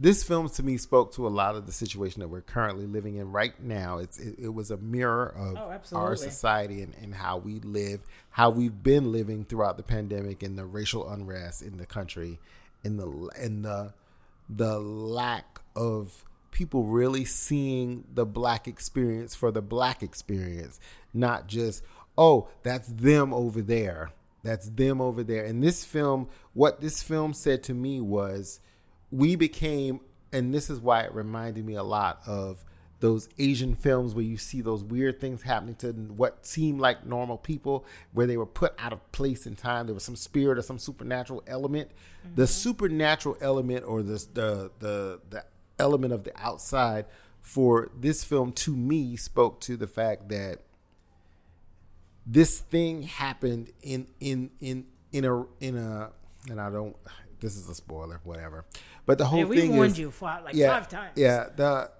this 0.00 0.24
film 0.24 0.48
to 0.48 0.62
me 0.62 0.76
spoke 0.76 1.14
to 1.14 1.26
a 1.26 1.28
lot 1.30 1.54
of 1.54 1.66
the 1.66 1.72
situation 1.72 2.20
that 2.20 2.28
we're 2.28 2.40
currently 2.40 2.86
living 2.86 3.16
in 3.16 3.30
right 3.32 3.60
now. 3.62 3.98
It's 3.98 4.18
it, 4.18 4.36
it 4.38 4.54
was 4.54 4.70
a 4.70 4.76
mirror 4.76 5.34
of 5.36 5.56
Oh, 5.56 5.96
our 5.96 6.16
society 6.16 6.82
and, 6.82 6.94
and 7.00 7.14
how 7.14 7.38
we 7.38 7.60
live, 7.60 8.00
how 8.30 8.50
we've 8.50 8.82
been 8.82 9.12
living 9.12 9.44
throughout 9.44 9.76
the 9.76 9.82
pandemic 9.82 10.42
and 10.42 10.58
the 10.58 10.64
racial 10.64 11.08
unrest 11.08 11.62
in 11.62 11.76
the 11.76 11.86
country, 11.86 12.38
and 12.82 12.98
the 12.98 13.30
and 13.38 13.64
the 13.64 13.94
the 14.48 14.78
lack 14.78 15.60
of 15.76 16.24
people 16.50 16.84
really 16.84 17.24
seeing 17.24 18.04
the 18.14 18.24
black 18.24 18.66
experience 18.66 19.34
for 19.34 19.50
the 19.50 19.62
black 19.62 20.02
experience, 20.02 20.80
not 21.12 21.48
just, 21.48 21.82
oh, 22.16 22.48
that's 22.62 22.88
them 22.88 23.34
over 23.34 23.60
there. 23.60 24.10
That's 24.42 24.68
them 24.70 25.00
over 25.00 25.24
there. 25.24 25.44
And 25.44 25.62
this 25.62 25.84
film, 25.84 26.28
what 26.52 26.80
this 26.80 27.02
film 27.02 27.34
said 27.34 27.62
to 27.64 27.74
me 27.74 28.00
was, 28.00 28.60
we 29.14 29.36
became, 29.36 30.00
and 30.32 30.52
this 30.52 30.68
is 30.68 30.80
why 30.80 31.02
it 31.02 31.14
reminded 31.14 31.64
me 31.64 31.74
a 31.74 31.82
lot 31.82 32.20
of 32.26 32.64
those 32.98 33.28
Asian 33.38 33.74
films 33.74 34.14
where 34.14 34.24
you 34.24 34.36
see 34.36 34.60
those 34.60 34.82
weird 34.82 35.20
things 35.20 35.42
happening 35.42 35.74
to 35.76 35.92
what 35.92 36.46
seemed 36.46 36.80
like 36.80 37.06
normal 37.06 37.36
people, 37.36 37.84
where 38.12 38.26
they 38.26 38.36
were 38.36 38.46
put 38.46 38.74
out 38.78 38.92
of 38.92 39.12
place 39.12 39.46
in 39.46 39.54
time. 39.54 39.86
There 39.86 39.94
was 39.94 40.04
some 40.04 40.16
spirit 40.16 40.58
or 40.58 40.62
some 40.62 40.78
supernatural 40.78 41.42
element. 41.46 41.90
Mm-hmm. 41.90 42.34
The 42.36 42.46
supernatural 42.46 43.36
element 43.40 43.84
or 43.86 44.02
the, 44.02 44.26
the 44.32 44.70
the 44.80 45.20
the 45.30 45.44
element 45.78 46.12
of 46.12 46.24
the 46.24 46.32
outside 46.36 47.06
for 47.40 47.90
this 47.98 48.24
film 48.24 48.52
to 48.52 48.74
me 48.74 49.16
spoke 49.16 49.60
to 49.60 49.76
the 49.76 49.86
fact 49.86 50.28
that 50.30 50.60
this 52.26 52.58
thing 52.58 53.02
happened 53.02 53.70
in 53.82 54.06
in 54.18 54.50
in 54.60 54.86
in 55.12 55.24
a 55.24 55.44
in 55.60 55.76
a 55.76 56.10
and 56.50 56.60
I 56.60 56.70
don't 56.70 56.96
this 57.40 57.56
is 57.56 57.68
a 57.68 57.74
spoiler 57.74 58.20
whatever 58.24 58.64
but 59.06 59.18
the 59.18 59.26
whole 59.26 59.40
Man, 59.40 59.48
we 59.48 59.60
thing 59.60 59.76
warned 59.76 59.92
is 59.92 59.98
you 59.98 60.10
for 60.10 60.26
like 60.44 60.54
yeah 60.54 60.68
five 60.68 60.88
times. 60.88 61.12
yeah 61.16 61.46
the 61.56 61.90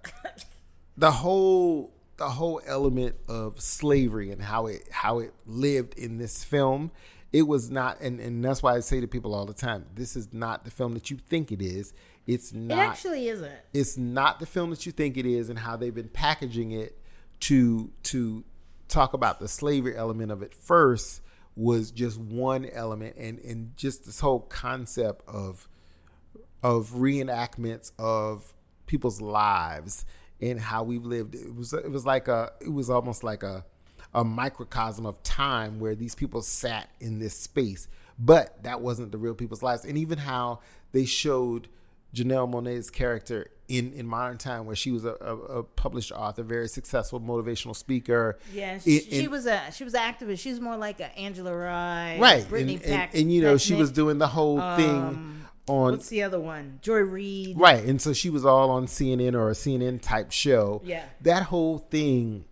the 0.97 1.11
whole 1.11 1.93
the 2.16 2.28
whole 2.30 2.61
element 2.66 3.16
of 3.28 3.61
slavery 3.61 4.30
and 4.30 4.43
how 4.43 4.66
it 4.66 4.82
how 4.91 5.18
it 5.18 5.32
lived 5.47 5.95
in 5.99 6.18
this 6.18 6.45
film 6.45 6.91
it 7.32 7.43
was 7.49 7.70
not 7.70 8.01
and, 8.01 8.20
and 8.20 8.45
that's 8.45 8.62
why 8.62 8.74
I 8.76 8.80
say 8.80 9.01
to 9.01 9.09
people 9.09 9.35
all 9.35 9.47
the 9.47 9.53
time 9.55 9.87
this 9.95 10.14
is 10.14 10.32
not 10.32 10.64
the 10.64 10.70
film 10.70 10.95
that 10.95 11.11
you 11.11 11.16
think 11.28 11.51
it 11.51 11.61
is 11.61 11.93
it's 12.26 12.53
not 12.55 12.78
It 12.78 12.80
actually 12.80 13.28
isn't. 13.28 13.53
it's 13.72 13.99
not 13.99 14.39
the 14.41 14.47
film 14.47 14.70
that 14.70 14.87
you 14.87 14.93
think 14.93 15.16
it 15.16 15.26
is 15.26 15.51
and 15.51 15.59
how 15.59 15.76
they've 15.76 15.95
been 15.95 16.09
packaging 16.09 16.70
it 16.72 16.99
to 17.41 17.91
to 18.05 18.45
talk 18.87 19.12
about 19.12 19.41
the 19.41 19.49
slavery 19.49 19.97
element 19.97 20.30
of 20.30 20.43
it 20.43 20.55
first 20.55 21.20
was 21.57 21.91
just 21.91 22.19
one 22.19 22.67
element 22.67 23.17
and 23.17 23.39
and 23.41 23.77
just 23.77 24.05
this 24.05 24.21
whole 24.21 24.41
concept 24.41 25.27
of 25.29 25.69
of 26.63 26.91
reenactments 26.91 27.93
of 27.99 28.55
people's 28.87 29.21
lives 29.21 30.05
and 30.41 30.61
how 30.61 30.83
we've 30.83 31.05
lived. 31.05 31.35
It 31.35 31.55
was 31.55 31.73
it 31.73 31.91
was 31.91 32.05
like 32.05 32.29
a 32.29 32.53
it 32.61 32.73
was 32.73 32.91
almost 32.91 33.23
like 33.23 33.43
a 33.43 33.65
a 34.13 34.25
microcosm 34.25 35.07
of 35.07 35.23
time 35.23 35.81
where 35.81 35.95
these 35.95 36.15
people 36.15 36.41
sat 36.41 36.89
in 37.01 37.19
this 37.19 37.37
space 37.37 37.89
but 38.19 38.63
that 38.63 38.81
wasn't 38.81 39.13
the 39.13 39.19
real 39.19 39.35
people's 39.35 39.63
lives. 39.63 39.85
And 39.85 39.99
even 39.99 40.19
how 40.19 40.61
they 40.93 41.05
showed 41.05 41.69
Janelle 42.15 42.51
Monae's 42.51 42.91
character 42.91 43.51
in, 43.69 43.93
in 43.95 44.07
modern 44.07 44.37
time, 44.39 44.67
where 44.67 44.77
she 44.77 44.91
was 44.91 45.05
a, 45.05 45.17
a, 45.21 45.37
a 45.37 45.62
published 45.62 46.12
author, 46.12 46.43
very 46.43 46.69
successful 46.69 47.21
motivational 47.21 47.75
speaker. 47.75 48.39
Yeah, 48.53 48.79
she, 48.79 49.01
she 49.01 49.29
was 49.29 49.47
a 49.47 49.61
she 49.73 49.85
was 49.85 49.95
an 49.95 50.01
activist. 50.01 50.41
She 50.41 50.51
was 50.51 50.61
more 50.61 50.77
like 50.77 51.01
a 51.01 51.17
Angela 51.19 51.55
Rye, 51.55 52.19
right, 52.21 52.49
Brittany 52.49 52.75
and, 52.75 52.83
Pack, 52.85 53.15
and, 53.15 53.23
and 53.23 53.33
you 53.33 53.43
know 53.43 53.57
she 53.57 53.75
was 53.75 53.91
doing 53.91 54.19
the 54.19 54.29
whole 54.29 54.59
thing 54.77 54.91
Um, 54.91 55.47
on 55.67 55.93
What's 55.93 56.11
the 56.11 56.23
other 56.23 56.39
one? 56.39 56.79
Joy 56.83 56.99
Reid. 56.99 57.59
right, 57.59 57.83
and 57.83 58.01
so 58.01 58.12
she 58.12 58.29
was 58.29 58.45
all 58.45 58.71
on 58.71 58.87
CNN 58.87 59.35
or 59.35 59.49
a 59.49 59.55
CNN 59.55 60.03
type 60.03 60.31
show. 60.31 60.83
Yeah. 60.85 61.05
that 61.23 61.45
whole 61.45 61.79
thing 61.79 62.45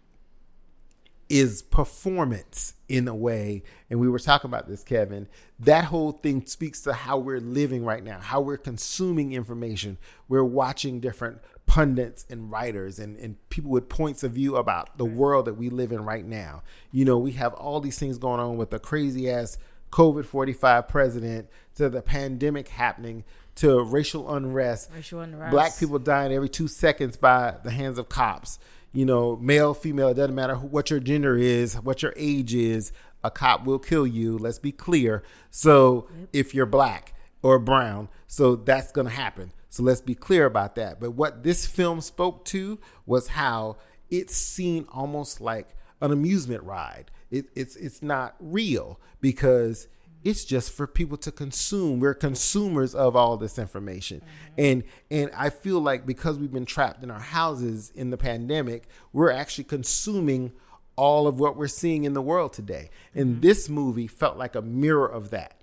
is 1.33 1.62
performance 1.62 2.74
in 2.91 3.09
a 3.09 3.14
way. 3.14 3.62
And 3.89 3.99
we 3.99 4.07
were 4.07 4.18
talking 4.18 4.51
about 4.51 4.68
this 4.68 4.85
kevin. 4.85 5.28
That 5.59 5.87
whole 5.87 6.12
thing 6.12 6.45
speaks 6.45 6.83
to 6.83 6.93
how 6.93 7.16
we're 7.16 7.41
living 7.41 7.87
right 7.87 8.05
now 8.05 8.20
how 8.20 8.43
we're 8.43 8.59
consuming 8.59 9.33
information. 9.33 9.97
We're 10.28 10.45
watching 10.45 11.01
different 11.01 11.41
pundits 11.64 12.26
and 12.28 12.51
writers 12.51 12.99
and, 12.99 13.16
and 13.16 13.37
people 13.49 13.70
with 13.70 13.89
points 13.89 14.22
of 14.22 14.33
view 14.33 14.57
about 14.57 14.99
the 14.99 15.07
world 15.07 15.47
that 15.47 15.55
we 15.55 15.70
live 15.70 15.91
in 15.91 16.05
right 16.05 16.26
now. 16.26 16.62
You 16.91 17.07
know 17.07 17.16
we 17.16 17.33
have 17.33 17.55
all 17.55 17.80
these 17.80 17.99
things 17.99 18.18
going 18.18 18.39
on 18.39 18.59
with 18.59 18.68
the 18.68 18.78
crazy 18.78 19.30
ass 19.30 19.57
covid-45 19.91 20.87
president 20.87 21.49
to 21.76 21.89
the 21.89 22.03
pandemic 22.03 22.68
happening 22.68 23.24
to 23.55 23.83
racial 23.83 24.35
unrest. 24.35 24.91
Racial 24.95 25.20
unrest. 25.20 25.51
black 25.51 25.78
people 25.78 25.99
dying 25.99 26.33
every 26.33 26.51
two 26.51 26.68
seconds 26.68 27.16
by 27.16 27.55
the 27.64 27.70
hands 27.70 27.97
of 27.97 28.11
cops 28.11 28.59
you 28.93 29.05
know, 29.07 29.36
male, 29.36 29.74
female, 29.74 30.09
it 30.09 30.14
doesn't 30.14 30.34
matter 30.34 30.57
who, 30.57 30.66
what 30.66 30.90
your 30.90 31.01
gender 31.01 31.36
is, 31.36 31.74
what 31.74 32.03
your 32.03 32.12
age 32.16 32.55
is, 32.55 32.93
a 33.24 33.30
cop 33.30 33.64
will 33.64 33.78
kill 33.78 34.07
you. 34.07 34.36
Let's 34.36 34.59
be 34.59 34.72
clear. 34.72 35.22
So 35.51 36.09
if 36.32 36.55
you're 36.55 36.66
black 36.66 37.14
or 37.43 37.59
brown, 37.59 38.09
so 38.26 38.57
that's 38.57 38.93
going 38.93 39.07
to 39.07 39.12
happen. 39.12 39.53
So 39.70 39.82
let's 39.82 40.01
be 40.01 40.14
clear 40.14 40.45
about 40.45 40.74
that. 40.76 41.01
But 41.01 41.12
what 41.12 41.43
this 41.43 41.66
film 41.66 42.01
spoke 42.01 42.45
to 42.47 42.78
was 43.07 43.28
how 43.28 43.76
it's 44.11 44.36
seen 44.36 44.86
almost 44.93 45.40
like 45.40 45.74
an 46.01 46.12
amusement 46.12 46.62
ride. 46.64 47.11
It, 47.30 47.47
it's 47.55 47.76
it's 47.76 48.03
not 48.03 48.34
real 48.38 49.01
because 49.22 49.88
it's 50.25 50.45
just 50.45 50.73
for 50.73 50.87
people 50.87 51.16
to 51.18 51.33
consume. 51.33 52.01
We're 52.01 52.14
consumers 52.14 52.95
of 52.95 53.16
all 53.16 53.37
this 53.37 53.59
information. 53.59 54.20
Mm-hmm. 54.20 54.55
And 54.59 54.85
and 55.11 55.31
I 55.37 55.51
feel 55.51 55.81
like 55.81 56.07
because 56.07 56.39
we've 56.39 56.53
been 56.53 56.66
trapped 56.66 57.03
in 57.03 57.11
our 57.11 57.20
houses 57.20 57.93
in 57.95 58.11
the 58.11 58.16
pandemic, 58.16 58.85
we're 59.12 59.31
actually 59.31 59.64
consuming 59.64 60.53
all 60.97 61.27
of 61.27 61.41
what 61.41 61.57
we're 61.57 61.68
seeing 61.68 62.05
in 62.05 62.12
the 62.12 62.23
world 62.23 62.53
today. 62.53 62.91
And 63.14 63.33
mm-hmm. 63.33 63.41
this 63.41 63.68
movie 63.68 64.07
felt 64.07 64.37
like 64.37 64.55
a 64.55 64.62
mirror 64.62 65.07
of 65.07 65.31
that. 65.31 65.59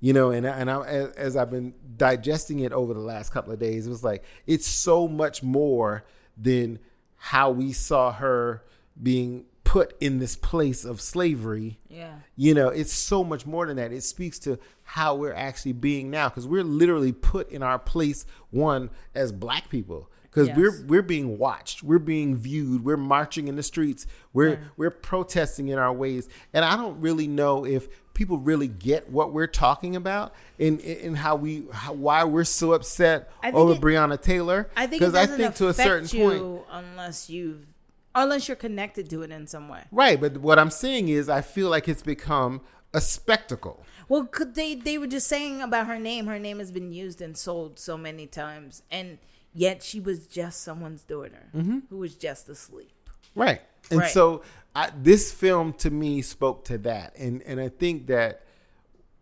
You 0.00 0.12
know, 0.12 0.30
and 0.30 0.44
and 0.44 0.70
I, 0.70 0.82
as, 0.82 1.12
as 1.12 1.36
I've 1.36 1.50
been 1.50 1.74
digesting 1.96 2.58
it 2.60 2.72
over 2.72 2.92
the 2.92 3.00
last 3.00 3.32
couple 3.32 3.52
of 3.52 3.58
days, 3.58 3.86
it 3.86 3.90
was 3.90 4.04
like 4.04 4.24
it's 4.46 4.66
so 4.66 5.08
much 5.08 5.42
more 5.42 6.04
than 6.36 6.78
how 7.16 7.50
we 7.50 7.72
saw 7.72 8.12
her 8.12 8.64
being 9.00 9.46
put 9.64 9.94
in 10.00 10.18
this 10.18 10.36
place 10.36 10.84
of 10.84 11.00
slavery 11.00 11.78
Yeah. 11.88 12.16
you 12.36 12.54
know, 12.54 12.68
it's 12.68 12.92
so 12.92 13.24
much 13.24 13.46
more 13.46 13.66
than 13.66 13.76
that. 13.76 13.92
It 13.92 14.02
speaks 14.02 14.38
to 14.40 14.58
how 14.82 15.14
we're 15.16 15.32
actually 15.34 15.72
being 15.72 16.10
now 16.10 16.28
because 16.28 16.46
we're 16.46 16.62
literally 16.64 17.12
put 17.12 17.50
in 17.50 17.62
our 17.62 17.78
place 17.78 18.26
one 18.50 18.90
as 19.14 19.32
black 19.32 19.68
people 19.70 20.10
because 20.24 20.48
Yes. 20.48 20.56
we're 20.56 20.84
we're 20.86 21.02
being 21.02 21.38
watched, 21.38 21.82
we're 21.82 21.98
being 21.98 22.36
viewed, 22.36 22.84
we're 22.84 22.96
marching 22.98 23.48
in 23.48 23.56
the 23.56 23.62
streets, 23.62 24.06
we're 24.32 24.60
we're 24.76 24.90
protesting 24.90 25.68
in 25.68 25.78
our 25.78 25.92
ways, 25.92 26.28
and 26.52 26.64
I 26.64 26.76
don't 26.76 27.00
really 27.00 27.26
know 27.26 27.64
if 27.64 27.88
people 28.14 28.38
really 28.38 28.68
get 28.68 29.10
what 29.10 29.32
we're 29.32 29.46
talking 29.48 29.96
about 29.96 30.34
and 30.58 30.80
and 30.80 31.16
how 31.16 31.36
we 31.36 31.64
how, 31.72 31.92
why 31.94 32.22
we're 32.24 32.44
so 32.44 32.72
upset 32.74 33.30
over 33.44 33.72
it- 33.72 33.80
Breonna 33.80 34.20
Taylor. 34.20 34.68
I 34.76 34.86
think 34.86 35.02
it 35.02 35.14
I 35.14 35.26
think 35.26 35.54
to 35.56 35.68
a 35.68 35.74
certain 35.74 36.08
you 36.16 36.24
point, 36.28 36.64
unless 36.70 37.30
you've 37.30 37.66
unless 38.14 38.48
you're 38.48 38.56
connected 38.56 39.10
to 39.10 39.22
it 39.22 39.30
in 39.30 39.46
some 39.46 39.68
way. 39.68 39.84
right? 39.90 40.20
But 40.20 40.38
what 40.38 40.58
I'm 40.58 40.70
saying 40.70 41.08
is, 41.08 41.28
I 41.28 41.40
feel 41.40 41.68
like 41.68 41.88
it's 41.88 42.02
become 42.02 42.60
a 42.92 43.00
spectacle. 43.00 43.84
Well, 44.08 44.24
could 44.24 44.54
they 44.54 44.74
they 44.74 44.98
were 44.98 45.06
just 45.06 45.26
saying 45.26 45.60
about 45.62 45.86
her 45.86 45.98
name. 45.98 46.26
Her 46.26 46.38
name 46.38 46.58
has 46.58 46.70
been 46.70 46.92
used 46.92 47.20
and 47.20 47.36
sold 47.36 47.78
so 47.78 47.96
many 47.96 48.26
times, 48.26 48.82
and 48.90 49.18
yet 49.52 49.82
she 49.82 50.00
was 50.00 50.26
just 50.26 50.62
someone's 50.62 51.02
daughter 51.02 51.48
mm-hmm. 51.54 51.80
who 51.90 51.98
was 51.98 52.14
just 52.14 52.48
asleep. 52.48 52.92
Right. 53.34 53.60
And 53.90 54.00
Right. 54.00 54.10
so 54.10 54.42
I, 54.74 54.90
this 54.96 55.32
film 55.32 55.72
to 55.74 55.90
me 55.90 56.22
spoke 56.22 56.64
to 56.66 56.78
that. 56.78 57.16
And 57.16 57.42
and 57.42 57.60
I 57.60 57.68
think 57.68 58.06
that 58.08 58.42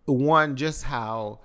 one 0.05 0.57
just 0.57 0.85
how 0.85 1.41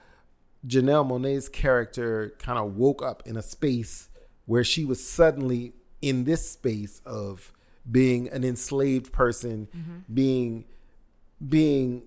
Janelle 0.65 1.07
Monae's 1.07 1.49
character 1.49 2.33
kind 2.39 2.57
of 2.59 2.75
woke 2.75 3.01
up 3.01 3.23
in 3.25 3.37
a 3.37 3.41
space 3.41 4.09
where 4.45 4.63
she 4.63 4.83
was 4.85 5.07
suddenly 5.07 5.73
in 6.01 6.23
this 6.23 6.49
space 6.49 7.01
of 7.05 7.53
being 7.89 8.29
an 8.29 8.43
enslaved 8.43 9.11
person, 9.11 9.67
mm-hmm. 9.75 10.13
being 10.13 10.65
being 11.47 12.03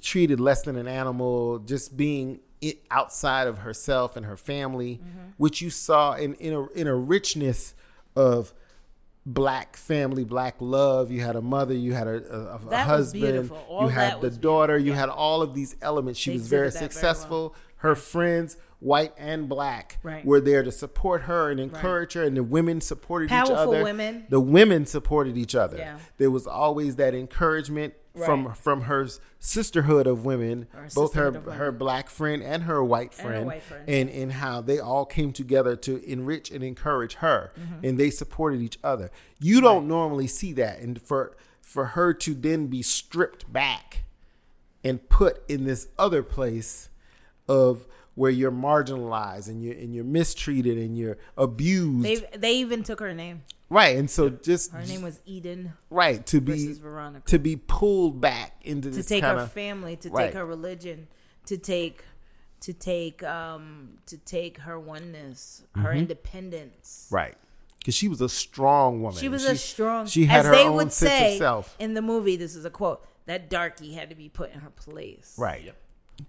treated 0.00 0.40
less 0.40 0.62
than 0.62 0.76
an 0.76 0.88
animal, 0.88 1.58
just 1.60 1.96
being 1.96 2.40
it 2.60 2.78
outside 2.90 3.46
of 3.48 3.58
herself 3.58 4.16
and 4.16 4.26
her 4.26 4.36
family, 4.36 4.96
mm-hmm. 4.96 5.30
which 5.36 5.60
you 5.60 5.70
saw 5.70 6.14
in 6.14 6.34
in 6.34 6.52
a 6.54 6.66
in 6.72 6.86
a 6.86 6.94
richness 6.94 7.74
of 8.16 8.52
black 9.24 9.76
family, 9.76 10.24
black 10.24 10.56
love. 10.60 11.10
You 11.10 11.20
had 11.20 11.36
a 11.36 11.42
mother, 11.42 11.74
you 11.74 11.92
had 11.92 12.06
a, 12.06 12.34
a, 12.34 12.68
a 12.70 12.78
husband, 12.78 13.50
you 13.80 13.88
had 13.88 14.20
the 14.20 14.30
daughter, 14.30 14.76
you 14.76 14.84
beautiful. 14.84 15.00
had 15.00 15.08
all 15.08 15.42
of 15.42 15.54
these 15.54 15.76
elements. 15.80 16.18
She 16.18 16.30
They 16.30 16.34
was 16.34 16.48
very 16.48 16.70
that 16.70 16.78
very 16.78 16.90
successful. 16.90 17.54
Her 17.76 17.94
friends, 17.94 18.56
white 18.82 19.12
and 19.16 19.48
black, 19.48 19.98
Right. 20.02 20.24
were 20.24 20.40
there 20.40 20.62
to 20.62 20.72
support 20.72 21.22
her 21.22 21.50
and 21.50 21.60
encourage 21.60 22.14
her, 22.14 22.22
and 22.24 22.36
the 22.36 22.42
women 22.42 22.80
supported 22.80 23.26
each 23.26 23.30
Powerful 23.30 23.56
other. 23.56 23.82
women. 23.84 24.24
The 24.28 24.40
women 24.40 24.86
supported 24.86 25.36
each 25.38 25.54
other. 25.54 25.76
Yeah. 25.78 25.98
There 26.18 26.30
was 26.30 26.46
always 26.46 26.96
that 26.96 27.14
encouragement 27.14 27.94
from 28.26 28.48
Right. 28.48 28.56
from 28.56 28.82
her 28.82 29.08
sisterhood 29.38 30.06
of 30.06 30.24
women, 30.24 30.66
both 30.94 31.14
her 31.14 31.32
her 31.32 31.72
black 31.72 32.10
friend 32.10 32.42
and 32.42 32.64
her 32.64 32.84
white 32.84 33.12
And 33.12 33.20
friend, 33.20 33.46
white 33.46 33.62
friend. 33.62 33.84
and 33.88 34.10
and 34.10 34.32
how 34.32 34.60
they 34.60 34.78
all 34.78 35.06
came 35.06 35.32
together 35.32 35.76
to 35.76 36.02
enrich 36.04 36.50
and 36.50 36.62
encourage 36.62 37.14
her, 37.16 37.52
Mm-hmm. 37.58 37.86
and 37.86 37.98
they 37.98 38.10
supported 38.10 38.60
each 38.60 38.78
other. 38.84 39.10
You 39.38 39.60
don't 39.62 39.88
normally 39.88 40.26
see 40.26 40.52
that, 40.54 40.80
and 40.80 41.00
for 41.00 41.36
for 41.62 41.86
her 41.86 42.12
to 42.12 42.34
then 42.34 42.66
be 42.66 42.82
stripped 42.82 43.50
back 43.50 44.02
and 44.84 45.08
put 45.08 45.42
in 45.48 45.64
this 45.64 45.88
other 45.98 46.22
place 46.22 46.90
of 47.48 47.86
where 48.14 48.30
you're 48.30 48.52
marginalized 48.52 49.48
and 49.48 49.62
you're 49.62 49.74
and 49.74 49.94
you're 49.94 50.04
mistreated 50.04 50.76
and 50.78 50.96
you're 50.98 51.18
abused. 51.36 52.04
They 52.04 52.16
they 52.36 52.52
even 52.56 52.82
took 52.82 53.00
her 53.00 53.14
name. 53.14 53.42
right. 53.70 53.96
And 53.96 54.10
so 54.10 54.28
just 54.28 54.72
Her 54.72 54.82
name 54.84 55.02
was 55.02 55.20
Eden 55.26 55.72
right 55.90 56.24
to 56.26 56.40
be 56.40 56.52
versus 56.52 56.78
Veronica. 56.78 57.26
to 57.30 57.38
be 57.38 57.56
pulled 57.56 58.20
back 58.20 58.60
into 58.62 58.90
to 58.90 58.96
this 58.96 59.06
take 59.08 59.22
kind 59.22 59.38
her 59.38 59.46
family, 59.46 59.96
to 59.96 60.10
Right. 60.10 60.26
take 60.26 60.34
her 60.34 60.44
religion, 60.46 61.08
to 61.46 61.56
take 61.56 62.04
to 62.60 62.72
take 62.72 63.22
um 63.24 63.98
to 64.06 64.16
take 64.18 64.58
her 64.58 64.78
oneness, 64.78 65.62
her 65.76 65.92
independence. 65.92 67.06
Mm-hmm. 67.06 67.14
right 67.16 67.34
because 67.78 67.94
she 67.96 68.06
was 68.06 68.20
a 68.20 68.28
strong 68.28 69.02
woman. 69.02 69.18
She 69.18 69.28
was 69.28 69.44
a 69.44 69.56
strong. 69.56 70.06
She 70.06 70.26
had 70.26 70.40
as 70.40 70.46
her 70.46 70.52
they 70.52 70.64
own 70.68 70.76
would 70.76 70.92
sense 70.92 71.10
say 71.10 71.32
of 71.32 71.38
self. 71.38 71.76
in 71.80 71.94
the 71.94 72.02
movie. 72.02 72.36
This 72.36 72.54
is 72.54 72.64
a 72.64 72.70
quote 72.70 73.04
that 73.26 73.50
darky 73.50 73.92
had 73.94 74.08
to 74.10 74.14
be 74.14 74.28
put 74.28 74.52
in 74.52 74.60
her 74.60 74.70
place. 74.70 75.34
Right. 75.36 75.64
Yep. 75.64 75.76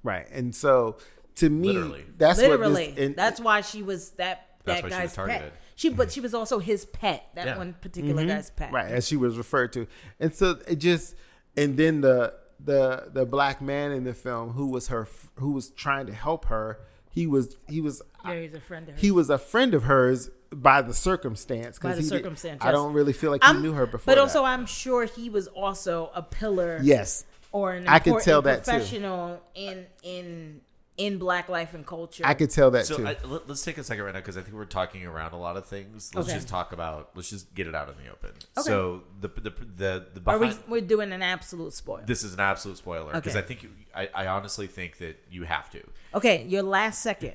Right. 0.01 0.27
And 0.31 0.55
so 0.55 0.97
to 1.35 1.49
me, 1.49 1.69
Literally. 1.73 2.05
that's 2.17 2.39
Literally, 2.39 2.87
what 2.87 2.95
this, 2.95 3.05
and, 3.05 3.15
that's 3.15 3.39
why 3.39 3.61
she 3.61 3.83
was 3.83 4.11
that 4.11 4.47
That's 4.65 4.81
that 4.81 4.83
why 4.83 4.89
she 4.89 4.93
was 4.95 5.09
guy's 5.09 5.15
targeted. 5.15 5.41
pet. 5.41 5.53
She, 5.75 5.89
but 5.89 6.11
she 6.11 6.21
was 6.21 6.33
also 6.33 6.59
his 6.59 6.85
pet. 6.85 7.27
That 7.35 7.47
Yeah. 7.47 7.57
one 7.57 7.73
particular 7.81 8.25
guy's 8.25 8.51
pet. 8.51 8.67
Mm-hmm. 8.67 8.75
right 8.75 8.91
as 8.91 9.07
she 9.07 9.17
was 9.17 9.37
referred 9.37 9.73
to, 9.73 9.87
and 10.19 10.33
so 10.33 10.59
it 10.67 10.75
just 10.75 11.15
and 11.57 11.75
then 11.77 12.01
the 12.01 12.33
the 12.63 13.09
the 13.11 13.25
black 13.25 13.61
man 13.61 13.91
in 13.91 14.03
the 14.03 14.13
film 14.13 14.51
who 14.51 14.67
was 14.67 14.87
her 14.89 15.07
who 15.35 15.51
was 15.51 15.71
trying 15.71 16.05
to 16.07 16.13
help 16.13 16.45
her. 16.45 16.79
He 17.09 17.27
was 17.27 17.57
he 17.67 17.81
was 17.81 18.01
Yeah, 18.25 18.39
he's 18.41 18.53
a 18.53 18.59
friend 18.59 18.87
of 18.89 18.95
hers. 18.95 19.01
he 19.01 19.11
was 19.11 19.29
a 19.29 19.37
friend 19.37 19.73
of 19.73 19.83
hers 19.83 20.29
by 20.51 20.81
the 20.83 20.93
circumstance. 20.93 21.77
'cause 21.79 21.91
By 21.91 21.95
the 21.95 22.01
he 22.03 22.09
did- 22.09 22.17
circumstance, 22.17 22.63
I 22.63 22.71
don't 22.71 22.93
really 22.93 23.13
feel 23.13 23.31
like 23.31 23.43
he 23.43 23.47
I'm- 23.47 23.61
knew 23.63 23.73
her 23.73 23.85
before. 23.87 24.05
But 24.05 24.15
that. 24.15 24.21
also, 24.21 24.43
I'm 24.43 24.65
sure 24.67 25.05
he 25.05 25.29
was 25.29 25.47
also 25.47 26.11
a 26.15 26.21
pillar. 26.21 26.79
yes, 26.83 27.25
or 27.51 27.73
an 27.73 27.87
I 27.87 27.97
could 27.99 28.09
important 28.09 28.25
tell 28.25 28.41
that 28.43 28.63
too. 28.63 28.71
professional 28.71 29.41
in 29.55 29.85
in 30.03 30.61
in 30.97 31.17
black 31.17 31.49
life 31.49 31.73
and 31.73 31.85
culture. 31.87 32.23
I 32.25 32.33
could 32.35 32.49
tell 32.51 32.69
that 32.71 32.85
So 32.85 32.97
too. 32.97 33.07
I, 33.07 33.15
let, 33.25 33.49
us 33.49 33.63
take 33.63 33.77
a 33.79 33.83
second 33.83 34.03
right 34.03 34.13
now 34.13 34.19
because 34.19 34.37
I 34.37 34.41
think 34.41 34.55
we're 34.55 34.65
talking 34.65 35.05
around 35.05 35.33
a 35.33 35.37
lot 35.37 35.57
of 35.57 35.65
things. 35.65 36.13
Let's 36.13 36.27
Okay. 36.29 36.37
just 36.37 36.47
talk 36.47 36.71
about. 36.71 37.09
Let's 37.15 37.29
just 37.29 37.53
get 37.55 37.65
it 37.67 37.73
out 37.73 37.89
in 37.89 37.95
the 38.03 38.11
open. 38.11 38.29
Okay. 38.57 38.61
So 38.67 39.03
the 39.19 39.27
the 39.27 39.49
the, 39.49 40.05
the 40.13 40.21
Are 40.27 40.37
behind, 40.39 40.59
we? 40.67 40.79
We're 40.79 40.87
doing 40.87 41.11
an 41.11 41.21
absolute 41.23 41.73
spoiler? 41.73 42.03
this 42.05 42.23
is 42.23 42.33
an 42.33 42.39
absolute 42.39 42.77
spoiler 42.77 43.11
because 43.13 43.35
Okay. 43.35 43.39
I 43.39 43.47
think 43.47 43.63
you, 43.63 43.69
I, 43.95 44.09
I 44.13 44.27
honestly 44.27 44.67
think 44.67 44.97
that 44.99 45.19
you 45.31 45.43
have 45.43 45.69
to. 45.71 45.81
Okay, 46.13 46.45
your 46.47 46.63
last 46.63 47.01
second. 47.01 47.33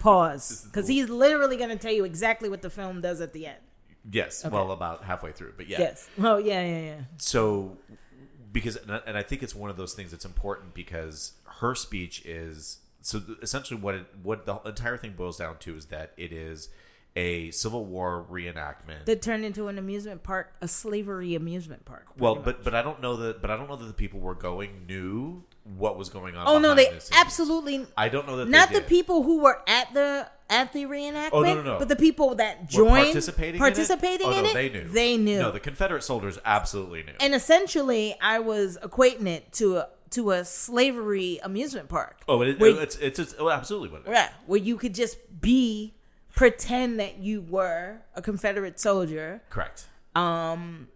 Pause, 0.00 0.66
because 0.66 0.86
he's 0.86 1.08
literally 1.08 1.56
going 1.56 1.70
to 1.70 1.76
tell 1.76 1.92
you 1.92 2.04
exactly 2.04 2.48
what 2.48 2.62
the 2.62 2.70
film 2.70 3.00
does 3.00 3.20
at 3.20 3.32
the 3.32 3.46
end. 3.46 3.58
Yes, 4.10 4.44
Okay. 4.44 4.54
well, 4.54 4.70
about 4.70 5.02
halfway 5.04 5.32
through, 5.32 5.54
but 5.56 5.66
yeah. 5.68 5.78
Yes. 5.80 6.08
Oh 6.20 6.36
yeah, 6.38 6.62
yeah, 6.64 6.80
yeah. 6.80 7.00
So 7.16 7.76
because 8.52 8.76
and 8.76 9.16
I 9.18 9.22
think 9.22 9.42
it's 9.42 9.54
one 9.54 9.70
of 9.70 9.76
those 9.76 9.94
things 9.94 10.10
that's 10.12 10.24
important 10.24 10.72
because 10.72 11.32
her 11.60 11.74
speech 11.74 12.24
is 12.24 12.78
so 13.00 13.20
th- 13.20 13.38
essentially 13.42 13.80
what 13.80 13.94
it, 13.94 14.06
what 14.22 14.46
the 14.46 14.60
entire 14.64 14.96
thing 14.96 15.12
boils 15.12 15.38
down 15.38 15.58
to 15.58 15.76
is 15.76 15.86
that 15.86 16.12
it 16.16 16.32
is 16.32 16.68
a 17.16 17.50
Civil 17.50 17.84
War 17.84 18.24
reenactment. 18.30 19.04
That 19.06 19.22
turned 19.22 19.44
into 19.44 19.68
an 19.68 19.78
amusement 19.78 20.22
park, 20.22 20.54
a 20.60 20.68
slavery 20.68 21.34
amusement 21.34 21.84
park. 21.84 22.06
well, 22.18 22.36
much. 22.36 22.44
but 22.44 22.64
but 22.64 22.74
I 22.74 22.82
don't 22.82 23.00
know 23.00 23.16
that 23.16 23.40
but 23.40 23.50
I 23.50 23.56
don't 23.56 23.68
know 23.68 23.76
that 23.76 23.86
the 23.86 23.92
people 23.92 24.20
were 24.20 24.34
going 24.34 24.86
knew 24.86 25.42
what 25.76 25.98
was 25.98 26.08
going 26.08 26.36
on. 26.36 26.46
oh 26.46 26.58
no, 26.58 26.74
they 26.74 26.84
the 26.90 27.10
absolutely 27.14 27.86
I 27.96 28.08
don't 28.08 28.26
know 28.26 28.36
that 28.36 28.48
not 28.48 28.70
the 28.70 28.80
people 28.80 29.22
who 29.22 29.42
were 29.42 29.60
at 29.66 29.92
the 29.92 30.30
at 30.50 30.72
the 30.72 30.84
reenactment. 30.84 31.30
Oh, 31.32 31.42
no, 31.42 31.54
no, 31.56 31.62
no. 31.62 31.78
But 31.78 31.88
the 31.88 31.96
people 31.96 32.36
that 32.36 32.60
Were 32.60 32.66
joined 32.68 33.04
participating 33.04 33.58
participating 33.58 34.26
in 34.28 34.32
it. 34.32 34.36
Oh, 34.36 34.38
in 34.38 34.46
oh, 34.46 34.48
it. 34.48 34.54
they 34.54 34.68
knew. 34.70 34.88
They 34.88 35.16
knew. 35.16 35.38
No, 35.38 35.50
the 35.50 35.60
Confederate 35.60 36.02
soldiers 36.02 36.38
absolutely 36.44 37.02
knew. 37.02 37.12
and 37.20 37.34
essentially, 37.34 38.16
I 38.20 38.38
was 38.38 38.78
equating 38.82 39.26
it 39.26 39.52
to 39.54 39.78
a 39.78 39.88
to 40.10 40.30
a 40.30 40.44
slavery 40.44 41.38
amusement 41.42 41.88
park. 41.88 42.22
oh, 42.28 42.42
it, 42.42 42.58
Where- 42.58 42.80
it's, 42.82 42.96
it's 42.96 43.18
it's 43.18 43.34
oh, 43.38 43.50
absolutely 43.50 43.90
what 43.90 44.02
it 44.02 44.08
is. 44.08 44.12
Yeah, 44.12 44.30
where 44.46 44.60
you 44.60 44.76
could 44.76 44.94
just 44.94 45.18
be 45.40 45.94
pretend 46.34 47.00
that 47.00 47.18
you 47.18 47.40
were 47.42 47.98
a 48.14 48.22
Confederate 48.22 48.78
soldier, 48.78 49.42
Correct. 49.50 49.86
um, 50.14 50.88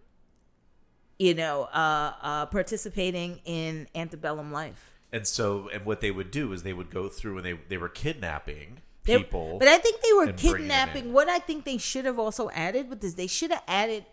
you 1.19 1.33
know, 1.33 1.63
uh, 1.73 2.13
uh, 2.21 2.45
participating 2.47 3.39
in 3.45 3.87
antebellum 3.95 4.51
life. 4.51 4.93
And 5.11 5.27
so, 5.27 5.69
and 5.71 5.85
what 5.85 6.01
they 6.01 6.11
would 6.11 6.31
do 6.31 6.53
is 6.53 6.63
they 6.63 6.73
would 6.73 6.89
go 6.89 7.07
through 7.09 7.37
and 7.37 7.45
they 7.45 7.53
they 7.69 7.77
were 7.77 7.89
kidnapping 7.89 8.81
They- 9.05 9.17
people. 9.19 9.57
but 9.59 9.67
I 9.67 9.77
think 9.77 10.01
they 10.01 10.13
were 10.13 10.23
and 10.23 10.35
bringing 10.35 10.67
them 10.69 10.87
kidnapping. 10.89 11.13
What 11.13 11.29
I 11.29 11.39
think 11.39 11.65
they 11.65 11.77
should 11.77 12.05
have 12.05 12.17
also 12.17 12.49
added 12.51 12.89
with 12.89 13.01
this, 13.01 13.13
they 13.13 13.27
should 13.27 13.51
have 13.51 13.63
added 13.67 14.05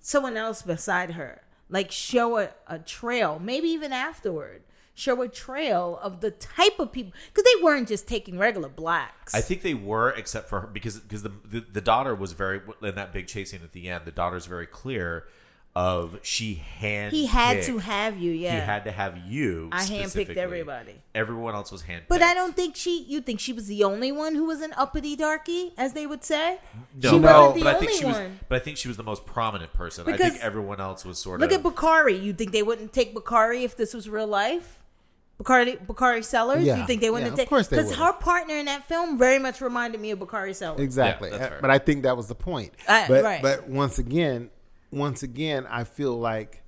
someone 0.00 0.36
else 0.36 0.62
beside 0.62 1.12
her, 1.12 1.42
like 1.68 1.90
show 1.90 2.38
a, 2.38 2.50
a 2.66 2.78
trail, 2.78 3.40
maybe 3.42 3.68
even 3.68 3.92
afterward. 3.92 4.62
Show 4.94 5.22
a 5.22 5.28
trail 5.28 5.96
of 6.02 6.20
the 6.20 6.32
type 6.32 6.80
of 6.80 6.90
people 6.90 7.12
because 7.32 7.44
they 7.44 7.62
weren't 7.62 7.86
just 7.86 8.08
taking 8.08 8.36
regular 8.36 8.68
blacks. 8.68 9.32
I 9.32 9.40
think 9.40 9.62
they 9.62 9.74
were, 9.74 10.10
except 10.10 10.48
for 10.48 10.60
her, 10.60 10.66
because 10.66 10.98
because 10.98 11.22
the, 11.22 11.32
the 11.44 11.60
the 11.60 11.80
daughter 11.80 12.16
was 12.16 12.32
very 12.32 12.60
in 12.82 12.96
that 12.96 13.12
big 13.12 13.28
chasing 13.28 13.60
at 13.62 13.70
the 13.70 13.88
end. 13.88 14.06
The 14.06 14.10
daughter's 14.10 14.46
very 14.46 14.66
clear 14.66 15.28
of 15.78 16.18
she 16.22 16.54
hand 16.54 17.12
he 17.12 17.26
had 17.26 17.62
to 17.62 17.78
have 17.78 18.18
you, 18.18 18.32
yeah. 18.32 18.54
he 18.54 18.60
had 18.60 18.84
to 18.84 18.90
have 18.90 19.16
you. 19.28 19.68
I 19.70 19.84
handpicked 19.84 20.36
everybody. 20.36 20.96
Everyone 21.14 21.54
else 21.54 21.70
was 21.70 21.84
handpicked. 21.84 22.08
But 22.08 22.20
I 22.20 22.34
don't 22.34 22.56
think 22.56 22.74
she. 22.74 23.04
You 23.04 23.20
think 23.20 23.38
she 23.38 23.52
was 23.52 23.68
the 23.68 23.84
only 23.84 24.10
one 24.10 24.34
who 24.34 24.44
was 24.44 24.60
an 24.60 24.72
uppity 24.76 25.14
darky, 25.14 25.74
as 25.78 25.92
they 25.92 26.04
would 26.04 26.24
say? 26.24 26.58
No, 27.00 27.10
she 27.10 27.18
but, 27.20 27.22
wasn't 27.22 27.54
the 27.54 27.62
but 27.62 27.76
I 27.76 27.78
think 27.78 27.92
she 27.92 28.04
was. 28.04 28.16
But 28.48 28.56
I 28.56 28.58
think 28.58 28.76
she 28.76 28.88
was 28.88 28.96
the 28.96 29.04
most 29.04 29.24
prominent 29.24 29.72
person. 29.72 30.02
I 30.08 30.12
Because- 30.12 30.32
think 30.32 30.42
everyone 30.42 30.80
else 30.80 31.04
was 31.04 31.20
sort 31.20 31.38
Look 31.38 31.52
of. 31.52 31.62
Look 31.62 31.72
at 31.72 31.76
Bakari. 31.76 32.18
You 32.18 32.32
think 32.32 32.50
they 32.50 32.64
wouldn't 32.64 32.92
take 32.92 33.14
Bakari 33.14 33.62
if 33.62 33.76
this 33.76 33.94
was 33.94 34.08
real 34.08 34.26
life? 34.26 34.82
Bakari, 35.36 35.76
Bakari 35.76 36.24
Sellers. 36.24 36.64
Yeah. 36.64 36.78
You 36.78 36.86
think 36.86 37.00
they 37.00 37.10
wouldn't 37.10 37.28
Yeah, 37.28 37.34
of 37.34 37.38
take? 37.38 37.48
course 37.48 37.68
they 37.68 37.76
Because 37.76 37.94
her 37.94 38.12
partner 38.14 38.56
in 38.56 38.66
that 38.66 38.88
film 38.88 39.16
very 39.16 39.38
much 39.38 39.60
reminded 39.60 40.00
me 40.00 40.10
of 40.10 40.18
Bakari 40.18 40.54
Sellers. 40.54 40.80
Exactly. 40.80 41.30
Yeah, 41.30 41.38
that's 41.38 41.54
Uh. 41.54 41.58
But 41.60 41.70
I 41.70 41.78
think 41.78 42.02
that 42.02 42.16
was 42.16 42.26
the 42.26 42.34
point. 42.34 42.72
Uh, 42.88 43.06
but 43.06 43.22
right. 43.22 43.40
but 43.40 43.68
once 43.68 44.00
again, 44.00 44.50
once 44.90 45.22
again, 45.22 45.66
I 45.68 45.84
feel 45.84 46.16
like 46.18 46.62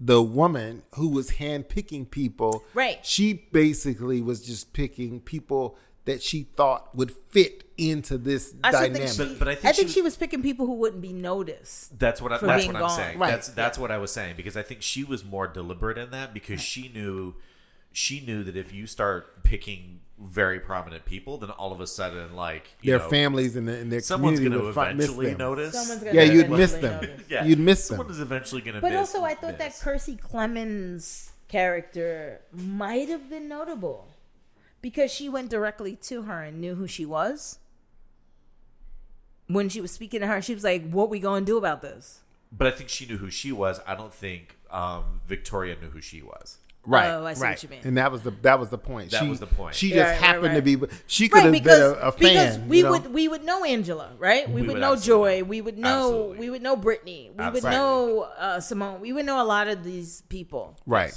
the 0.00 0.22
woman 0.22 0.82
who 0.94 1.08
was 1.08 1.32
handpicking 1.32 2.10
people, 2.10 2.64
Right. 2.74 3.04
She 3.04 3.32
basically 3.32 4.20
was 4.22 4.40
just 4.46 4.72
picking 4.72 5.20
people 5.20 5.76
that 6.04 6.22
she 6.22 6.44
thought 6.56 6.94
would 6.96 7.10
fit 7.10 7.64
into 7.76 8.16
this 8.16 8.54
I 8.64 8.70
dynamic. 8.70 8.96
think 8.96 9.10
she, 9.10 9.18
But- 9.34 9.38
but 9.40 9.48
I 9.48 9.50
I 9.52 9.54
think 9.56 9.76
think, 9.76 9.88
she 9.88 9.94
she, 9.94 10.00
was- 10.00 10.12
was 10.12 10.16
picking 10.16 10.40
people 10.42 10.66
who 10.66 10.74
wouldn't 10.74 11.02
be 11.02 11.12
noticed. 11.12 11.98
That's 11.98 12.22
what 12.22 12.32
I, 12.32 12.38
that's 12.38 12.66
what 12.66 12.76
I'm 12.76 12.80
gone. 12.82 12.90
saying. 12.96 13.18
Right. 13.18 13.30
That's 13.30 13.48
that's 13.48 13.76
what 13.78 13.90
I 13.90 13.98
was 13.98 14.10
saying 14.12 14.36
because 14.36 14.56
I 14.56 14.62
think 14.62 14.82
she 14.82 15.04
was 15.04 15.24
more 15.24 15.46
deliberate 15.48 15.98
in 15.98 16.10
that 16.12 16.32
because 16.32 16.60
she 16.60 16.88
knew 16.88 17.34
she 17.92 18.20
knew 18.20 18.42
that 18.44 18.56
if 18.56 18.72
you 18.72 18.86
start 18.86 19.42
picking 19.42 20.00
very 20.20 20.58
prominent 20.60 21.04
people, 21.04 21.38
then 21.38 21.50
all 21.50 21.72
of 21.72 21.80
a 21.80 21.86
sudden, 21.86 22.34
like 22.34 22.68
you 22.82 22.90
their 22.92 22.98
know, 23.00 23.08
families 23.08 23.54
and, 23.56 23.68
the, 23.68 23.78
and 23.78 23.92
their 23.92 24.00
someone's 24.00 24.38
community 24.38 24.60
going 24.62 24.74
to 24.74 24.80
would 24.80 24.86
fi- 24.86 24.92
miss 24.92 25.04
eventually 25.06 25.26
them. 25.30 25.38
notice. 25.38 25.72
Someone's 25.74 26.02
gonna 26.02 26.14
Yeah, 26.16 26.22
you'd 26.22 26.48
was 26.50 26.58
miss 26.58 26.72
them. 26.74 27.10
yeah, 27.28 27.44
You'd 27.44 27.58
miss 27.58 27.88
them. 27.88 27.96
Someone 27.98 28.12
is 28.12 28.20
eventually 28.20 28.60
going 28.62 28.74
to. 28.74 28.80
But 28.80 28.90
miss, 28.92 28.98
also, 29.14 29.22
I 29.24 29.34
thought 29.34 29.58
that 29.58 29.68
miss. 29.68 29.82
Kiersey 29.82 30.18
Clemons 30.20 31.30
character 31.48 32.40
might 32.52 33.08
have 33.08 33.30
been 33.30 33.48
notable 33.48 34.08
because 34.82 35.10
she 35.12 35.28
went 35.28 35.50
directly 35.50 35.96
to 35.96 36.22
her 36.22 36.42
and 36.42 36.60
knew 36.60 36.74
who 36.74 36.86
she 36.86 37.06
was. 37.06 37.58
When 39.46 39.68
she 39.70 39.80
was 39.80 39.90
speaking 39.92 40.20
to 40.20 40.26
her, 40.26 40.42
she 40.42 40.52
was 40.52 40.64
like, 40.64 40.90
"What 40.90 41.08
we 41.08 41.20
gonna 41.20 41.44
do 41.44 41.56
about 41.56 41.80
this?" 41.80 42.20
But 42.52 42.66
I 42.66 42.70
think 42.70 42.88
she 42.90 43.06
knew 43.06 43.16
who 43.18 43.30
she 43.30 43.50
was. 43.52 43.80
I 43.86 43.94
don't 43.94 44.12
think 44.12 44.56
um, 44.70 45.20
Victoria 45.26 45.76
knew 45.80 45.88
who 45.90 46.00
she 46.02 46.20
was. 46.22 46.58
Right, 46.88 47.10
Oh, 47.10 47.26
I 47.26 47.34
see 47.34 47.42
right. 47.42 47.50
what 47.50 47.62
you 47.62 47.68
mean. 47.68 47.80
And 47.84 47.98
that 47.98 48.10
was 48.10 48.22
the 48.22 48.30
that 48.42 48.58
was 48.58 48.70
the 48.70 48.78
point. 48.78 49.10
That 49.10 49.22
she, 49.22 49.28
was 49.28 49.40
the 49.40 49.46
point. 49.46 49.74
She 49.74 49.90
just 49.90 50.10
right, 50.10 50.16
happened 50.16 50.54
right, 50.54 50.64
to 50.64 50.76
be. 50.76 50.86
She 51.06 51.28
could 51.28 51.42
have 51.42 51.52
been 51.52 51.68
a, 51.68 51.90
a 51.90 52.12
fan. 52.12 52.18
because 52.18 52.58
we 52.60 52.78
you 52.78 52.82
know? 52.84 52.90
would 52.92 53.12
we 53.12 53.28
would 53.28 53.44
know 53.44 53.62
Angela, 53.62 54.10
right? 54.18 54.48
We, 54.48 54.54
We 54.54 54.60
would, 54.62 54.68
would 54.74 54.80
know. 54.80 54.96
Joy. 54.96 55.42
We 55.42 55.60
would 55.60 55.76
know 55.76 55.88
Absolutely. 56.06 56.38
we 56.38 56.50
would 56.50 56.62
know 56.62 56.76
Brittany. 56.76 57.30
We 57.36 57.50
would 57.50 57.62
know 57.62 58.22
uh, 58.38 58.60
Simone. 58.60 59.00
We 59.00 59.12
would 59.12 59.26
know 59.26 59.42
a 59.42 59.44
lot 59.44 59.68
of 59.68 59.84
these 59.84 60.22
people. 60.30 60.78
Right. 60.86 61.12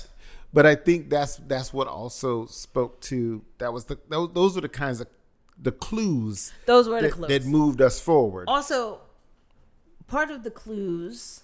But 0.53 0.65
I 0.65 0.75
think 0.75 1.09
that's 1.09 1.37
that's 1.37 1.71
what 1.71 1.87
also 1.87 2.45
spoke 2.47 2.99
to 3.03 3.41
that 3.59 3.71
was 3.71 3.85
the 3.85 3.97
those, 4.09 4.33
those 4.33 4.55
were 4.55 4.61
the 4.61 4.67
kinds 4.69 4.99
of 4.99 5.07
the 5.57 5.71
clues 5.71 6.51
Those 6.65 6.89
were 6.89 7.01
the 7.01 7.11
clues. 7.11 7.29
that 7.29 7.45
moved 7.45 7.81
us 7.81 8.01
forward. 8.01 8.45
Also, 8.49 8.99
part 10.07 10.29
of 10.31 10.43
the 10.43 10.51
clues 10.51 11.43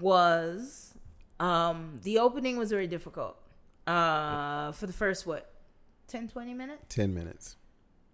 was 0.00 0.91
um, 1.42 1.98
the 2.02 2.18
opening 2.18 2.56
was 2.56 2.70
very 2.70 2.86
difficult. 2.86 3.36
Uh, 3.86 4.70
for 4.72 4.86
the 4.86 4.92
first 4.92 5.26
what 5.26 5.50
10 6.08 6.28
20 6.28 6.54
minutes? 6.54 6.82
10 6.94 7.12
minutes. 7.12 7.56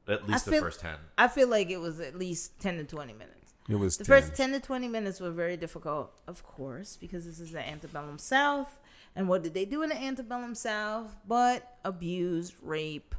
At 0.08 0.26
least 0.26 0.46
the 0.46 0.52
feel- 0.52 0.62
first 0.62 0.80
ten. 0.80 0.96
I 1.18 1.28
feel 1.28 1.48
like 1.48 1.68
it 1.70 1.76
was 1.76 2.00
at 2.00 2.14
least 2.18 2.58
10 2.60 2.78
to 2.78 2.84
20 2.84 3.12
minutes. 3.12 3.34
It 3.68 3.76
was 3.76 3.98
The 3.98 4.04
10. 4.04 4.22
first 4.22 4.34
10 4.34 4.52
to 4.52 4.60
20 4.60 4.88
minutes 4.88 5.20
were 5.20 5.30
very 5.30 5.58
difficult, 5.58 6.10
of 6.26 6.42
course, 6.42 6.96
because 6.96 7.26
this 7.26 7.38
is 7.38 7.52
the 7.52 7.60
antebellum 7.60 8.16
South. 8.18 8.80
And 9.14 9.28
what 9.28 9.42
did 9.42 9.52
they 9.52 9.66
do 9.66 9.82
in 9.82 9.90
the 9.90 9.96
antebellum 10.00 10.54
South? 10.54 11.14
But 11.26 11.76
abuse, 11.84 12.54
rape, 12.62 13.14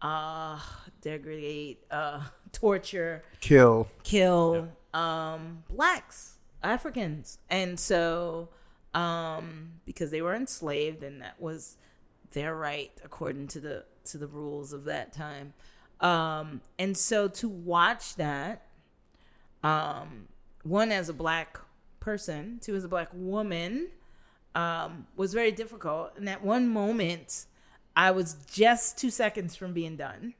uh, 0.00 0.60
degrade, 1.00 1.78
uh, 1.90 2.22
torture, 2.52 3.24
kill. 3.40 3.88
kill 4.04 4.68
um, 4.94 5.64
blacks, 5.68 6.38
Africans. 6.62 7.38
And 7.50 7.80
so, 7.80 8.48
um, 8.94 9.72
because 9.84 10.10
they 10.10 10.22
were 10.22 10.34
enslaved, 10.34 11.02
and 11.02 11.22
that 11.22 11.40
was 11.40 11.76
their 12.32 12.54
right 12.54 12.92
according 13.04 13.48
to 13.48 13.60
the 13.60 13.84
to 14.04 14.18
the 14.18 14.26
rules 14.26 14.72
of 14.72 14.84
that 14.84 15.12
time. 15.12 15.54
Um, 16.00 16.60
and 16.78 16.96
so 16.96 17.28
to 17.28 17.48
watch 17.48 18.16
that, 18.16 18.66
um, 19.62 20.28
one 20.64 20.90
as 20.90 21.08
a 21.08 21.12
black 21.12 21.58
person, 22.00 22.58
two 22.60 22.74
as 22.74 22.84
a 22.84 22.88
black 22.88 23.08
woman, 23.12 23.88
um, 24.54 25.06
was 25.16 25.32
very 25.32 25.52
difficult. 25.52 26.12
And 26.16 26.28
at 26.28 26.42
one 26.42 26.68
moment, 26.68 27.46
I 27.94 28.10
was 28.10 28.36
just 28.52 28.98
two 28.98 29.10
seconds 29.10 29.54
from 29.54 29.72
being 29.72 29.96
done. 29.96 30.34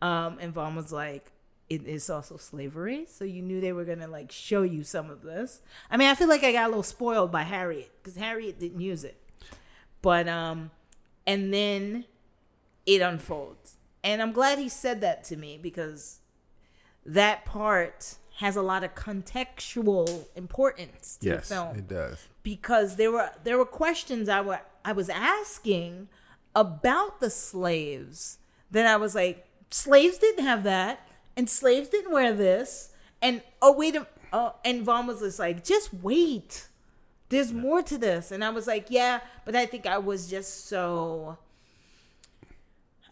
Um, 0.00 0.38
and 0.40 0.52
Vaughn 0.52 0.76
was 0.76 0.92
like, 0.92 1.32
it 1.70 1.86
is 1.86 2.10
also 2.10 2.36
slavery. 2.36 3.06
So 3.08 3.24
you 3.24 3.40
knew 3.40 3.60
they 3.60 3.72
were 3.72 3.84
going 3.84 4.00
to 4.00 4.08
like 4.08 4.32
show 4.32 4.62
you 4.62 4.82
some 4.82 5.08
of 5.08 5.22
this. 5.22 5.62
I 5.90 5.96
mean, 5.96 6.08
I 6.08 6.16
feel 6.16 6.28
like 6.28 6.42
I 6.42 6.52
got 6.52 6.64
a 6.64 6.68
little 6.68 6.82
spoiled 6.82 7.30
by 7.30 7.44
Harriet 7.44 7.92
because 8.02 8.16
Harriet 8.18 8.58
didn't 8.58 8.80
use 8.80 9.04
it. 9.04 9.16
But, 10.02 10.28
um, 10.28 10.72
and 11.26 11.54
then 11.54 12.06
it 12.86 13.00
unfolds. 13.00 13.76
And 14.02 14.20
I'm 14.20 14.32
glad 14.32 14.58
he 14.58 14.68
said 14.68 15.00
that 15.02 15.22
to 15.24 15.36
me 15.36 15.58
because 15.62 16.18
that 17.06 17.44
part 17.44 18.16
has 18.38 18.56
a 18.56 18.62
lot 18.62 18.82
of 18.82 18.94
contextual 18.94 20.26
importance 20.34 21.18
to 21.18 21.28
yes, 21.28 21.48
the 21.48 21.54
film 21.54 21.76
it 21.76 21.88
does. 21.88 22.26
because 22.42 22.96
there 22.96 23.12
were 23.12 23.30
there 23.44 23.58
were 23.58 23.66
questions 23.66 24.30
I 24.30 24.40
were 24.40 24.60
I 24.82 24.92
was 24.92 25.10
asking 25.10 26.08
about 26.56 27.20
the 27.20 27.28
slaves 27.28 28.38
Then 28.70 28.86
I 28.86 28.96
was 28.96 29.14
like 29.14 29.46
slaves 29.70 30.16
didn't 30.16 30.44
have 30.44 30.62
that 30.64 31.06
and 31.36 31.48
slaves 31.48 31.88
didn't 31.88 32.12
wear 32.12 32.32
this 32.34 32.92
and 33.22 33.42
oh 33.62 33.72
wait 33.72 33.96
a 33.96 34.06
uh, 34.32 34.52
and 34.64 34.82
Vaughn 34.82 35.06
was 35.06 35.20
just 35.20 35.38
like 35.38 35.64
just 35.64 35.92
wait 35.94 36.68
there's 37.30 37.52
more 37.52 37.82
to 37.82 37.96
this 37.98 38.30
and 38.30 38.44
I 38.44 38.50
was 38.50 38.66
like 38.66 38.86
yeah 38.90 39.20
but 39.44 39.54
I 39.56 39.66
think 39.66 39.86
I 39.86 39.98
was 39.98 40.28
just 40.28 40.66
so 40.66 41.36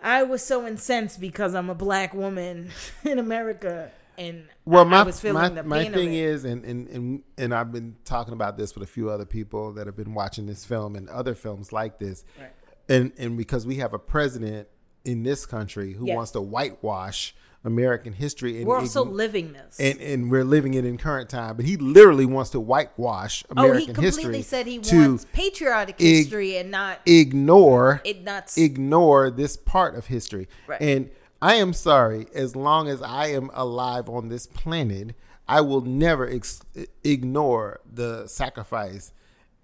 I 0.02 0.22
was 0.22 0.44
so 0.44 0.66
incensed 0.66 1.20
because 1.20 1.54
I'm 1.54 1.70
a 1.70 1.74
black 1.74 2.14
woman 2.14 2.70
in 3.04 3.18
America 3.18 3.90
and 4.16 4.44
Well, 4.64 4.84
my 4.84 5.00
I 5.00 5.02
was 5.04 5.20
feeling 5.20 5.42
my, 5.42 5.48
the 5.48 5.62
my 5.62 5.84
thing 5.84 6.08
of 6.08 6.12
it. 6.12 6.12
is, 6.12 6.44
and, 6.44 6.64
and 6.64 6.88
and 6.88 7.22
and 7.36 7.54
I've 7.54 7.70
been 7.72 7.96
talking 8.04 8.32
about 8.34 8.56
this 8.56 8.74
with 8.74 8.82
a 8.82 8.90
few 8.90 9.10
other 9.10 9.24
people 9.24 9.72
that 9.74 9.86
have 9.86 9.96
been 9.96 10.12
watching 10.14 10.46
this 10.46 10.64
film 10.64 10.96
and 10.96 11.08
other 11.08 11.34
films 11.36 11.72
like 11.72 11.98
this, 12.00 12.24
Right. 12.38 12.50
and 12.88 13.12
and 13.16 13.36
because 13.36 13.64
we 13.64 13.76
have 13.76 13.94
a 13.94 13.98
president 13.98 14.66
in 15.04 15.22
this 15.22 15.46
country 15.46 15.92
who 15.92 16.06
Yes. 16.06 16.16
wants 16.16 16.30
to 16.32 16.40
whitewash 16.40 17.32
American 17.68 18.12
history, 18.12 18.58
and 18.58 18.66
we're 18.66 18.78
also 18.78 19.04
ign- 19.04 19.12
living 19.12 19.52
this 19.52 19.78
and 19.78 20.00
and 20.00 20.30
we're 20.30 20.44
living 20.44 20.74
it 20.74 20.84
in 20.84 20.98
current 20.98 21.28
time, 21.28 21.54
but 21.54 21.64
he 21.64 21.76
literally 21.76 22.26
wants 22.26 22.50
to 22.50 22.60
whitewash 22.60 23.44
American 23.50 23.76
history. 23.76 23.84
Oh, 23.84 23.86
he 23.86 23.94
completely 23.94 24.38
history 24.38 24.42
said 24.42 24.66
he 24.66 24.78
to 24.78 25.08
wants 25.08 25.26
patriotic 25.32 26.00
ig- 26.00 26.06
history 26.06 26.56
and 26.56 26.70
not 26.70 26.98
ignore 27.06 28.00
it 28.04 28.24
not 28.24 28.56
ignore 28.56 29.30
this 29.30 29.56
part 29.56 29.94
of 29.94 30.06
history. 30.06 30.48
Right. 30.66 30.80
And 30.80 31.10
I 31.40 31.54
am 31.54 31.72
sorry, 31.72 32.26
as 32.34 32.56
long 32.56 32.88
as 32.88 33.00
I 33.00 33.28
am 33.28 33.50
alive 33.54 34.08
on 34.08 34.28
this 34.28 34.46
planet, 34.46 35.14
I 35.46 35.60
will 35.60 35.82
never 35.82 36.28
ex- 36.28 36.62
ignore 37.04 37.80
the 37.90 38.26
sacrifice 38.26 39.12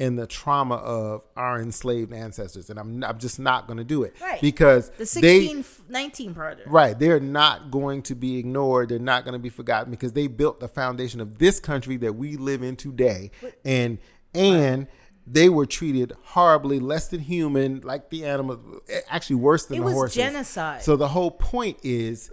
and 0.01 0.18
the 0.18 0.26
trauma 0.26 0.74
of 0.76 1.22
our 1.36 1.61
enslaved 1.61 2.12
ancestors. 2.12 2.68
And 2.68 2.78
I'm, 2.78 3.05
I'm 3.05 3.18
just 3.18 3.38
not 3.38 3.66
going 3.66 3.76
to 3.76 3.84
do 3.84 4.03
it. 4.03 4.14
Right. 4.20 4.40
Because 4.40 4.90
the 4.90 5.20
they, 5.20 5.47
16 5.47 5.64
19 5.88 6.34
project. 6.34 6.68
Right. 6.68 6.99
They're 6.99 7.20
not 7.20 7.70
going 7.70 8.03
to 8.03 8.14
be 8.14 8.38
ignored. 8.38 8.88
They're 8.88 8.99
not 8.99 9.24
going 9.24 9.34
to 9.34 9.38
be 9.38 9.51
forgotten 9.51 9.90
because 9.90 10.12
they 10.12 10.26
built 10.26 10.61
the 10.61 10.68
foundation 10.68 11.20
of 11.20 11.38
this 11.38 11.61
country 11.61 11.97
that 11.99 12.14
we 12.14 12.36
live 12.36 12.62
in 12.62 12.76
today. 12.76 13.30
And 13.64 13.99
and 14.34 14.88
they 15.26 15.49
were 15.49 15.64
treated 15.64 16.12
horribly, 16.22 16.80
less 16.80 17.09
than 17.09 17.20
human, 17.20 17.80
like 17.80 18.11
the 18.11 18.26
animals, 18.26 18.59
eh, 18.88 19.01
actually 19.09 19.36
worse 19.36 19.66
than 19.66 19.76
It 19.78 19.80
the 19.80 19.84
was 19.86 19.95
horses. 19.95 20.16
genocide. 20.16 20.82
So 20.82 20.97
the 20.97 21.09
whole 21.09 21.30
point 21.30 21.78
is 21.82 22.30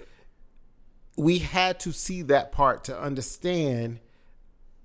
we 1.15 1.37
had 1.37 1.79
to 1.81 1.93
see 1.93 2.23
that 2.23 2.51
part 2.51 2.83
to 2.85 2.99
understand 2.99 3.99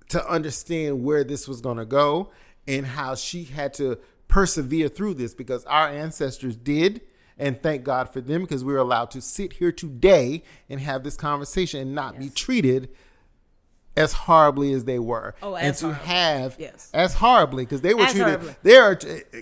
to 0.09 0.25
understand 0.25 1.03
where 1.03 1.25
this 1.25 1.49
was 1.49 1.59
going 1.59 1.77
to 1.77 1.85
go 1.85 2.31
and 2.67 2.85
how 2.85 3.15
she 3.15 3.43
had 3.45 3.73
to 3.75 3.97
persevere 4.27 4.89
through 4.89 5.13
this 5.13 5.33
because 5.33 5.63
our 5.65 5.87
ancestors 5.87 6.55
did 6.55 7.01
and 7.39 7.61
thank 7.61 7.83
God 7.83 8.09
for 8.09 8.19
them 8.19 8.41
because 8.41 8.63
we're 8.65 8.77
allowed 8.77 9.11
to 9.11 9.21
sit 9.21 9.53
here 9.53 9.71
today 9.71 10.43
and 10.69 10.81
have 10.81 11.03
this 11.03 11.15
conversation 11.15 11.79
and 11.81 11.95
not 11.95 12.17
be 12.19 12.29
treated 12.29 12.89
as 13.95 14.13
horribly 14.13 14.73
as 14.73 14.85
they 14.85 14.99
were 14.99 15.33
Oh, 15.41 15.55
and 15.55 15.75
to 15.77 15.85
horribly. 15.93 16.05
have 16.07 16.55
Yes. 16.59 16.89
as 16.93 17.15
horribly 17.15 17.63
because 17.65 17.81
they 17.81 17.93
were 17.93 18.03
As 18.03 18.11
treated 18.11 18.27
horribly. 18.41 18.55
they 18.63 18.77
are 18.77 18.95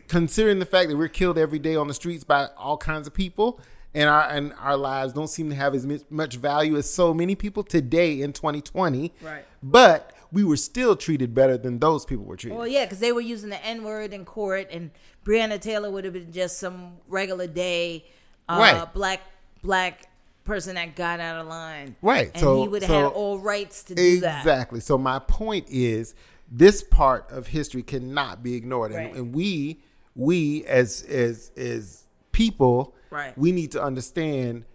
considering 0.07 0.59
the 0.59 0.65
fact 0.65 0.89
that 0.89 0.97
we're 0.97 1.07
killed 1.09 1.37
every 1.37 1.59
day 1.59 1.75
on 1.75 1.87
the 1.87 1.93
streets 1.93 2.23
by 2.23 2.47
all 2.57 2.77
kinds 2.77 3.05
of 3.07 3.13
people 3.13 3.59
and 3.93 4.09
our 4.09 4.21
and 4.29 4.53
our 4.61 4.77
lives 4.77 5.13
don't 5.13 5.29
seem 5.29 5.49
to 5.49 5.55
have 5.55 5.73
as 5.75 5.85
much 6.09 6.35
value 6.37 6.77
as 6.77 6.89
so 6.89 7.13
many 7.13 7.35
people 7.35 7.63
today 7.63 8.21
in 8.21 8.31
2020 8.33 9.13
Right. 9.21 9.43
but 9.63 10.11
we 10.35 10.43
were 10.43 10.57
still 10.57 10.95
treated 10.97 11.33
better 11.33 11.57
than 11.57 11.79
those 11.79 12.05
people 12.05 12.25
were 12.25 12.35
treated 12.35 12.57
Well, 12.57 12.67
yeah, 12.67 12.83
because 12.83 12.99
they 12.99 13.13
were 13.13 13.21
using 13.21 13.49
the 13.49 13.65
N 13.65 13.83
word 13.83 14.13
in 14.13 14.25
court, 14.25 14.67
and 14.69 14.91
Breonna 15.25 15.59
Taylor 15.59 15.89
would 15.89 16.03
have 16.03 16.13
been 16.13 16.31
just 16.33 16.59
some 16.59 16.97
regular 17.07 17.47
day 17.47 18.05
uh, 18.49 18.57
Right. 18.59 18.93
black 18.93 19.21
black 19.63 20.09
person 20.43 20.75
that 20.75 20.95
got 20.95 21.19
out 21.19 21.39
of 21.41 21.47
line. 21.47 21.95
Right, 22.03 22.29
And 22.33 22.39
so- 22.41 22.61
he 22.61 22.67
would 22.67 22.83
have 22.83 22.89
so- 22.89 23.03
had 23.05 23.11
all 23.13 23.39
rights 23.39 23.83
to 23.85 23.95
do 23.95 24.19
that. 24.19 24.39
exactly 24.39 24.79
so 24.81 24.97
my 24.97 25.17
point 25.19 25.65
is 25.69 26.13
this 26.51 26.83
part 26.83 27.31
of 27.31 27.47
history 27.47 27.81
cannot 27.81 28.43
be 28.43 28.53
ignored 28.55 28.91
and, 28.91 29.15
and 29.15 29.33
we 29.33 29.79
we 30.15 30.63
as 30.65 31.01
as 31.03 31.49
as 31.57 32.03
people 32.33 32.93
Right. 33.09 33.35
we 33.37 33.51
need 33.53 33.71
to 33.71 33.81
understand 33.81 34.65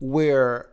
where 0.00 0.70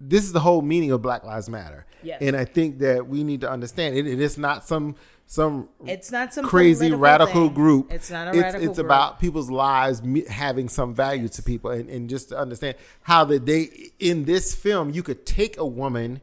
this 0.00 0.24
is 0.24 0.32
the 0.32 0.40
whole 0.40 0.62
meaning 0.62 0.90
of 0.90 1.00
black 1.02 1.22
lives 1.24 1.48
matter 1.48 1.86
Yes. 2.06 2.22
and 2.22 2.36
i 2.36 2.44
think 2.44 2.78
that 2.78 3.06
we 3.08 3.24
need 3.24 3.40
to 3.42 3.50
understand 3.50 3.96
it, 3.96 4.06
it 4.06 4.20
is 4.20 4.38
not 4.38 4.66
some 4.66 4.94
some 5.28 5.68
It's 5.84 6.12
not 6.12 6.32
some 6.32 6.44
crazy 6.44 6.92
radical 6.92 7.46
thing. 7.46 7.54
group 7.54 7.92
It's 7.92 8.10
not 8.12 8.28
a 8.28 8.30
it's, 8.30 8.38
radical 8.42 8.68
it's 8.68 8.76
group. 8.78 8.86
about 8.86 9.18
people's 9.18 9.50
lives 9.50 10.00
having 10.28 10.68
some 10.68 10.94
value 10.94 11.26
to 11.28 11.42
people 11.42 11.72
and, 11.72 11.90
and 11.90 12.08
just 12.08 12.28
to 12.28 12.38
understand 12.38 12.76
how 13.02 13.24
that 13.24 13.44
they 13.44 13.90
in 13.98 14.24
this 14.24 14.54
film 14.54 14.90
you 14.90 15.02
could 15.02 15.26
take 15.26 15.56
a 15.58 15.66
woman 15.66 16.20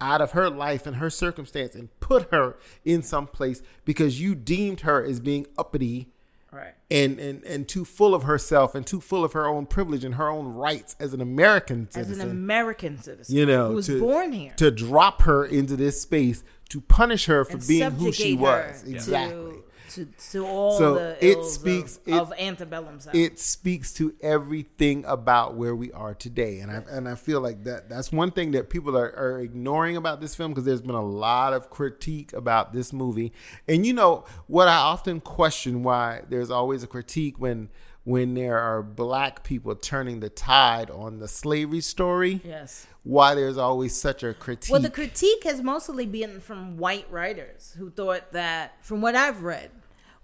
out 0.00 0.20
of 0.20 0.32
her 0.32 0.50
life 0.50 0.86
and 0.86 0.96
her 0.96 1.08
circumstance 1.08 1.74
and 1.74 1.88
put 2.00 2.30
her 2.30 2.56
in 2.84 3.02
some 3.02 3.26
place 3.26 3.62
because 3.86 4.20
you 4.20 4.34
deemed 4.34 4.80
her 4.80 5.02
as 5.02 5.20
being 5.20 5.46
uppity 5.56 6.12
right. 6.54 6.74
and, 6.90 7.18
and 7.18 7.42
and 7.44 7.68
too 7.68 7.84
full 7.84 8.14
of 8.14 8.22
herself 8.22 8.74
and 8.74 8.86
too 8.86 9.00
full 9.00 9.24
of 9.24 9.32
her 9.32 9.46
own 9.46 9.66
privilege 9.66 10.04
and 10.04 10.14
her 10.14 10.28
own 10.28 10.46
rights 10.46 10.96
as 11.00 11.12
an 11.12 11.20
American 11.20 11.90
citizen. 11.90 12.14
As 12.14 12.20
an 12.20 12.30
American 12.30 12.98
citizen, 12.98 13.34
you 13.34 13.46
know, 13.46 13.68
who 13.68 13.74
was 13.74 13.86
to, 13.86 14.00
born 14.00 14.32
here, 14.32 14.52
to 14.56 14.70
drop 14.70 15.22
her 15.22 15.44
into 15.44 15.76
this 15.76 16.00
space 16.00 16.44
to 16.70 16.80
punish 16.80 17.26
her 17.26 17.44
for 17.44 17.52
and 17.52 17.68
being 17.68 17.90
who 17.92 18.12
she 18.12 18.34
was. 18.34 18.84
Exactly. 18.84 19.54
To, 19.94 20.06
to, 20.32 20.46
all 20.46 20.78
So 20.78 20.94
the 20.94 21.16
it 21.24 21.44
speaks- 21.44 21.96
of, 21.98 22.08
it- 22.08 22.14
of 22.14 22.32
antebellum 22.38 23.00
South. 23.00 23.14
It 23.14 23.38
speaks 23.38 23.92
to 23.94 24.14
everything 24.20 25.04
about 25.06 25.54
where 25.54 25.74
we 25.74 25.92
are 25.92 26.14
today, 26.14 26.58
and 26.60 26.70
I 26.70 26.82
and 26.90 27.08
I 27.08 27.14
feel 27.14 27.40
like 27.40 27.64
that 27.64 27.88
that's 27.88 28.10
one 28.12 28.30
thing 28.30 28.50
that 28.52 28.70
people 28.70 28.96
are, 28.96 29.14
are 29.16 29.40
ignoring 29.40 29.96
about 29.96 30.20
this 30.20 30.34
film 30.34 30.52
because 30.52 30.64
there's 30.64 30.82
been 30.82 30.94
a 30.94 31.04
lot 31.04 31.52
of 31.52 31.70
critique 31.70 32.32
about 32.32 32.72
this 32.72 32.92
movie, 32.92 33.32
and 33.68 33.86
you 33.86 33.92
know 33.92 34.24
what 34.46 34.68
I 34.68 34.76
often 34.76 35.20
question 35.20 35.82
why 35.82 36.22
there's 36.28 36.50
always 36.50 36.82
a 36.82 36.86
critique 36.86 37.38
when 37.38 37.68
when 38.04 38.34
there 38.34 38.58
are 38.58 38.82
black 38.82 39.42
people 39.44 39.74
turning 39.74 40.20
the 40.20 40.28
tide 40.28 40.90
on 40.90 41.20
the 41.20 41.26
slavery 41.28 41.80
story. 41.80 42.40
yes. 42.44 42.86
Why 43.02 43.34
there's 43.34 43.56
always 43.58 43.94
such 43.94 44.22
a 44.22 44.32
critique. 44.34 44.70
Well, 44.72 44.80
the 44.80 44.90
critique 44.90 45.44
has 45.44 45.62
mostly 45.62 46.04
been 46.06 46.40
from 46.40 46.76
white 46.78 47.06
writers 47.10 47.74
who 47.78 47.90
thought 47.90 48.32
that, 48.32 48.82
from 48.84 49.00
what 49.02 49.14
I've 49.14 49.42
read, 49.42 49.70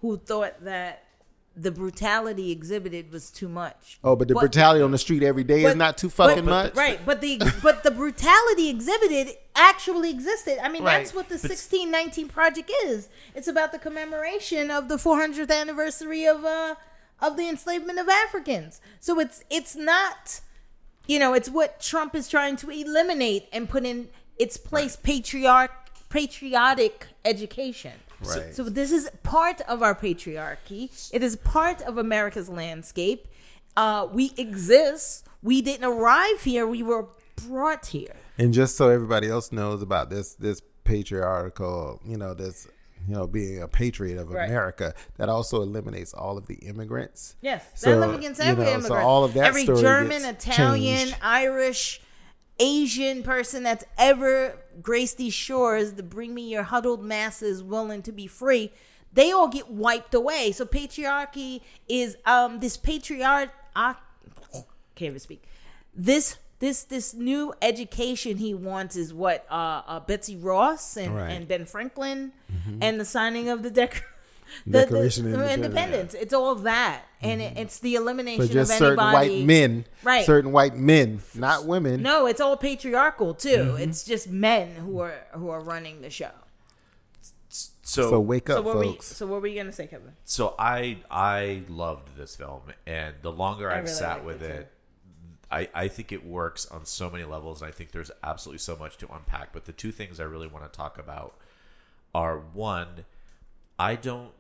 who 0.01 0.17
thought 0.17 0.65
that 0.65 1.05
the 1.57 1.71
brutality 1.73 2.53
exhibited 2.53 3.13
was 3.13 3.31
too 3.31 3.49
much. 3.49 3.99
oh, 4.05 4.15
but 4.17 4.29
the 4.29 4.35
But- 4.35 4.41
brutality 4.41 4.83
on 4.83 4.93
the 4.93 4.99
street 4.99 5.23
every 5.23 5.45
day 5.45 5.65
is 5.65 5.75
not 5.75 5.99
too 5.99 6.07
but- 6.09 6.29
fucking 6.31 6.45
much. 6.45 6.75
right? 6.75 7.05
But 7.05 7.21
the 7.21 7.39
but 7.63 7.83
the 7.83 7.91
brutality 7.91 8.69
exhibited 8.71 9.37
actually 9.55 10.11
existed. 10.11 10.59
I 10.65 10.69
mean, 10.69 10.85
that's 10.85 11.13
what 11.13 11.29
the 11.29 11.39
But- 11.39 11.51
sixteen 11.51 11.91
nineteen 11.91 12.29
project 12.29 12.71
is. 12.85 13.09
It's 13.35 13.49
about 13.49 13.73
the 13.73 13.79
commemoration 13.79 14.71
of 14.71 14.89
the 14.89 14.97
four 14.97 15.17
hundredth 15.19 15.51
anniversary 15.51 16.25
of 16.25 16.45
uh 16.45 16.77
of 17.21 17.37
the 17.37 17.49
enslavement 17.49 17.99
of 17.99 18.09
Africans. 18.09 18.81
So 19.01 19.19
it's 19.21 19.43
it's 19.51 19.75
not 19.77 20.41
you 21.07 21.19
know, 21.19 21.35
it's 21.35 21.51
what 21.51 21.81
Trump 21.81 22.15
is 22.15 22.29
trying 22.29 22.55
to 22.57 22.71
eliminate 22.71 23.49
and 23.53 23.69
put 23.69 23.85
in 23.85 24.09
its 24.39 24.57
place 24.57 24.95
patriarch 24.97 25.73
patriotic 26.09 27.09
education. 27.25 27.93
Right. 28.23 28.55
So 28.55 28.65
this 28.65 28.93
is 28.93 29.11
part 29.23 29.61
of 29.63 29.83
our 29.83 29.95
patriarchy. 29.95 31.11
It 31.13 31.23
is 31.23 31.37
part 31.37 31.81
of 31.83 31.97
America's 31.99 32.49
landscape. 32.49 33.27
Uh, 33.77 34.09
we 34.13 34.33
exist. 34.37 35.27
We 35.43 35.63
didn't 35.63 35.85
arrive 35.87 36.43
here. 36.43 36.67
We 36.67 36.83
were 36.83 37.07
brought 37.49 37.87
here. 37.87 38.15
And 38.39 38.53
just 38.53 38.77
so 38.77 38.89
everybody 38.89 39.29
else 39.29 39.53
knows 39.53 39.81
about 39.83 40.11
this 40.11 40.35
this 40.35 40.61
patriarchal, 40.85 42.01
you 42.05 42.17
know, 42.17 42.35
this 42.35 42.69
you 43.09 43.15
know, 43.15 43.27
being 43.27 43.63
a 43.63 43.67
patriot 43.69 44.19
of 44.19 44.29
Right. 44.31 44.47
America, 44.49 44.93
that 45.17 45.31
also 45.31 45.63
eliminates 45.63 46.13
all 46.13 46.37
of 46.37 46.47
the 46.47 46.57
immigrants. 46.57 47.35
Yes, 47.41 47.65
So, 47.75 47.91
that 47.99 48.07
live 48.07 48.15
against 48.19 48.41
you 48.43 48.47
every 48.51 48.65
know, 48.65 48.71
so 48.73 48.77
immigrant. 48.79 49.05
all 49.05 49.25
of 49.25 49.33
that 49.35 49.45
every 49.47 49.65
German, 49.65 50.25
Italian, 50.27 50.99
changed. 50.99 51.17
Irish, 51.23 52.03
Asian 52.61 53.23
person 53.23 53.63
that's 53.63 53.85
ever 53.99 54.59
graced 54.83 55.17
these 55.17 55.35
shores 55.35 55.95
to 55.95 56.03
bring 56.03 56.35
me 56.35 56.43
your 56.49 56.63
huddled 56.63 57.03
masses 57.03 57.63
willing 57.63 58.03
to 58.03 58.13
be 58.13 58.27
free, 58.27 58.71
they 59.13 59.33
all 59.33 59.49
get 59.49 59.71
wiped 59.71 60.15
away. 60.15 60.53
So 60.53 60.65
patriarchy 60.67 61.63
is 61.89 62.17
um 62.27 62.61
this 62.61 62.77
patriarch. 62.77 63.51
I 63.75 63.95
can't 64.95 65.09
even 65.11 65.19
speak. 65.21 65.43
This 65.95 66.37
this 66.61 66.85
this 66.85 67.15
new 67.15 67.55
education 67.63 68.37
he 68.37 68.53
wants 68.53 68.95
is 68.95 69.15
what 69.15 69.47
uh, 69.51 69.83
uh 69.87 70.01
Betsy 70.01 70.37
Ross 70.37 70.97
and, 70.97 71.17
Right. 71.17 71.31
and 71.31 71.49
Ben 71.49 71.65
Franklin 71.65 72.33
and 72.83 73.01
the 73.01 73.05
signing 73.07 73.49
of 73.49 73.63
the 73.63 73.71
dec. 73.71 74.03
The, 74.67 74.73
Declaration 74.81 75.27
of 75.27 75.33
the, 75.33 75.39
Independence. 75.39 75.65
independence. 75.67 76.15
It's 76.15 76.35
all 76.35 76.55
that, 76.57 77.03
and 77.23 77.41
it, 77.41 77.57
it's 77.57 77.79
the 77.79 77.95
elimination 77.95 78.47
For 78.47 78.53
just 78.53 78.73
of 78.73 78.79
certain 78.79 78.99
anybody. 79.05 79.39
white 79.39 79.47
men, 79.47 79.85
Right. 80.03 80.25
Certain 80.27 80.53
white 80.53 80.75
men, 80.77 81.21
not 81.35 81.67
women. 81.67 82.03
No, 82.03 82.27
it's 82.27 82.41
all 82.41 82.57
patriarchal 82.57 83.35
too. 83.35 83.49
Mm-hmm. 83.57 83.83
It's 83.83 84.05
just 84.05 84.29
men 84.29 84.75
who 84.77 84.99
are 85.01 85.15
who 85.33 85.49
are 85.51 85.61
running 85.61 86.01
the 86.03 86.11
show. 86.11 86.31
So, 87.83 88.11
So 88.11 88.21
wake 88.21 88.49
So 88.49 88.59
up, 88.59 88.65
what 88.65 88.77
were 88.77 88.85
you, 88.85 88.91
folks. 88.93 89.07
so 89.07 89.27
what 89.27 89.41
were 89.43 89.49
you 89.49 89.61
gonna 89.61 89.73
say, 89.73 89.87
Kevin? 89.87 90.13
so 90.25 90.55
I 90.59 90.99
I 91.11 91.63
loved 91.69 92.17
this 92.17 92.37
film, 92.37 92.63
and 92.87 93.17
the 93.23 93.33
longer 93.33 93.71
I 93.71 93.79
I've 93.79 93.85
really 93.85 93.95
sat 93.97 94.25
with 94.25 94.43
it, 94.43 94.61
it, 94.61 94.73
I 95.51 95.69
I 95.75 95.89
think 95.89 96.13
it 96.13 96.25
works 96.25 96.67
on 96.67 96.85
so 96.87 97.11
many 97.11 97.25
levels. 97.25 97.63
And 97.63 97.69
I 97.69 97.73
think 97.73 97.91
there's 97.91 98.11
absolutely 98.23 98.59
so 98.61 98.77
much 98.77 98.97
to 98.99 99.13
unpack. 99.13 99.53
But 99.53 99.65
the 99.65 99.73
two 99.73 99.91
things 99.91 100.21
I 100.21 100.25
really 100.25 100.47
want 100.47 100.71
to 100.71 100.77
talk 100.77 100.99
about 100.99 101.37
are 102.15 102.39
one, 102.39 103.05
I 103.79 103.97
don't 103.97 104.31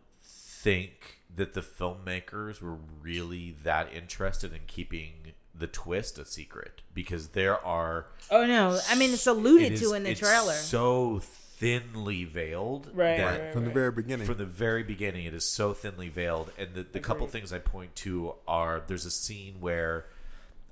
think 0.62 1.20
that 1.35 1.55
the 1.55 1.61
filmmakers 1.62 2.61
were 2.61 2.77
really 3.01 3.57
that 3.62 3.93
interested 3.95 4.53
in 4.53 4.61
keeping 4.66 5.12
the 5.55 5.66
twist 5.66 6.19
a 6.19 6.24
secret 6.24 6.82
because 6.95 7.28
there 7.28 7.59
are 7.65 8.07
Oh 8.31 8.45
no, 8.47 8.78
I 8.89 8.95
mean 8.97 9.12
it's 9.12 9.27
alluded 9.27 9.73
it 9.73 9.78
to 9.78 9.85
is- 9.87 9.93
in 9.93 10.03
the 10.05 10.11
it's 10.11 10.20
trailer. 10.20 10.53
so 10.55 11.20
thinly 11.23 12.24
veiled 12.24 12.87
Right, 12.95 13.19
that 13.19 13.41
right, 13.41 13.53
From 13.53 13.65
the 13.66 13.70
very 13.70 13.93
beginning. 13.93 14.27
from 14.27 14.39
the 14.39 14.47
very 14.47 14.82
beginning 14.82 15.27
it 15.27 15.35
is 15.35 15.45
so 15.47 15.74
thinly 15.74 16.09
veiled 16.09 16.51
and 16.59 16.73
the, 16.74 16.82
the 16.85 17.01
couple 17.01 17.27
things 17.27 17.53
i 17.53 17.59
point 17.59 17.95
to 17.97 18.32
are 18.49 18.82
there's 18.87 19.05
a 19.05 19.11
scene 19.11 19.57
where 19.61 20.07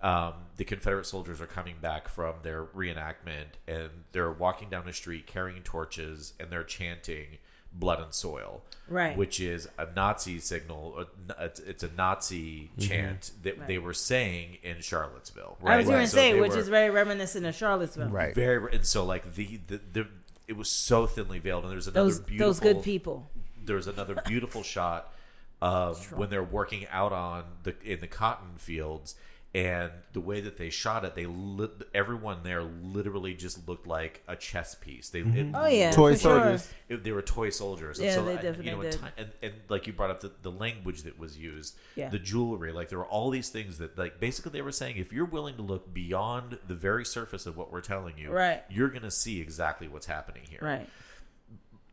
um, 0.00 0.32
the 0.56 0.64
confederate 0.64 1.04
soldiers 1.06 1.40
are 1.42 1.46
coming 1.46 1.74
back 1.82 2.08
from 2.08 2.36
their 2.42 2.64
reenactment 2.64 3.58
and 3.66 3.90
they're 4.12 4.30
walking 4.32 4.70
down 4.70 4.86
the 4.86 4.92
street 4.92 5.26
carrying 5.26 5.60
torches 5.62 6.32
and 6.40 6.48
they're 6.50 6.62
chanting 6.64 7.38
blood 7.72 8.00
and 8.00 8.12
soil 8.14 8.62
Right. 8.88 9.16
which 9.16 9.38
is 9.38 9.68
a 9.78 9.86
nazi 9.94 10.38
signal 10.40 11.04
it's 11.38 11.60
it's 11.60 11.82
a 11.82 11.90
nazi 11.96 12.70
mm-hmm. 12.70 12.80
chant 12.88 13.32
that 13.42 13.66
they 13.66 13.76
were 13.78 13.92
saying 13.92 14.56
in 14.62 14.80
charlottesville 14.80 15.58
right 15.60 15.74
I 15.74 15.76
was 15.76 15.86
gonna 15.86 16.06
So 16.06 16.16
say, 16.16 16.40
which 16.40 16.52
were- 16.52 16.58
is 16.58 16.68
very 16.68 16.88
reminiscent 16.90 17.44
of 17.44 17.54
Charlottesville. 17.54 18.08
Right. 18.08 18.34
very 18.34 18.74
and 18.74 18.86
so 18.86 19.04
like 19.04 19.34
the 19.34 19.60
the, 19.66 19.80
the 19.92 20.06
it 20.46 20.56
was 20.56 20.70
so 20.70 21.06
thinly 21.06 21.38
veiled 21.38 21.64
and 21.64 21.72
there's 21.72 21.86
another 21.86 22.08
Those 22.08 22.20
beautiful 22.20 22.46
those 22.46 22.60
good 22.60 22.82
people. 22.82 23.30
there's 23.62 23.86
another 23.86 24.16
beautiful 24.26 24.62
shot 24.62 25.12
of 25.60 26.10
when 26.12 26.30
they're 26.30 26.42
working 26.42 26.86
out 26.90 27.12
on 27.12 27.44
the 27.64 27.74
in 27.84 28.00
the 28.00 28.06
cotton 28.06 28.56
fields 28.56 29.14
and 29.54 29.90
the 30.12 30.20
way 30.20 30.42
that 30.42 30.58
they 30.58 30.68
shot 30.68 31.06
it 31.06 31.14
they 31.14 31.24
lit, 31.24 31.70
everyone 31.94 32.42
there 32.42 32.62
literally 32.62 33.32
just 33.32 33.66
looked 33.66 33.86
like 33.86 34.22
a 34.28 34.36
chess 34.36 34.74
piece 34.74 35.08
they 35.08 35.20
it, 35.20 35.26
mm-hmm. 35.26 35.54
Oh 35.54 35.66
yeah, 35.66 35.90
Toy 35.90 36.12
for 36.14 36.18
sure. 36.20 36.40
soldiers. 36.40 36.68
it- 36.90 37.02
they 37.02 37.12
were 37.12 37.22
toy 37.22 37.48
soldiers. 37.48 37.98
Yeah, 37.98 38.06
and 38.08 38.14
so, 38.14 38.24
they 38.26 38.32
and, 38.32 38.42
definitely 38.42 38.70
you 38.70 38.76
know, 38.76 38.82
did. 38.82 38.94
and, 38.96 39.12
and, 39.16 39.30
and 39.42 39.54
like 39.70 39.86
you 39.86 39.94
brought 39.94 40.10
up 40.10 40.20
the, 40.20 40.32
the 40.42 40.50
language 40.50 41.02
that 41.04 41.18
was 41.18 41.38
used, 41.38 41.76
Yeah. 41.96 42.10
the 42.10 42.18
jewelry, 42.18 42.72
like 42.72 42.90
there 42.90 42.98
were 42.98 43.06
all 43.06 43.30
these 43.30 43.48
things 43.48 43.78
that, 43.78 43.96
like, 43.96 44.20
basically 44.20 44.52
they 44.52 44.62
were 44.62 44.70
saying 44.72 44.98
if 44.98 45.12
you're 45.14 45.24
willing 45.24 45.56
to 45.56 45.62
look 45.62 45.92
beyond 45.94 46.58
the 46.66 46.74
very 46.74 47.04
surface 47.06 47.46
of 47.46 47.56
what 47.56 47.72
we're 47.72 47.80
telling 47.80 48.18
you, 48.18 48.30
Right. 48.30 48.62
you're 48.68 48.88
going 48.90 49.02
to 49.02 49.10
see 49.10 49.40
exactly 49.40 49.88
what's 49.88 50.06
happening 50.06 50.42
here. 50.48 50.60
Right. 50.60 50.88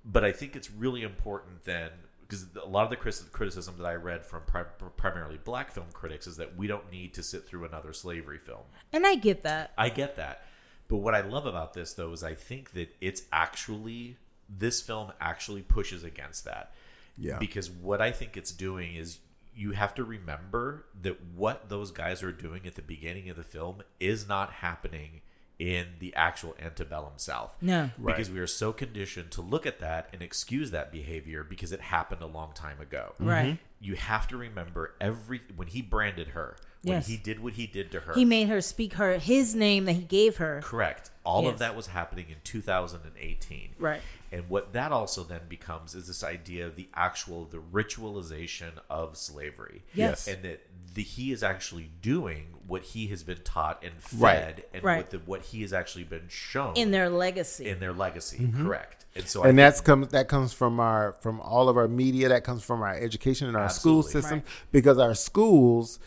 But 0.03 0.23
I 0.25 0.31
think 0.33 0.55
it's 0.55 0.69
really 0.69 1.01
important 1.03 1.63
then 1.63 1.89
because 2.27 2.47
a 2.61 2.67
lot 2.67 2.83
of 2.83 2.89
the 2.89 2.95
criticism 2.95 3.75
that 3.77 3.85
I 3.85 3.93
read 3.95 4.25
from 4.25 4.41
pri- 4.45 4.63
primarily 4.97 5.39
black 5.43 5.71
film 5.71 5.87
critics 5.93 6.27
is 6.27 6.37
that 6.37 6.55
we 6.55 6.67
don't 6.67 6.91
need 6.91 7.13
to 7.15 7.23
sit 7.23 7.45
through 7.45 7.65
another 7.65 7.93
slavery 7.93 8.39
film. 8.39 8.63
And 8.91 9.05
I 9.05 9.15
get 9.15 9.43
that. 9.43 9.73
I 9.77 9.89
get 9.89 10.15
that. 10.15 10.43
But 10.87 10.97
what 10.97 11.15
I 11.15 11.21
love 11.21 11.45
about 11.45 11.73
this 11.73 11.93
though 11.93 12.11
is 12.13 12.23
I 12.23 12.33
think 12.33 12.71
that 12.71 12.95
it's 13.01 13.23
actually 13.31 14.17
this 14.49 14.81
film 14.81 15.11
actually 15.19 15.61
pushes 15.61 16.03
against 16.03 16.45
that. 16.45 16.73
Yeah. 17.17 17.37
Because 17.39 17.69
what 17.69 18.01
I 18.01 18.11
think 18.11 18.37
it's 18.37 18.51
doing 18.51 18.95
is 18.95 19.19
you 19.55 19.71
have 19.71 19.95
to 19.95 20.03
remember 20.03 20.85
that 21.01 21.17
what 21.33 21.69
those 21.69 21.91
guys 21.91 22.21
are 22.21 22.31
doing 22.31 22.67
at 22.67 22.75
the 22.75 22.81
beginning 22.81 23.29
of 23.29 23.37
the 23.37 23.43
film 23.43 23.83
is 23.99 24.27
not 24.27 24.51
happening 24.51 25.21
in 25.57 25.87
the 25.99 26.13
actual 26.15 26.55
antebellum 26.61 27.13
South. 27.17 27.55
No. 27.61 27.89
Because 28.03 28.29
we 28.29 28.39
are 28.39 28.47
so 28.47 28.73
conditioned 28.73 29.31
to 29.31 29.41
look 29.41 29.65
at 29.65 29.79
that 29.79 30.09
and 30.11 30.21
excuse 30.21 30.71
that 30.71 30.91
behavior 30.91 31.43
because 31.43 31.71
it 31.71 31.79
happened 31.81 32.21
a 32.21 32.25
long 32.27 32.51
time 32.53 32.81
ago. 32.81 33.13
Right. 33.19 33.45
Mm-hmm. 33.45 33.55
You 33.79 33.95
have 33.95 34.27
to 34.29 34.37
remember 34.37 34.95
every 34.99 35.41
when 35.55 35.67
he 35.67 35.81
branded 35.81 36.29
her, 36.29 36.57
when 36.81 36.95
Yes. 36.95 37.07
he 37.07 37.17
did 37.17 37.39
what 37.41 37.53
he 37.53 37.67
did 37.67 37.91
to 37.91 38.01
her. 38.01 38.13
He 38.13 38.25
made 38.25 38.47
her 38.49 38.59
speak 38.61 38.93
her 38.93 39.17
his 39.17 39.55
name 39.55 39.85
that 39.85 39.93
he 39.93 40.01
gave 40.01 40.37
her. 40.37 40.61
Correct. 40.63 41.11
All 41.23 41.43
Yes. 41.43 41.53
of 41.53 41.59
that 41.59 41.75
was 41.75 41.87
happening 41.87 42.27
in 42.29 42.37
2018. 42.43 43.75
Right. 43.79 44.01
And 44.35 44.49
what 44.49 44.73
that 44.73 44.91
also 44.91 45.23
then 45.23 45.41
becomes 45.47 45.95
is 45.95 46.07
this 46.07 46.21
idea 46.23 46.67
of 46.67 46.75
the 46.75 46.89
actual 46.93 47.45
the 47.45 47.59
ritualization 47.59 48.71
of 48.89 49.15
slavery. 49.15 49.83
Yes. 49.93 50.27
And 50.27 50.43
that 50.43 50.65
the, 50.93 51.03
he 51.03 51.31
is 51.31 51.41
actually 51.41 51.91
doing 52.01 52.47
what 52.67 52.83
he 52.83 53.07
has 53.07 53.23
been 53.23 53.41
taught 53.43 53.81
and 53.83 53.93
fed 54.01 54.19
Right. 54.19 54.65
and 54.73 54.83
Right. 54.83 54.97
What, 54.97 55.09
the, 55.11 55.19
what 55.19 55.41
he 55.43 55.61
has 55.61 55.71
actually 55.71 56.03
been 56.03 56.25
shown 56.27 56.75
In 56.75 56.91
their 56.91 57.09
legacy. 57.09 57.67
in 57.69 57.79
their 57.79 57.93
legacy. 57.93 58.39
Mm-hmm. 58.39 58.65
Correct. 58.67 59.05
And 59.15 59.25
so 59.25 59.43
and 59.43 59.57
I 59.59 59.63
that's 59.63 59.79
comes 59.79 60.09
that 60.09 60.27
comes 60.27 60.51
from 60.51 60.79
our 60.81 61.13
from 61.21 61.39
all 61.39 61.69
of 61.69 61.77
our 61.77 61.87
media 61.87 62.27
that 62.29 62.43
comes 62.43 62.61
from 62.63 62.81
our 62.81 62.93
education 62.93 63.47
and 63.47 63.55
our 63.55 63.69
school 63.69 64.03
system 64.03 64.39
Right. 64.39 64.47
because 64.73 64.97
our 64.99 65.15
schools 65.15 65.97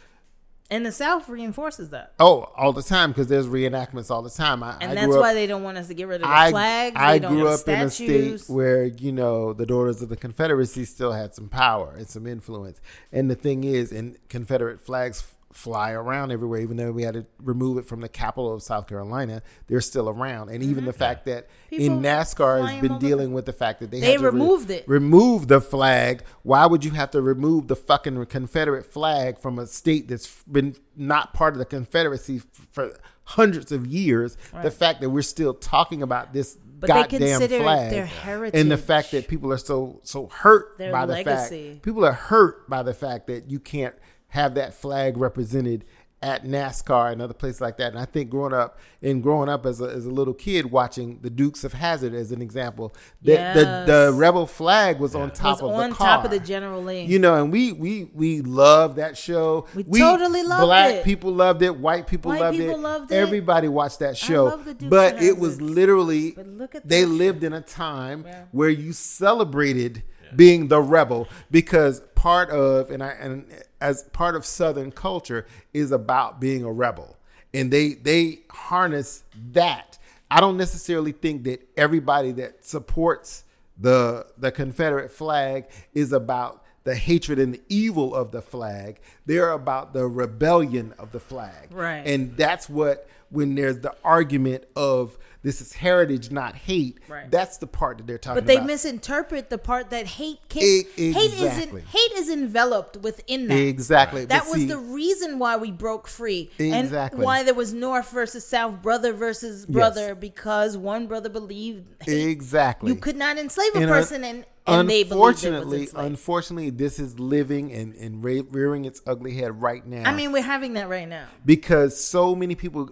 and 0.70 0.84
the 0.84 0.92
South 0.92 1.28
reinforces 1.28 1.90
that. 1.90 2.12
oh 2.20 2.50
all 2.56 2.72
the 2.72 2.82
time 2.82 3.10
because 3.10 3.26
there's 3.26 3.46
reenactments 3.46 4.10
all 4.10 4.22
the 4.22 4.30
time 4.30 4.62
I, 4.62 4.76
And 4.80 4.92
I 4.92 4.94
that's 4.94 5.14
up, 5.14 5.20
why 5.20 5.34
they 5.34 5.46
don't 5.46 5.62
want 5.62 5.78
us 5.78 5.88
to 5.88 5.94
get 5.94 6.08
rid 6.08 6.16
of 6.16 6.28
the 6.28 6.34
I, 6.34 6.50
flags. 6.50 6.96
I 6.98 7.18
grew 7.18 7.48
up 7.48 7.66
in 7.68 7.80
a 7.80 7.90
state 7.90 8.42
where 8.48 8.84
you 8.84 9.12
know 9.12 9.52
the 9.52 9.66
daughters 9.66 10.02
of 10.02 10.08
the 10.08 10.16
Confederacy 10.16 10.84
still 10.84 11.12
had 11.12 11.34
some 11.34 11.48
power 11.48 11.94
and 11.96 12.08
some 12.08 12.26
influence. 12.26 12.80
And 13.12 13.30
the 13.30 13.34
thing 13.34 13.64
is, 13.64 13.92
and 13.92 14.16
Confederate 14.28 14.80
flags 14.80 15.24
fly 15.52 15.92
around 15.92 16.30
everywhere, 16.30 16.60
even 16.60 16.76
though 16.76 16.92
we 16.92 17.02
had 17.02 17.14
to 17.14 17.26
remove 17.42 17.78
it 17.78 17.86
from 17.86 18.00
the 18.00 18.08
capital 18.08 18.52
of 18.52 18.62
South 18.62 18.86
Carolina. 18.86 19.42
They're 19.66 19.80
still 19.80 20.08
around, 20.08 20.50
and 20.50 20.62
even 20.62 20.84
the 20.84 20.92
fact 20.92 21.24
that 21.26 21.48
Mm-hmm. 21.70 21.76
People 21.76 21.96
in 21.98 22.02
NASCAR 22.02 22.66
has 22.66 22.80
been 22.80 22.98
dealing 22.98 23.32
with 23.34 23.44
the 23.44 23.52
fact 23.52 23.80
that 23.80 23.90
they 23.90 24.00
They 24.00 24.12
had 24.12 24.20
to 24.20 24.24
re- 24.24 24.30
removed 24.30 24.70
it. 24.70 24.84
remove 24.88 25.48
the 25.48 25.60
flag. 25.60 26.22
Why 26.42 26.64
would 26.64 26.82
you 26.82 26.92
have 26.92 27.10
to 27.10 27.20
remove 27.20 27.68
the 27.68 27.76
fucking 27.76 28.24
Confederate 28.26 28.86
flag 28.86 29.38
from 29.38 29.58
a 29.58 29.66
state 29.66 30.08
that's 30.08 30.42
been 30.44 30.76
not 30.96 31.34
part 31.34 31.52
of 31.52 31.58
the 31.58 31.66
Confederacy 31.66 32.40
for 32.72 32.98
hundreds 33.24 33.70
of 33.70 33.86
years? 33.86 34.38
The 34.62 34.70
fact 34.70 35.02
that 35.02 35.10
we're 35.10 35.20
still 35.20 35.52
talking 35.52 36.02
about 36.02 36.32
this 36.32 36.56
But 36.80 36.86
goddamn 36.88 37.40
flag 37.48 37.90
their 37.90 38.50
and 38.54 38.70
the 38.70 38.78
fact 38.78 39.10
that 39.10 39.28
people 39.28 39.52
are 39.52 39.58
so 39.58 40.00
so 40.02 40.28
hurt 40.28 40.78
Their 40.78 40.90
by 40.92 41.04
legacy. 41.04 41.24
the 41.56 41.70
fact 41.74 41.82
people 41.82 42.04
are 42.06 42.12
hurt 42.12 42.66
by 42.70 42.82
the 42.82 42.94
fact 42.94 43.26
that 43.26 43.50
you 43.50 43.60
can't 43.60 43.94
have 44.28 44.54
that 44.54 44.74
flag 44.74 45.16
represented 45.16 45.84
at 46.20 46.44
NASCAR 46.44 47.12
and 47.12 47.22
other 47.22 47.32
places 47.32 47.60
like 47.60 47.76
that. 47.76 47.92
And 47.92 47.98
I 47.98 48.04
think 48.04 48.28
growing 48.28 48.52
up 48.52 48.80
and 49.00 49.22
growing 49.22 49.48
up 49.48 49.64
as 49.64 49.80
a, 49.80 49.84
as 49.84 50.04
a 50.04 50.10
little 50.10 50.34
kid 50.34 50.66
watching 50.66 51.20
the 51.22 51.30
Dukes 51.30 51.62
of 51.62 51.74
Hazzard 51.74 52.12
as 52.12 52.32
an 52.32 52.42
example, 52.42 52.92
that 53.22 53.54
the, 53.54 53.84
the 53.86 54.12
rebel 54.12 54.44
flag 54.44 54.98
was 54.98 55.14
on 55.14 55.30
top 55.30 55.62
was 55.62 55.70
of 55.70 55.76
on 55.78 55.90
the 55.90 55.94
car. 55.96 56.16
top 56.16 56.24
of 56.24 56.32
the 56.32 56.40
General 56.40 56.82
Lee. 56.82 57.02
You 57.04 57.20
know, 57.20 57.36
and 57.36 57.52
we 57.52 57.70
we 57.72 58.10
we 58.12 58.40
love 58.40 58.96
that 58.96 59.16
show. 59.16 59.66
We 59.76 60.00
totally 60.00 60.42
loved 60.42 60.62
black 60.64 60.88
it. 60.90 60.92
Black 60.94 61.04
people 61.04 61.32
loved 61.32 61.62
it. 61.62 61.76
White 61.76 62.08
people 62.08 62.32
White 62.32 62.40
loved 62.40 62.56
people 62.58 62.74
it. 62.74 62.78
loved 62.78 63.12
it. 63.12 63.14
Everybody 63.14 63.68
watched 63.68 64.00
that 64.00 64.16
show. 64.16 64.46
love 64.46 64.64
the 64.64 64.74
Dukes 64.74 64.90
but 64.90 65.14
of 65.18 65.22
it 65.22 65.38
was 65.38 65.60
literally 65.60 66.32
But 66.32 66.48
look 66.48 66.74
at 66.74 66.88
they 66.88 67.04
that 67.04 67.10
lived 67.10 67.44
in 67.44 67.52
a 67.52 67.60
time 67.60 68.24
Yeah. 68.26 68.42
where 68.50 68.70
you 68.70 68.92
celebrated 68.92 70.02
being 70.34 70.68
the 70.68 70.80
rebel 70.80 71.28
because 71.50 72.00
part 72.14 72.50
of 72.50 72.90
and 72.90 73.02
I 73.02 73.10
and 73.10 73.46
as 73.80 74.04
part 74.12 74.34
of 74.34 74.44
Southern 74.44 74.90
culture 74.90 75.46
is 75.72 75.92
about 75.92 76.40
being 76.40 76.64
a 76.64 76.72
rebel, 76.72 77.16
and 77.54 77.72
they 77.72 77.94
they 77.94 78.40
harness 78.50 79.24
that. 79.52 79.98
I 80.30 80.40
don't 80.40 80.58
necessarily 80.58 81.12
think 81.12 81.44
that 81.44 81.66
everybody 81.76 82.32
that 82.32 82.64
supports 82.64 83.44
the 83.78 84.26
the 84.36 84.50
Confederate 84.50 85.10
flag 85.10 85.66
is 85.94 86.12
about 86.12 86.64
the 86.84 86.94
hatred 86.94 87.38
and 87.38 87.54
the 87.54 87.62
evil 87.68 88.14
of 88.14 88.30
the 88.30 88.40
flag. 88.40 88.98
They're 89.26 89.50
about 89.50 89.92
the 89.92 90.06
rebellion 90.06 90.94
of 90.98 91.12
the 91.12 91.20
flag. 91.20 91.68
Right. 91.70 92.06
And 92.06 92.36
that's 92.36 92.68
what 92.68 93.08
when 93.30 93.54
there's 93.54 93.80
the 93.80 93.94
argument 94.02 94.64
of 94.74 95.18
this 95.42 95.60
is 95.60 95.72
heritage, 95.72 96.30
not 96.30 96.56
hate. 96.56 96.98
Right. 97.08 97.30
That's 97.30 97.58
the 97.58 97.66
part 97.68 97.98
that 97.98 98.06
they're 98.06 98.18
talking 98.18 98.38
about. 98.38 98.46
But 98.46 98.46
they 98.48 98.56
about. 98.56 98.66
misinterpret 98.66 99.50
the 99.50 99.58
part 99.58 99.90
that 99.90 100.06
hate 100.06 100.40
can 100.48 100.62
E- 100.62 100.84
hate 100.96 101.16
is 101.32 101.42
exactly. 101.42 101.80
in, 101.82 101.86
hate 101.86 102.12
is 102.16 102.28
enveloped 102.28 102.96
within 102.98 103.46
that. 103.48 103.54
Exactly. 103.56 104.24
That 104.24 104.42
But 104.44 104.50
was 104.50 104.60
see- 104.60 104.66
the 104.66 104.78
reason 104.78 105.38
why 105.38 105.56
we 105.56 105.70
broke 105.70 106.08
free, 106.08 106.50
Exactly. 106.58 107.18
and 107.18 107.24
why 107.24 107.42
there 107.44 107.54
was 107.54 107.72
North 107.72 108.10
versus 108.10 108.44
South, 108.46 108.82
brother 108.82 109.12
versus 109.12 109.64
brother, 109.66 110.14
because 110.14 110.76
one 110.76 111.06
brother 111.06 111.28
believed 111.28 111.88
hate. 112.02 112.28
Exactly. 112.28 112.90
you 112.92 112.96
could 112.98 113.16
not 113.16 113.38
enslave 113.38 113.74
a 113.74 113.78
And, 113.78 113.90
uh, 113.90 113.94
person, 113.94 114.24
and, 114.24 114.44
and 114.66 114.90
they 114.90 115.02
believed 115.04 115.44
it 115.44 115.52
unfortunately, 115.54 115.88
unfortunately, 115.94 116.70
this 116.70 116.98
is 116.98 117.18
living 117.18 117.72
and, 117.72 117.94
and 117.94 118.22
rearing 118.24 118.84
its 118.84 119.00
ugly 119.06 119.34
head 119.36 119.62
right 119.62 119.86
now. 119.86 120.02
I 120.08 120.12
mean, 120.14 120.32
we're 120.32 120.42
having 120.42 120.74
that 120.74 120.88
right 120.88 121.08
now. 121.08 121.26
because 121.46 122.02
so 122.02 122.34
many 122.34 122.54
people 122.54 122.90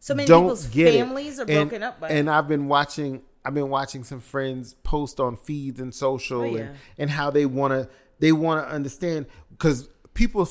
So 0.00 0.14
many 0.14 0.26
don't 0.28 0.44
people's 0.44 0.66
get 0.66 0.94
it. 0.94 0.98
families 0.98 1.38
are 1.38 1.42
And- 1.48 1.68
broken 1.70 1.82
up 1.82 2.00
by 2.00 2.08
and 2.08 2.28
it. 2.28 2.30
I've 2.32 2.48
been 2.48 2.68
watching 2.68 3.22
I've 3.44 3.54
been 3.54 3.70
watching 3.70 4.04
some 4.04 4.20
friends 4.20 4.74
post 4.82 5.20
on 5.20 5.36
feeds 5.36 5.80
and 5.80 5.94
social 5.94 6.42
Oh, 6.42 6.44
yeah. 6.44 6.60
and, 6.60 6.76
and 6.98 7.10
how 7.10 7.30
they 7.30 7.46
want 7.46 7.72
to 7.72 7.88
they 8.18 8.32
want 8.32 8.66
to 8.66 8.72
understand 8.74 9.26
because 9.50 9.88
people 10.14 10.46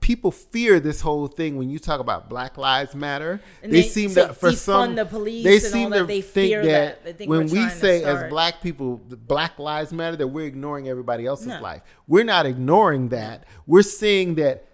people 0.00 0.30
fear 0.30 0.80
this 0.80 1.00
whole 1.00 1.26
thing 1.28 1.56
when 1.56 1.70
you 1.70 1.78
talk 1.78 1.98
about 1.98 2.28
Black 2.28 2.58
Lives 2.58 2.94
Matter. 2.94 3.40
And 3.62 3.72
they, 3.72 3.80
they 3.80 3.88
seem 3.88 4.10
to 4.14 4.34
for 4.34 4.52
some 4.52 4.96
the 4.96 5.06
police 5.06 5.44
they 5.44 5.54
and 5.54 5.62
seem 5.62 5.90
that. 5.90 5.98
to 6.00 6.04
They 6.04 6.20
think 6.20 6.48
fear 6.50 6.62
that, 6.66 7.04
that. 7.04 7.16
Think 7.18 7.30
when 7.30 7.48
we 7.48 7.68
say 7.70 8.04
as 8.04 8.28
black 8.28 8.60
people 8.60 8.98
Black 8.98 9.58
Lives 9.58 9.92
Matter 9.92 10.16
that 10.16 10.26
we're 10.28 10.46
ignoring 10.46 10.88
everybody 10.88 11.24
else's 11.24 11.46
No. 11.48 11.60
life. 11.60 11.80
We're 12.06 12.24
not 12.24 12.44
ignoring 12.44 13.08
that. 13.10 13.44
We're 13.66 13.80
seeing 13.82 14.34
that 14.34 14.66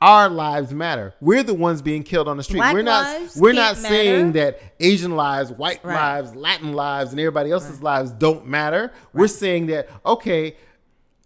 our 0.00 0.28
lives 0.28 0.72
matter. 0.74 1.14
We're 1.20 1.42
the 1.42 1.54
ones 1.54 1.80
being 1.82 2.02
killed 2.02 2.28
on 2.28 2.36
the 2.36 2.42
street. 2.42 2.58
Black 2.58 2.74
we're 2.74 2.82
not 2.82 3.30
we're 3.36 3.52
not 3.54 3.76
saying 3.76 4.32
matter. 4.32 4.52
that 4.52 4.60
Asian 4.78 5.16
lives, 5.16 5.50
white 5.50 5.82
Right. 5.84 5.94
lives, 5.94 6.34
Latin 6.36 6.72
lives, 6.74 7.12
and 7.12 7.20
everybody 7.20 7.50
else's 7.50 7.82
lives 7.82 8.10
don't 8.10 8.46
matter. 8.46 8.92
We're 9.12 9.28
saying 9.28 9.66
that 9.66 9.88
okay, 10.04 10.56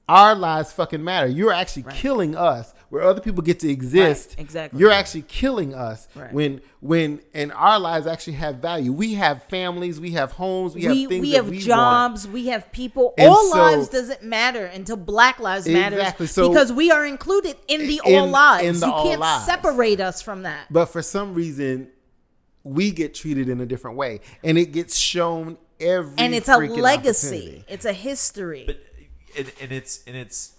our 0.09 0.35
lives 0.35 0.73
fucking 0.73 1.03
matter. 1.03 1.27
You're 1.27 1.53
actually 1.53 1.85
killing 1.91 2.37
us 2.37 2.73
where 2.91 3.03
other 3.03 3.21
people 3.21 3.43
get 3.43 3.59
to 3.61 3.71
exist. 3.71 4.31
Right, 4.31 4.41
exactly. 4.41 4.79
You're 4.81 4.91
actually 4.91 5.23
killing 5.23 5.75
us 5.75 6.07
Right. 6.15 6.33
when 6.33 6.61
when 6.81 7.21
and 7.33 7.53
our 7.53 7.79
lives 7.79 8.07
actually 8.07 8.35
have 8.35 8.57
value. 8.57 8.93
We 8.93 9.15
have 9.15 9.45
families, 9.45 9.99
we 10.01 10.11
have 10.13 10.33
homes, 10.33 10.75
we, 10.75 10.81
we 10.81 10.87
have 10.87 11.09
things 11.09 11.21
we 11.23 11.31
that 11.31 11.37
have 11.37 11.49
we 11.49 11.57
want. 11.57 11.65
jobs, 11.67 12.29
we 12.29 12.47
have 12.49 12.71
people. 12.73 13.15
And 13.17 13.29
all 13.29 13.51
so- 13.51 13.57
lives 13.59 13.89
doesn't 13.89 14.23
matter 14.23 14.67
until 14.67 14.97
Black 14.97 15.39
lives 15.41 15.67
matters 15.69 15.99
Exactly. 16.01 16.27
So- 16.27 16.49
because 16.49 16.73
we 16.73 16.91
are 16.91 17.07
included 17.07 17.57
in 17.69 17.87
the 17.87 18.01
In- 18.05 18.19
all 18.19 18.27
lives. 18.29 18.67
in 18.67 18.81
the 18.81 18.87
you 18.87 18.93
all 18.93 19.05
can't 19.09 19.21
lives. 19.21 19.47
separate 19.47 20.01
us 20.01 20.21
from 20.21 20.43
that. 20.43 20.67
But 20.71 20.87
for 20.87 21.01
some 21.03 21.33
reason, 21.35 21.89
we 22.65 22.91
get 22.91 23.15
treated 23.15 23.49
in 23.49 23.61
a 23.61 23.67
different 23.67 23.97
way, 23.97 24.21
and 24.45 24.59
it 24.59 24.67
gets 24.73 24.97
shown 24.99 25.57
every 25.79 26.19
and 26.19 26.35
it's 26.35 26.49
a 26.49 26.59
legacy. 26.59 27.65
It's 27.69 27.85
a 27.87 27.93
history. 27.93 28.65
but 28.67 28.79
and, 29.39 29.53
and 29.63 29.73
it's 29.73 30.03
and 30.07 30.17
it's 30.17 30.53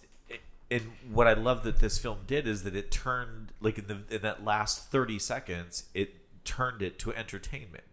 and 0.72 0.92
what 1.12 1.28
I 1.28 1.34
love 1.34 1.64
that 1.64 1.80
this 1.80 1.98
film 2.00 2.20
did 2.26 2.48
is 2.48 2.64
that 2.64 2.76
it 2.76 2.90
turned 2.90 3.52
like 3.60 3.78
in 3.78 3.86
the 3.88 4.16
in 4.16 4.22
that 4.24 4.44
last 4.44 4.90
thirty 4.90 5.20
seconds 5.20 5.84
it 5.94 6.16
turned 6.44 6.82
it 6.82 6.98
to 6.98 7.14
entertainment, 7.14 7.84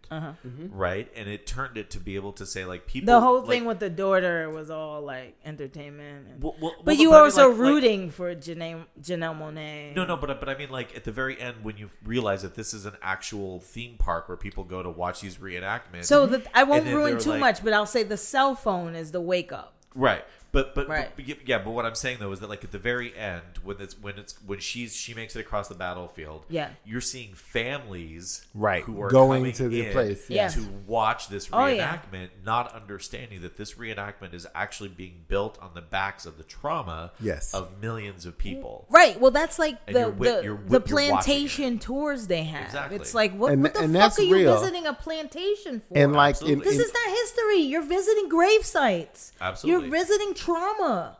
right? 0.71 1.07
And 1.15 1.29
it 1.29 1.45
turned 1.45 1.77
it 1.77 1.91
to 1.91 1.99
be 1.99 2.15
able 2.15 2.33
to 2.33 2.45
say 2.47 2.65
like 2.65 2.87
people 2.87 3.07
Uh-huh. 3.13 3.19
the 3.19 3.25
whole 3.25 3.39
like- 3.41 3.49
thing 3.49 3.65
with 3.65 3.77
the 3.79 3.91
daughter 3.91 4.49
was 4.49 4.71
all 4.71 5.01
like 5.01 5.37
entertainment. 5.45 6.27
and- 6.29 6.41
Well- 6.43 6.55
well- 6.59 6.73
but 6.77 6.85
well, 6.87 6.95
you 6.95 7.09
but 7.09 7.15
I 7.15 7.19
were 7.19 7.23
mean, 7.25 7.31
also 7.31 7.49
like- 7.49 7.59
like- 7.59 7.67
rooting 7.67 8.09
for 8.09 8.33
Janelle, 8.33 8.85
Janelle 8.99 9.37
Monae. 9.37 9.95
No, 9.95 10.03
no, 10.05 10.17
but 10.17 10.39
but 10.39 10.49
I 10.49 10.55
mean, 10.57 10.71
like 10.71 10.95
at 10.95 11.03
the 11.03 11.11
very 11.11 11.39
end, 11.39 11.57
when 11.63 11.77
you 11.77 11.91
realize 12.03 12.41
that 12.41 12.55
this 12.55 12.73
is 12.73 12.87
an 12.87 12.95
actual 13.03 13.59
theme 13.59 13.97
park 13.99 14.27
where 14.27 14.35
people 14.37 14.63
go 14.63 14.81
to 14.81 14.89
watch 14.89 15.21
these 15.21 15.37
reenactments. 15.37 16.05
So 16.05 16.25
the, 16.25 16.41
I 16.55 16.63
won't 16.63 16.87
ruin 16.87 17.19
too 17.19 17.31
like- 17.31 17.39
much, 17.39 17.63
but 17.63 17.73
I'll 17.73 17.85
say 17.85 18.01
the 18.01 18.17
cell 18.17 18.55
phone 18.55 18.95
is 18.95 19.11
the 19.11 19.21
wake 19.21 19.51
up. 19.51 19.75
right? 19.95 20.23
But 20.51 20.73
but, 20.73 20.87
Right. 20.89 21.09
but 21.15 21.47
yeah, 21.47 21.59
but 21.59 21.71
what 21.71 21.85
I'm 21.85 21.93
saying 21.95 22.17
though 22.19 22.31
is 22.31 22.39
that 22.39 22.49
like 22.49 22.63
at 22.63 22.71
the 22.71 22.79
very 22.79 23.15
end, 23.15 23.59
when 23.63 23.77
it's 23.79 23.99
when 23.99 24.17
it's 24.17 24.33
when 24.45 24.59
she's 24.59 24.95
she 24.95 25.13
makes 25.13 25.35
it 25.35 25.41
across 25.41 25.67
the 25.67 25.75
battlefield, 25.75 26.45
Yeah. 26.49 26.69
you're 26.83 27.01
seeing 27.01 27.35
families 27.79 28.45
Right, 28.53 28.83
who 28.83 29.01
are 29.01 29.09
going 29.09 29.51
to 29.53 29.69
the 29.69 29.91
place, 29.91 30.25
yes. 30.29 30.55
to 30.55 30.67
watch 30.87 31.27
this 31.29 31.49
Oh, 31.53 31.65
yeah. 31.67 31.97
reenactment, 31.99 32.29
not 32.43 32.73
understanding 32.73 33.41
that 33.41 33.57
this 33.57 33.75
reenactment 33.75 34.33
is 34.33 34.47
actually 34.55 34.89
being 34.89 35.25
built 35.27 35.57
on 35.61 35.71
the 35.75 35.81
backs 35.81 36.25
of 36.25 36.37
the 36.37 36.43
trauma 36.43 37.11
Yes. 37.21 37.53
of 37.53 37.79
millions 37.81 38.25
of 38.25 38.37
people. 38.37 38.85
Right. 38.89 39.19
Well, 39.19 39.31
that's 39.31 39.59
like 39.59 39.77
And 39.87 39.95
the 39.95 39.99
you're 40.01 40.09
wi- 40.11 40.35
the, 40.37 40.43
you're 40.43 40.57
the 40.57 40.79
wi- 40.79 41.01
you're 41.01 41.09
plantation 41.11 41.79
tours 41.79 42.27
they 42.27 42.43
have. 42.43 42.65
Exactly. 42.65 42.95
It's 42.97 43.13
like 43.13 43.33
what, 43.35 43.51
And- 43.53 43.63
what 43.63 43.73
the 43.73 43.81
and 43.81 43.93
fuck 43.93 44.01
that's 44.01 44.19
are 44.19 44.23
you 44.23 44.35
real. 44.35 44.59
visiting 44.59 44.87
a 44.87 44.93
plantation 44.93 45.81
for? 45.81 45.97
and 45.97 46.13
like 46.13 46.41
in, 46.41 46.59
this 46.59 46.75
in- 46.75 46.81
is 46.81 46.93
not 46.93 47.09
history. 47.09 47.59
You're 47.61 47.81
visiting 47.83 48.29
grave 48.29 48.65
sites. 48.65 49.31
Absolutely. 49.39 49.87
You're 49.89 49.97
visiting 49.97 50.33
trauma. 50.39 51.17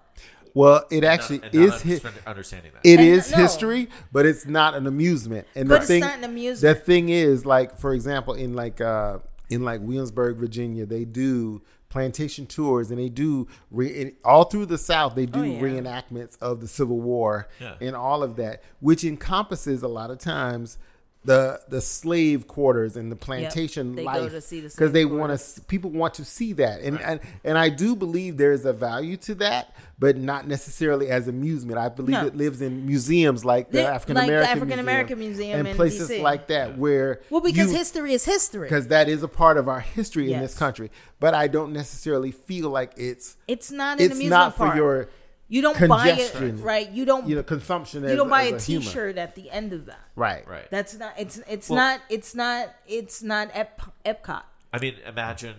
well, 0.54 0.84
it 0.90 1.04
actually 1.04 1.42
and 1.44 1.54
not 1.54 1.64
is 1.76 1.82
his, 1.82 2.00
understand- 2.06 2.28
understanding 2.28 2.72
that. 2.74 2.82
It 2.90 3.00
And 3.00 3.08
is 3.10 3.32
no. 3.32 3.38
history, 3.38 3.90
but 4.12 4.26
it's 4.26 4.46
not 4.46 4.74
an 4.76 4.88
amusement. 4.88 5.48
And 5.56 5.68
But 5.70 5.76
the 5.76 5.80
it's 5.82 5.88
thing, 5.88 6.00
not 6.02 6.18
an 6.18 6.24
amusement. 6.24 6.78
The 6.78 6.84
thing 6.84 7.10
is, 7.10 7.46
like 7.46 7.78
for 7.78 7.94
example, 7.94 8.34
in 8.34 8.54
like 8.54 8.82
uh, 8.82 9.20
in 9.50 9.64
like 9.64 9.82
Williamsburg, 9.82 10.38
Virginia, 10.38 10.86
they 10.86 11.06
do 11.06 11.62
plantation 11.90 12.46
tours, 12.46 12.92
and 12.92 13.00
they 13.00 13.10
do 13.10 13.48
re- 13.72 14.14
all 14.24 14.44
through 14.44 14.68
the 14.68 14.78
South. 14.78 15.16
They 15.16 15.26
do 15.26 15.40
Oh, 15.40 15.44
yeah. 15.44 15.60
reenactments 15.60 16.38
of 16.40 16.62
the 16.62 16.68
Civil 16.68 17.00
War 17.00 17.48
Yeah. 17.60 17.76
and 17.82 17.96
all 17.96 18.22
of 18.22 18.36
that, 18.36 18.62
which 18.80 19.04
encompasses 19.04 19.82
a 19.82 19.88
lot 19.88 20.12
of 20.12 20.20
times. 20.20 20.78
The 21.26 21.60
the 21.68 21.82
slave 21.82 22.48
quarters 22.48 22.96
and 22.96 23.12
the 23.12 23.16
plantation 23.18 23.94
They 23.94 24.04
life 24.06 24.32
the 24.32 24.62
because 24.74 24.94
they 24.94 25.04
want 25.04 25.38
to 25.38 25.62
people 25.64 25.92
want 25.92 26.14
to 26.14 26.24
see 26.24 26.54
that 26.54 26.80
and, 26.80 26.98
and 27.02 27.20
and 27.44 27.58
I 27.58 27.68
do 27.68 27.94
believe 27.98 28.38
there 28.38 28.54
is 28.54 28.64
a 28.64 28.72
value 28.72 29.18
to 29.18 29.36
that 29.36 29.76
but 30.00 30.16
not 30.16 30.48
necessarily 30.48 31.10
as 31.10 31.28
amusement 31.28 31.78
I 31.78 31.90
believe 31.90 32.12
No. 32.14 32.26
it 32.26 32.38
lives 32.38 32.62
in 32.62 32.86
museums 32.86 33.44
like 33.44 33.70
the 33.70 33.86
African 33.86 34.16
like 34.16 34.30
American 34.30 34.50
African 34.58 34.80
American 34.80 35.20
Museum 35.20 35.60
and 35.60 35.68
in 35.68 35.76
places 35.76 36.10
DC. 36.10 36.22
like 36.22 36.48
that 36.48 36.78
where 36.78 37.20
Well, 37.30 37.42
because 37.42 37.70
you- 37.74 37.78
history 37.78 38.14
is 38.14 38.24
history. 38.24 38.68
because 38.70 38.88
that 38.88 39.10
is 39.10 39.22
a 39.22 39.28
part 39.28 39.58
of 39.58 39.68
our 39.68 39.82
history 39.82 40.32
in 40.32 40.40
this 40.40 40.58
country 40.58 40.90
but 41.20 41.34
I 41.34 41.48
don't 41.50 41.74
necessarily 41.74 42.32
feel 42.32 42.70
like 42.70 42.94
it's 42.96 43.36
It's 43.46 43.72
not 43.72 44.00
it's 44.00 44.14
amusement 44.14 44.30
not 44.30 44.54
for 44.54 44.68
park. 44.68 44.78
your 44.78 45.10
you 45.50 45.62
don't 45.62 45.88
buy 45.90 46.10
it 46.12 46.62
right. 46.62 46.90
You 46.90 47.04
don't 47.06 47.28
you 47.28 47.36
know 47.36 47.44
consumption 47.44 48.04
you 48.04 48.16
don't 48.16 48.30
buy 48.30 48.44
as 48.46 48.52
a 48.54 48.56
a 48.56 48.60
human. 48.62 48.88
T-shirt 48.88 49.18
at 49.18 49.36
the 49.36 49.50
end 49.52 49.74
of 49.74 49.88
that. 49.88 50.00
right 50.16 50.48
right. 50.48 50.70
That's 50.72 50.98
not. 50.98 51.14
It's 51.18 51.42
it's 51.50 51.70
Well- 51.70 51.78
not. 51.78 52.02
It's 52.10 52.34
not. 52.36 52.74
It's 52.88 53.22
not 53.22 53.50
Ep, 53.54 53.82
Epcot. 54.06 54.44
I 54.72 54.80
mean, 54.80 54.96
imagine, 55.06 55.56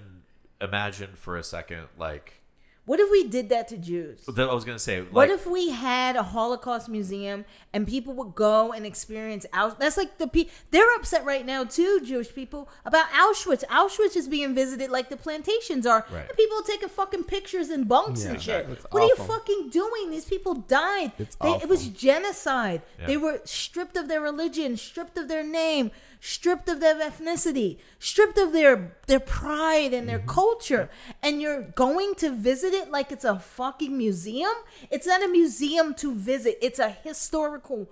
imagine 0.60 1.10
for 1.16 1.36
a 1.36 1.42
second, 1.42 1.88
like 1.98 2.39
What 2.90 2.98
if 2.98 3.08
we 3.08 3.22
did 3.28 3.50
that 3.50 3.68
to 3.68 3.76
Jews? 3.76 4.24
that 4.26 4.48
I 4.50 4.52
was 4.52 4.64
gonna 4.64 4.80
say. 4.80 4.98
Like, 5.02 5.12
What 5.12 5.30
if 5.30 5.46
we 5.46 5.70
had 5.70 6.16
a 6.16 6.24
Holocaust 6.24 6.88
museum 6.88 7.44
and 7.72 7.86
people 7.86 8.14
would 8.14 8.34
go 8.34 8.72
and 8.72 8.84
experience 8.84 9.46
Auschwitz? 9.52 9.78
That's 9.78 9.96
like 9.96 10.18
the 10.18 10.26
pe- 10.26 10.48
they're 10.72 10.92
upset 10.96 11.24
right 11.24 11.46
now 11.46 11.62
too, 11.62 12.00
Jewish 12.04 12.34
people, 12.34 12.68
about 12.84 13.06
Auschwitz. 13.10 13.62
Auschwitz 13.68 14.16
is 14.16 14.26
being 14.26 14.56
visited 14.56 14.90
like 14.90 15.08
the 15.08 15.16
plantations 15.16 15.86
are, 15.86 16.04
Right. 16.10 16.26
and 16.28 16.36
people 16.36 16.58
are 16.58 16.62
taking 16.64 16.88
fucking 16.88 17.24
pictures 17.24 17.70
in 17.70 17.84
bunks 17.84 18.24
Yeah, 18.24 18.30
and 18.32 18.42
shit. 18.42 18.66
it's 18.68 18.84
What 18.90 19.04
are 19.04 19.06
you 19.06 19.14
fucking 19.14 19.68
doing? 19.70 20.10
These 20.10 20.24
people 20.24 20.54
died. 20.54 21.12
It's 21.16 21.36
They, 21.36 21.52
it 21.62 21.68
was 21.68 21.86
genocide. 21.86 22.82
Yeah. 22.98 23.06
They 23.06 23.16
were 23.16 23.40
stripped 23.44 23.96
of 23.96 24.08
their 24.08 24.20
religion, 24.20 24.76
stripped 24.76 25.16
of 25.16 25.28
their 25.28 25.44
name, 25.44 25.92
stripped 26.20 26.68
of 26.68 26.80
their 26.80 26.94
ethnicity, 26.96 27.78
stripped 27.98 28.38
of 28.38 28.52
their 28.52 28.96
their 29.06 29.20
pride 29.20 29.92
and 29.94 30.08
their 30.08 30.18
Mm-hmm. 30.18 30.28
culture. 30.28 30.90
And 31.22 31.40
you're 31.40 31.62
going 31.62 32.14
to 32.16 32.30
visit 32.30 32.74
it 32.74 32.90
like 32.90 33.10
it's 33.10 33.24
a 33.24 33.38
fucking 33.38 33.96
museum? 33.96 34.52
It's 34.90 35.06
not 35.06 35.22
a 35.24 35.28
museum 35.28 35.94
to 35.94 36.14
visit. 36.14 36.58
It's 36.62 36.78
a 36.78 36.90
historical 36.90 37.90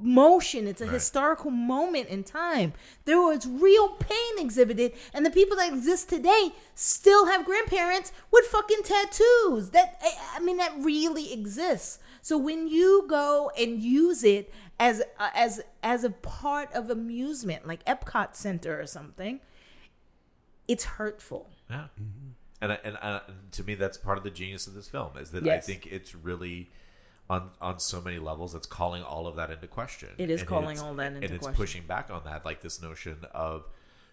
motion. 0.00 0.68
It's 0.68 0.80
a 0.80 0.84
Right. 0.84 0.94
historical 0.94 1.50
moment 1.50 2.08
in 2.08 2.22
time. 2.22 2.72
There 3.04 3.20
was 3.20 3.46
real 3.46 3.88
pain 3.88 4.38
exhibited, 4.38 4.92
and 5.12 5.26
the 5.26 5.30
people 5.30 5.56
that 5.56 5.72
exist 5.72 6.08
today 6.08 6.52
still 6.76 7.26
have 7.26 7.44
grandparents 7.44 8.12
with 8.30 8.46
fucking 8.46 8.82
tattoos. 8.84 9.70
That 9.70 9.98
I- 10.00 10.36
I 10.36 10.38
mean, 10.40 10.56
that 10.58 10.72
really 10.78 11.32
exists. 11.32 11.98
So 12.28 12.36
when 12.36 12.68
you 12.68 13.06
go 13.08 13.50
and 13.58 13.82
use 13.82 14.22
it 14.22 14.52
as 14.78 15.00
uh, 15.18 15.30
as 15.34 15.62
as 15.82 16.04
a 16.04 16.10
part 16.10 16.70
of 16.74 16.90
amusement, 16.90 17.66
like 17.66 17.82
Epcot 17.86 18.34
Center 18.34 18.78
or 18.78 18.86
something, 18.86 19.40
it's 20.68 20.84
hurtful. 20.84 21.48
Yeah. 21.70 21.86
And, 22.60 22.72
I, 22.72 22.78
and, 22.84 22.98
uh, 23.00 23.20
and 23.26 23.52
to 23.52 23.64
me, 23.64 23.76
that's 23.76 23.96
part 23.96 24.18
of 24.18 24.24
the 24.24 24.30
genius 24.30 24.66
of 24.66 24.74
this 24.74 24.90
film 24.90 25.12
is 25.18 25.30
that 25.30 25.42
Yes. 25.42 25.64
I 25.64 25.66
think 25.66 25.86
it's 25.86 26.14
really 26.14 26.68
on 27.30 27.52
on 27.62 27.78
so 27.78 27.98
many 28.02 28.18
levels. 28.18 28.54
It's 28.54 28.66
calling 28.66 29.02
all 29.02 29.26
of 29.26 29.36
that 29.36 29.50
into 29.50 29.66
question. 29.66 30.10
It 30.18 30.28
is 30.28 30.40
And 30.40 30.48
calling 30.50 30.78
all 30.80 30.92
that 30.96 31.14
into 31.14 31.24
and 31.28 31.34
it's 31.34 31.44
question. 31.46 31.56
pushing 31.56 31.82
back 31.86 32.10
on 32.10 32.24
that, 32.26 32.44
like 32.44 32.60
this 32.60 32.82
notion 32.82 33.24
of 33.32 33.64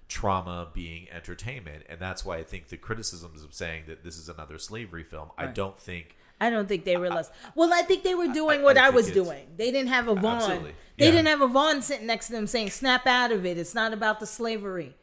trauma 0.08 0.70
being 0.74 1.10
entertainment, 1.12 1.84
and 1.90 2.00
that's 2.00 2.24
why 2.24 2.38
I 2.38 2.44
think 2.44 2.70
the 2.70 2.78
criticisms 2.78 3.44
of 3.44 3.54
saying 3.54 3.84
that 3.88 4.06
this 4.06 4.18
is 4.18 4.30
another 4.30 4.58
slavery 4.58 5.04
film, 5.04 5.32
I 5.38 5.48
don't 5.48 5.78
think 5.78 6.15
I 6.40 6.50
don't 6.50 6.68
think 6.68 6.84
they 6.86 6.98
realized. 6.98 7.32
Well, 7.56 7.74
I 7.74 7.82
think 7.84 8.04
they 8.04 8.16
were 8.16 8.28
doing 8.28 8.62
what 8.62 8.78
I 8.78 8.88
I, 8.88 8.90
was 8.90 9.10
doing. 9.12 9.48
They 9.56 9.72
didn't 9.72 9.90
have 9.90 10.08
a 10.08 10.16
Vaughn. 10.16 10.36
Absolutely. 10.36 10.76
They 10.98 11.06
Yeah. 11.06 11.12
didn't 11.12 11.28
have 11.28 11.42
a 11.42 11.48
Vaughn 11.48 11.82
sitting 11.82 12.08
next 12.08 12.28
to 12.28 12.34
them 12.34 12.48
saying, 12.48 12.72
"Snap 12.72 13.08
out 13.08 13.32
of 13.32 13.46
it. 13.46 13.58
It's 13.58 13.74
not 13.76 13.94
about 13.94 14.20
the 14.20 14.26
slavery. 14.28 14.96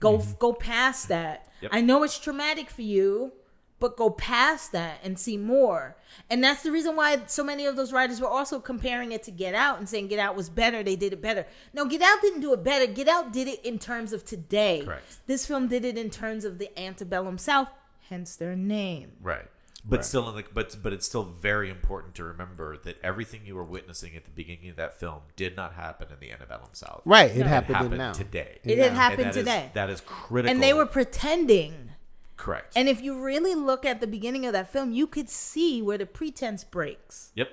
Go 0.00 0.18
go 0.38 0.52
past 0.52 1.08
that. 1.08 1.44
Mm-hmm. 1.44 1.62
Yep. 1.64 1.70
I 1.74 1.80
know 1.82 2.02
it's 2.04 2.18
traumatic 2.18 2.70
for 2.70 2.82
you, 2.82 3.32
but 3.80 3.96
go 3.96 4.10
past 4.10 4.72
that 4.72 5.00
and 5.02 5.18
see 5.18 5.36
more." 5.36 5.96
And 6.30 6.42
that's 6.42 6.62
the 6.62 6.72
reason 6.72 6.96
why 6.96 7.20
so 7.26 7.44
many 7.44 7.66
of 7.66 7.76
those 7.76 7.92
writers 7.92 8.18
were 8.20 8.28
also 8.28 8.58
comparing 8.60 9.12
it 9.12 9.22
to 9.24 9.30
Get 9.30 9.54
Out 9.54 9.78
and 9.78 9.86
saying 9.88 10.08
Get 10.08 10.18
Out 10.18 10.36
was 10.36 10.48
better. 10.48 10.82
They 10.82 10.96
did 10.96 11.12
it 11.12 11.20
better. 11.20 11.46
No, 11.74 11.84
Get 11.84 12.00
Out 12.00 12.20
didn't 12.22 12.40
do 12.40 12.52
it 12.54 12.64
better. 12.64 12.86
Get 12.86 13.08
Out 13.08 13.32
did 13.32 13.46
it 13.48 13.62
in 13.64 13.78
terms 13.78 14.12
of 14.14 14.24
today. 14.24 14.82
Correct. 14.86 15.18
This 15.26 15.44
film 15.44 15.68
did 15.68 15.84
it 15.84 15.98
in 15.98 16.08
terms 16.08 16.44
of 16.46 16.58
the 16.58 16.70
antebellum 16.80 17.36
South, 17.36 17.68
hence 18.08 18.36
their 18.36 18.56
name. 18.56 19.12
Right. 19.20 19.46
But 19.84 20.04
still, 20.04 20.28
in 20.28 20.36
the, 20.36 20.44
but 20.52 20.76
but 20.82 20.92
it's 20.92 21.06
still 21.06 21.22
very 21.24 21.70
important 21.70 22.14
to 22.16 22.24
remember 22.24 22.76
that 22.78 22.96
everything 23.02 23.42
you 23.46 23.54
were 23.54 23.64
witnessing 23.64 24.16
at 24.16 24.24
the 24.24 24.30
beginning 24.30 24.68
of 24.70 24.76
that 24.76 24.98
film 24.98 25.20
did 25.36 25.56
not 25.56 25.74
happen 25.74 26.08
in 26.12 26.16
the 26.20 26.30
antebellum 26.32 26.70
South. 26.72 27.00
Right, 27.04 27.30
it 27.30 27.38
No. 27.38 27.44
It 27.44 27.48
happened, 27.48 27.76
happened 27.76 27.98
now. 27.98 28.12
today. 28.12 28.58
It 28.64 28.76
Yeah. 28.76 28.84
had 28.84 28.92
happened 28.92 29.20
And 29.20 29.26
that 29.28 29.36
is- 29.38 29.44
today. 29.44 29.70
that 29.74 29.90
is 29.90 30.00
critical. 30.02 30.50
and 30.52 30.62
they 30.62 30.72
were 30.74 30.86
pretending. 30.86 31.92
correct. 32.36 32.72
And 32.76 32.88
if 32.88 33.00
you 33.02 33.20
really 33.20 33.54
look 33.56 33.84
at 33.84 34.00
the 34.00 34.06
beginning 34.06 34.46
of 34.46 34.52
that 34.52 34.70
film, 34.70 34.92
you 34.92 35.06
could 35.06 35.28
see 35.28 35.80
where 35.82 35.98
the 35.98 36.06
pretense 36.06 36.62
breaks 36.64 37.32
yep. 37.34 37.50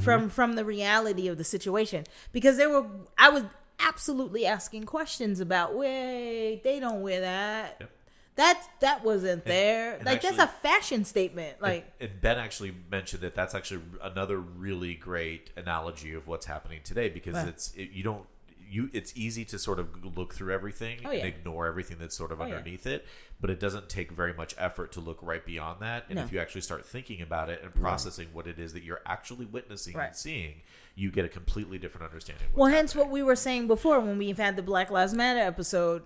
from 0.00 0.30
from 0.30 0.54
the 0.54 0.64
reality 0.64 1.28
of 1.28 1.36
the 1.38 1.44
situation. 1.44 2.04
Because 2.32 2.56
there 2.56 2.70
were, 2.70 2.86
I 3.18 3.28
was 3.28 3.44
absolutely 3.80 4.46
asking 4.46 4.84
questions 4.84 5.40
about. 5.40 5.74
Wait, 5.76 6.62
they 6.64 6.80
don't 6.80 7.02
wear 7.02 7.20
that. 7.20 7.76
Yep. 7.80 7.90
That 8.36 8.60
that 8.80 9.04
wasn't 9.04 9.44
there. 9.44 9.94
and 9.94 10.04
like 10.06 10.20
that's 10.22 10.38
actually- 10.38 10.44
a 10.44 10.60
fashion 10.62 11.04
statement. 11.04 11.60
Like 11.62 11.90
and, 12.00 12.10
and 12.10 12.20
Ben 12.20 12.38
actually 12.38 12.74
mentioned 12.90 13.22
that 13.22 13.34
that's 13.34 13.54
actually 13.54 13.82
another 14.02 14.38
really 14.38 14.94
great 14.94 15.50
analogy 15.56 16.14
of 16.14 16.26
what's 16.26 16.46
happening 16.46 16.80
today 16.82 17.08
because 17.08 17.34
Right. 17.34 17.48
it's 17.48 17.72
it, 17.74 17.90
you 17.90 18.02
don't 18.02 18.26
you 18.66 18.88
it's 18.92 19.12
easy 19.16 19.44
to 19.44 19.58
sort 19.58 19.78
of 19.78 20.04
look 20.16 20.34
through 20.34 20.52
everything 20.52 20.98
Oh, 21.04 21.10
and 21.10 21.22
ignore 21.26 21.66
everything 21.66 21.98
that's 22.00 22.16
sort 22.16 22.32
of 22.32 22.40
Oh, 22.40 22.46
yeah. 22.46 22.54
underneath 22.56 22.86
it 22.86 23.06
but 23.40 23.50
it 23.50 23.60
doesn't 23.60 23.88
take 23.90 24.10
very 24.10 24.32
much 24.32 24.54
effort 24.58 24.90
to 24.92 25.00
look 25.00 25.18
right 25.22 25.44
beyond 25.44 25.80
that 25.82 26.06
and 26.08 26.16
No. 26.16 26.24
if 26.24 26.32
you 26.32 26.40
actually 26.40 26.62
start 26.62 26.84
thinking 26.84 27.20
about 27.20 27.50
it 27.50 27.62
and 27.62 27.72
processing 27.74 28.28
what 28.32 28.46
it 28.48 28.58
is 28.58 28.72
that 28.72 28.82
you're 28.82 29.02
actually 29.06 29.44
witnessing 29.44 29.94
Right. 29.94 30.06
and 30.06 30.16
seeing 30.16 30.62
you 30.96 31.12
get 31.12 31.24
a 31.24 31.28
completely 31.28 31.78
different 31.78 32.06
understanding 32.06 32.46
of 32.48 32.54
Well, 32.54 32.62
what's 32.62 32.74
hence 32.74 32.92
happening. 32.94 33.08
what 33.10 33.12
we 33.12 33.22
were 33.22 33.36
saying 33.36 33.66
before 33.68 34.00
when 34.00 34.16
we've 34.18 34.38
had 34.38 34.56
the 34.56 34.62
Black 34.62 34.90
Lives 34.90 35.12
Matter 35.12 35.40
episode. 35.40 36.02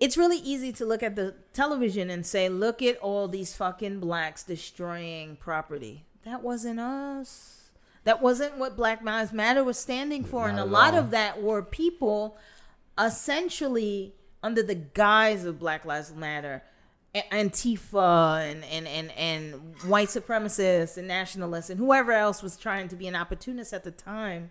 It's 0.00 0.16
really 0.16 0.38
easy 0.38 0.72
to 0.72 0.86
look 0.86 1.02
at 1.02 1.14
the 1.14 1.34
television 1.52 2.08
and 2.08 2.24
say, 2.24 2.48
look 2.48 2.80
at 2.80 2.96
all 2.98 3.28
these 3.28 3.54
fucking 3.54 4.00
blacks 4.00 4.42
destroying 4.42 5.36
property. 5.36 6.06
That 6.24 6.42
wasn't 6.42 6.80
us. 6.80 7.70
That 8.04 8.22
wasn't 8.22 8.56
what 8.56 8.76
Black 8.76 9.04
Lives 9.04 9.32
Matter 9.32 9.62
was 9.62 9.78
standing 9.78 10.24
for. 10.24 10.48
and 10.48 10.58
a 10.58 10.64
lot 10.64 10.94
of 10.94 11.10
that 11.10 11.42
were 11.42 11.62
people 11.62 12.38
essentially 12.98 14.14
under 14.42 14.62
the 14.62 14.74
guise 14.74 15.44
of 15.44 15.58
Black 15.58 15.84
Lives 15.84 16.14
Matter. 16.14 16.62
Antifa 17.14 18.50
and, 18.50 18.64
and, 18.64 18.86
and, 18.86 19.10
and 19.12 19.54
white 19.86 20.08
supremacists 20.08 20.96
and 20.96 21.08
nationalists 21.08 21.68
and 21.68 21.78
whoever 21.78 22.12
else 22.12 22.40
was 22.40 22.56
trying 22.56 22.86
to 22.86 22.94
be 22.94 23.08
an 23.08 23.16
opportunist 23.16 23.72
at 23.72 23.82
the 23.82 23.90
time 23.90 24.50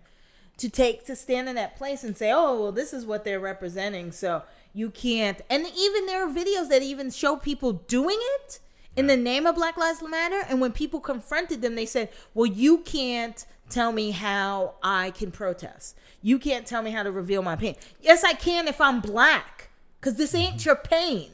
to 0.58 0.68
take 0.68 1.06
to 1.06 1.16
stand 1.16 1.48
in 1.48 1.54
that 1.54 1.74
place 1.76 2.04
and 2.04 2.14
say, 2.14 2.30
"Oh, 2.30 2.60
well, 2.60 2.72
this 2.72 2.92
is 2.92 3.06
what 3.06 3.24
they're 3.24 3.40
representing." 3.40 4.12
So 4.12 4.42
you 4.72 4.90
can't. 4.90 5.40
And 5.50 5.66
even 5.66 6.06
there 6.06 6.26
are 6.26 6.32
videos 6.32 6.68
that 6.68 6.82
even 6.82 7.10
show 7.10 7.36
people 7.36 7.72
doing 7.72 8.18
it 8.38 8.60
in 8.96 9.06
the 9.06 9.16
name 9.16 9.46
of 9.46 9.54
Black 9.54 9.76
Lives 9.76 10.02
Matter. 10.02 10.42
And 10.48 10.60
when 10.60 10.72
people 10.72 11.00
confronted 11.00 11.62
them, 11.62 11.74
they 11.74 11.86
said, 11.86 12.10
"Well, 12.34 12.46
you 12.46 12.78
can't 12.78 13.44
tell 13.68 13.92
me 13.92 14.10
how 14.10 14.74
I 14.82 15.10
can 15.12 15.30
protest. 15.30 15.96
You 16.22 16.38
can't 16.38 16.66
tell 16.66 16.82
me 16.82 16.90
how 16.90 17.02
to 17.02 17.12
reveal 17.12 17.42
my 17.42 17.56
pain. 17.56 17.76
Yes, 18.00 18.24
I 18.24 18.34
can 18.34 18.68
if 18.68 18.80
I'm 18.80 19.00
black, 19.00 19.70
because 20.00 20.16
this 20.16 20.34
ain't 20.34 20.64
your 20.64 20.76
pain." 20.76 21.30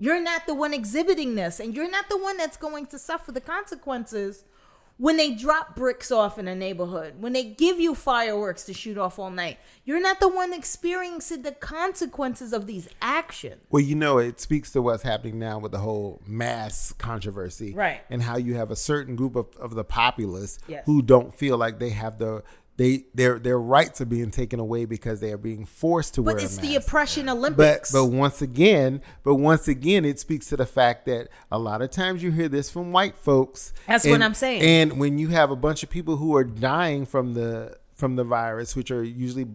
You're 0.00 0.20
not 0.20 0.46
the 0.46 0.54
one 0.54 0.72
exhibiting 0.72 1.34
this, 1.34 1.58
and 1.58 1.74
you're 1.74 1.90
not 1.90 2.08
the 2.08 2.16
one 2.16 2.36
that's 2.36 2.56
going 2.56 2.86
to 2.86 2.98
suffer 3.00 3.32
the 3.32 3.40
consequences 3.40 4.44
when 4.98 5.16
they 5.16 5.32
drop 5.32 5.74
bricks 5.76 6.10
off 6.10 6.38
in 6.38 6.46
a 6.48 6.54
neighborhood, 6.54 7.14
when 7.20 7.32
they 7.32 7.44
give 7.44 7.78
you 7.80 7.94
fireworks 7.94 8.64
to 8.64 8.74
shoot 8.74 8.98
off 8.98 9.18
all 9.18 9.30
night. 9.30 9.58
You're 9.84 10.00
not 10.02 10.20
the 10.20 10.28
one 10.28 10.52
experiencing 10.52 11.42
the 11.42 11.52
consequences 11.52 12.52
of 12.52 12.66
these 12.66 12.88
actions. 13.00 13.62
Well, 13.70 13.82
you 13.82 13.94
know, 13.94 14.18
it 14.18 14.40
speaks 14.40 14.72
to 14.72 14.82
what's 14.82 15.04
happening 15.04 15.38
now 15.38 15.58
with 15.60 15.72
the 15.72 15.78
whole 15.78 16.20
mass 16.26 16.92
controversy, 16.92 17.72
Right. 17.74 18.00
And 18.10 18.22
how 18.22 18.36
you 18.36 18.54
have 18.56 18.70
a 18.70 18.76
certain 18.76 19.16
group 19.16 19.36
of, 19.36 19.46
of 19.56 19.74
the 19.74 19.84
populace 19.84 20.58
Yes. 20.66 20.82
who 20.86 21.00
don't 21.00 21.32
feel 21.32 21.56
like 21.56 21.78
they 21.78 21.90
have 21.90 22.18
the 22.18 22.42
they 22.78 23.04
their 23.12 23.38
their 23.40 23.58
rights 23.58 24.00
are 24.00 24.04
being 24.06 24.30
taken 24.30 24.60
away 24.60 24.84
because 24.84 25.18
they 25.20 25.32
are 25.32 25.36
being 25.36 25.66
forced 25.66 26.14
to 26.14 26.22
work. 26.22 26.36
But 26.36 26.36
wear 26.36 26.44
it's 26.44 26.58
a 26.58 26.60
the 26.62 26.76
oppression 26.76 27.26
But 27.26 27.32
Olympics. 27.36 27.90
but 27.92 28.06
once 28.06 28.40
again, 28.40 29.02
but 29.24 29.34
once 29.34 29.66
again, 29.68 30.04
it 30.04 30.20
speaks 30.20 30.46
to 30.46 30.56
the 30.56 30.64
fact 30.64 31.04
that 31.06 31.28
a 31.50 31.58
lot 31.58 31.82
of 31.82 31.90
times 31.90 32.22
you 32.22 32.30
hear 32.30 32.48
this 32.48 32.70
from 32.70 32.92
white 32.92 33.18
folks. 33.18 33.72
That's 33.88 34.06
what 34.06 34.22
I'm 34.22 34.32
saying. 34.32 34.62
And 34.62 34.98
when 35.00 35.18
you 35.18 35.28
have 35.28 35.50
a 35.50 35.56
bunch 35.56 35.82
of 35.82 35.90
people 35.90 36.16
who 36.16 36.34
are 36.36 36.44
dying 36.44 37.04
from 37.04 37.34
the 37.34 37.76
from 37.96 38.14
the 38.14 38.22
virus, 38.24 38.76
which 38.76 38.92
are 38.92 39.02
usually 39.02 39.46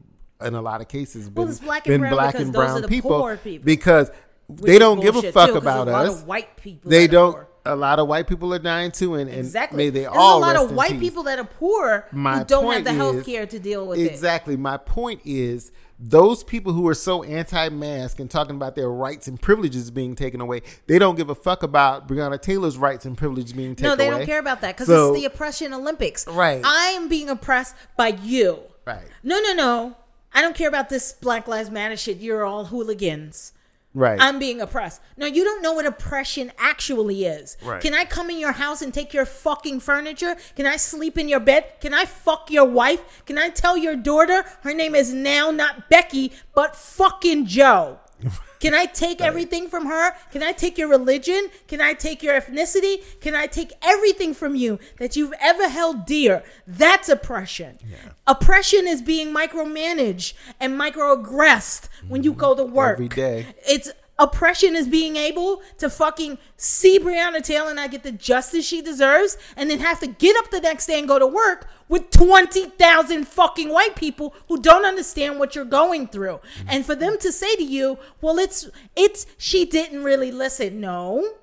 in 0.41 0.53
a 0.53 0.61
lot 0.61 0.81
of 0.81 0.89
cases 0.89 1.29
been, 1.29 1.43
Well, 1.45 1.49
it's 1.51 1.59
black 1.61 1.87
and 1.87 1.93
been 1.93 2.01
brown 2.01 2.11
black 2.13 2.35
and 2.35 2.47
those 2.47 2.53
brown 2.53 2.77
are 2.77 2.81
the 2.81 2.87
people, 2.89 3.11
poor 3.21 3.37
people. 3.37 3.65
because 3.65 4.11
they 4.49 4.77
don't 4.77 4.99
give 4.99 5.15
a 5.15 5.31
fuck 5.31 5.51
too, 5.51 5.55
about 5.55 5.87
a 5.87 5.93
us. 5.95 6.23
white 6.23 6.57
people. 6.57 6.91
They 6.91 7.07
don't. 7.07 7.31
poor. 7.33 7.47
A 7.65 7.75
lot 7.77 7.97
of 7.97 8.09
white 8.09 8.27
people 8.27 8.53
are 8.53 8.59
dying 8.59 8.91
too, 8.91 9.15
and, 9.15 9.29
and 9.29 9.39
Exactly. 9.39 9.77
may 9.77 9.89
they 9.89 10.01
There's 10.01 10.11
all 10.13 10.39
a 10.39 10.41
lot 10.41 10.55
of 10.57 10.71
white 10.73 10.91
peace. 10.91 10.99
people 10.99 11.23
that 11.23 11.39
are 11.39 11.45
poor 11.45 12.05
My 12.11 12.39
who 12.39 12.43
don't 12.45 12.73
have 12.73 12.83
the 12.83 12.91
health 12.93 13.25
care 13.25 13.45
to 13.45 13.57
deal 13.59 13.87
with 13.87 13.99
it. 13.99 14.03
Exactly. 14.11 14.57
My 14.57 14.75
point 14.75 15.21
is 15.23 15.71
those 15.97 16.43
people 16.43 16.73
who 16.73 16.85
are 16.89 16.93
so 16.93 17.23
anti-mask 17.23 18.19
and 18.19 18.29
talking 18.29 18.57
about 18.57 18.75
their 18.75 18.89
rights 18.91 19.29
and 19.29 19.41
privileges 19.41 19.91
being 19.91 20.13
taken 20.13 20.41
away, 20.41 20.61
they 20.87 20.99
don't 20.99 21.15
give 21.15 21.29
a 21.29 21.35
fuck 21.35 21.63
about 21.63 22.05
Breonna 22.05 22.41
Taylor's 22.41 22.77
rights 22.77 23.05
and 23.05 23.17
privileges 23.17 23.53
being 23.53 23.75
taken 23.77 23.87
No, 23.87 23.93
away. 23.93 24.03
they 24.03 24.09
don't 24.17 24.25
care 24.25 24.39
about 24.39 24.59
that 24.59 24.75
because 24.75 24.87
So- 24.87 25.13
it's 25.13 25.21
the 25.21 25.25
oppression 25.25 25.73
Olympics. 25.73 26.27
Right. 26.27 26.61
I 26.65 26.87
am 26.97 27.07
being 27.07 27.29
oppressed 27.29 27.75
by 27.95 28.09
you. 28.09 28.59
Right. 28.85 29.07
No, 29.23 29.39
no, 29.39 29.53
no. 29.53 29.95
I 30.33 30.41
don't 30.41 30.55
care 30.55 30.67
about 30.67 30.89
this 30.89 31.13
Black 31.13 31.47
Lives 31.47 31.69
Matter 31.69 31.95
shit. 31.95 32.17
You're 32.17 32.43
all 32.43 32.65
hooligans. 32.65 33.53
Right. 33.93 34.19
I'm 34.19 34.39
being 34.39 34.59
oppressed. 34.59 35.01
No, 35.17 35.27
you 35.27 35.43
don't 35.43 35.61
know 35.61 35.73
what 35.73 35.85
oppression 35.85 36.51
actually 36.57 37.25
is. 37.25 37.57
Right. 37.63 37.81
Can 37.81 37.93
I 37.93 38.05
come 38.05 38.29
in 38.29 38.39
your 38.39 38.53
house 38.53 38.81
and 38.81 38.93
take 38.93 39.13
your 39.13 39.25
fucking 39.25 39.81
furniture? 39.81 40.35
Can 40.55 40.65
I 40.65 40.77
sleep 40.77 41.17
in 41.17 41.29
your 41.29 41.39
bed? 41.39 41.65
Can 41.79 41.93
I 41.93 42.05
fuck 42.05 42.49
your 42.49 42.65
wife? 42.65 43.23
Can 43.25 43.37
I 43.37 43.49
tell 43.49 43.77
your 43.77 43.95
daughter 43.95 44.43
her 44.61 44.73
name 44.73 44.95
is 44.95 45.13
now 45.13 45.51
not 45.51 45.89
Becky, 45.89 46.31
but 46.55 46.75
fucking 46.75 47.45
Joe? 47.45 47.99
Can 48.63 48.73
I 48.73 48.85
take 48.85 49.19
everything 49.19 49.67
from 49.67 49.87
her? 49.87 50.15
Can 50.31 50.41
I 50.41 50.53
take 50.53 50.77
your 50.77 50.87
religion? 50.87 51.49
Can 51.67 51.81
I 51.81 51.91
take 51.91 52.23
your 52.23 52.39
ethnicity? 52.39 53.03
Can 53.19 53.35
I 53.35 53.45
take 53.45 53.73
everything 53.81 54.33
from 54.33 54.55
you 54.55 54.79
that 54.99 55.17
you've 55.17 55.33
ever 55.41 55.67
held 55.67 56.05
dear? 56.05 56.43
That's 56.65 57.09
oppression. 57.09 57.77
Oppression 58.25 58.87
is 58.87 59.01
being 59.01 59.35
micromanaged 59.35 60.31
and 60.61 60.79
microaggressed 60.79 61.89
when 62.07 62.23
you 62.23 62.31
go 62.31 62.55
to 62.55 62.63
work. 62.63 62.93
Every 62.93 63.09
day. 63.09 63.47
It's 63.67 63.91
oppression 64.19 64.75
is 64.75 64.87
being 64.87 65.15
able 65.15 65.61
to 65.77 65.89
fucking 65.89 66.37
see 66.55 66.99
Breonna 66.99 67.43
Taylor 67.43 67.73
not 67.73 67.91
get 67.91 68.03
the 68.03 68.11
justice 68.11 68.65
she 68.65 68.81
deserves 68.81 69.37
and 69.57 69.69
then 69.69 69.79
have 69.79 69.99
to 70.01 70.07
get 70.07 70.35
up 70.37 70.51
the 70.51 70.59
next 70.59 70.85
day 70.85 70.99
and 70.99 71.07
go 71.07 71.19
to 71.19 71.27
work 71.27 71.67
with 71.89 72.09
20,000 72.11 73.27
fucking 73.27 73.69
white 73.69 73.95
people 73.95 74.35
who 74.47 74.61
don't 74.61 74.85
understand 74.85 75.39
what 75.39 75.55
you're 75.55 75.65
going 75.65 76.07
through. 76.07 76.39
And 76.67 76.85
for 76.85 76.95
them 76.95 77.17
to 77.19 77.31
say 77.31 77.55
to 77.55 77.63
you, 77.63 77.97
well, 78.21 78.37
it's, 78.39 78.69
it's, 78.95 79.25
she 79.37 79.65
didn't 79.65 80.03
really 80.03 80.31
listen. 80.31 80.79
No. 80.79 81.35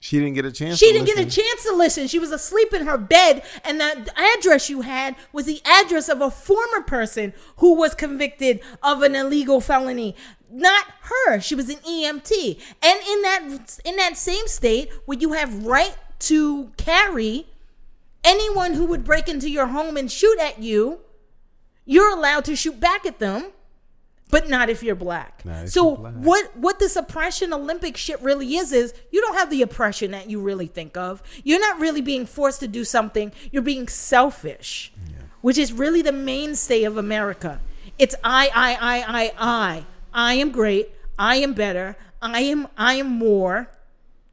She 0.00 0.18
didn't 0.18 0.34
get 0.34 0.44
a 0.44 0.52
chance. 0.52 0.78
She 0.78 0.92
didn't 0.92 1.06
get 1.06 1.18
a 1.18 1.24
chance 1.24 1.64
to 1.64 1.74
listen. 1.74 2.06
She 2.06 2.20
was 2.20 2.30
asleep 2.30 2.72
in 2.72 2.86
her 2.86 2.96
bed, 2.96 3.42
and 3.64 3.80
the 3.80 4.12
address 4.16 4.70
you 4.70 4.82
had 4.82 5.16
was 5.32 5.46
the 5.46 5.60
address 5.64 6.08
of 6.08 6.20
a 6.20 6.30
former 6.30 6.82
person 6.82 7.32
who 7.56 7.74
was 7.74 7.94
convicted 7.96 8.60
of 8.80 9.02
an 9.02 9.16
illegal 9.16 9.60
felony. 9.60 10.14
Not 10.50 10.86
her. 11.02 11.40
She 11.40 11.54
was 11.54 11.68
an 11.68 11.76
EMT, 11.76 12.58
and 12.82 13.00
in 13.08 13.22
that 13.22 13.78
in 13.84 13.96
that 13.96 14.16
same 14.16 14.46
state 14.46 14.90
where 15.04 15.18
you 15.18 15.32
have 15.32 15.66
right 15.66 15.94
to 16.20 16.70
carry, 16.76 17.46
anyone 18.24 18.74
who 18.74 18.86
would 18.86 19.04
break 19.04 19.28
into 19.28 19.50
your 19.50 19.66
home 19.66 19.96
and 19.96 20.10
shoot 20.10 20.38
at 20.38 20.58
you, 20.58 21.00
you're 21.84 22.10
allowed 22.10 22.44
to 22.46 22.56
shoot 22.56 22.80
back 22.80 23.06
at 23.06 23.18
them. 23.18 23.46
But 24.30 24.50
not 24.50 24.68
if 24.68 24.82
you're 24.82 24.94
black. 24.94 25.42
If 25.46 25.70
so 25.70 25.88
you're 25.88 25.96
black. 25.96 26.14
what 26.16 26.56
what 26.56 26.78
this 26.78 26.96
oppression 26.96 27.52
Olympic 27.54 27.96
shit 27.96 28.20
really 28.20 28.56
is 28.56 28.72
is 28.72 28.92
you 29.10 29.22
don't 29.22 29.36
have 29.36 29.48
the 29.48 29.62
oppression 29.62 30.10
that 30.10 30.28
you 30.28 30.40
really 30.40 30.66
think 30.66 30.98
of. 30.98 31.22
You're 31.44 31.60
not 31.60 31.80
really 31.80 32.02
being 32.02 32.26
forced 32.26 32.60
to 32.60 32.68
do 32.68 32.84
something. 32.84 33.32
You're 33.50 33.62
being 33.62 33.88
selfish, 33.88 34.92
which 35.40 35.56
is 35.56 35.72
really 35.72 36.02
the 36.02 36.12
mainstay 36.12 36.84
of 36.84 36.98
America. 36.98 37.60
It's 37.98 38.14
I 38.22 38.50
I 38.54 38.74
I 38.74 39.22
I 39.22 39.32
I. 39.38 39.86
I 40.12 40.34
am 40.34 40.50
great. 40.50 40.90
I 41.18 41.36
am 41.36 41.52
better. 41.54 41.96
I 42.20 42.40
am 42.40 42.68
I 42.76 42.94
am 42.94 43.08
more. 43.08 43.70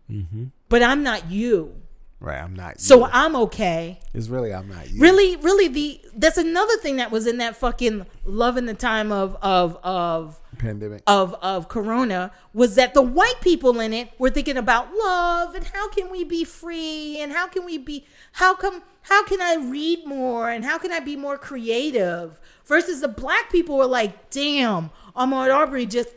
Mm-hmm. 0.09 0.45
But 0.69 0.83
I'm 0.83 1.03
not 1.03 1.31
you. 1.31 1.81
Right. 2.19 2.39
I'm 2.39 2.55
not. 2.55 2.79
So 2.79 2.99
you. 2.99 3.09
I'm 3.11 3.35
okay. 3.35 3.99
it's 4.13 4.29
really 4.29 4.53
I'm 4.53 4.69
not 4.69 4.89
you. 4.89 5.01
Really, 5.01 5.35
really, 5.37 5.67
the 5.67 6.01
that's 6.15 6.37
another 6.37 6.77
thing 6.77 6.95
that 6.95 7.11
was 7.11 7.27
in 7.27 7.37
that 7.37 7.55
fucking 7.55 8.05
love 8.23 8.57
in 8.57 8.65
the 8.65 8.73
time 8.73 9.11
of 9.11 9.35
of 9.41 9.77
of 9.83 10.39
pandemic. 10.57 11.03
of 11.07 11.33
of 11.35 11.67
corona 11.67 12.31
was 12.53 12.75
that 12.75 12.93
the 12.93 13.01
white 13.01 13.41
people 13.41 13.79
in 13.81 13.91
it 13.93 14.09
were 14.17 14.29
thinking 14.29 14.57
about 14.57 14.93
love 14.95 15.55
and 15.55 15.65
how 15.65 15.89
can 15.89 16.09
we 16.09 16.23
be 16.23 16.45
free 16.45 17.19
and 17.19 17.33
how 17.33 17.47
can 17.47 17.65
we 17.65 17.77
be 17.77 18.05
how 18.33 18.55
come 18.55 18.81
how 19.03 19.25
can 19.25 19.41
I 19.41 19.55
read 19.55 20.07
more 20.07 20.49
and 20.49 20.63
how 20.63 20.77
can 20.77 20.91
I 20.93 21.01
be 21.01 21.17
more 21.17 21.37
creative 21.37 22.39
versus 22.65 23.01
the 23.01 23.09
black 23.09 23.51
people 23.51 23.77
were 23.77 23.85
like 23.85 24.29
damn 24.29 24.89
Ahmaud 25.15 25.53
Arbery 25.53 25.85
just 25.85 26.09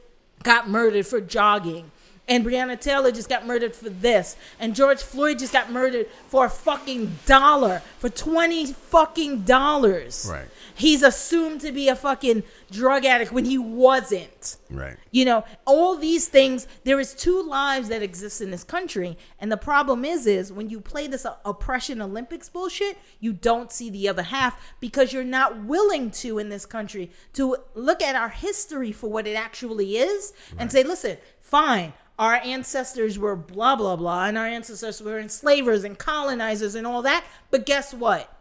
got 0.44 0.70
murdered 0.70 1.06
for 1.06 1.20
jogging 1.20 1.90
and 2.28 2.44
Breonna 2.44 2.78
Taylor 2.78 3.10
just 3.10 3.28
got 3.28 3.46
murdered 3.46 3.74
for 3.74 3.88
this. 3.88 4.36
And 4.60 4.74
George 4.74 5.02
Floyd 5.02 5.38
just 5.38 5.52
got 5.52 5.72
murdered 5.72 6.06
for 6.28 6.44
a 6.44 6.50
fucking 6.50 7.18
dollar 7.24 7.82
for 7.98 8.08
20 8.08 8.66
fucking 8.72 9.42
dollars. 9.42 10.28
Right. 10.30 10.48
he's 10.74 11.02
assumed 11.02 11.62
to 11.62 11.72
be 11.72 11.88
a 11.88 11.96
fucking 11.96 12.42
drug 12.70 13.04
addict 13.04 13.32
when 13.32 13.46
he 13.46 13.58
wasn't. 13.58 14.56
Right. 14.70 14.96
you 15.10 15.24
know 15.24 15.44
all 15.64 15.96
these 15.96 16.28
things 16.28 16.66
there 16.84 17.00
is 17.00 17.14
two 17.14 17.42
lives 17.42 17.88
that 17.88 18.02
exist 18.02 18.40
in 18.40 18.50
this 18.50 18.64
country. 18.64 19.16
And 19.38 19.50
the 19.50 19.56
problem 19.56 20.04
is 20.04 20.26
is 20.26 20.52
when 20.52 20.68
you 20.68 20.80
play 20.80 21.06
this 21.06 21.26
oppression 21.44 22.02
olympics 22.02 22.48
bullshit 22.48 22.98
you 23.20 23.32
don't 23.32 23.72
see 23.72 23.88
the 23.88 24.08
other 24.08 24.22
half 24.22 24.60
because 24.80 25.12
you're 25.12 25.24
not 25.24 25.64
willing 25.64 26.10
to 26.10 26.38
in 26.38 26.50
this 26.50 26.66
country 26.66 27.10
to 27.32 27.56
look 27.74 28.02
at 28.02 28.14
our 28.14 28.28
history 28.28 28.92
for 28.92 29.08
what 29.10 29.26
it 29.26 29.34
actually 29.34 29.96
is 29.96 30.32
and 30.58 30.70
say 30.70 30.82
listen 30.82 31.16
fine 31.40 31.92
our 32.18 32.34
ancestors 32.36 33.18
were 33.18 33.36
blah 33.36 33.76
blah 33.76 33.96
blah 33.96 34.26
and 34.26 34.36
our 34.36 34.46
ancestors 34.46 35.00
were 35.02 35.18
enslavers 35.18 35.84
and 35.84 35.98
colonizers 35.98 36.74
and 36.74 36.86
all 36.86 37.02
that 37.02 37.24
but 37.50 37.64
guess 37.66 37.94
what 37.94 38.32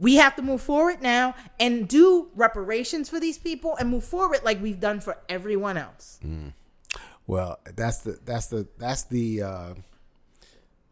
we 0.00 0.16
have 0.16 0.34
to 0.36 0.42
move 0.42 0.62
forward 0.62 1.02
now 1.02 1.34
and 1.60 1.86
do 1.86 2.28
reparations 2.34 3.08
for 3.10 3.20
these 3.20 3.36
people 3.38 3.76
and 3.76 3.90
move 3.90 4.02
forward 4.02 4.40
like 4.42 4.60
we've 4.60 4.80
done 4.80 4.98
for 4.98 5.18
everyone 5.28 5.76
else. 5.76 6.18
Well, 7.26 7.60
that's 7.76 7.98
the 7.98 8.18
that's 8.24 8.46
the 8.46 8.66
that's 8.78 9.04
the 9.04 9.42
uh, 9.42 9.74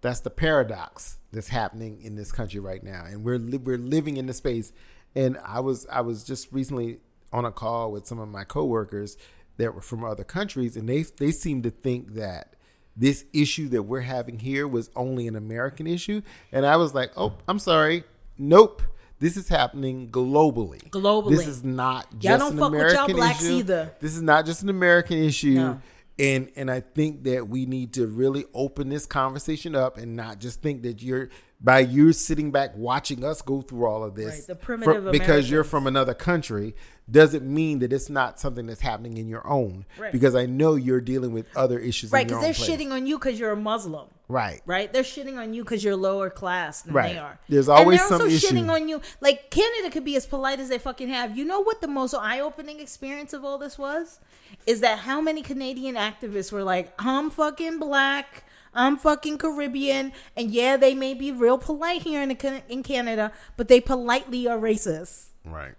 that's 0.03 0.21
the 0.21 0.31
paradox 0.31 1.17
that's 1.33 1.49
happening 1.49 2.03
in 2.03 2.17
this 2.17 2.31
country 2.31 2.61
right 2.61 2.83
now, 2.85 3.05
and 3.07 3.25
we're 3.25 3.39
li- 3.39 3.59
we're 3.59 3.79
living 3.79 4.19
in 4.19 4.27
the 4.27 4.35
space. 4.35 4.73
And 5.17 5.39
I 5.43 5.61
was 5.61 5.87
I 5.91 6.03
was 6.03 6.23
just 6.23 6.53
recently 6.53 6.99
on 7.33 7.47
a 7.47 7.51
call 7.51 7.91
with 7.91 8.07
some 8.07 8.19
of 8.19 8.29
my 8.29 8.45
coworkers 8.45 9.17
that 9.59 9.75
were 9.75 9.83
from 9.83 10.03
other 10.05 10.25
countries, 10.25 10.77
and 10.77 10.89
they 10.89 11.03
they 11.03 11.31
seem 11.31 11.63
to 11.63 11.71
think 11.71 12.15
that 12.15 12.55
this 12.97 13.25
issue 13.33 13.69
that 13.69 13.83
we're 13.85 14.01
having 14.01 14.41
here 14.41 14.67
was 14.67 14.91
only 14.97 15.29
an 15.29 15.37
American 15.37 15.87
issue, 15.87 16.23
and 16.51 16.67
I 16.67 16.77
was 16.77 16.95
like, 16.95 17.13
oh, 17.17 17.35
I'm 17.47 17.59
sorry, 17.59 18.05
nope. 18.39 18.83
This 19.21 19.37
is 19.37 19.49
happening 19.49 20.11
globally. 20.11 20.89
Globally. 20.91 21.31
this 21.31 21.49
is 21.49 21.65
not 21.65 22.07
Y'all 22.13 22.39
just 22.39 22.39
don't 22.39 22.53
an 22.53 22.59
fuck 22.59 22.71
with 22.71 22.81
y'all 22.81 22.89
American 22.91 23.17
blacks 23.17 23.43
issue. 23.45 23.53
either. 23.55 23.93
This 24.01 24.15
is 24.15 24.23
not 24.23 24.47
just 24.47 24.63
an 24.63 24.69
American 24.69 25.19
issue. 25.19 25.55
No. 25.55 25.81
And 26.21 26.51
and 26.57 26.71
I 26.71 26.79
think 26.81 27.25
that 27.25 27.49
we 27.49 27.67
need 27.67 27.95
to 27.95 28.07
really 28.07 28.45
open 28.55 28.89
this 28.89 29.07
conversation 29.07 29.75
up 29.75 29.99
and 29.99 30.15
not 30.15 30.39
just 30.39 30.63
think 30.63 30.83
that 30.83 31.03
you're 31.03 31.31
by 31.61 31.81
you 31.81 32.13
sitting 32.13 32.53
back 32.53 32.77
watching 32.77 33.25
us 33.25 33.43
go 33.43 33.61
through 33.61 33.87
all 33.87 34.05
of 34.05 34.15
this 34.15 34.35
Right, 34.35 34.47
the 34.47 34.55
primitive 34.55 35.03
fro- 35.03 35.13
because 35.13 35.51
you're 35.51 35.65
from 35.65 35.89
another 35.89 36.15
country 36.15 36.77
doesn't 37.11 37.45
mean 37.45 37.79
that 37.79 37.93
it's 37.93 38.11
not 38.11 38.39
something 38.39 38.67
that's 38.67 38.81
happening 38.81 39.17
in 39.17 39.29
your 39.29 39.47
own. 39.47 39.87
Right. 39.99 40.13
Because 40.13 40.35
I 40.35 40.47
know 40.47 40.75
you're 40.75 41.01
dealing 41.01 41.33
with 41.33 41.47
other 41.57 41.79
issues. 41.79 42.13
Right, 42.13 42.27
because 42.27 42.43
they're 42.43 42.53
place. 42.53 42.69
shitting 42.69 42.93
on 42.93 43.07
you 43.07 43.19
because 43.19 43.39
you're 43.41 43.53
a 43.53 43.57
Muslim. 43.57 44.09
Right. 44.29 44.61
Right, 44.67 44.93
they're 44.93 45.03
shitting 45.03 45.39
on 45.39 45.55
you 45.55 45.65
because 45.65 45.83
you're 45.83 45.97
lower 45.97 46.29
class 46.29 46.83
than 46.83 46.93
Right. 46.93 47.15
they 47.15 47.19
are. 47.19 47.39
There's 47.49 47.69
always 47.69 48.01
and 48.01 48.11
they're 48.11 48.19
also 48.19 48.27
issue. 48.27 48.47
shitting 48.49 48.71
on 48.71 48.89
you. 48.89 49.01
Like 49.21 49.51
Canada 49.51 49.91
could 49.91 50.05
be 50.05 50.17
as 50.17 50.27
polite 50.27 50.61
as 50.61 50.69
they 50.69 50.79
fucking 50.79 51.09
have. 51.09 51.37
You 51.37 51.47
know 51.47 51.61
what 51.61 51.81
the 51.81 51.89
most 51.89 52.15
eye-opening 52.15 52.79
experience 52.81 53.33
of 53.33 53.43
all 53.45 53.57
this 53.57 53.79
was? 53.79 54.21
Is 54.67 54.81
that 54.81 55.01
how 55.01 55.21
many 55.23 55.41
Canadian 55.43 55.95
activists 55.95 56.53
were 56.53 56.63
like, 56.63 56.93
"I'm 56.99 57.31
fucking 57.31 57.79
black." 57.79 58.45
I'm 58.75 58.99
fucking 58.99 59.39
Caribbean, 59.39 60.13
and 60.37 60.51
yeah, 60.51 60.77
they 60.77 60.95
may 60.95 61.15
be 61.15 61.33
real 61.33 61.57
polite 61.57 62.03
here 62.03 62.23
in 62.23 62.29
the, 62.29 62.63
in 62.69 62.83
Canada, 62.83 63.33
but 63.57 63.67
they 63.67 63.81
politely 63.81 64.47
are 64.47 64.59
racist. 64.59 65.29
Right. 65.45 65.73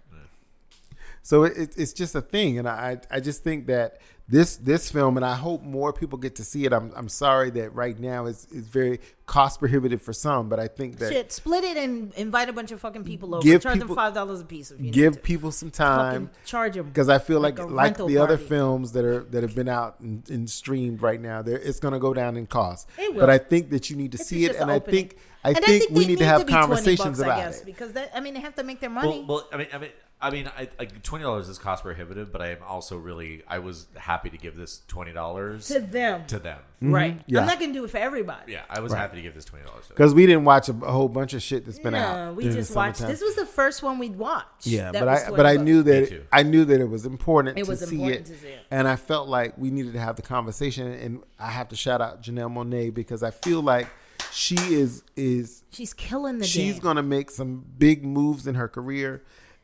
So 1.22 1.44
it, 1.44 1.56
it, 1.56 1.74
it's 1.76 1.92
just 1.92 2.14
a 2.14 2.20
thing, 2.20 2.58
and 2.58 2.68
I 2.68 2.98
I 3.10 3.20
just 3.20 3.42
think 3.44 3.66
that 3.66 3.98
this 4.30 4.56
this 4.56 4.90
film, 4.90 5.16
and 5.16 5.26
I 5.26 5.34
hope 5.34 5.62
more 5.64 5.92
people 5.92 6.16
get 6.18 6.36
to 6.36 6.44
see 6.44 6.64
it. 6.64 6.72
I'm 6.72 6.92
I'm 6.94 7.08
sorry 7.08 7.50
that 7.50 7.74
right 7.74 7.98
now 7.98 8.26
it's 8.26 8.46
it's 8.52 8.68
very 8.68 9.00
cost 9.26 9.58
prohibitive 9.58 10.00
for 10.02 10.12
some, 10.12 10.48
but 10.48 10.60
I 10.60 10.68
think 10.68 10.98
that 10.98 11.12
Shit, 11.12 11.32
split 11.32 11.64
it 11.64 11.76
and 11.76 12.12
invite 12.14 12.48
a 12.48 12.52
bunch 12.52 12.70
of 12.72 12.80
fucking 12.80 13.04
people 13.04 13.34
over. 13.34 13.42
Give 13.42 13.60
Charge 13.62 13.74
people- 13.74 13.88
them 13.88 13.96
five 13.96 14.14
dollars 14.14 14.40
a 14.40 14.44
piece 14.44 14.70
if 14.70 14.78
you 14.78 14.84
need 14.86 14.92
give 14.94 15.14
to. 15.14 15.20
people 15.20 15.50
some 15.50 15.70
Fucking 15.70 15.96
time 15.96 16.30
charge 16.44 16.74
them 16.74 16.86
because 16.86 17.08
I 17.08 17.18
feel 17.18 17.40
like 17.40 17.58
like 17.58 17.70
like, 17.70 17.84
rental 17.84 18.06
the 18.06 18.18
other 18.18 18.38
films 18.38 18.92
that 18.92 19.04
are 19.04 19.24
that 19.30 19.42
have 19.42 19.54
been 19.56 19.68
out 19.68 19.98
and, 20.00 20.28
and 20.30 20.48
streamed 20.48 21.02
right 21.02 21.20
now, 21.20 21.42
there 21.42 21.58
it's 21.58 21.80
going 21.80 21.94
to 21.94 22.00
go 22.00 22.14
down 22.14 22.36
in 22.36 22.46
cost. 22.46 22.88
It 22.98 23.12
will. 23.12 23.20
But 23.20 23.30
I 23.30 23.38
think 23.38 23.70
that 23.70 23.90
you 23.90 23.96
need 23.96 24.12
to 24.12 24.18
This 24.18 24.28
see 24.28 24.44
it, 24.44 24.48
just 24.48 24.60
and 24.60 24.70
an 24.70 24.76
I 24.76 24.78
think 24.78 25.16
I 25.42 25.48
And 25.50 25.58
think 25.64 25.90
we 25.90 26.02
they 26.02 26.06
need 26.06 26.18
to 26.18 26.24
have 26.26 26.46
be 26.46 26.52
20 26.52 26.60
conversations 26.60 27.18
bucks, 27.18 27.20
I 27.20 27.24
about 27.26 27.38
guess, 27.38 27.60
it. 27.62 27.66
because 27.66 27.92
that, 27.94 28.12
I 28.14 28.20
mean 28.20 28.34
they 28.34 28.40
have 28.40 28.54
to 28.56 28.62
make 28.62 28.78
their 28.80 28.90
money. 28.90 29.24
Well, 29.26 29.38
well, 29.38 29.48
I 29.52 29.56
mean, 29.56 29.66
I 29.72 29.78
mean, 29.78 29.90
I 30.22 30.28
mean, 30.30 30.50
I, 30.54 30.68
I, 30.78 30.84
twenty 30.84 31.22
dollars 31.24 31.48
is 31.48 31.56
cost 31.58 31.82
prohibitive, 31.82 32.30
but 32.30 32.42
I 32.42 32.48
am 32.48 32.58
also 32.66 32.98
really, 32.98 33.42
I 33.48 33.58
was 33.60 33.86
happy 33.96 34.19
to 34.28 34.36
give 34.36 34.56
this 34.56 34.82
twenty 34.88 35.14
dollars 35.14 35.68
to 35.68 35.80
them, 35.80 36.26
to 36.26 36.38
them. 36.38 36.58
right? 36.82 37.14
Mm-hmm. 37.16 37.22
Yeah. 37.34 37.40
I'm 37.40 37.46
not 37.46 37.58
gonna 37.58 37.72
do 37.72 37.84
it 37.84 37.90
for 37.90 37.96
everybody. 37.96 38.52
Yeah, 38.52 38.62
I 38.68 38.80
was 38.80 38.92
Right. 38.92 38.98
happy 38.98 39.16
to 39.16 39.22
give 39.22 39.34
this 39.34 39.46
twenty 39.46 39.64
dollars. 39.64 39.86
Because 39.88 40.12
we 40.12 40.26
didn't 40.26 40.44
watch 40.44 40.68
a, 40.68 40.72
a 40.72 40.92
whole 40.92 41.08
bunch 41.08 41.32
of 41.32 41.40
shit 41.40 41.64
that's 41.64 41.78
been 41.78 41.94
No, 41.94 41.98
out. 42.00 42.36
we 42.36 42.44
just 42.44 42.76
watched. 42.76 42.98
summertime. 42.98 43.12
This 43.14 43.22
was 43.22 43.36
the 43.36 43.46
first 43.46 43.82
one 43.82 43.98
we'd 43.98 44.16
watched. 44.16 44.66
Yeah, 44.66 44.92
but 44.92 45.08
I 45.08 45.30
but 45.30 45.46
I 45.46 45.56
knew 45.56 45.82
that 45.84 46.08
too. 46.10 46.24
I 46.30 46.42
knew 46.42 46.66
that 46.66 46.78
it 46.80 46.88
was 46.90 47.06
important 47.06 47.56
It 47.56 47.64
to 47.64 47.70
was 47.70 47.80
see 47.80 47.94
important 47.96 48.28
it, 48.28 48.32
to 48.34 48.38
see 48.38 48.48
it. 48.48 48.60
and 48.70 48.86
I 48.86 48.96
felt 48.96 49.28
like 49.28 49.56
we 49.56 49.70
needed 49.70 49.94
to 49.94 50.00
have 50.00 50.16
the 50.16 50.22
conversation. 50.22 50.86
And 50.92 51.22
I 51.38 51.50
have 51.50 51.68
to 51.68 51.76
shout 51.76 52.02
out 52.02 52.22
Janelle 52.22 52.52
Monae 52.52 52.92
because 52.92 53.22
I 53.22 53.30
feel 53.30 53.62
like 53.62 53.88
she 54.32 54.54
is 54.56 55.02
is 55.16 55.62
she's 55.70 55.94
killing 55.94 56.38
the. 56.38 56.44
she's 56.46 56.74
game. 56.74 56.82
gonna 56.82 57.02
make 57.02 57.30
some 57.30 57.64
big 57.78 58.04
moves 58.04 58.46
in 58.46 58.54
her 58.54 58.68
career, 58.68 59.22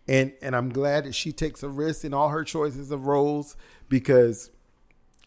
and 0.09 0.33
and 0.43 0.55
I'm 0.55 0.69
glad 0.71 1.05
that 1.05 1.15
she 1.15 1.33
takes 1.33 1.63
a 1.63 1.69
risk 1.69 2.05
in 2.05 2.15
all 2.15 2.29
her 2.29 2.45
choices 2.45 2.91
of 2.91 3.07
roles 3.07 3.57
because 3.89 4.51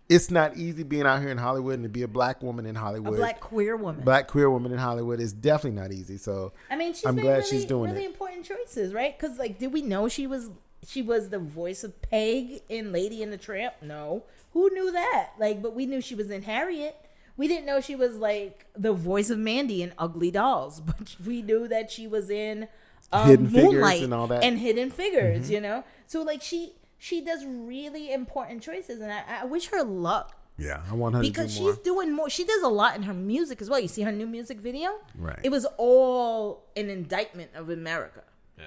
it's 0.09 0.31
not 0.31 0.57
easy 0.57 0.81
being 0.81 1.05
out 1.05 1.21
here 1.21 1.29
in 1.29 1.37
Hollywood 1.37 1.75
and 1.75 1.83
to 1.83 1.89
be 1.89 2.01
a 2.01 2.07
black 2.07 2.41
woman 2.41 2.65
in 2.65 2.75
a 2.75 2.79
Hollywood. 2.79 3.17
black 3.17 3.39
queer 3.39 3.77
woman. 3.77 4.03
Black 4.03 4.27
queer 4.27 4.49
woman 4.49 4.71
in 4.71 4.79
Hollywood 4.79 5.19
is 5.19 5.31
definitely 5.31 5.79
not 5.79 5.91
easy. 5.91 6.17
So 6.17 6.51
I 6.69 6.75
mean, 6.75 6.93
she's 6.93 7.05
I'm 7.05 7.15
glad 7.15 7.37
really, 7.37 7.43
she's 7.49 7.65
doing 7.65 7.91
really 7.91 8.05
it. 8.05 8.09
important 8.09 8.43
choices, 8.45 8.91
right? 8.91 9.17
Because 9.17 9.37
like, 9.37 9.59
did 9.59 9.71
we 9.71 9.83
know 9.83 10.09
she 10.09 10.25
was 10.25 10.49
she 10.87 11.01
was 11.01 11.29
the 11.29 11.39
voice 11.39 11.83
of 11.83 12.01
Peg 12.01 12.61
in 12.69 12.91
Lady 12.91 13.21
and 13.21 13.31
the 13.31 13.37
Tramp? 13.37 13.75
No, 13.83 14.23
who 14.53 14.69
knew 14.71 14.91
that? 14.91 15.31
Like, 15.37 15.61
but 15.61 15.75
we 15.75 15.85
knew 15.85 16.01
she 16.01 16.15
was 16.15 16.31
in 16.31 16.41
Harriet. 16.41 16.95
We 17.37 17.47
didn't 17.47 17.67
know 17.67 17.79
she 17.79 17.95
was 17.95 18.15
like 18.17 18.65
the 18.75 18.91
voice 18.93 19.29
of 19.29 19.37
Mandy 19.37 19.83
in 19.83 19.93
Ugly 19.97 20.31
Dolls, 20.31 20.79
but 20.85 21.15
we 21.23 21.43
knew 21.43 21.67
that 21.67 21.91
she 21.91 22.07
was 22.07 22.31
in 22.31 22.67
um, 23.11 23.27
Hidden 23.27 23.51
Moonlight 23.51 24.03
and 24.03 24.13
all 24.13 24.27
that. 24.27 24.41
Mm-hmm. 24.41 24.47
and 24.49 24.59
Hidden 24.59 24.91
Figures. 24.91 25.49
You 25.49 25.61
know, 25.61 25.83
so 26.07 26.21
like 26.21 26.41
she 26.41 26.73
she 26.97 27.21
does 27.21 27.45
really 27.45 28.11
important 28.11 28.61
choices, 28.61 29.01
and 29.01 29.11
I, 29.11 29.23
I 29.41 29.45
wish 29.45 29.67
her 29.67 29.83
luck 29.83 30.35
yeah, 30.59 30.81
I 30.89 30.93
want 30.93 31.15
her 31.15 31.21
because 31.21 31.53
to 31.53 31.57
do 31.57 31.63
more. 31.63 31.73
she's 31.73 31.81
doing 31.83 32.11
more. 32.13 32.29
She 32.29 32.43
does 32.43 32.61
a 32.61 32.67
lot 32.67 32.95
in 32.95 33.03
her 33.03 33.13
music 33.13 33.61
as 33.61 33.69
well. 33.69 33.79
You 33.79 33.87
see 33.87 34.01
her 34.01 34.11
new 34.11 34.27
music 34.27 34.59
video, 34.59 34.91
Right. 35.17 35.39
It 35.41 35.49
was 35.49 35.65
all 35.77 36.65
an 36.75 36.89
indictment 36.89 37.51
of 37.55 37.69
America, 37.69 38.23
Yeah, 38.57 38.65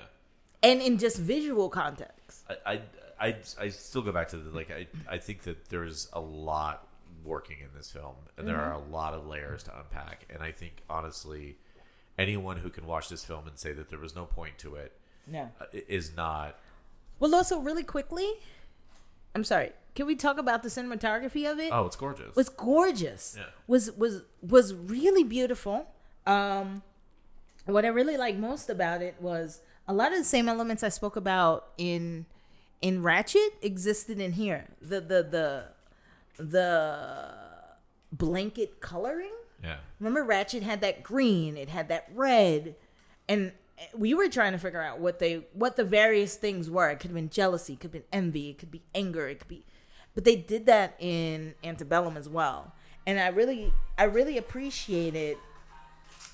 and 0.63 0.81
in 0.81 0.99
just 0.99 1.19
visual 1.19 1.69
context. 1.69 2.45
I, 2.49 2.73
I, 2.73 2.81
I, 3.29 3.37
I 3.61 3.69
still 3.69 4.03
go 4.03 4.13
back 4.13 4.29
to 4.29 4.39
the 4.39 4.51
like. 4.51 4.71
I, 4.71 4.87
I 5.09 5.19
think 5.19 5.43
that 5.43 5.69
there's 5.69 6.09
a 6.13 6.21
lot 6.21 6.89
working 7.25 7.59
in 7.61 7.69
this 7.77 7.91
film, 7.91 8.17
and 8.39 8.49
there 8.49 8.59
are 8.59 8.73
a 8.73 8.79
lot 8.81 9.13
of 9.13 9.27
layers 9.27 9.63
to 9.65 9.79
unpack. 9.79 10.27
And 10.31 10.43
I 10.43 10.51
think 10.51 10.83
honestly, 10.89 11.59
anyone 12.19 12.59
who 12.59 12.71
can 12.71 12.87
watch 12.87 13.09
this 13.09 13.25
film 13.25 13.47
and 13.49 13.59
say 13.59 13.73
that 13.73 13.89
there 13.91 13.99
was 13.99 14.15
no 14.15 14.25
point 14.27 14.59
to 14.59 14.75
it 14.77 14.93
No. 15.27 15.51
uh, 15.61 15.65
is 15.73 16.15
not. 16.17 16.59
Well, 17.19 17.35
also 17.35 17.61
really 17.61 17.85
quickly, 17.85 18.29
I'm 19.35 19.45
sorry. 19.45 19.73
Can 19.95 20.07
we 20.07 20.17
talk 20.17 20.39
about 20.39 20.63
the 20.63 20.69
cinematography 20.69 21.51
of 21.51 21.59
it? 21.59 21.71
Oh, 21.73 21.87
it's 21.87 21.97
gorgeous. 21.97 22.35
was 22.35 22.49
gorgeous. 22.49 23.37
Yeah. 23.39 23.47
Was 23.67 23.93
was 23.93 24.23
was 24.41 24.73
really 24.75 25.23
beautiful. 25.25 25.87
Um, 26.27 26.83
what 27.67 27.85
I 27.85 27.89
really 27.89 28.17
like 28.17 28.37
most 28.37 28.69
about 28.71 29.03
it 29.03 29.17
was 29.21 29.61
a 29.87 29.93
lot 29.93 30.13
of 30.13 30.19
the 30.19 30.25
same 30.25 30.49
elements 30.49 30.83
I 30.83 30.89
spoke 30.89 31.17
about 31.17 31.69
in 31.79 32.27
in 32.81 33.03
Ratched 33.03 33.51
existed 33.63 34.19
in 34.19 34.33
here. 34.33 34.69
The 34.81 35.01
the 35.01 35.23
the 35.23 35.65
the 36.43 37.35
blanket 38.11 38.81
coloring. 38.81 39.33
Yeah, 39.63 39.77
Remember, 40.01 40.25
Ratched 40.25 40.63
had 40.63 40.81
that 40.81 41.03
green. 41.03 41.57
It 41.57 41.69
had 41.69 41.89
that 41.89 42.09
red, 42.15 42.75
and 43.29 43.53
we 43.97 44.13
were 44.15 44.29
trying 44.29 44.53
to 44.53 44.59
figure 44.59 44.83
out 44.83 44.99
what 45.01 45.19
they 45.19 45.47
what 45.53 45.77
the 45.77 45.85
various 45.85 46.37
things 46.37 46.69
were. 46.69 46.91
It 46.91 46.97
could 46.97 47.11
have 47.11 47.15
been 47.15 47.31
jealousy, 47.31 47.75
it 47.75 47.81
could 47.81 47.95
have 47.95 48.03
been 48.11 48.19
envy, 48.25 48.51
it 48.51 48.59
could 48.59 48.71
be 48.71 48.83
anger, 48.95 49.29
it 49.29 49.41
could 49.41 49.49
be, 49.49 49.65
but 50.15 50.25
they 50.25 50.37
did 50.37 50.67
that 50.67 50.95
in 50.99 51.55
Antebellum 51.65 52.17
as 52.17 52.29
well. 52.29 52.75
and 53.07 53.19
I 53.21 53.29
really 53.29 53.73
I 53.99 54.05
really 54.05 54.37
appreciated 54.39 55.37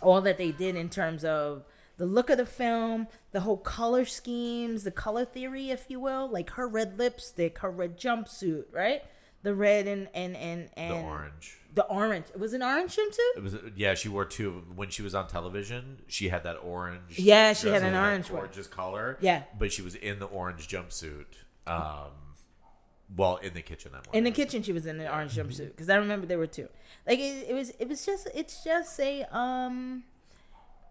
all 0.00 0.20
that 0.22 0.38
they 0.38 0.52
did 0.52 0.76
in 0.76 0.88
terms 0.88 1.24
of 1.24 1.64
the 1.96 2.06
look 2.06 2.30
of 2.30 2.38
the 2.38 2.46
film, 2.46 3.08
the 3.32 3.40
whole 3.40 3.56
color 3.56 4.04
schemes, 4.04 4.84
the 4.84 4.90
color 4.92 5.24
theory, 5.24 5.70
if 5.70 5.86
you 5.88 5.98
will, 5.98 6.28
like 6.30 6.50
her 6.50 6.68
red 6.68 6.96
lipstick, 6.98 7.58
her 7.58 7.70
red 7.70 7.98
jumpsuit, 7.98 8.64
right? 8.72 9.02
The 9.42 9.54
red 9.54 9.86
and 9.86 10.08
and 10.14 10.36
and 10.36 10.68
and 10.76 10.92
The 10.92 10.96
and 10.96 11.06
orange. 11.06 11.57
The 11.74 11.84
orange. 11.84 12.26
It 12.30 12.40
was 12.40 12.54
an 12.54 12.62
orange 12.62 12.96
jumpsuit. 12.96 13.36
It 13.36 13.42
was 13.42 13.56
yeah. 13.76 13.94
She 13.94 14.08
wore 14.08 14.24
two 14.24 14.64
when 14.74 14.88
she 14.90 15.02
was 15.02 15.14
on 15.14 15.28
television. 15.28 15.98
She 16.06 16.28
had 16.28 16.42
that 16.44 16.56
orange. 16.56 17.18
Yeah, 17.18 17.52
she 17.52 17.68
had 17.68 17.82
an 17.82 17.92
that 17.92 18.02
orange 18.04 18.30
one. 18.30 18.40
gorgeous 18.42 18.66
color. 18.66 19.18
Yeah. 19.20 19.42
but 19.58 19.72
she 19.72 19.82
was 19.82 19.94
in 19.94 20.18
the 20.18 20.26
orange 20.26 20.66
jumpsuit. 20.66 21.26
Um, 21.66 22.10
well, 23.16 23.36
in 23.36 23.54
the 23.54 23.62
kitchen. 23.62 23.92
I'm 23.94 24.02
In 24.12 24.24
the 24.24 24.30
kitchen, 24.30 24.62
she 24.62 24.72
was 24.72 24.86
in 24.86 24.98
the 24.98 25.10
orange 25.12 25.34
jumpsuit 25.36 25.68
because 25.68 25.88
I 25.88 25.96
remember 25.96 26.26
there 26.26 26.38
were 26.38 26.46
two. 26.46 26.68
Like 27.06 27.18
it, 27.18 27.46
it 27.48 27.54
was, 27.54 27.70
it 27.78 27.88
was 27.88 28.04
just, 28.04 28.28
it's 28.34 28.64
just 28.64 28.98
a 29.00 29.24
um, 29.36 30.04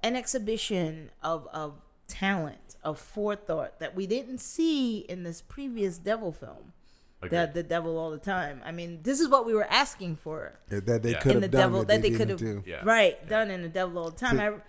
an 0.03 0.15
exhibition 0.15 1.11
of 1.23 1.47
of 1.53 1.81
talent, 2.07 2.75
of 2.83 2.99
forethought 2.99 3.79
that 3.79 3.95
we 3.95 4.07
didn't 4.07 4.39
see 4.39 4.99
in 4.99 5.23
this 5.23 5.41
previous 5.41 5.97
Devil 5.97 6.31
film. 6.31 6.73
The, 7.21 7.25
Agreed. 7.25 7.53
the 7.55 7.63
devil 7.63 7.97
all 7.97 8.11
the 8.11 8.19
time. 8.19 8.61
I 8.63 8.71
mean, 8.71 8.99
this 9.01 9.19
is 9.19 9.27
what 9.27 9.45
we 9.45 9.53
were 9.55 9.65
asking 9.71 10.17
for. 10.17 10.59
that 10.69 11.01
they 11.01 11.11
Yeah. 11.11 11.19
could 11.19 11.35
in 11.37 11.41
have 11.41 11.51
the 11.51 11.57
done 11.57 11.61
devil 11.61 11.79
that, 11.79 11.87
that 11.87 12.01
they 12.03 12.09
they 12.11 12.17
could 12.17 12.29
have 12.29 12.39
do. 12.39 12.63
Yeah. 12.65 12.81
right 12.83 13.27
done 13.27 13.49
in 13.49 13.63
the 13.63 13.69
devil 13.69 13.97
all 13.97 14.11
the 14.11 14.17
time. 14.17 14.37
So- 14.37 14.61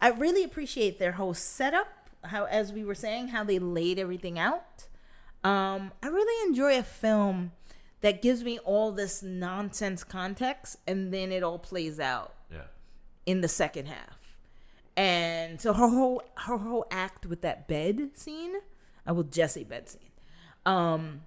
I 0.00 0.08
I 0.08 0.10
really 0.10 0.44
appreciate 0.44 0.98
their 0.98 1.12
whole 1.12 1.32
setup. 1.34 1.88
How 2.24 2.44
as 2.44 2.72
we 2.72 2.84
were 2.84 2.94
saying, 2.94 3.28
how 3.28 3.42
they 3.44 3.58
laid 3.58 3.98
everything 3.98 4.38
out. 4.38 4.86
Um, 5.42 5.92
I 6.02 6.08
really 6.08 6.48
enjoy 6.48 6.78
a 6.78 6.82
film 6.82 7.52
that 8.00 8.20
gives 8.20 8.42
me 8.44 8.58
all 8.60 8.92
this 8.92 9.22
nonsense 9.22 10.04
context, 10.04 10.76
and 10.86 11.12
then 11.12 11.32
it 11.32 11.42
all 11.42 11.58
plays 11.58 11.98
out 12.00 12.34
Yeah, 12.50 12.64
in 13.24 13.40
the 13.40 13.48
second 13.48 13.86
half. 13.86 14.36
And 14.96 15.60
so 15.60 15.72
her 15.72 15.88
whole 15.88 16.22
her 16.46 16.58
whole 16.58 16.86
act 16.90 17.24
with 17.26 17.40
that 17.42 17.66
bed 17.66 18.10
scene, 18.14 18.54
I 19.06 19.12
will 19.12 19.22
Jesse 19.24 19.64
bed 19.64 19.88
scene. 19.88 20.10
Um, 20.66 21.22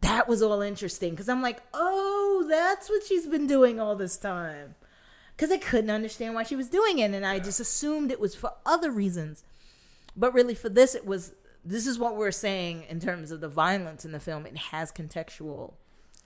that 0.00 0.28
was 0.28 0.42
all 0.42 0.60
interesting 0.60 1.10
because 1.10 1.28
I'm 1.28 1.42
like, 1.42 1.62
oh, 1.74 2.46
that's 2.48 2.88
what 2.88 3.04
she's 3.04 3.26
been 3.26 3.46
doing 3.46 3.80
all 3.80 3.96
this 3.96 4.16
time. 4.16 4.74
Because 5.36 5.50
I 5.50 5.58
couldn't 5.58 5.90
understand 5.90 6.34
why 6.34 6.42
she 6.42 6.56
was 6.56 6.68
doing 6.68 6.98
it, 6.98 7.12
and 7.12 7.24
I 7.24 7.38
just 7.38 7.60
assumed 7.60 8.10
it 8.10 8.20
was 8.20 8.34
for 8.34 8.52
other 8.66 8.90
reasons. 8.90 9.42
But 10.16 10.34
really, 10.34 10.54
for 10.54 10.68
this, 10.68 10.94
it 10.94 11.06
was. 11.06 11.32
This 11.62 11.86
is 11.86 11.98
what 11.98 12.16
we're 12.16 12.30
saying 12.30 12.84
in 12.88 13.00
terms 13.00 13.30
of 13.30 13.42
the 13.42 13.48
violence 13.48 14.06
in 14.06 14.12
the 14.12 14.20
film. 14.20 14.46
It 14.46 14.56
has 14.56 14.90
contextual. 14.90 15.74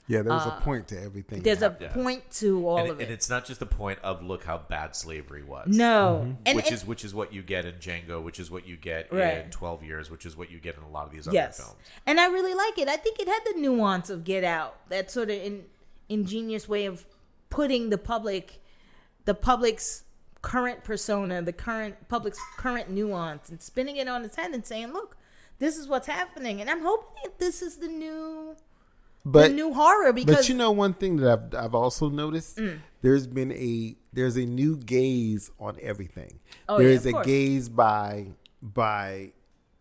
Yeah, 0.06 0.20
there 0.20 0.34
was 0.34 0.44
a 0.44 0.50
uh, 0.52 0.60
point 0.60 0.88
to 0.88 1.02
everything. 1.02 1.42
There's 1.42 1.62
a 1.62 1.74
Yeah. 1.80 1.88
point 1.88 2.30
to 2.32 2.68
all 2.68 2.76
and, 2.78 2.90
of 2.90 3.00
and 3.00 3.08
it. 3.10 3.12
it's 3.14 3.30
not 3.30 3.46
just 3.46 3.58
the 3.58 3.66
point 3.66 3.98
of 4.02 4.22
look 4.22 4.44
how 4.44 4.58
bad 4.58 4.94
slavery 4.94 5.42
was. 5.42 5.66
No, 5.68 6.22
mm-hmm. 6.24 6.32
and, 6.44 6.56
which 6.56 6.66
and- 6.66 6.74
is 6.74 6.84
which 6.86 7.04
is 7.04 7.14
what 7.14 7.32
you 7.32 7.42
get 7.42 7.64
in 7.64 7.76
Django, 7.76 8.22
which 8.22 8.38
is 8.38 8.50
what 8.50 8.66
you 8.66 8.76
get 8.76 9.10
Right. 9.12 9.38
in 9.44 9.50
Twelve 9.50 9.82
Years, 9.82 10.10
which 10.10 10.26
is 10.26 10.36
what 10.36 10.50
you 10.50 10.58
get 10.58 10.76
in 10.76 10.82
a 10.82 10.88
lot 10.90 11.06
of 11.06 11.12
these 11.12 11.26
other 11.26 11.34
yes, 11.34 11.56
films. 11.56 11.76
and 12.06 12.20
I 12.20 12.26
really 12.26 12.52
like 12.54 12.78
it. 12.78 12.88
I 12.88 12.96
think 12.96 13.18
it 13.18 13.28
had 13.28 13.40
the 13.46 13.58
nuance 13.60 14.10
of 14.10 14.24
Get 14.24 14.44
Out, 14.44 14.76
that 14.90 15.10
sort 15.10 15.30
of 15.30 15.36
in, 15.36 15.64
ingenious 16.10 16.68
way 16.68 16.84
of 16.84 17.06
putting 17.48 17.88
the 17.88 17.98
public, 17.98 18.60
the 19.24 19.34
public's 19.34 20.02
current 20.42 20.84
persona, 20.84 21.40
the 21.40 21.52
current 21.52 22.08
public's 22.08 22.38
current 22.58 22.90
nuance, 22.90 23.48
and 23.48 23.62
spinning 23.62 23.96
it 23.96 24.06
on 24.06 24.22
its 24.22 24.36
head 24.36 24.52
and 24.52 24.66
saying, 24.66 24.92
"Look, 24.92 25.16
this 25.60 25.78
is 25.78 25.88
what's 25.88 26.06
happening." 26.08 26.60
And 26.60 26.68
I'm 26.68 26.82
hoping 26.82 27.08
that 27.22 27.38
this 27.38 27.62
is 27.62 27.76
the 27.78 27.88
new, 27.88 28.54
but 29.24 29.48
the 29.48 29.54
new 29.54 29.72
horror 29.72 30.12
because 30.12 30.36
But 30.36 30.48
you 30.48 30.54
know 30.54 30.70
one 30.70 30.94
thing 30.94 31.16
that 31.16 31.30
I've 31.54 31.64
I've 31.66 31.74
also 31.74 32.08
noticed 32.10 32.56
Mm. 32.58 32.78
there's 33.02 33.26
been 33.26 33.52
a 33.52 33.96
there's 34.12 34.36
a 34.36 34.44
new 34.46 34.76
gaze 34.76 35.50
on 35.58 35.76
everything. 35.82 36.40
Oh, 36.68 36.78
there 36.78 36.88
yeah, 36.88 36.94
is 36.94 37.06
a 37.06 37.12
course. 37.12 37.26
gaze 37.26 37.68
by 37.68 38.28
by 38.62 39.32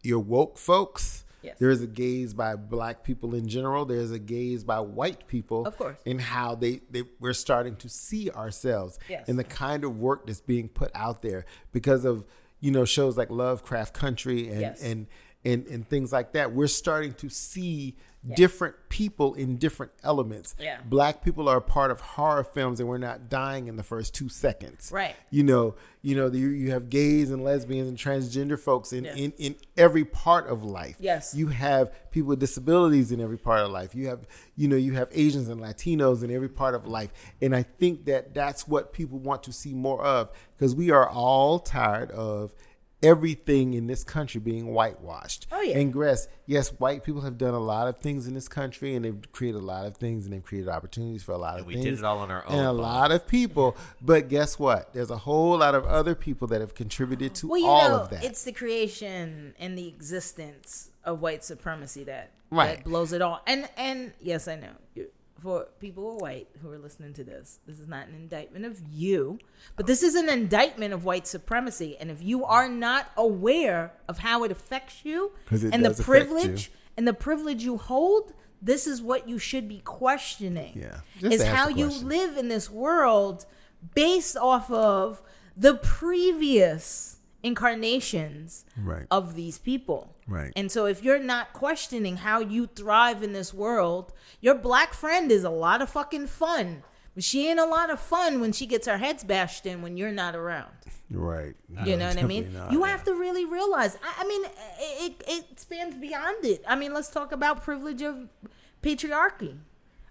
your 0.01 0.19
woke 0.19 0.57
folks. 0.57 1.25
Yes. 1.41 1.57
There 1.59 1.69
is 1.69 1.81
a 1.81 1.87
gaze 1.87 2.33
by 2.33 2.55
black 2.55 3.03
people 3.03 3.35
in 3.35 3.49
general. 3.49 3.83
There's 3.83 4.11
a 4.11 4.19
gaze 4.19 4.63
by 4.63 4.79
white 4.79 5.27
people. 5.27 5.65
Of 5.65 5.77
course. 5.77 5.97
In 6.05 6.19
how 6.19 6.55
they, 6.55 6.79
they 6.89 7.03
we're 7.19 7.33
starting 7.33 7.75
to 7.77 7.89
see 7.89 8.31
ourselves 8.31 8.97
Yes. 9.09 9.27
in 9.27 9.35
the 9.35 9.43
kind 9.43 9.83
of 9.83 9.97
work 9.99 10.25
that's 10.25 10.39
being 10.39 10.69
put 10.69 10.89
out 10.95 11.21
there 11.21 11.45
because 11.73 12.05
of 12.05 12.23
you 12.61 12.71
know 12.71 12.85
shows 12.85 13.17
like 13.17 13.29
Lovecraft 13.29 13.93
Country 13.93 14.47
and 14.47 14.61
Yes. 14.61 14.81
and 14.81 15.07
and 15.45 15.65
and 15.67 15.87
things 15.87 16.11
like 16.11 16.33
that. 16.33 16.53
We're 16.53 16.67
starting 16.67 17.13
to 17.15 17.29
see 17.29 17.95
different 18.35 18.73
people 18.87 19.33
in 19.33 19.57
different 19.57 19.91
elements. 20.01 20.55
Yeah. 20.57 20.77
Black 20.85 21.25
people 21.25 21.49
are 21.49 21.57
a 21.57 21.61
part 21.61 21.91
of 21.91 21.99
horror 21.99 22.45
films, 22.45 22.79
and 22.79 22.87
we're 22.87 22.97
not 22.97 23.27
dying 23.27 23.67
in 23.67 23.75
the 23.75 23.83
first 23.83 24.15
two 24.15 24.29
seconds. 24.29 24.91
Right. 24.93 25.13
You 25.29 25.43
know, 25.43 25.75
you 26.01 26.15
know, 26.15 26.27
you, 26.31 26.47
you 26.47 26.71
have 26.71 26.89
gays 26.89 27.31
and 27.31 27.43
lesbians 27.43 27.89
and 27.89 27.97
transgender 27.97 28.57
folks 28.57 28.93
in, 28.93 29.03
Yes. 29.03 29.17
in 29.17 29.33
in 29.37 29.55
every 29.75 30.05
part 30.05 30.47
of 30.47 30.63
life. 30.63 30.95
Yes. 31.01 31.35
You 31.35 31.47
have 31.47 31.91
people 32.11 32.29
with 32.29 32.39
disabilities 32.39 33.11
in 33.11 33.19
every 33.19 33.37
part 33.37 33.59
of 33.59 33.71
life. 33.71 33.93
You 33.93 34.07
have, 34.07 34.25
you 34.55 34.69
know, 34.69 34.77
you 34.77 34.93
have 34.93 35.09
Asians 35.11 35.49
and 35.49 35.59
Latinos 35.59 36.23
in 36.23 36.31
every 36.31 36.47
part 36.49 36.75
of 36.75 36.87
life, 36.87 37.11
and 37.41 37.53
I 37.53 37.63
think 37.63 38.05
that 38.05 38.33
that's 38.33 38.65
what 38.69 38.93
people 38.93 39.19
want 39.19 39.43
to 39.43 39.51
see 39.51 39.73
more 39.73 40.01
of 40.01 40.31
because 40.57 40.73
we 40.75 40.91
are 40.91 41.09
all 41.09 41.59
tired 41.59 42.09
of 42.11 42.53
everything 43.03 43.73
in 43.73 43.87
this 43.87 44.03
country 44.03 44.39
being 44.39 44.73
whitewashed. 44.73 45.47
Oh, 45.51 45.61
yeah. 45.61 45.77
And 45.77 45.91
Gress, 45.93 46.27
yes, 46.45 46.69
white 46.69 47.03
people 47.03 47.21
have 47.21 47.37
done 47.37 47.53
a 47.53 47.59
lot 47.59 47.87
of 47.87 47.97
things 47.97 48.27
in 48.27 48.33
this 48.33 48.47
country, 48.47 48.95
and 48.95 49.05
they've 49.05 49.31
created 49.31 49.59
a 49.61 49.65
lot 49.65 49.85
of 49.85 49.97
things, 49.97 50.25
and 50.25 50.33
they've 50.33 50.43
created 50.43 50.69
opportunities 50.69 51.21
for 51.23 51.33
a 51.33 51.37
lot 51.37 51.55
of 51.55 51.59
And 51.59 51.67
we 51.67 51.73
things. 51.75 51.85
did 51.85 51.99
it 51.99 52.05
all 52.05 52.19
on 52.19 52.31
our 52.31 52.45
own. 52.47 52.53
And 52.55 52.65
a 52.65 52.69
own, 52.69 52.77
lot 52.77 53.11
of 53.11 53.27
people, 53.27 53.75
but 54.01 54.29
guess 54.29 54.57
what? 54.57 54.93
There's 54.93 55.11
a 55.11 55.17
whole 55.17 55.57
lot 55.59 55.75
of 55.75 55.85
other 55.85 56.15
people 56.15 56.47
that 56.47 56.61
have 56.61 56.73
contributed 56.73 57.35
to 57.35 57.47
well, 57.47 57.59
you 57.59 57.67
all 57.67 57.89
know, 57.89 57.99
of 58.01 58.09
that. 58.09 58.23
it's 58.23 58.43
the 58.43 58.51
creation 58.51 59.53
and 59.59 59.77
the 59.77 59.87
existence 59.87 60.89
of 61.03 61.21
white 61.21 61.43
supremacy 61.43 62.03
that 62.05 62.31
Right. 62.49 62.77
that 62.77 62.83
blows 62.85 63.13
it 63.13 63.21
all. 63.21 63.41
And 63.47 63.67
and 63.77 64.13
yes, 64.21 64.47
I 64.47 64.55
know 64.55 64.69
You- 64.95 65.09
for 65.41 65.67
people 65.79 66.03
who 66.03 66.09
are 66.11 66.17
white 66.17 66.47
who 66.61 66.69
are 66.71 66.77
listening 66.77 67.13
to 67.13 67.23
this, 67.23 67.59
this 67.67 67.79
is 67.79 67.87
not 67.87 68.07
an 68.07 68.15
indictment 68.15 68.65
of 68.65 68.81
you, 68.91 69.39
but 69.75 69.87
this 69.87 70.03
is 70.03 70.15
an 70.15 70.29
indictment 70.29 70.93
of 70.93 71.03
white 71.05 71.27
supremacy. 71.27 71.97
And 71.99 72.09
if 72.09 72.21
you 72.21 72.45
are 72.45 72.69
not 72.69 73.11
aware 73.17 73.93
of 74.07 74.19
how 74.19 74.43
it 74.43 74.51
affects 74.51 75.03
you 75.03 75.31
and 75.49 75.83
the 75.85 76.01
privilege 76.01 76.71
and 76.95 77.07
the 77.07 77.13
privilege 77.13 77.63
you 77.63 77.77
hold, 77.77 78.33
this 78.61 78.87
is 78.87 79.01
what 79.01 79.27
you 79.27 79.37
should 79.37 79.67
be 79.67 79.79
questioning. 79.79 80.79
Yeah. 80.79 81.29
Is 81.29 81.43
how 81.43 81.67
you 81.67 81.87
live 81.87 82.37
in 82.37 82.47
this 82.47 82.69
world 82.69 83.45
based 83.95 84.37
off 84.37 84.71
of 84.71 85.21
the 85.57 85.75
previous 85.75 87.17
incarnations 87.43 88.65
Right. 88.77 89.05
of 89.11 89.35
these 89.35 89.57
people. 89.57 90.12
Right. 90.27 90.51
And 90.55 90.71
so 90.71 90.85
if 90.85 91.03
you're 91.03 91.19
not 91.19 91.53
questioning 91.53 92.17
how 92.17 92.39
you 92.39 92.67
thrive 92.67 93.23
in 93.23 93.33
this 93.33 93.53
world, 93.53 94.13
your 94.41 94.55
black 94.55 94.93
friend 94.93 95.31
is 95.31 95.43
a 95.43 95.49
lot 95.49 95.81
of 95.81 95.89
fucking 95.89 96.27
fun. 96.27 96.83
But 97.15 97.23
she 97.23 97.47
ain't 97.47 97.59
a 97.59 97.65
lot 97.65 97.89
of 97.91 97.99
fun 97.99 98.41
when 98.41 98.53
she 98.53 98.65
gets 98.65 98.87
her 98.87 98.97
heads 98.97 99.23
bashed 99.23 99.65
in 99.67 99.81
when 99.83 99.97
you're 99.97 100.11
not 100.11 100.35
around. 100.35 100.71
right. 101.11 101.53
You 101.85 101.95
know 101.97 102.07
what 102.07 102.17
I 102.17 102.23
mean? 102.23 102.53
Not, 102.53 102.71
you 102.71 102.81
yeah. 102.81 102.87
have 102.91 103.03
to 103.03 103.13
really 103.13 103.45
realize. 103.45 103.97
I, 104.03 104.23
I 104.23 104.27
mean, 104.27 104.45
it, 104.45 105.13
it 105.19 105.23
it 105.27 105.59
spans 105.59 105.93
beyond 105.95 106.43
it. 106.43 106.63
I 106.67 106.75
mean, 106.75 106.91
let's 106.93 107.09
talk 107.09 107.31
about 107.31 107.61
privilege 107.63 108.01
of 108.01 108.29
patriarchy. 108.81 109.57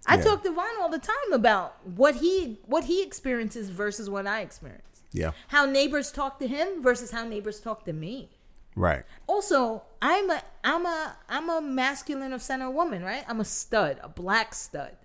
I 0.07 0.15
Yeah. 0.15 0.23
talk 0.23 0.43
to 0.43 0.51
Vaughn 0.51 0.75
all 0.81 0.89
the 0.89 0.99
time 0.99 1.33
about 1.33 1.75
what 1.85 2.15
he 2.15 2.59
what 2.65 2.85
he 2.85 3.03
experiences 3.03 3.69
versus 3.69 4.09
what 4.09 4.25
I 4.27 4.41
experience. 4.41 5.01
Yeah. 5.11 5.31
How 5.49 5.65
neighbors 5.65 6.11
talk 6.11 6.39
to 6.39 6.47
him 6.47 6.81
versus 6.81 7.11
how 7.11 7.25
neighbors 7.25 7.59
talk 7.59 7.85
to 7.85 7.93
me. 7.93 8.29
Right. 8.75 9.03
Also, 9.27 9.83
I'm 10.01 10.29
a 10.29 10.41
I'm 10.63 10.85
a 10.85 11.15
I'm 11.29 11.49
a 11.49 11.61
masculine 11.61 12.33
of 12.33 12.41
center 12.41 12.69
woman, 12.69 13.03
right? 13.03 13.23
I'm 13.27 13.39
a 13.39 13.45
stud, 13.45 13.99
a 14.01 14.09
black 14.09 14.53
stud. 14.53 14.95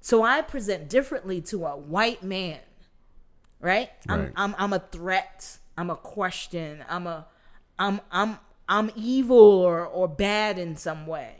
So 0.00 0.22
I 0.24 0.42
present 0.42 0.88
differently 0.88 1.40
to 1.42 1.64
a 1.66 1.76
white 1.76 2.22
man. 2.22 2.58
Right? 3.60 3.90
I'm 4.08 4.20
Right. 4.20 4.32
I'm 4.36 4.54
I'm 4.58 4.72
a 4.72 4.80
threat. 4.80 5.58
I'm 5.78 5.90
a 5.90 5.96
question. 5.96 6.84
I'm 6.88 7.06
a 7.06 7.26
I'm 7.78 8.00
I'm 8.10 8.38
I'm 8.68 8.90
evil 8.96 9.38
or 9.38 9.86
or 9.86 10.08
bad 10.08 10.58
in 10.58 10.76
some 10.76 11.06
way. 11.06 11.36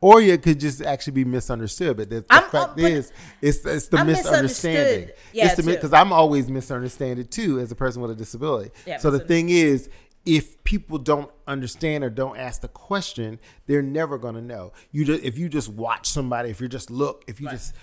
Or 0.00 0.20
you 0.20 0.36
could 0.38 0.60
just 0.60 0.82
actually 0.82 1.12
be 1.12 1.24
misunderstood. 1.24 1.96
But 1.96 2.10
the, 2.10 2.20
the 2.20 2.26
I'm- 2.30 2.50
fact 2.50 2.78
is, 2.78 3.12
it's 3.40 3.64
it's 3.64 3.88
the 3.88 3.98
I'm 3.98 4.06
misunderstanding. 4.06 5.10
Yeah, 5.32 5.54
because 5.54 5.92
I'm 5.92 6.12
always 6.12 6.50
misunderstood 6.50 7.30
too 7.30 7.60
as 7.60 7.70
a 7.70 7.74
person 7.74 8.02
with 8.02 8.10
a 8.10 8.14
disability. 8.14 8.70
Yeah, 8.86 8.98
so 8.98 9.10
the 9.10 9.20
thing 9.20 9.48
is, 9.50 9.88
if 10.28 10.62
people 10.62 10.98
don't 10.98 11.30
understand 11.46 12.04
or 12.04 12.10
don't 12.10 12.36
ask 12.36 12.60
the 12.60 12.68
question, 12.68 13.38
they're 13.66 13.80
never 13.80 14.18
going 14.18 14.34
to 14.34 14.42
know. 14.42 14.72
You 14.92 15.06
just, 15.06 15.22
if 15.24 15.38
you 15.38 15.48
just 15.48 15.70
watch 15.70 16.06
somebody, 16.06 16.50
if 16.50 16.60
you 16.60 16.68
just 16.68 16.90
look, 16.90 17.24
if 17.26 17.40
you 17.40 17.46
Right. 17.46 17.54
just 17.54 17.74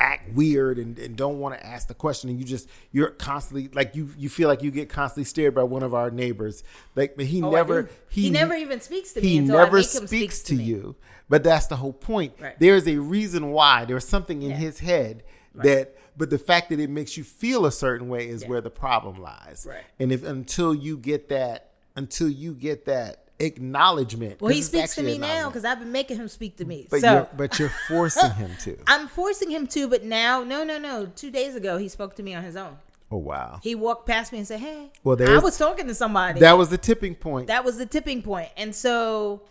act 0.00 0.34
weird 0.34 0.78
and, 0.78 0.98
and 0.98 1.16
don't 1.16 1.38
want 1.38 1.58
to 1.58 1.66
ask 1.66 1.88
the 1.88 1.94
question 1.94 2.28
and 2.28 2.38
you 2.38 2.44
just 2.44 2.68
you're 2.90 3.10
constantly 3.10 3.68
like 3.72 3.94
you 3.94 4.10
you 4.18 4.28
feel 4.28 4.48
like 4.48 4.60
you 4.60 4.72
get 4.72 4.88
constantly 4.88 5.22
stared 5.24 5.54
by 5.54 5.62
one 5.62 5.84
of 5.84 5.94
our 5.94 6.10
neighbors 6.10 6.64
like 6.96 7.16
but 7.16 7.24
he 7.26 7.40
Oh, 7.40 7.50
never 7.50 7.82
do. 7.84 7.88
He 8.08 8.28
never 8.28 8.54
even 8.54 8.80
speaks 8.80 9.12
to 9.12 9.20
me 9.20 9.28
he 9.28 9.38
never 9.38 9.78
him 9.78 9.82
speak 9.84 10.08
speaks 10.08 10.40
to 10.42 10.56
to 10.56 10.62
you 10.62 10.96
but 11.28 11.44
that's 11.44 11.68
the 11.68 11.76
whole 11.76 11.92
point 11.92 12.32
Right. 12.40 12.58
there's 12.58 12.88
a 12.88 12.96
reason 12.98 13.52
why 13.52 13.84
there's 13.84 14.06
something 14.06 14.42
in 14.42 14.50
Yeah. 14.50 14.56
his 14.56 14.80
head 14.80 15.22
That, 15.54 15.96
but 16.16 16.28
the 16.28 16.38
fact 16.38 16.70
that 16.70 16.80
it 16.80 16.90
makes 16.90 17.16
you 17.16 17.22
feel 17.22 17.64
a 17.64 17.72
certain 17.72 18.08
way 18.08 18.28
is 18.28 18.42
Yeah. 18.42 18.48
where 18.48 18.60
the 18.60 18.70
problem 18.70 19.22
lies. 19.22 19.64
Right. 19.66 19.84
And 20.00 20.10
if 20.10 20.24
until 20.24 20.74
you 20.74 20.98
get 20.98 21.28
that, 21.28 21.70
until 21.96 22.28
you 22.28 22.54
get 22.54 22.86
that 22.86 23.28
acknowledgement. 23.38 24.40
Well, 24.40 24.52
he 24.52 24.62
speaks 24.62 24.94
to 24.96 25.02
me 25.02 25.18
now 25.18 25.48
because 25.48 25.64
I've 25.64 25.78
been 25.78 25.92
making 25.92 26.16
him 26.16 26.28
speak 26.28 26.56
to 26.58 26.64
me. 26.64 26.86
But 26.90 27.00
so 27.00 27.12
you're 27.12 27.28
but 27.36 27.58
you're 27.58 27.72
forcing 27.88 28.30
him 28.32 28.50
to. 28.60 28.76
I'm 28.86 29.08
forcing 29.08 29.50
him 29.50 29.66
to, 29.68 29.88
but 29.88 30.04
now, 30.04 30.44
no, 30.44 30.64
no, 30.64 30.78
no. 30.78 31.06
Two 31.06 31.30
days 31.30 31.56
ago, 31.56 31.78
he 31.78 31.88
spoke 31.88 32.14
to 32.16 32.22
me 32.22 32.34
on 32.34 32.44
his 32.44 32.56
own. 32.56 32.78
Oh 33.10 33.18
wow. 33.18 33.60
He 33.62 33.74
walked 33.74 34.06
past 34.06 34.32
me 34.32 34.38
and 34.38 34.46
said, 34.46 34.60
"Hey." 34.60 34.90
Well, 35.02 35.16
I 35.22 35.38
was 35.38 35.58
talking 35.58 35.86
to 35.86 35.94
somebody. 35.94 36.40
That 36.40 36.58
was 36.58 36.70
the 36.70 36.78
tipping 36.78 37.14
point. 37.14 37.48
that 37.48 37.64
was 37.64 37.78
the 37.78 37.86
tipping 37.86 38.22
point. 38.22 38.48
point 38.48 38.52
and 38.56 38.74
so 38.74 39.42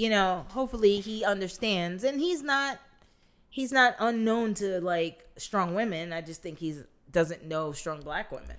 you 0.00 0.08
know 0.08 0.46
hopefully 0.48 1.00
he 1.00 1.24
understands 1.24 2.04
and 2.04 2.18
he's 2.20 2.42
not 2.42 2.78
he's 3.50 3.70
not 3.70 3.94
unknown 3.98 4.54
to 4.54 4.80
like 4.80 5.28
strong 5.36 5.74
women 5.74 6.10
i 6.10 6.22
just 6.22 6.40
think 6.42 6.58
he's 6.58 6.84
doesn't 7.12 7.44
know 7.44 7.70
strong 7.72 8.00
black 8.00 8.32
women 8.32 8.56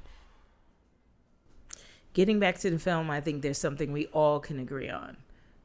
getting 2.13 2.39
back 2.39 2.57
to 2.59 2.69
the 2.69 2.79
film 2.79 3.09
i 3.09 3.19
think 3.21 3.41
there's 3.41 3.57
something 3.57 3.91
we 3.91 4.05
all 4.07 4.39
can 4.39 4.59
agree 4.59 4.89
on 4.89 5.17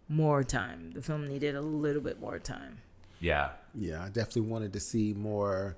more 0.09 0.45
time 0.45 0.93
the 0.95 1.03
film 1.03 1.27
needed 1.27 1.55
a 1.57 1.61
little 1.61 2.03
bit 2.03 2.21
more 2.21 2.39
time 2.39 2.79
Yeah. 3.21 3.51
Yeah, 3.75 4.03
I 4.05 4.09
definitely 4.09 4.43
wanted 4.51 4.73
to 4.75 4.81
see 4.81 5.13
more. 5.13 5.77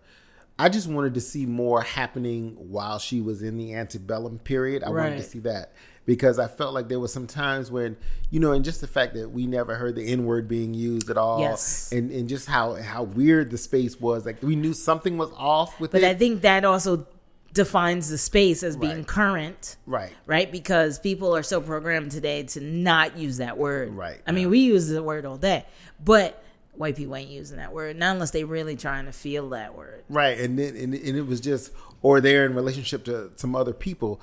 I 0.59 0.69
just 0.69 0.87
wanted 0.89 1.15
to 1.15 1.21
see 1.21 1.47
more 1.47 1.83
happening 1.83 2.55
while 2.71 2.99
she 2.99 3.21
was 3.21 3.43
in 3.43 3.57
the 3.57 3.75
antebellum 3.75 4.39
period. 4.39 4.83
I 4.85 4.91
wanted 4.91 5.17
to 5.17 5.23
see 5.25 5.39
that 5.41 5.73
because 6.05 6.39
I 6.39 6.47
felt 6.47 6.75
like 6.75 6.89
there 6.89 7.01
was 7.01 7.13
some 7.13 7.27
times 7.27 7.71
when, 7.73 7.97
you 8.31 8.39
know, 8.41 8.53
and 8.53 8.65
just 8.65 8.81
the 8.81 8.87
fact 8.87 9.15
that 9.15 9.31
we 9.31 9.47
never 9.47 9.75
heard 9.77 9.95
the 9.97 10.05
N 10.07 10.27
word 10.27 10.47
being 10.49 10.75
used 10.75 11.11
at 11.11 11.17
all, 11.17 11.41
Yes. 11.41 11.91
and 11.93 12.11
and 12.13 12.29
just 12.29 12.47
how 12.49 12.75
how 12.75 13.03
weird 13.05 13.51
the 13.51 13.59
space 13.59 14.01
was. 14.01 14.25
Like 14.27 14.43
we 14.43 14.55
knew 14.57 14.73
something 14.75 15.17
was 15.19 15.31
off 15.37 15.81
with 15.81 15.91
but 15.93 15.99
it. 15.99 16.03
But 16.05 16.11
I 16.11 16.15
think 16.15 16.43
that 16.43 16.65
also 16.65 17.07
defines 17.53 18.09
the 18.11 18.19
space 18.19 18.63
as 18.63 18.77
being 18.77 18.99
Right. 18.99 19.07
current 19.07 19.77
right. 19.87 20.13
right? 20.27 20.51
Because 20.53 20.99
people 20.99 21.35
are 21.35 21.43
so 21.43 21.61
programmed 21.61 22.11
today 22.13 22.43
to 22.45 22.61
not 22.61 23.17
use 23.17 23.39
that 23.39 23.57
word. 23.59 23.95
Right. 23.95 24.21
I 24.27 24.33
mean, 24.33 24.51
we 24.51 24.61
use 24.61 24.89
the 24.89 25.03
word 25.03 25.25
all 25.25 25.37
day, 25.39 25.65
but 26.05 26.43
white 26.77 26.95
people 26.95 27.17
ain't 27.17 27.31
using 27.31 27.57
that 27.57 27.73
word, 27.73 27.97
not 27.97 28.13
unless 28.15 28.31
they 28.31 28.45
really 28.45 28.77
trying 28.77 29.07
to 29.07 29.13
feel 29.13 29.49
that 29.51 29.77
word. 29.77 30.05
Right, 30.09 30.39
and 30.39 30.57
then 30.59 30.77
and, 30.77 30.95
and 30.95 31.17
it 31.17 31.27
was 31.27 31.41
just, 31.41 31.73
or 32.03 32.21
they're 32.21 32.47
in 32.47 32.55
relationship 32.55 33.05
to 33.07 33.33
some 33.35 33.57
other 33.57 33.73
people, 33.73 34.21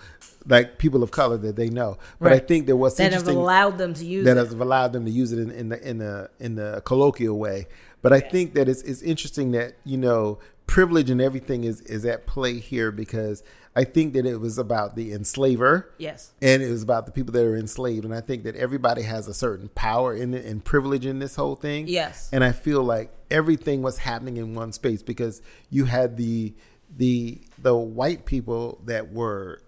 like 0.48 0.78
people 0.78 1.04
of 1.04 1.12
color 1.12 1.36
that 1.38 1.58
they 1.58 1.70
know. 1.70 1.98
But 2.22 2.32
I 2.32 2.40
think 2.40 2.66
there 2.66 2.78
was 2.78 2.96
That 2.96 3.12
have 3.12 3.28
allowed 3.28 3.78
them 3.78 3.94
to 3.96 4.06
use 4.06 4.24
that 4.26 4.38
it. 4.38 4.46
has 4.46 4.54
allowed 4.54 4.94
them 4.94 5.04
to 5.04 5.12
use 5.12 5.34
it 5.34 5.40
in, 5.40 5.52
in 5.52 5.70
the 5.70 5.90
in 5.90 5.98
the 5.98 6.30
in 6.40 6.56
the 6.56 6.82
colloquial 6.86 7.38
way. 7.38 7.68
But 8.02 8.14
I 8.14 8.20
think 8.22 8.54
that 8.54 8.70
it's 8.70 8.84
it's 8.84 9.02
interesting 9.02 9.52
that 9.52 9.76
you 9.84 9.98
know 9.98 10.40
privilege 10.68 11.10
and 11.10 11.22
everything 11.22 11.64
is 11.64 11.82
is 11.82 12.06
at 12.06 12.26
play 12.28 12.60
here 12.60 12.92
because 12.92 13.44
I 13.78 13.84
think 13.84 14.14
that 14.14 14.26
it 14.26 14.38
was 14.40 14.58
about 14.58 14.96
the 14.96 15.12
enslaver. 15.12 15.92
Yes. 15.98 16.32
And 16.42 16.64
it 16.64 16.70
was 16.70 16.82
about 16.82 17.06
the 17.06 17.12
people 17.12 17.34
that 17.34 17.44
are 17.44 17.58
enslaved, 17.58 18.06
and 18.06 18.14
I 18.16 18.22
think 18.22 18.44
that 18.44 18.56
everybody 18.56 19.02
has 19.02 19.28
a 19.28 19.34
certain 19.34 19.70
power 19.76 20.16
in 20.16 20.34
it 20.34 20.46
and 20.46 20.64
privilege 20.64 21.06
in 21.06 21.20
this 21.20 21.36
whole 21.36 21.56
thing. 21.56 21.88
Yes. 21.88 22.30
and 22.32 22.44
I 22.44 22.52
feel 22.54 22.84
like 22.84 23.12
everything 23.30 23.82
was 23.82 23.98
happening 24.00 24.38
in 24.38 24.54
one 24.54 24.72
space 24.72 25.04
because 25.04 25.42
you 25.70 25.86
had 25.86 26.16
the 26.18 26.54
the 26.98 27.42
the 27.58 27.76
white 27.76 28.26
people 28.26 28.80
that 28.86 29.12
were 29.12 29.62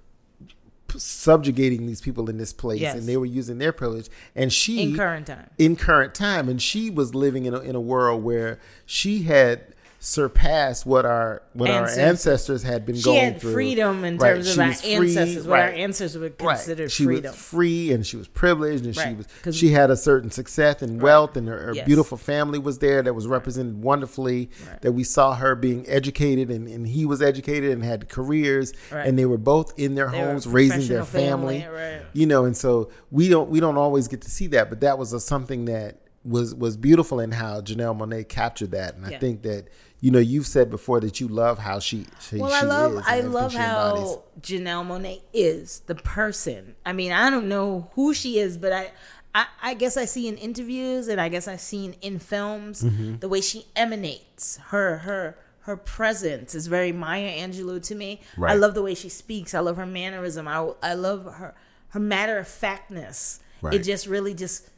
subjugating 0.95 1.85
these 1.85 1.99
people 2.01 2.29
in 2.29 2.37
this 2.37 2.53
place 2.53 2.79
Yes. 2.79 2.95
and 2.95 3.07
they 3.07 3.17
were 3.17 3.25
using 3.25 3.57
their 3.57 3.73
privilege 3.73 4.07
and 4.35 4.53
she 4.53 4.81
In 4.83 4.95
current 4.95 5.27
time. 5.27 5.49
in 5.57 5.75
current 5.75 6.15
time 6.15 6.47
and 6.47 6.61
she 6.61 6.89
was 6.89 7.13
living 7.13 7.45
in 7.45 7.53
a, 7.53 7.59
in 7.59 7.75
a 7.75 7.81
world 7.81 8.23
where 8.23 8.59
she 8.85 9.23
had 9.23 9.73
surpassed 10.11 10.85
what 10.85 11.05
our 11.05 11.41
what 11.53 11.69
Ancestors. 11.69 11.97
our 11.99 12.05
ancestors 12.09 12.63
had 12.63 12.85
been 12.85 12.95
She 12.95 13.03
going 13.03 13.23
had 13.25 13.41
through 13.41 13.51
freedom 13.51 14.05
in 14.05 14.17
Right. 14.17 14.35
terms 14.35 14.47
She 14.47 14.53
of 14.53 14.59
our 14.59 14.73
free, 14.73 15.17
ancestors, 15.17 15.47
what 15.47 15.59
our 15.59 15.67
ancestors 15.67 16.21
would 16.21 16.41
Right. 16.41 16.55
consider 16.55 16.87
she 16.87 17.03
freedom. 17.03 17.31
was 17.31 17.35
free 17.41 17.91
and 17.91 18.05
she 18.07 18.15
was 18.15 18.27
privileged 18.29 18.85
and 18.85 18.95
she 18.95 19.01
Right. 19.01 19.17
was 19.45 19.55
she 19.55 19.69
had 19.71 19.91
a 19.91 19.97
certain 19.97 20.31
success 20.31 20.81
and 20.81 21.01
wealth 21.01 21.35
and 21.35 21.49
her, 21.49 21.57
her 21.59 21.73
Yes. 21.75 21.85
beautiful 21.85 22.17
family 22.17 22.57
was 22.57 22.77
there 22.77 23.01
that 23.01 23.13
was 23.13 23.27
represented 23.27 23.83
wonderfully 23.83 24.49
Right. 24.65 24.81
that 24.81 24.93
we 24.93 25.03
saw 25.03 25.35
her 25.35 25.55
being 25.55 25.83
educated 25.89 26.49
and, 26.49 26.69
and 26.69 26.87
he 26.87 27.05
was 27.05 27.21
educated 27.21 27.71
and 27.71 27.83
had 27.83 28.07
careers 28.07 28.71
Right. 28.89 29.05
and 29.07 29.19
they 29.19 29.25
were 29.25 29.37
both 29.37 29.73
in 29.77 29.95
their 29.95 30.09
They 30.09 30.19
homes 30.19 30.47
raising 30.47 30.87
their 30.87 31.03
family, 31.03 31.59
family, 31.61 31.77
right. 31.77 32.01
you 32.13 32.25
know 32.25 32.45
and 32.45 32.55
so 32.55 32.89
we 33.11 33.27
don't 33.27 33.49
we 33.49 33.59
don't 33.59 33.77
always 33.77 34.07
get 34.07 34.21
to 34.21 34.31
see 34.31 34.47
that 34.47 34.69
but 34.69 34.79
that 34.79 34.97
was 34.97 35.11
a, 35.11 35.19
something 35.19 35.65
that 35.65 35.97
was 36.23 36.53
was 36.55 36.75
beautiful 36.77 37.19
in 37.21 37.31
how 37.31 37.61
Janelle 37.61 37.97
Monae 37.97 38.27
captured 38.27 38.71
that 38.71 38.95
and 38.95 39.05
I 39.05 39.17
think 39.17 39.43
that 39.43 39.67
you 39.99 40.11
know 40.11 40.19
you've 40.19 40.47
said 40.47 40.69
before 40.69 40.99
that 40.99 41.19
you 41.19 41.27
love 41.27 41.57
how 41.59 41.79
she, 41.79 42.05
she 42.19 42.37
Well, 42.37 42.49
she 42.49 42.55
I 42.55 42.61
love 42.61 43.03
I 43.05 43.19
love 43.21 43.53
how 43.53 43.95
embodies. 43.95 44.17
Janelle 44.41 44.85
Monae 44.85 45.21
is 45.33 45.79
the 45.87 45.95
person. 45.95 46.75
I 46.85 46.93
mean, 46.93 47.11
I 47.11 47.29
don't 47.29 47.49
know 47.49 47.89
who 47.95 48.13
she 48.13 48.39
is, 48.39 48.57
but 48.57 48.71
I 48.73 48.91
I, 49.35 49.45
I 49.61 49.73
guess 49.75 49.97
I 49.97 50.05
see 50.05 50.27
in 50.27 50.37
interviews 50.37 51.07
and 51.07 51.19
I 51.21 51.29
guess 51.29 51.47
I've 51.47 51.61
seen 51.61 51.95
in 52.01 52.19
films 52.19 52.83
Mm-hmm. 52.83 53.17
the 53.17 53.29
way 53.29 53.41
she 53.41 53.65
emanates. 53.75 54.57
Her 54.67 54.97
her 54.99 55.37
her 55.61 55.75
presence 55.77 56.55
is 56.55 56.67
very 56.67 56.91
Maya 56.91 57.29
Angelou 57.39 57.83
to 57.87 57.95
me. 57.95 58.21
I 58.41 58.53
love 58.55 58.73
the 58.73 58.81
way 58.81 58.95
she 58.95 59.09
speaks. 59.09 59.53
I 59.53 59.59
love 59.59 59.77
her 59.77 59.85
mannerism. 59.85 60.47
I 60.47 60.71
I 60.81 60.93
love 60.93 61.25
her 61.25 61.55
her 61.89 61.99
matter 61.99 62.37
of 62.37 62.47
factness. 62.47 63.39
Right. 63.61 63.73
It 63.73 63.79
just 63.83 64.05
really 64.07 64.33
just 64.33 64.69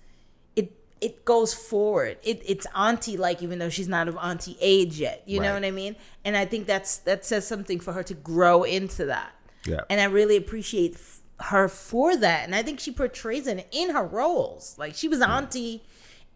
it 1.02 1.24
goes 1.26 1.54
forward. 1.54 2.18
It 2.24 2.42
it's 2.46 2.68
auntie 2.76 3.18
like, 3.18 3.42
even 3.42 3.60
though 3.60 3.70
she's 3.70 3.88
not 3.88 4.08
of 4.08 4.18
auntie 4.18 4.58
age 4.60 5.00
yet. 5.00 5.24
You 5.26 5.40
know 5.40 5.54
what 5.54 5.64
I 5.66 5.72
mean? 5.72 5.96
And 6.26 6.36
I 6.36 6.46
think 6.46 6.68
that's 6.68 6.98
that 7.00 7.26
says 7.26 7.48
something 7.48 7.80
for 7.80 7.94
her 7.94 8.04
to 8.04 8.14
grow 8.14 8.64
into 8.64 9.06
that. 9.06 9.32
Yeah. 9.66 9.82
And 9.90 10.00
I 10.02 10.06
really 10.06 10.36
appreciate 10.38 10.96
f- 10.96 11.22
her 11.48 11.68
for 11.70 12.16
that. 12.18 12.44
And 12.46 12.54
I 12.56 12.64
think 12.64 12.80
she 12.80 12.92
portrays 12.92 13.48
it 13.48 13.68
in 13.72 13.92
her 13.92 14.04
roles. 14.06 14.76
Like 14.78 14.96
she 14.96 15.08
was 15.08 15.22
auntie 15.22 15.84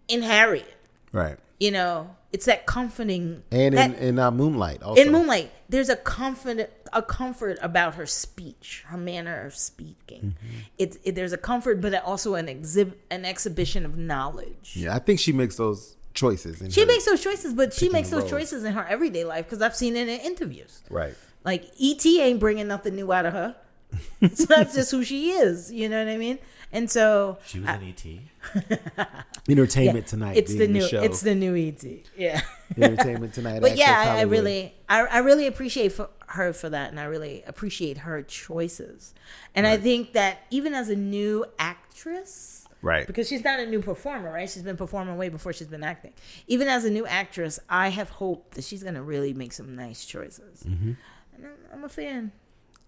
in 0.07 0.21
Harriet. 0.23 0.75
right 1.11 1.37
You 1.59 1.71
know, 1.71 2.15
it's 2.31 2.45
that 2.45 2.65
comforting 2.65 3.43
and 3.51 3.77
that- 3.77 3.91
in 3.97 4.09
in 4.09 4.19
uh, 4.19 4.31
Moonlight 4.31 4.81
also 4.83 5.01
in 5.01 5.11
Moonlight, 5.11 5.51
there's 5.69 5.89
a 5.89 5.95
confident, 5.95 6.69
a 6.95 7.01
comfort 7.01 7.57
about 7.61 7.95
her 7.95 8.05
speech, 8.05 8.83
her 8.87 8.97
manner 8.97 9.45
of 9.45 9.55
speaking. 9.55 10.35
Mm-hmm. 10.37 10.57
It, 10.77 10.97
it 11.03 11.15
there's 11.15 11.33
a 11.33 11.37
comfort, 11.37 11.81
but 11.81 11.93
also 12.03 12.35
an 12.35 12.47
exhibit, 12.49 12.99
an 13.11 13.25
exhibition 13.25 13.85
of 13.85 13.97
knowledge. 13.97 14.73
Yeah, 14.75 14.95
I 14.95 14.99
think 14.99 15.19
she 15.19 15.31
makes 15.31 15.57
those 15.57 15.95
choices. 16.13 16.61
In 16.61 16.69
She 16.69 16.85
makes 16.85 17.05
those 17.05 17.21
choices, 17.23 17.53
but 17.53 17.73
she 17.73 17.89
makes 17.89 18.09
those 18.09 18.21
roles. 18.21 18.31
choices 18.31 18.63
in 18.63 18.73
her 18.73 18.85
everyday 18.87 19.23
life 19.25 19.45
because 19.45 19.61
I've 19.61 19.75
seen 19.75 19.95
it 19.95 20.07
in 20.07 20.19
interviews. 20.21 20.81
right. 20.89 21.13
Like 21.45 21.65
ET 21.81 22.05
ain't 22.05 22.39
bringing 22.39 22.67
nothing 22.69 22.95
new 22.95 23.11
out 23.11 23.25
of 23.25 23.33
her. 23.33 23.55
so 24.33 24.45
that's 24.45 24.73
just 24.73 24.91
who 24.91 25.03
she 25.03 25.31
is. 25.31 25.71
You 25.71 25.89
know 25.89 25.99
what 26.03 26.11
I 26.11 26.15
mean? 26.17 26.39
And 26.71 26.89
so 26.89 27.37
She 27.45 27.59
was 27.59 27.67
an 27.69 27.83
ET. 27.83 28.05
Entertainment 29.49 30.05
yeah, 30.05 30.09
Tonight. 30.09 30.37
it's 30.37 30.55
the 30.55 30.67
new, 30.67 30.87
show. 30.87 31.01
it's 31.01 31.21
the 31.21 31.35
new 31.35 31.55
ET. 31.55 31.83
Yeah. 32.17 32.41
Entertainment 32.77 33.33
Tonight. 33.33 33.61
but 33.61 33.77
yeah, 33.77 34.15
I, 34.17 34.21
really, 34.21 34.73
I, 34.87 35.01
I 35.01 35.17
really 35.19 35.47
appreciate 35.47 35.91
for 35.91 36.09
her 36.27 36.53
for 36.53 36.69
that, 36.69 36.89
and 36.89 36.99
I 36.99 37.05
really 37.05 37.43
appreciate 37.45 37.99
her 37.99 38.21
choices. 38.23 39.13
And 39.53 39.67
I 39.67 39.77
think 39.77 40.13
that 40.13 40.39
even 40.49 40.73
as 40.73 40.89
a 40.89 40.95
new 40.95 41.45
actress, 41.59 42.67
right. 42.81 43.05
because 43.05 43.27
she's 43.27 43.43
not 43.43 43.59
a 43.59 43.65
new 43.65 43.81
performer, 43.81 44.31
right? 44.31 44.49
She's 44.49 44.63
been 44.63 44.77
performing 44.77 45.17
way 45.17 45.29
before 45.29 45.53
she's 45.53 45.67
been 45.67 45.83
acting. 45.83 46.13
Even 46.47 46.67
as 46.67 46.85
a 46.85 46.89
new 46.89 47.05
actress, 47.05 47.59
I 47.69 47.89
have 47.89 48.09
hope 48.09 48.53
that 48.55 48.63
she's 48.63 48.83
gonna 48.83 49.03
really 49.03 49.33
make 49.33 49.53
some 49.53 49.75
nice 49.75 50.05
choices. 50.05 50.63
Mm-hmm. 50.63 50.93
And 51.35 51.47
I'm, 51.73 51.83
a 51.83 51.89
fan. 51.89 52.31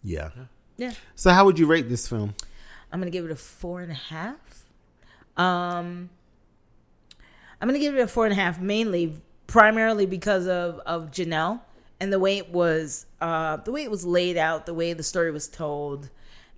Yeah. 0.04 0.30
Yeah, 0.78 0.92
So, 1.16 1.32
how 1.32 1.46
would 1.46 1.58
you 1.58 1.68
rate 1.68 1.90
this 1.90 2.08
film? 2.08 2.34
I'm 2.92 3.00
gonna 3.00 3.12
give 3.12 3.26
it 3.26 3.32
a 3.32 3.36
four 3.36 3.82
and 3.82 3.92
a 3.92 3.96
half. 3.96 4.65
Um, 5.38 6.10
I'm 7.62 7.68
gonna 7.68 7.80
give 7.80 7.96
it 7.96 8.02
a 8.02 8.08
four 8.08 8.26
and 8.26 8.34
a 8.34 8.36
half, 8.36 8.60
mainly 8.60 9.22
primarily 9.48 10.06
because 10.06 10.48
of 10.48 10.80
of 10.80 11.12
Janelle 11.12 11.62
and 12.00 12.12
the 12.12 12.20
way 12.20 12.38
it 12.38 12.52
was, 12.52 13.06
uh, 13.22 13.58
the 13.58 13.72
way 13.72 13.84
it 13.84 13.92
was 13.92 14.06
laid 14.06 14.38
out, 14.38 14.66
the 14.66 14.74
way 14.74 14.94
the 14.94 15.04
story 15.04 15.32
was 15.32 15.48
told, 15.48 16.10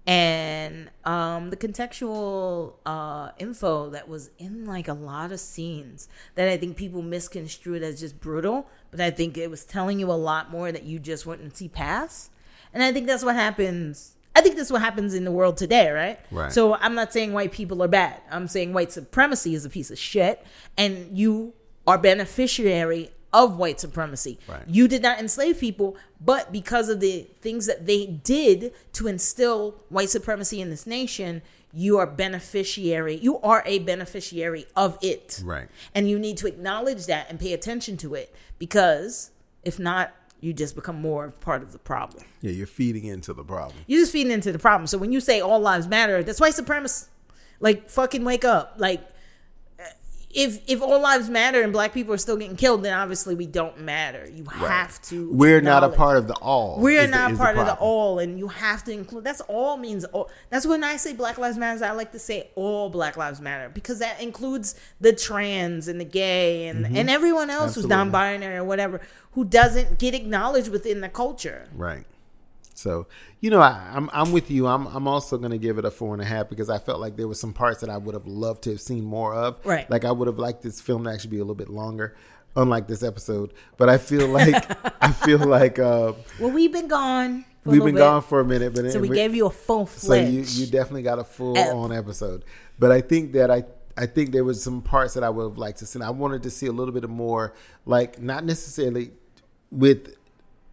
and 0.05 0.89
um, 1.05 1.49
the 1.49 1.57
contextual 1.57 2.75
uh, 2.85 3.31
info 3.37 3.89
that 3.89 4.07
was 4.07 4.31
in 4.39 4.65
like 4.65 4.87
a 4.87 4.93
lot 4.93 5.31
of 5.31 5.39
scenes 5.39 6.07
that 6.35 6.47
I 6.47 6.57
think 6.57 6.77
people 6.77 7.01
misconstrued 7.01 7.83
as 7.83 7.99
just 7.99 8.19
brutal, 8.19 8.67
but 8.89 8.99
I 8.99 9.11
think 9.11 9.37
it 9.37 9.51
was 9.51 9.65
telling 9.65 9.99
you 9.99 10.11
a 10.11 10.13
lot 10.13 10.49
more 10.49 10.71
that 10.71 10.83
you 10.83 10.97
just 10.97 11.25
wouldn't 11.25 11.55
see 11.55 11.67
pass. 11.67 12.29
And 12.73 12.83
I 12.83 12.91
think 12.91 13.07
that's 13.07 13.23
what 13.23 13.35
happens. 13.35 14.16
I 14.37 14.41
think 14.41 14.55
that's 14.55 14.71
what 14.71 14.81
happens 14.81 15.15
in 15.15 15.23
the 15.23 15.31
world 15.31 15.57
today, 15.57 15.89
right? 15.89 16.19
Right. 16.29 16.51
So 16.51 16.75
I'm 16.75 16.93
not 16.93 17.11
saying 17.11 17.33
white 17.33 17.51
people 17.51 17.81
are 17.81 17.87
bad. 17.87 18.21
I'm 18.29 18.47
saying 18.47 18.71
white 18.71 18.91
supremacy 18.91 19.55
is 19.55 19.65
a 19.65 19.69
piece 19.69 19.89
of 19.89 19.97
shit, 19.97 20.45
and 20.77 21.17
you 21.17 21.53
are 21.87 21.97
beneficiary 21.97 23.09
of 23.33 23.57
white 23.57 23.79
supremacy. 23.79 24.37
Right. 24.47 24.61
You 24.67 24.87
did 24.87 25.01
not 25.01 25.17
enslave 25.17 25.59
people, 25.59 25.97
but 26.23 26.51
because 26.51 26.87
of 26.87 26.99
the 26.99 27.25
things 27.41 27.65
that 27.65 27.87
they 27.87 28.05
did 28.05 28.73
to 28.93 29.07
instill 29.07 29.73
white 29.89 30.11
supremacy 30.11 30.61
in 30.61 30.69
this 30.69 30.85
nation, 30.85 31.41
you 31.73 31.97
are 31.97 32.05
beneficiary. 32.05 33.15
You 33.15 33.39
are 33.39 33.63
a 33.65 33.79
beneficiary 33.79 34.67
of 34.75 34.99
it. 35.01 35.41
Right. 35.43 35.67
And 35.95 36.07
you 36.07 36.19
need 36.19 36.37
to 36.37 36.47
acknowledge 36.47 37.07
that 37.07 37.27
and 37.31 37.39
pay 37.39 37.53
attention 37.53 37.97
to 37.97 38.13
it 38.13 38.35
because 38.59 39.31
if 39.63 39.79
not, 39.79 40.13
You 40.39 40.53
just 40.53 40.75
become 40.75 41.01
more 41.01 41.25
of 41.25 41.39
part 41.41 41.63
of 41.63 41.71
the 41.71 41.79
problem. 41.79 42.23
Yeah, 42.41 42.51
you're 42.51 42.67
feeding 42.67 43.05
into 43.05 43.33
the 43.33 43.43
problem. 43.43 43.77
You're 43.87 44.01
just 44.01 44.11
feeding 44.11 44.31
into 44.31 44.51
the 44.51 44.59
problem. 44.59 44.87
So 44.87 44.97
when 44.97 45.11
you 45.11 45.19
say 45.19 45.41
all 45.41 45.59
lives 45.59 45.87
matter, 45.87 46.21
that's 46.23 46.39
white 46.39 46.53
supremacy. 46.53 47.07
Like 47.59 47.89
fucking 47.89 48.23
wake 48.23 48.45
up. 48.45 48.75
Like 48.77 49.01
if 50.37 50.61
if 50.67 50.81
all 50.83 51.01
lives 51.01 51.29
matter 51.29 51.61
and 51.63 51.73
black 51.73 51.93
people 51.93 52.13
are 52.13 52.17
still 52.19 52.37
getting 52.37 52.55
killed, 52.55 52.83
then 52.83 52.93
obviously 52.93 53.33
we 53.33 53.47
don't 53.47 53.81
matter. 53.81 54.29
You 54.31 54.43
have 54.45 55.01
to. 55.03 55.31
We're 55.33 55.61
not 55.61 55.83
a 55.83 55.89
part 55.89 56.15
of 56.17 56.27
the 56.27 56.35
all. 56.35 56.79
We're 56.79 57.05
the- 57.07 57.11
not 57.11 57.31
is 57.31 57.37
part 57.39 57.57
of 57.57 57.65
the 57.65 57.73
all, 57.75 58.19
and 58.19 58.37
you 58.37 58.47
have 58.47 58.83
to 58.83 58.91
include. 58.91 59.23
That's 59.23 59.41
all 59.41 59.77
means 59.77 60.05
all. 60.05 60.29
That's 60.51 60.67
when 60.67 60.83
I 60.83 60.97
say 60.97 61.13
Black 61.13 61.37
Lives 61.39 61.57
Matter. 61.57 61.83
I 61.83 61.91
like 61.91 62.11
to 62.11 62.19
say 62.19 62.49
all 62.55 62.89
Black 62.91 63.17
Lives 63.17 63.41
Matter 63.41 63.69
because 63.69 63.97
that 63.99 64.21
includes 64.21 64.75
the 65.01 65.11
trans 65.11 65.87
and 65.87 65.99
the 65.99 66.05
gay 66.05 66.67
and 66.67 66.85
and 66.85 67.09
everyone 67.09 67.49
else 67.49 67.73
who's 67.75 67.83
Mm-hmm. 67.85 67.89
Non-binary 68.11 68.57
or 68.57 68.63
whatever 68.63 69.01
who 69.31 69.43
doesn't 69.43 69.97
get 69.97 70.13
acknowledged 70.13 70.69
within 70.69 71.01
the 71.01 71.09
culture. 71.09 71.67
Right. 71.75 72.05
So 72.77 73.07
you 73.39 73.49
know, 73.49 73.59
I, 73.59 73.91
I'm 73.93 74.07
I'm 74.13 74.31
with 74.31 74.51
you. 74.51 74.67
I'm 74.67 74.85
I'm 74.87 75.07
also 75.07 75.37
going 75.39 75.49
to 75.51 75.57
give 75.57 75.79
it 75.79 75.85
a 75.85 75.89
four 75.89 76.13
and 76.13 76.21
a 76.21 76.25
half 76.25 76.47
because 76.47 76.69
I 76.69 76.77
felt 76.77 76.99
like 76.99 77.17
there 77.17 77.27
were 77.27 77.33
some 77.33 77.51
parts 77.51 77.81
that 77.81 77.89
I 77.89 77.97
would 77.97 78.13
have 78.13 78.27
loved 78.27 78.63
to 78.63 78.69
have 78.69 78.81
seen 78.81 79.03
more 79.03 79.33
of. 79.33 79.57
Right. 79.65 79.89
Like 79.89 80.05
I 80.05 80.11
would 80.11 80.27
have 80.27 80.37
liked 80.37 80.61
this 80.61 80.79
film 80.79 81.05
to 81.05 81.09
actually 81.09 81.31
be 81.31 81.37
a 81.37 81.41
little 81.41 81.55
bit 81.55 81.69
longer, 81.69 82.15
unlike 82.55 82.87
this 82.87 83.01
episode. 83.01 83.51
But 83.77 83.89
I 83.89 83.97
feel 83.97 84.27
like 84.27 84.53
I 85.03 85.11
feel 85.11 85.39
like 85.39 85.79
uh, 85.79 86.13
Well, 86.39 86.51
we've 86.51 86.71
been 86.71 86.87
gone. 86.87 87.45
For 87.63 87.71
we've 87.71 87.83
been 87.83 87.95
little 87.95 88.11
gone 88.11 88.21
for 88.21 88.39
a 88.41 88.45
minute, 88.45 88.75
but 88.75 88.91
so 88.91 88.99
we 88.99 89.09
we- 89.09 89.15
gave 89.15 89.33
you 89.33 89.47
a 89.47 89.49
full 89.49 89.87
so 89.87 90.13
you 90.13 90.41
you 90.41 90.67
definitely 90.67 91.01
got 91.01 91.17
a 91.17 91.23
full 91.23 91.57
on 91.57 91.91
episode. 91.91 92.45
But 92.77 92.91
I 92.91 93.01
think 93.01 93.33
that 93.33 93.49
I 93.49 93.63
I 93.97 94.05
think 94.05 94.31
there 94.31 94.43
was 94.43 94.61
some 94.63 94.83
parts 94.83 95.15
that 95.15 95.23
I 95.23 95.29
would 95.31 95.43
have 95.49 95.57
liked 95.57 95.79
to 95.79 95.87
see. 95.87 95.99
I 95.99 96.11
wanted 96.11 96.43
to 96.43 96.51
see 96.51 96.67
a 96.67 96.71
little 96.71 96.93
bit 96.93 97.03
of 97.03 97.09
more, 97.09 97.55
like 97.87 98.21
not 98.21 98.45
necessarily 98.45 99.13
with 99.71 100.15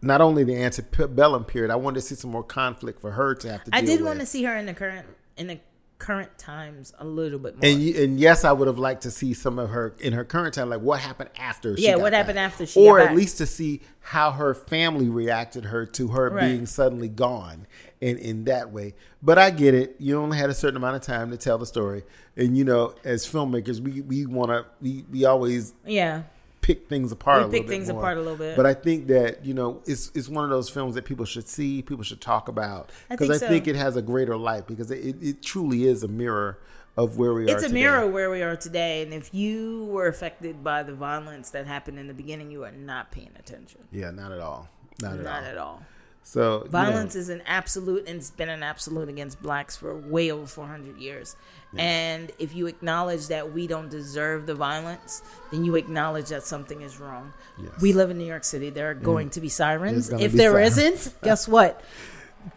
not 0.05 0.21
only 0.21 0.43
the 0.43 0.55
antebellum 0.55 1.43
period. 1.45 1.71
I 1.71 1.75
wanted 1.75 1.95
to 1.95 2.01
see 2.01 2.15
some 2.15 2.31
more 2.31 2.43
conflict 2.43 3.01
for 3.01 3.11
her 3.11 3.35
to 3.35 3.51
have 3.51 3.63
to. 3.65 3.71
I 3.75 3.81
did 3.81 3.99
with. 3.99 4.07
want 4.07 4.19
to 4.21 4.25
see 4.25 4.43
her 4.43 4.55
in 4.55 4.65
the 4.65 4.73
current 4.73 5.05
in 5.37 5.47
the 5.47 5.59
current 5.97 6.37
times 6.37 6.93
a 6.99 7.05
little 7.05 7.39
bit 7.39 7.55
more. 7.55 7.69
And 7.71 7.81
you, 7.81 8.03
and 8.03 8.19
yes, 8.19 8.43
I 8.43 8.51
would 8.51 8.67
have 8.67 8.77
liked 8.77 9.03
to 9.03 9.11
see 9.11 9.33
some 9.33 9.57
of 9.57 9.69
her 9.69 9.95
in 9.99 10.11
her 10.13 10.25
current 10.25 10.53
time, 10.53 10.69
like 10.69 10.81
what 10.81 10.99
happened 10.99 11.29
after. 11.37 11.75
She 11.77 11.85
Yeah, 11.85 11.95
what 11.95 12.11
happened 12.13 12.37
after 12.37 12.65
she 12.65 12.85
or 12.85 12.99
at 12.99 13.07
back. 13.07 13.15
least 13.15 13.37
to 13.37 13.45
see 13.45 13.81
how 14.01 14.31
her 14.31 14.53
family 14.53 15.07
reacted 15.09 15.65
her 15.65 15.85
to 15.85 16.09
her 16.09 16.29
Right. 16.29 16.49
being 16.49 16.65
suddenly 16.65 17.07
gone, 17.07 17.65
in 18.01 18.17
in 18.17 18.43
that 18.43 18.71
way. 18.71 18.93
But 19.23 19.37
I 19.39 19.49
get 19.51 19.73
it. 19.73 19.95
You 19.97 20.17
only 20.21 20.37
had 20.37 20.49
a 20.49 20.53
certain 20.53 20.75
amount 20.77 20.97
of 20.97 21.01
time 21.01 21.31
to 21.31 21.37
tell 21.37 21.57
the 21.57 21.65
story, 21.65 22.03
and 22.35 22.57
you 22.57 22.65
know, 22.65 22.93
as 23.05 23.25
filmmakers, 23.25 23.79
we 23.79 24.01
we 24.01 24.25
want 24.25 24.49
to 24.51 24.65
we 24.81 25.05
we 25.09 25.23
always 25.25 25.73
yeah, 25.85 26.23
pick 26.65 26.89
things 26.89 27.11
apart. 27.11 27.37
We 27.37 27.43
a 27.43 27.45
little 27.45 27.59
pick 27.59 27.67
bit 27.67 27.73
things 27.75 27.89
more. 27.89 27.99
apart 27.99 28.17
a 28.17 28.21
little 28.21 28.37
bit. 28.37 28.55
But 28.55 28.65
I 28.65 28.73
think 28.73 29.07
that 29.07 29.45
you 29.45 29.53
know 29.53 29.81
it's 29.85 30.11
it's 30.15 30.27
one 30.27 30.43
of 30.43 30.49
those 30.49 30.69
films 30.69 30.95
that 30.95 31.05
people 31.05 31.25
should 31.25 31.47
see, 31.47 31.83
people 31.83 32.03
should 32.03 32.21
talk 32.21 32.47
about 32.47 32.91
I 33.09 33.13
because 33.13 33.29
think 33.29 33.43
I 33.43 33.45
so. 33.45 33.47
think 33.47 33.67
it 33.67 33.75
has 33.75 33.95
a 33.95 34.01
greater 34.01 34.35
light 34.35 34.65
because 34.65 34.89
it, 34.89 35.15
it, 35.21 35.41
truly 35.43 35.85
is 35.85 36.01
a 36.01 36.07
mirror 36.07 36.57
of 36.97 37.17
where 37.17 37.33
we 37.33 37.43
are. 37.43 37.53
it's 37.53 37.63
a 37.63 37.67
today. 37.67 37.73
mirror 37.81 38.07
where 38.07 38.31
we 38.31 38.41
are 38.41 38.55
today. 38.55 39.03
And 39.03 39.13
if 39.13 39.33
you 39.33 39.85
were 39.91 40.07
affected 40.07 40.63
by 40.63 40.81
the 40.81 40.93
violence 40.95 41.51
that 41.51 41.67
happened 41.67 41.99
in 41.99 42.07
the 42.07 42.13
beginning, 42.13 42.49
you 42.49 42.63
are 42.63 42.71
not 42.71 43.11
paying 43.11 43.31
attention. 43.37 43.81
Yeah, 43.91 44.11
not 44.11 44.31
at 44.31 44.39
all. 44.39 44.67
Not 45.01 45.13
at 45.13 45.17
all. 45.19 45.23
Not 45.23 45.43
all. 45.43 45.49
at 45.49 45.57
all. 45.57 45.81
So 46.27 46.57
you 46.57 46.63
know, 46.65 46.71
Violence 46.71 47.15
is 47.15 47.29
an 47.29 47.43
absolute, 47.45 48.07
and 48.07 48.17
it's 48.17 48.31
been 48.31 48.49
an 48.49 48.63
absolute 48.63 49.09
against 49.09 49.41
blacks 49.43 49.77
for 49.77 49.95
way 49.95 50.31
over 50.31 50.47
400 50.47 50.97
years. 50.97 51.35
And 51.77 52.31
if 52.39 52.55
you 52.55 52.67
acknowledge 52.67 53.27
that 53.27 53.53
we 53.53 53.67
don't 53.67 53.89
deserve 53.89 54.47
the 54.47 54.55
violence, 54.55 55.21
then 55.51 55.63
you 55.65 55.75
acknowledge 55.75 56.29
that 56.29 56.43
something 56.43 56.81
is 56.81 56.99
wrong. 56.99 57.33
Yes. 57.61 57.79
We 57.79 57.93
live 57.93 58.09
in 58.09 58.17
New 58.17 58.25
York 58.25 58.43
City. 58.43 58.69
There 58.69 58.89
are 58.89 58.95
mm-hmm. 58.95 59.05
going 59.05 59.29
to 59.31 59.41
be 59.41 59.49
sirens. 59.49 60.09
If 60.09 60.31
be 60.31 60.37
there 60.37 60.53
not 60.57 61.13
guess 61.21 61.47
what? 61.47 61.83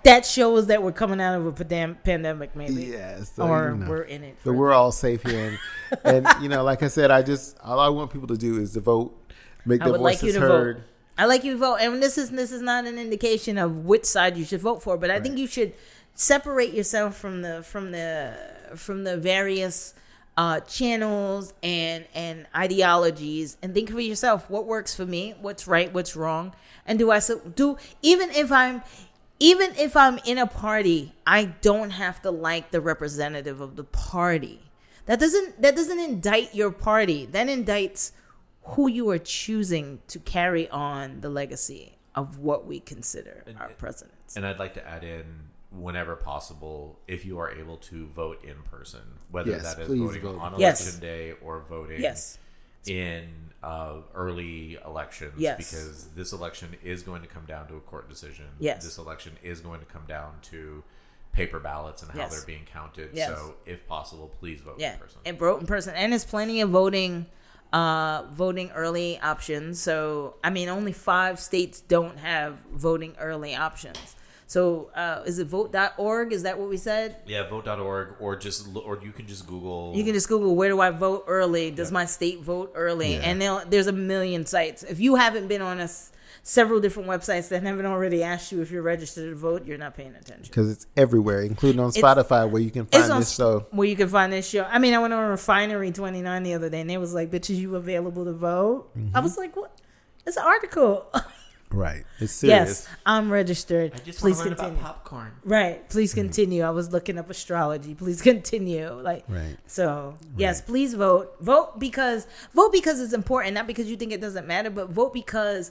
That 0.05 0.25
shows 0.25 0.69
that 0.69 0.83
we're 0.83 0.93
coming 0.93 1.21
out 1.21 1.39
of 1.39 1.47
a 1.47 1.65
pandem- 1.65 2.03
pandemic, 2.05 2.57
maybe. 2.57 2.85
Yeah, 2.85 3.23
so, 3.25 3.49
or 3.49 3.71
you 3.71 3.77
know. 3.77 3.91
we're 3.91 4.03
in 4.03 4.23
it. 4.23 4.37
So 4.45 4.51
for- 4.51 4.57
we're 4.57 4.73
all 4.73 4.93
safe 4.93 5.23
here, 5.23 5.59
and, 6.05 6.27
and 6.27 6.43
you 6.43 6.49
know, 6.49 6.63
like 6.63 6.83
I 6.83 6.89
said, 6.89 7.11
I 7.11 7.23
just 7.23 7.59
all 7.61 7.81
I 7.81 7.89
want 7.89 8.13
people 8.13 8.29
to 8.29 8.37
do 8.37 8.59
is 8.59 8.73
to 8.75 8.81
vote, 8.81 9.15
make 9.67 9.83
I 9.83 9.87
their 9.87 9.99
like 9.99 10.21
voices 10.21 10.35
to 10.35 10.41
heard. 10.41 10.77
vote. 10.77 10.85
I 11.19 11.25
like 11.25 11.43
you 11.43 11.59
vote, 11.59 11.79
and 11.81 12.01
this 12.01 12.17
is 12.17 12.31
this 12.31 12.53
is 12.53 12.63
not 12.63 12.87
an 12.87 12.97
indication 12.97 13.59
of 13.59 13.85
which 13.85 14.05
side 14.05 14.37
you 14.37 14.45
should 14.45 14.61
vote 14.61 14.83
for, 14.83 14.97
but 14.97 15.11
I 15.11 15.19
think 15.19 15.37
you 15.37 15.49
should 15.49 15.75
separate 16.15 16.73
yourself 16.73 17.17
from 17.17 17.43
the 17.43 17.65
from 17.65 17.91
the 17.91 18.39
from 18.77 19.03
the 19.03 19.17
various 19.17 19.95
uh, 20.37 20.61
channels 20.61 21.53
and 21.61 22.05
and 22.15 22.47
ideologies, 22.55 23.57
and 23.61 23.75
think 23.75 23.91
for 23.91 23.99
yourself 23.99 24.49
what 24.49 24.67
works 24.67 24.95
for 24.95 25.05
me, 25.05 25.35
what's 25.41 25.67
right, 25.67 25.93
what's 25.93 26.15
wrong, 26.15 26.55
and 26.87 27.01
do 27.01 27.11
I 27.11 27.19
so 27.19 27.41
do 27.41 27.77
even 28.01 28.31
if 28.31 28.53
I'm 28.53 28.83
even 29.41 29.75
if 29.77 29.97
I'm 29.97 30.21
in 30.25 30.39
a 30.39 30.47
party, 30.47 31.15
I 31.27 31.47
don't 31.47 31.91
have 31.91 32.23
to 32.23 32.31
like 32.31 32.71
the 32.71 32.81
representative 32.81 33.61
of 33.61 33.75
the 33.75 33.85
party. 33.85 34.61
That 35.07 35.19
doesn't 35.19 35.61
that 35.63 35.75
doesn't 35.75 35.99
indict 35.99 36.55
your 36.55 36.71
party. 36.71 37.27
That 37.27 37.49
indicts 37.49 38.13
who 38.69 38.89
you 38.89 39.09
are 39.11 39.19
choosing 39.19 40.01
to 40.09 40.19
carry 40.19 40.69
on 40.71 41.21
the 41.21 41.29
legacy 41.31 41.97
of 42.15 42.39
what 42.39 42.67
we 42.67 42.81
consider 42.81 43.45
our 43.59 43.69
presidents. 43.71 44.37
And 44.37 44.45
I'd 44.47 44.59
like 44.59 44.75
to 44.75 44.87
add 44.87 45.05
in, 45.05 45.25
whenever 45.71 46.17
possible, 46.17 46.99
if 47.07 47.25
you 47.25 47.39
are 47.39 47.51
able 47.51 47.77
to 47.77 48.07
vote 48.09 48.43
in 48.45 48.57
person, 48.71 49.01
whether 49.31 49.51
Yes, 49.51 49.75
that 49.75 49.83
is 49.83 49.89
voting 49.89 50.23
vote. 50.23 50.39
on 50.41 50.59
Yes. 50.59 50.81
election 50.81 51.01
day 51.01 51.33
or 51.43 51.61
voting 51.69 52.01
Yes. 52.01 52.39
in 52.87 53.29
uh, 53.63 53.97
early 54.15 54.79
elections, 54.85 55.35
Yes. 55.37 55.57
because 55.59 56.09
this 56.15 56.33
election 56.33 56.77
is 56.83 57.03
going 57.03 57.23
to 57.23 57.29
come 57.29 57.45
down 57.45 57.67
to 57.69 57.75
a 57.77 57.81
court 57.81 58.09
decision. 58.09 58.47
Yes. 58.61 58.85
This 58.85 58.99
election 58.99 59.37
is 59.43 59.61
going 59.61 59.81
to 59.81 59.87
come 59.87 60.05
down 60.07 60.35
to 60.51 60.83
paper 61.33 61.59
ballots 61.61 62.03
and 62.03 62.11
how 62.13 62.19
Yes. 62.19 62.37
they're 62.37 62.47
being 62.47 62.65
counted. 62.73 63.11
Yes. 63.13 63.29
So, 63.31 63.57
if 63.67 63.87
possible, 63.87 64.29
please 64.41 64.61
vote 64.61 64.77
Yeah, 64.79 64.95
in 64.95 64.99
person. 65.01 65.21
and 65.25 65.39
vote 65.39 65.61
in 65.61 65.67
person. 65.67 65.95
And 65.95 66.13
there's 66.13 66.25
plenty 66.25 66.61
of 66.61 66.71
voting, 66.71 67.27
uh, 67.73 68.25
voting 68.33 68.71
early 68.73 69.19
options. 69.21 69.81
So 69.81 70.37
I 70.43 70.51
mean, 70.51 70.69
only 70.69 70.93
five 70.93 71.41
states 71.41 71.81
don't 71.81 72.19
have 72.19 72.59
voting 72.73 73.15
early 73.19 73.55
options. 73.55 74.17
So 74.47 74.91
uh, 74.95 75.25
is 75.27 75.39
it 75.39 75.47
vote.org? 75.47 76.33
Is 76.33 76.45
that 76.45 76.59
what 76.59 76.71
we 76.71 76.79
said? 76.79 77.17
yeah, 77.27 77.47
vote.org, 77.47 78.15
or 78.19 78.35
just 78.35 78.69
or 78.75 78.99
you 79.03 79.13
can 79.13 79.27
just 79.27 79.47
Google. 79.47 79.93
You 79.95 80.03
can 80.05 80.15
just 80.15 80.27
Google 80.29 80.57
where 80.57 80.71
do 80.71 80.81
I 80.81 80.91
vote 80.91 81.25
early? 81.27 81.71
Does 81.71 81.93
my 81.93 82.07
state 82.07 82.41
vote 82.41 82.73
early? 82.75 83.15
Yeah. 83.15 83.21
And 83.21 83.71
there's 83.71 83.89
a 83.89 83.93
million 83.93 84.47
sites. 84.47 84.83
If 84.83 85.01
you 85.01 85.17
haven't 85.17 85.49
been 85.49 85.61
on 85.61 85.81
a 85.81 85.89
several 86.49 86.81
different 86.81 87.07
websites 87.07 87.49
that 87.51 87.63
haven't 87.63 87.85
already 87.85 88.23
asked 88.23 88.51
you 88.53 88.63
if 88.63 88.71
you're 88.71 88.81
registered 88.81 89.29
to 89.31 89.37
vote, 89.37 89.67
you're 89.67 89.77
not 89.77 89.95
paying 89.95 90.15
attention. 90.15 90.45
because 90.45 90.71
it's 90.71 90.87
everywhere, 90.97 91.43
including 91.43 91.79
on 91.79 91.91
It's- 91.91 92.03
Spotify, 92.03 92.49
where 92.51 92.63
you 92.63 92.71
can 92.71 92.87
find 92.87 93.03
It's 93.05 93.11
on 93.11 93.21
this 93.21 93.35
show. 93.35 93.67
where 93.71 93.87
you 93.87 93.97
can 93.97 94.09
find 94.09 94.33
this 94.33 94.49
show. 94.49 94.63
I 94.65 94.79
mean, 94.79 94.95
I 94.95 94.99
went 94.99 95.13
on 95.13 95.29
Refinery 95.29 95.91
29 95.93 96.43
the 96.45 96.55
other 96.55 96.71
day, 96.71 96.81
and 96.81 96.89
they 96.89 96.97
was 96.97 97.13
like, 97.13 97.31
"Bitches, 97.31 97.57
you 97.57 97.77
available 97.77 98.25
to 98.25 98.33
vote?" 98.33 98.89
Mm-hmm. 98.97 99.15
I 99.17 99.21
was 99.21 99.37
like, 99.37 99.57
"What? 99.57 99.79
It's 100.27 100.37
an 100.39 100.45
article." 100.45 101.07
Right, 101.71 102.05
it's 102.19 102.33
serious. 102.33 102.87
yes, 102.87 102.89
I'm 103.05 103.31
registered. 103.31 103.93
I 103.95 103.99
just 103.99 104.21
Please 104.21 104.39
want 104.39 104.45
to 104.45 104.57
learn 104.57 104.57
continue. 104.57 104.81
about 104.81 105.05
popcorn. 105.05 105.33
Right. 105.45 105.87
Please 105.91 106.15
continue. 106.15 106.63
I 106.63 106.71
was 106.71 106.95
looking 106.95 107.19
up 107.19 107.29
astrology. 107.29 107.95
Please 107.95 108.23
continue. 108.23 108.91
Like 108.91 109.25
Right. 109.29 109.59
so 109.67 110.15
yes, 110.39 110.63
please 110.63 110.95
vote. 110.95 111.37
Vote 111.43 111.79
because 111.79 112.27
vote 112.55 112.73
because 112.73 113.01
it's 113.03 113.13
important, 113.13 113.53
not 113.53 113.67
because 113.67 113.87
you 113.91 113.99
think 113.99 114.13
it 114.13 114.21
doesn't 114.23 114.47
matter, 114.47 114.71
but 114.71 114.89
vote 114.89 115.13
because 115.13 115.71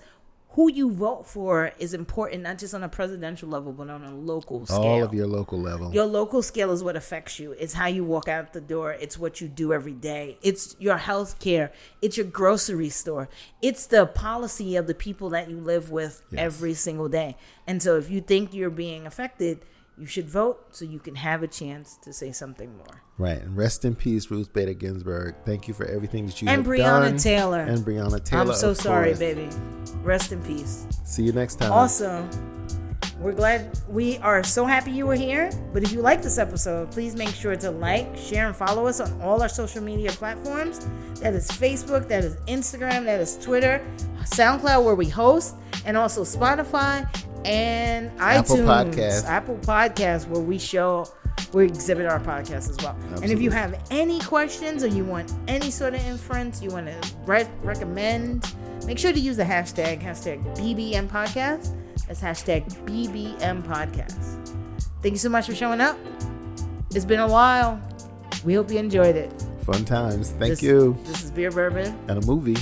who 0.57 0.71
you 0.71 0.91
vote 0.91 1.27
for 1.27 1.71
is 1.77 1.93
important, 1.93 2.41
not 2.41 2.57
just 2.57 2.73
on 2.73 2.81
a 2.83 2.89
presidential 2.89 3.47
level, 3.47 3.71
but 3.71 3.91
on 3.91 4.03
a 4.03 4.15
local 4.15 4.65
scale. 4.65 4.77
All 4.79 5.03
of 5.03 5.13
your 5.13 5.27
local 5.27 5.61
level. 5.61 5.93
Your 5.93 6.05
local 6.07 6.41
scale 6.41 6.71
is 6.71 6.83
what 6.83 6.95
affects 6.95 7.37
you. 7.39 7.51
It's 7.51 7.73
how 7.73 7.85
you 7.85 8.03
walk 8.03 8.27
out 8.27 8.53
the 8.53 8.59
door. 8.59 8.91
It's 8.93 9.19
what 9.19 9.39
you 9.39 9.47
do 9.47 9.71
every 9.71 9.93
day. 9.93 10.39
It's 10.41 10.75
your 10.79 10.97
health 10.97 11.37
care. 11.37 11.71
It's 12.01 12.17
your 12.17 12.25
grocery 12.25 12.89
store. 12.89 13.29
It's 13.61 13.85
the 13.85 14.07
policy 14.07 14.75
of 14.75 14.87
the 14.87 14.95
people 14.95 15.29
that 15.29 15.47
you 15.47 15.57
live 15.57 15.91
with 15.91 16.23
Yes. 16.31 16.39
every 16.41 16.73
single 16.73 17.07
day. 17.07 17.37
And 17.67 17.83
so 17.83 17.95
if 17.97 18.09
you 18.09 18.19
think 18.19 18.51
you're 18.51 18.71
being 18.71 19.05
affected, 19.05 19.59
you 19.97 20.05
should 20.05 20.29
vote 20.29 20.75
so 20.75 20.85
you 20.85 20.99
can 20.99 21.15
have 21.15 21.41
a 21.43 21.47
chance 21.47 21.97
to 22.03 22.13
say 22.13 22.31
something 22.31 22.75
more. 22.77 23.01
Right, 23.17 23.41
and 23.41 23.57
rest 23.57 23.83
in 23.83 23.95
peace, 23.95 24.29
Ruth 24.29 24.53
Bader 24.53 24.73
Ginsburg. 24.73 25.35
Thank 25.45 25.67
you 25.67 25.73
for 25.73 25.85
everything 25.85 26.27
that 26.27 26.41
you 26.41 26.47
And 26.47 26.65
have 26.65 26.71
Breonna 26.71 27.09
done. 27.09 27.17
Taylor. 27.17 27.61
And 27.61 27.79
Breonna 27.79 28.23
Taylor. 28.23 28.51
I'm 28.51 28.53
so 28.53 28.73
sorry, 28.73 29.09
course. 29.09 29.19
baby. 29.19 29.49
Rest 30.03 30.31
in 30.31 30.43
peace. 30.43 30.85
See 31.03 31.23
you 31.23 31.31
next 31.31 31.55
time. 31.55 31.71
Also, 31.71 32.29
we're 33.19 33.33
glad 33.33 33.79
we 33.89 34.19
are 34.19 34.43
so 34.43 34.65
happy 34.65 34.91
you 34.91 35.07
were 35.07 35.15
here. 35.15 35.49
But 35.73 35.81
if 35.81 35.91
you 35.91 36.01
like 36.01 36.21
this 36.21 36.37
episode, 36.37 36.91
please 36.91 37.15
make 37.15 37.29
sure 37.29 37.55
to 37.55 37.71
like, 37.71 38.15
share, 38.15 38.45
and 38.45 38.55
follow 38.55 38.85
us 38.85 38.99
on 38.99 39.19
all 39.19 39.41
our 39.41 39.49
social 39.49 39.81
media 39.81 40.11
platforms. 40.11 40.87
That 41.21 41.33
is 41.33 41.49
Facebook, 41.49 42.07
that 42.09 42.23
is 42.23 42.35
Instagram, 42.47 43.05
that 43.05 43.19
is 43.19 43.35
Twitter, 43.37 43.83
SoundCloud, 44.19 44.83
where 44.85 44.93
we 44.93 45.09
host, 45.09 45.55
and 45.85 45.97
also 45.97 46.21
Spotify 46.23 47.11
and 47.47 48.11
Apple 48.19 48.57
iTunes, 48.57 48.93
Podcasts. 48.93 49.25
Apple 49.25 49.57
Podcasts, 49.57 50.27
where 50.27 50.41
we 50.41 50.57
show. 50.59 51.07
We 51.53 51.65
exhibit 51.65 52.07
our 52.07 52.19
podcast 52.19 52.69
as 52.69 52.77
well. 52.83 52.97
And 53.21 53.31
if 53.31 53.39
you 53.41 53.51
have 53.51 53.79
any 53.91 54.19
questions 54.19 54.83
or 54.83 54.87
you 54.87 55.05
want 55.05 55.31
any 55.47 55.71
sort 55.71 55.93
of 55.93 56.01
inference, 56.05 56.61
you 56.61 56.71
want 56.71 56.87
to 56.87 57.09
re- 57.25 57.47
recommend 57.63 58.45
Make 58.85 58.99
sure 58.99 59.11
to 59.11 59.19
use 59.19 59.35
the 59.35 59.43
hashtag 59.43 60.01
hashtag 60.01 60.41
BBM 60.55 61.09
podcast. 61.09 61.75
That's 62.07 62.21
hashtag 62.21 62.65
BBM 62.85 63.63
podcast. 63.63 64.53
Thank 65.01 65.13
you 65.13 65.17
so 65.17 65.27
much 65.29 65.45
for 65.45 65.53
showing 65.53 65.81
up. 65.81 65.97
It's 66.95 67.03
been 67.03 67.19
a 67.19 67.27
while. 67.27 67.81
We 68.45 68.53
hope 68.53 68.71
you 68.71 68.79
enjoyed 68.79 69.17
it. 69.17 69.33
Fun 69.61 69.83
times. 69.83 70.29
Thank 70.31 70.51
This- 70.51 70.63
you. 70.63 70.97
This 71.03 71.23
is 71.25 71.31
Beer 71.31 71.51
Bourbon. 71.51 71.97
And 72.07 72.23
a 72.23 72.25
movie. 72.25 72.55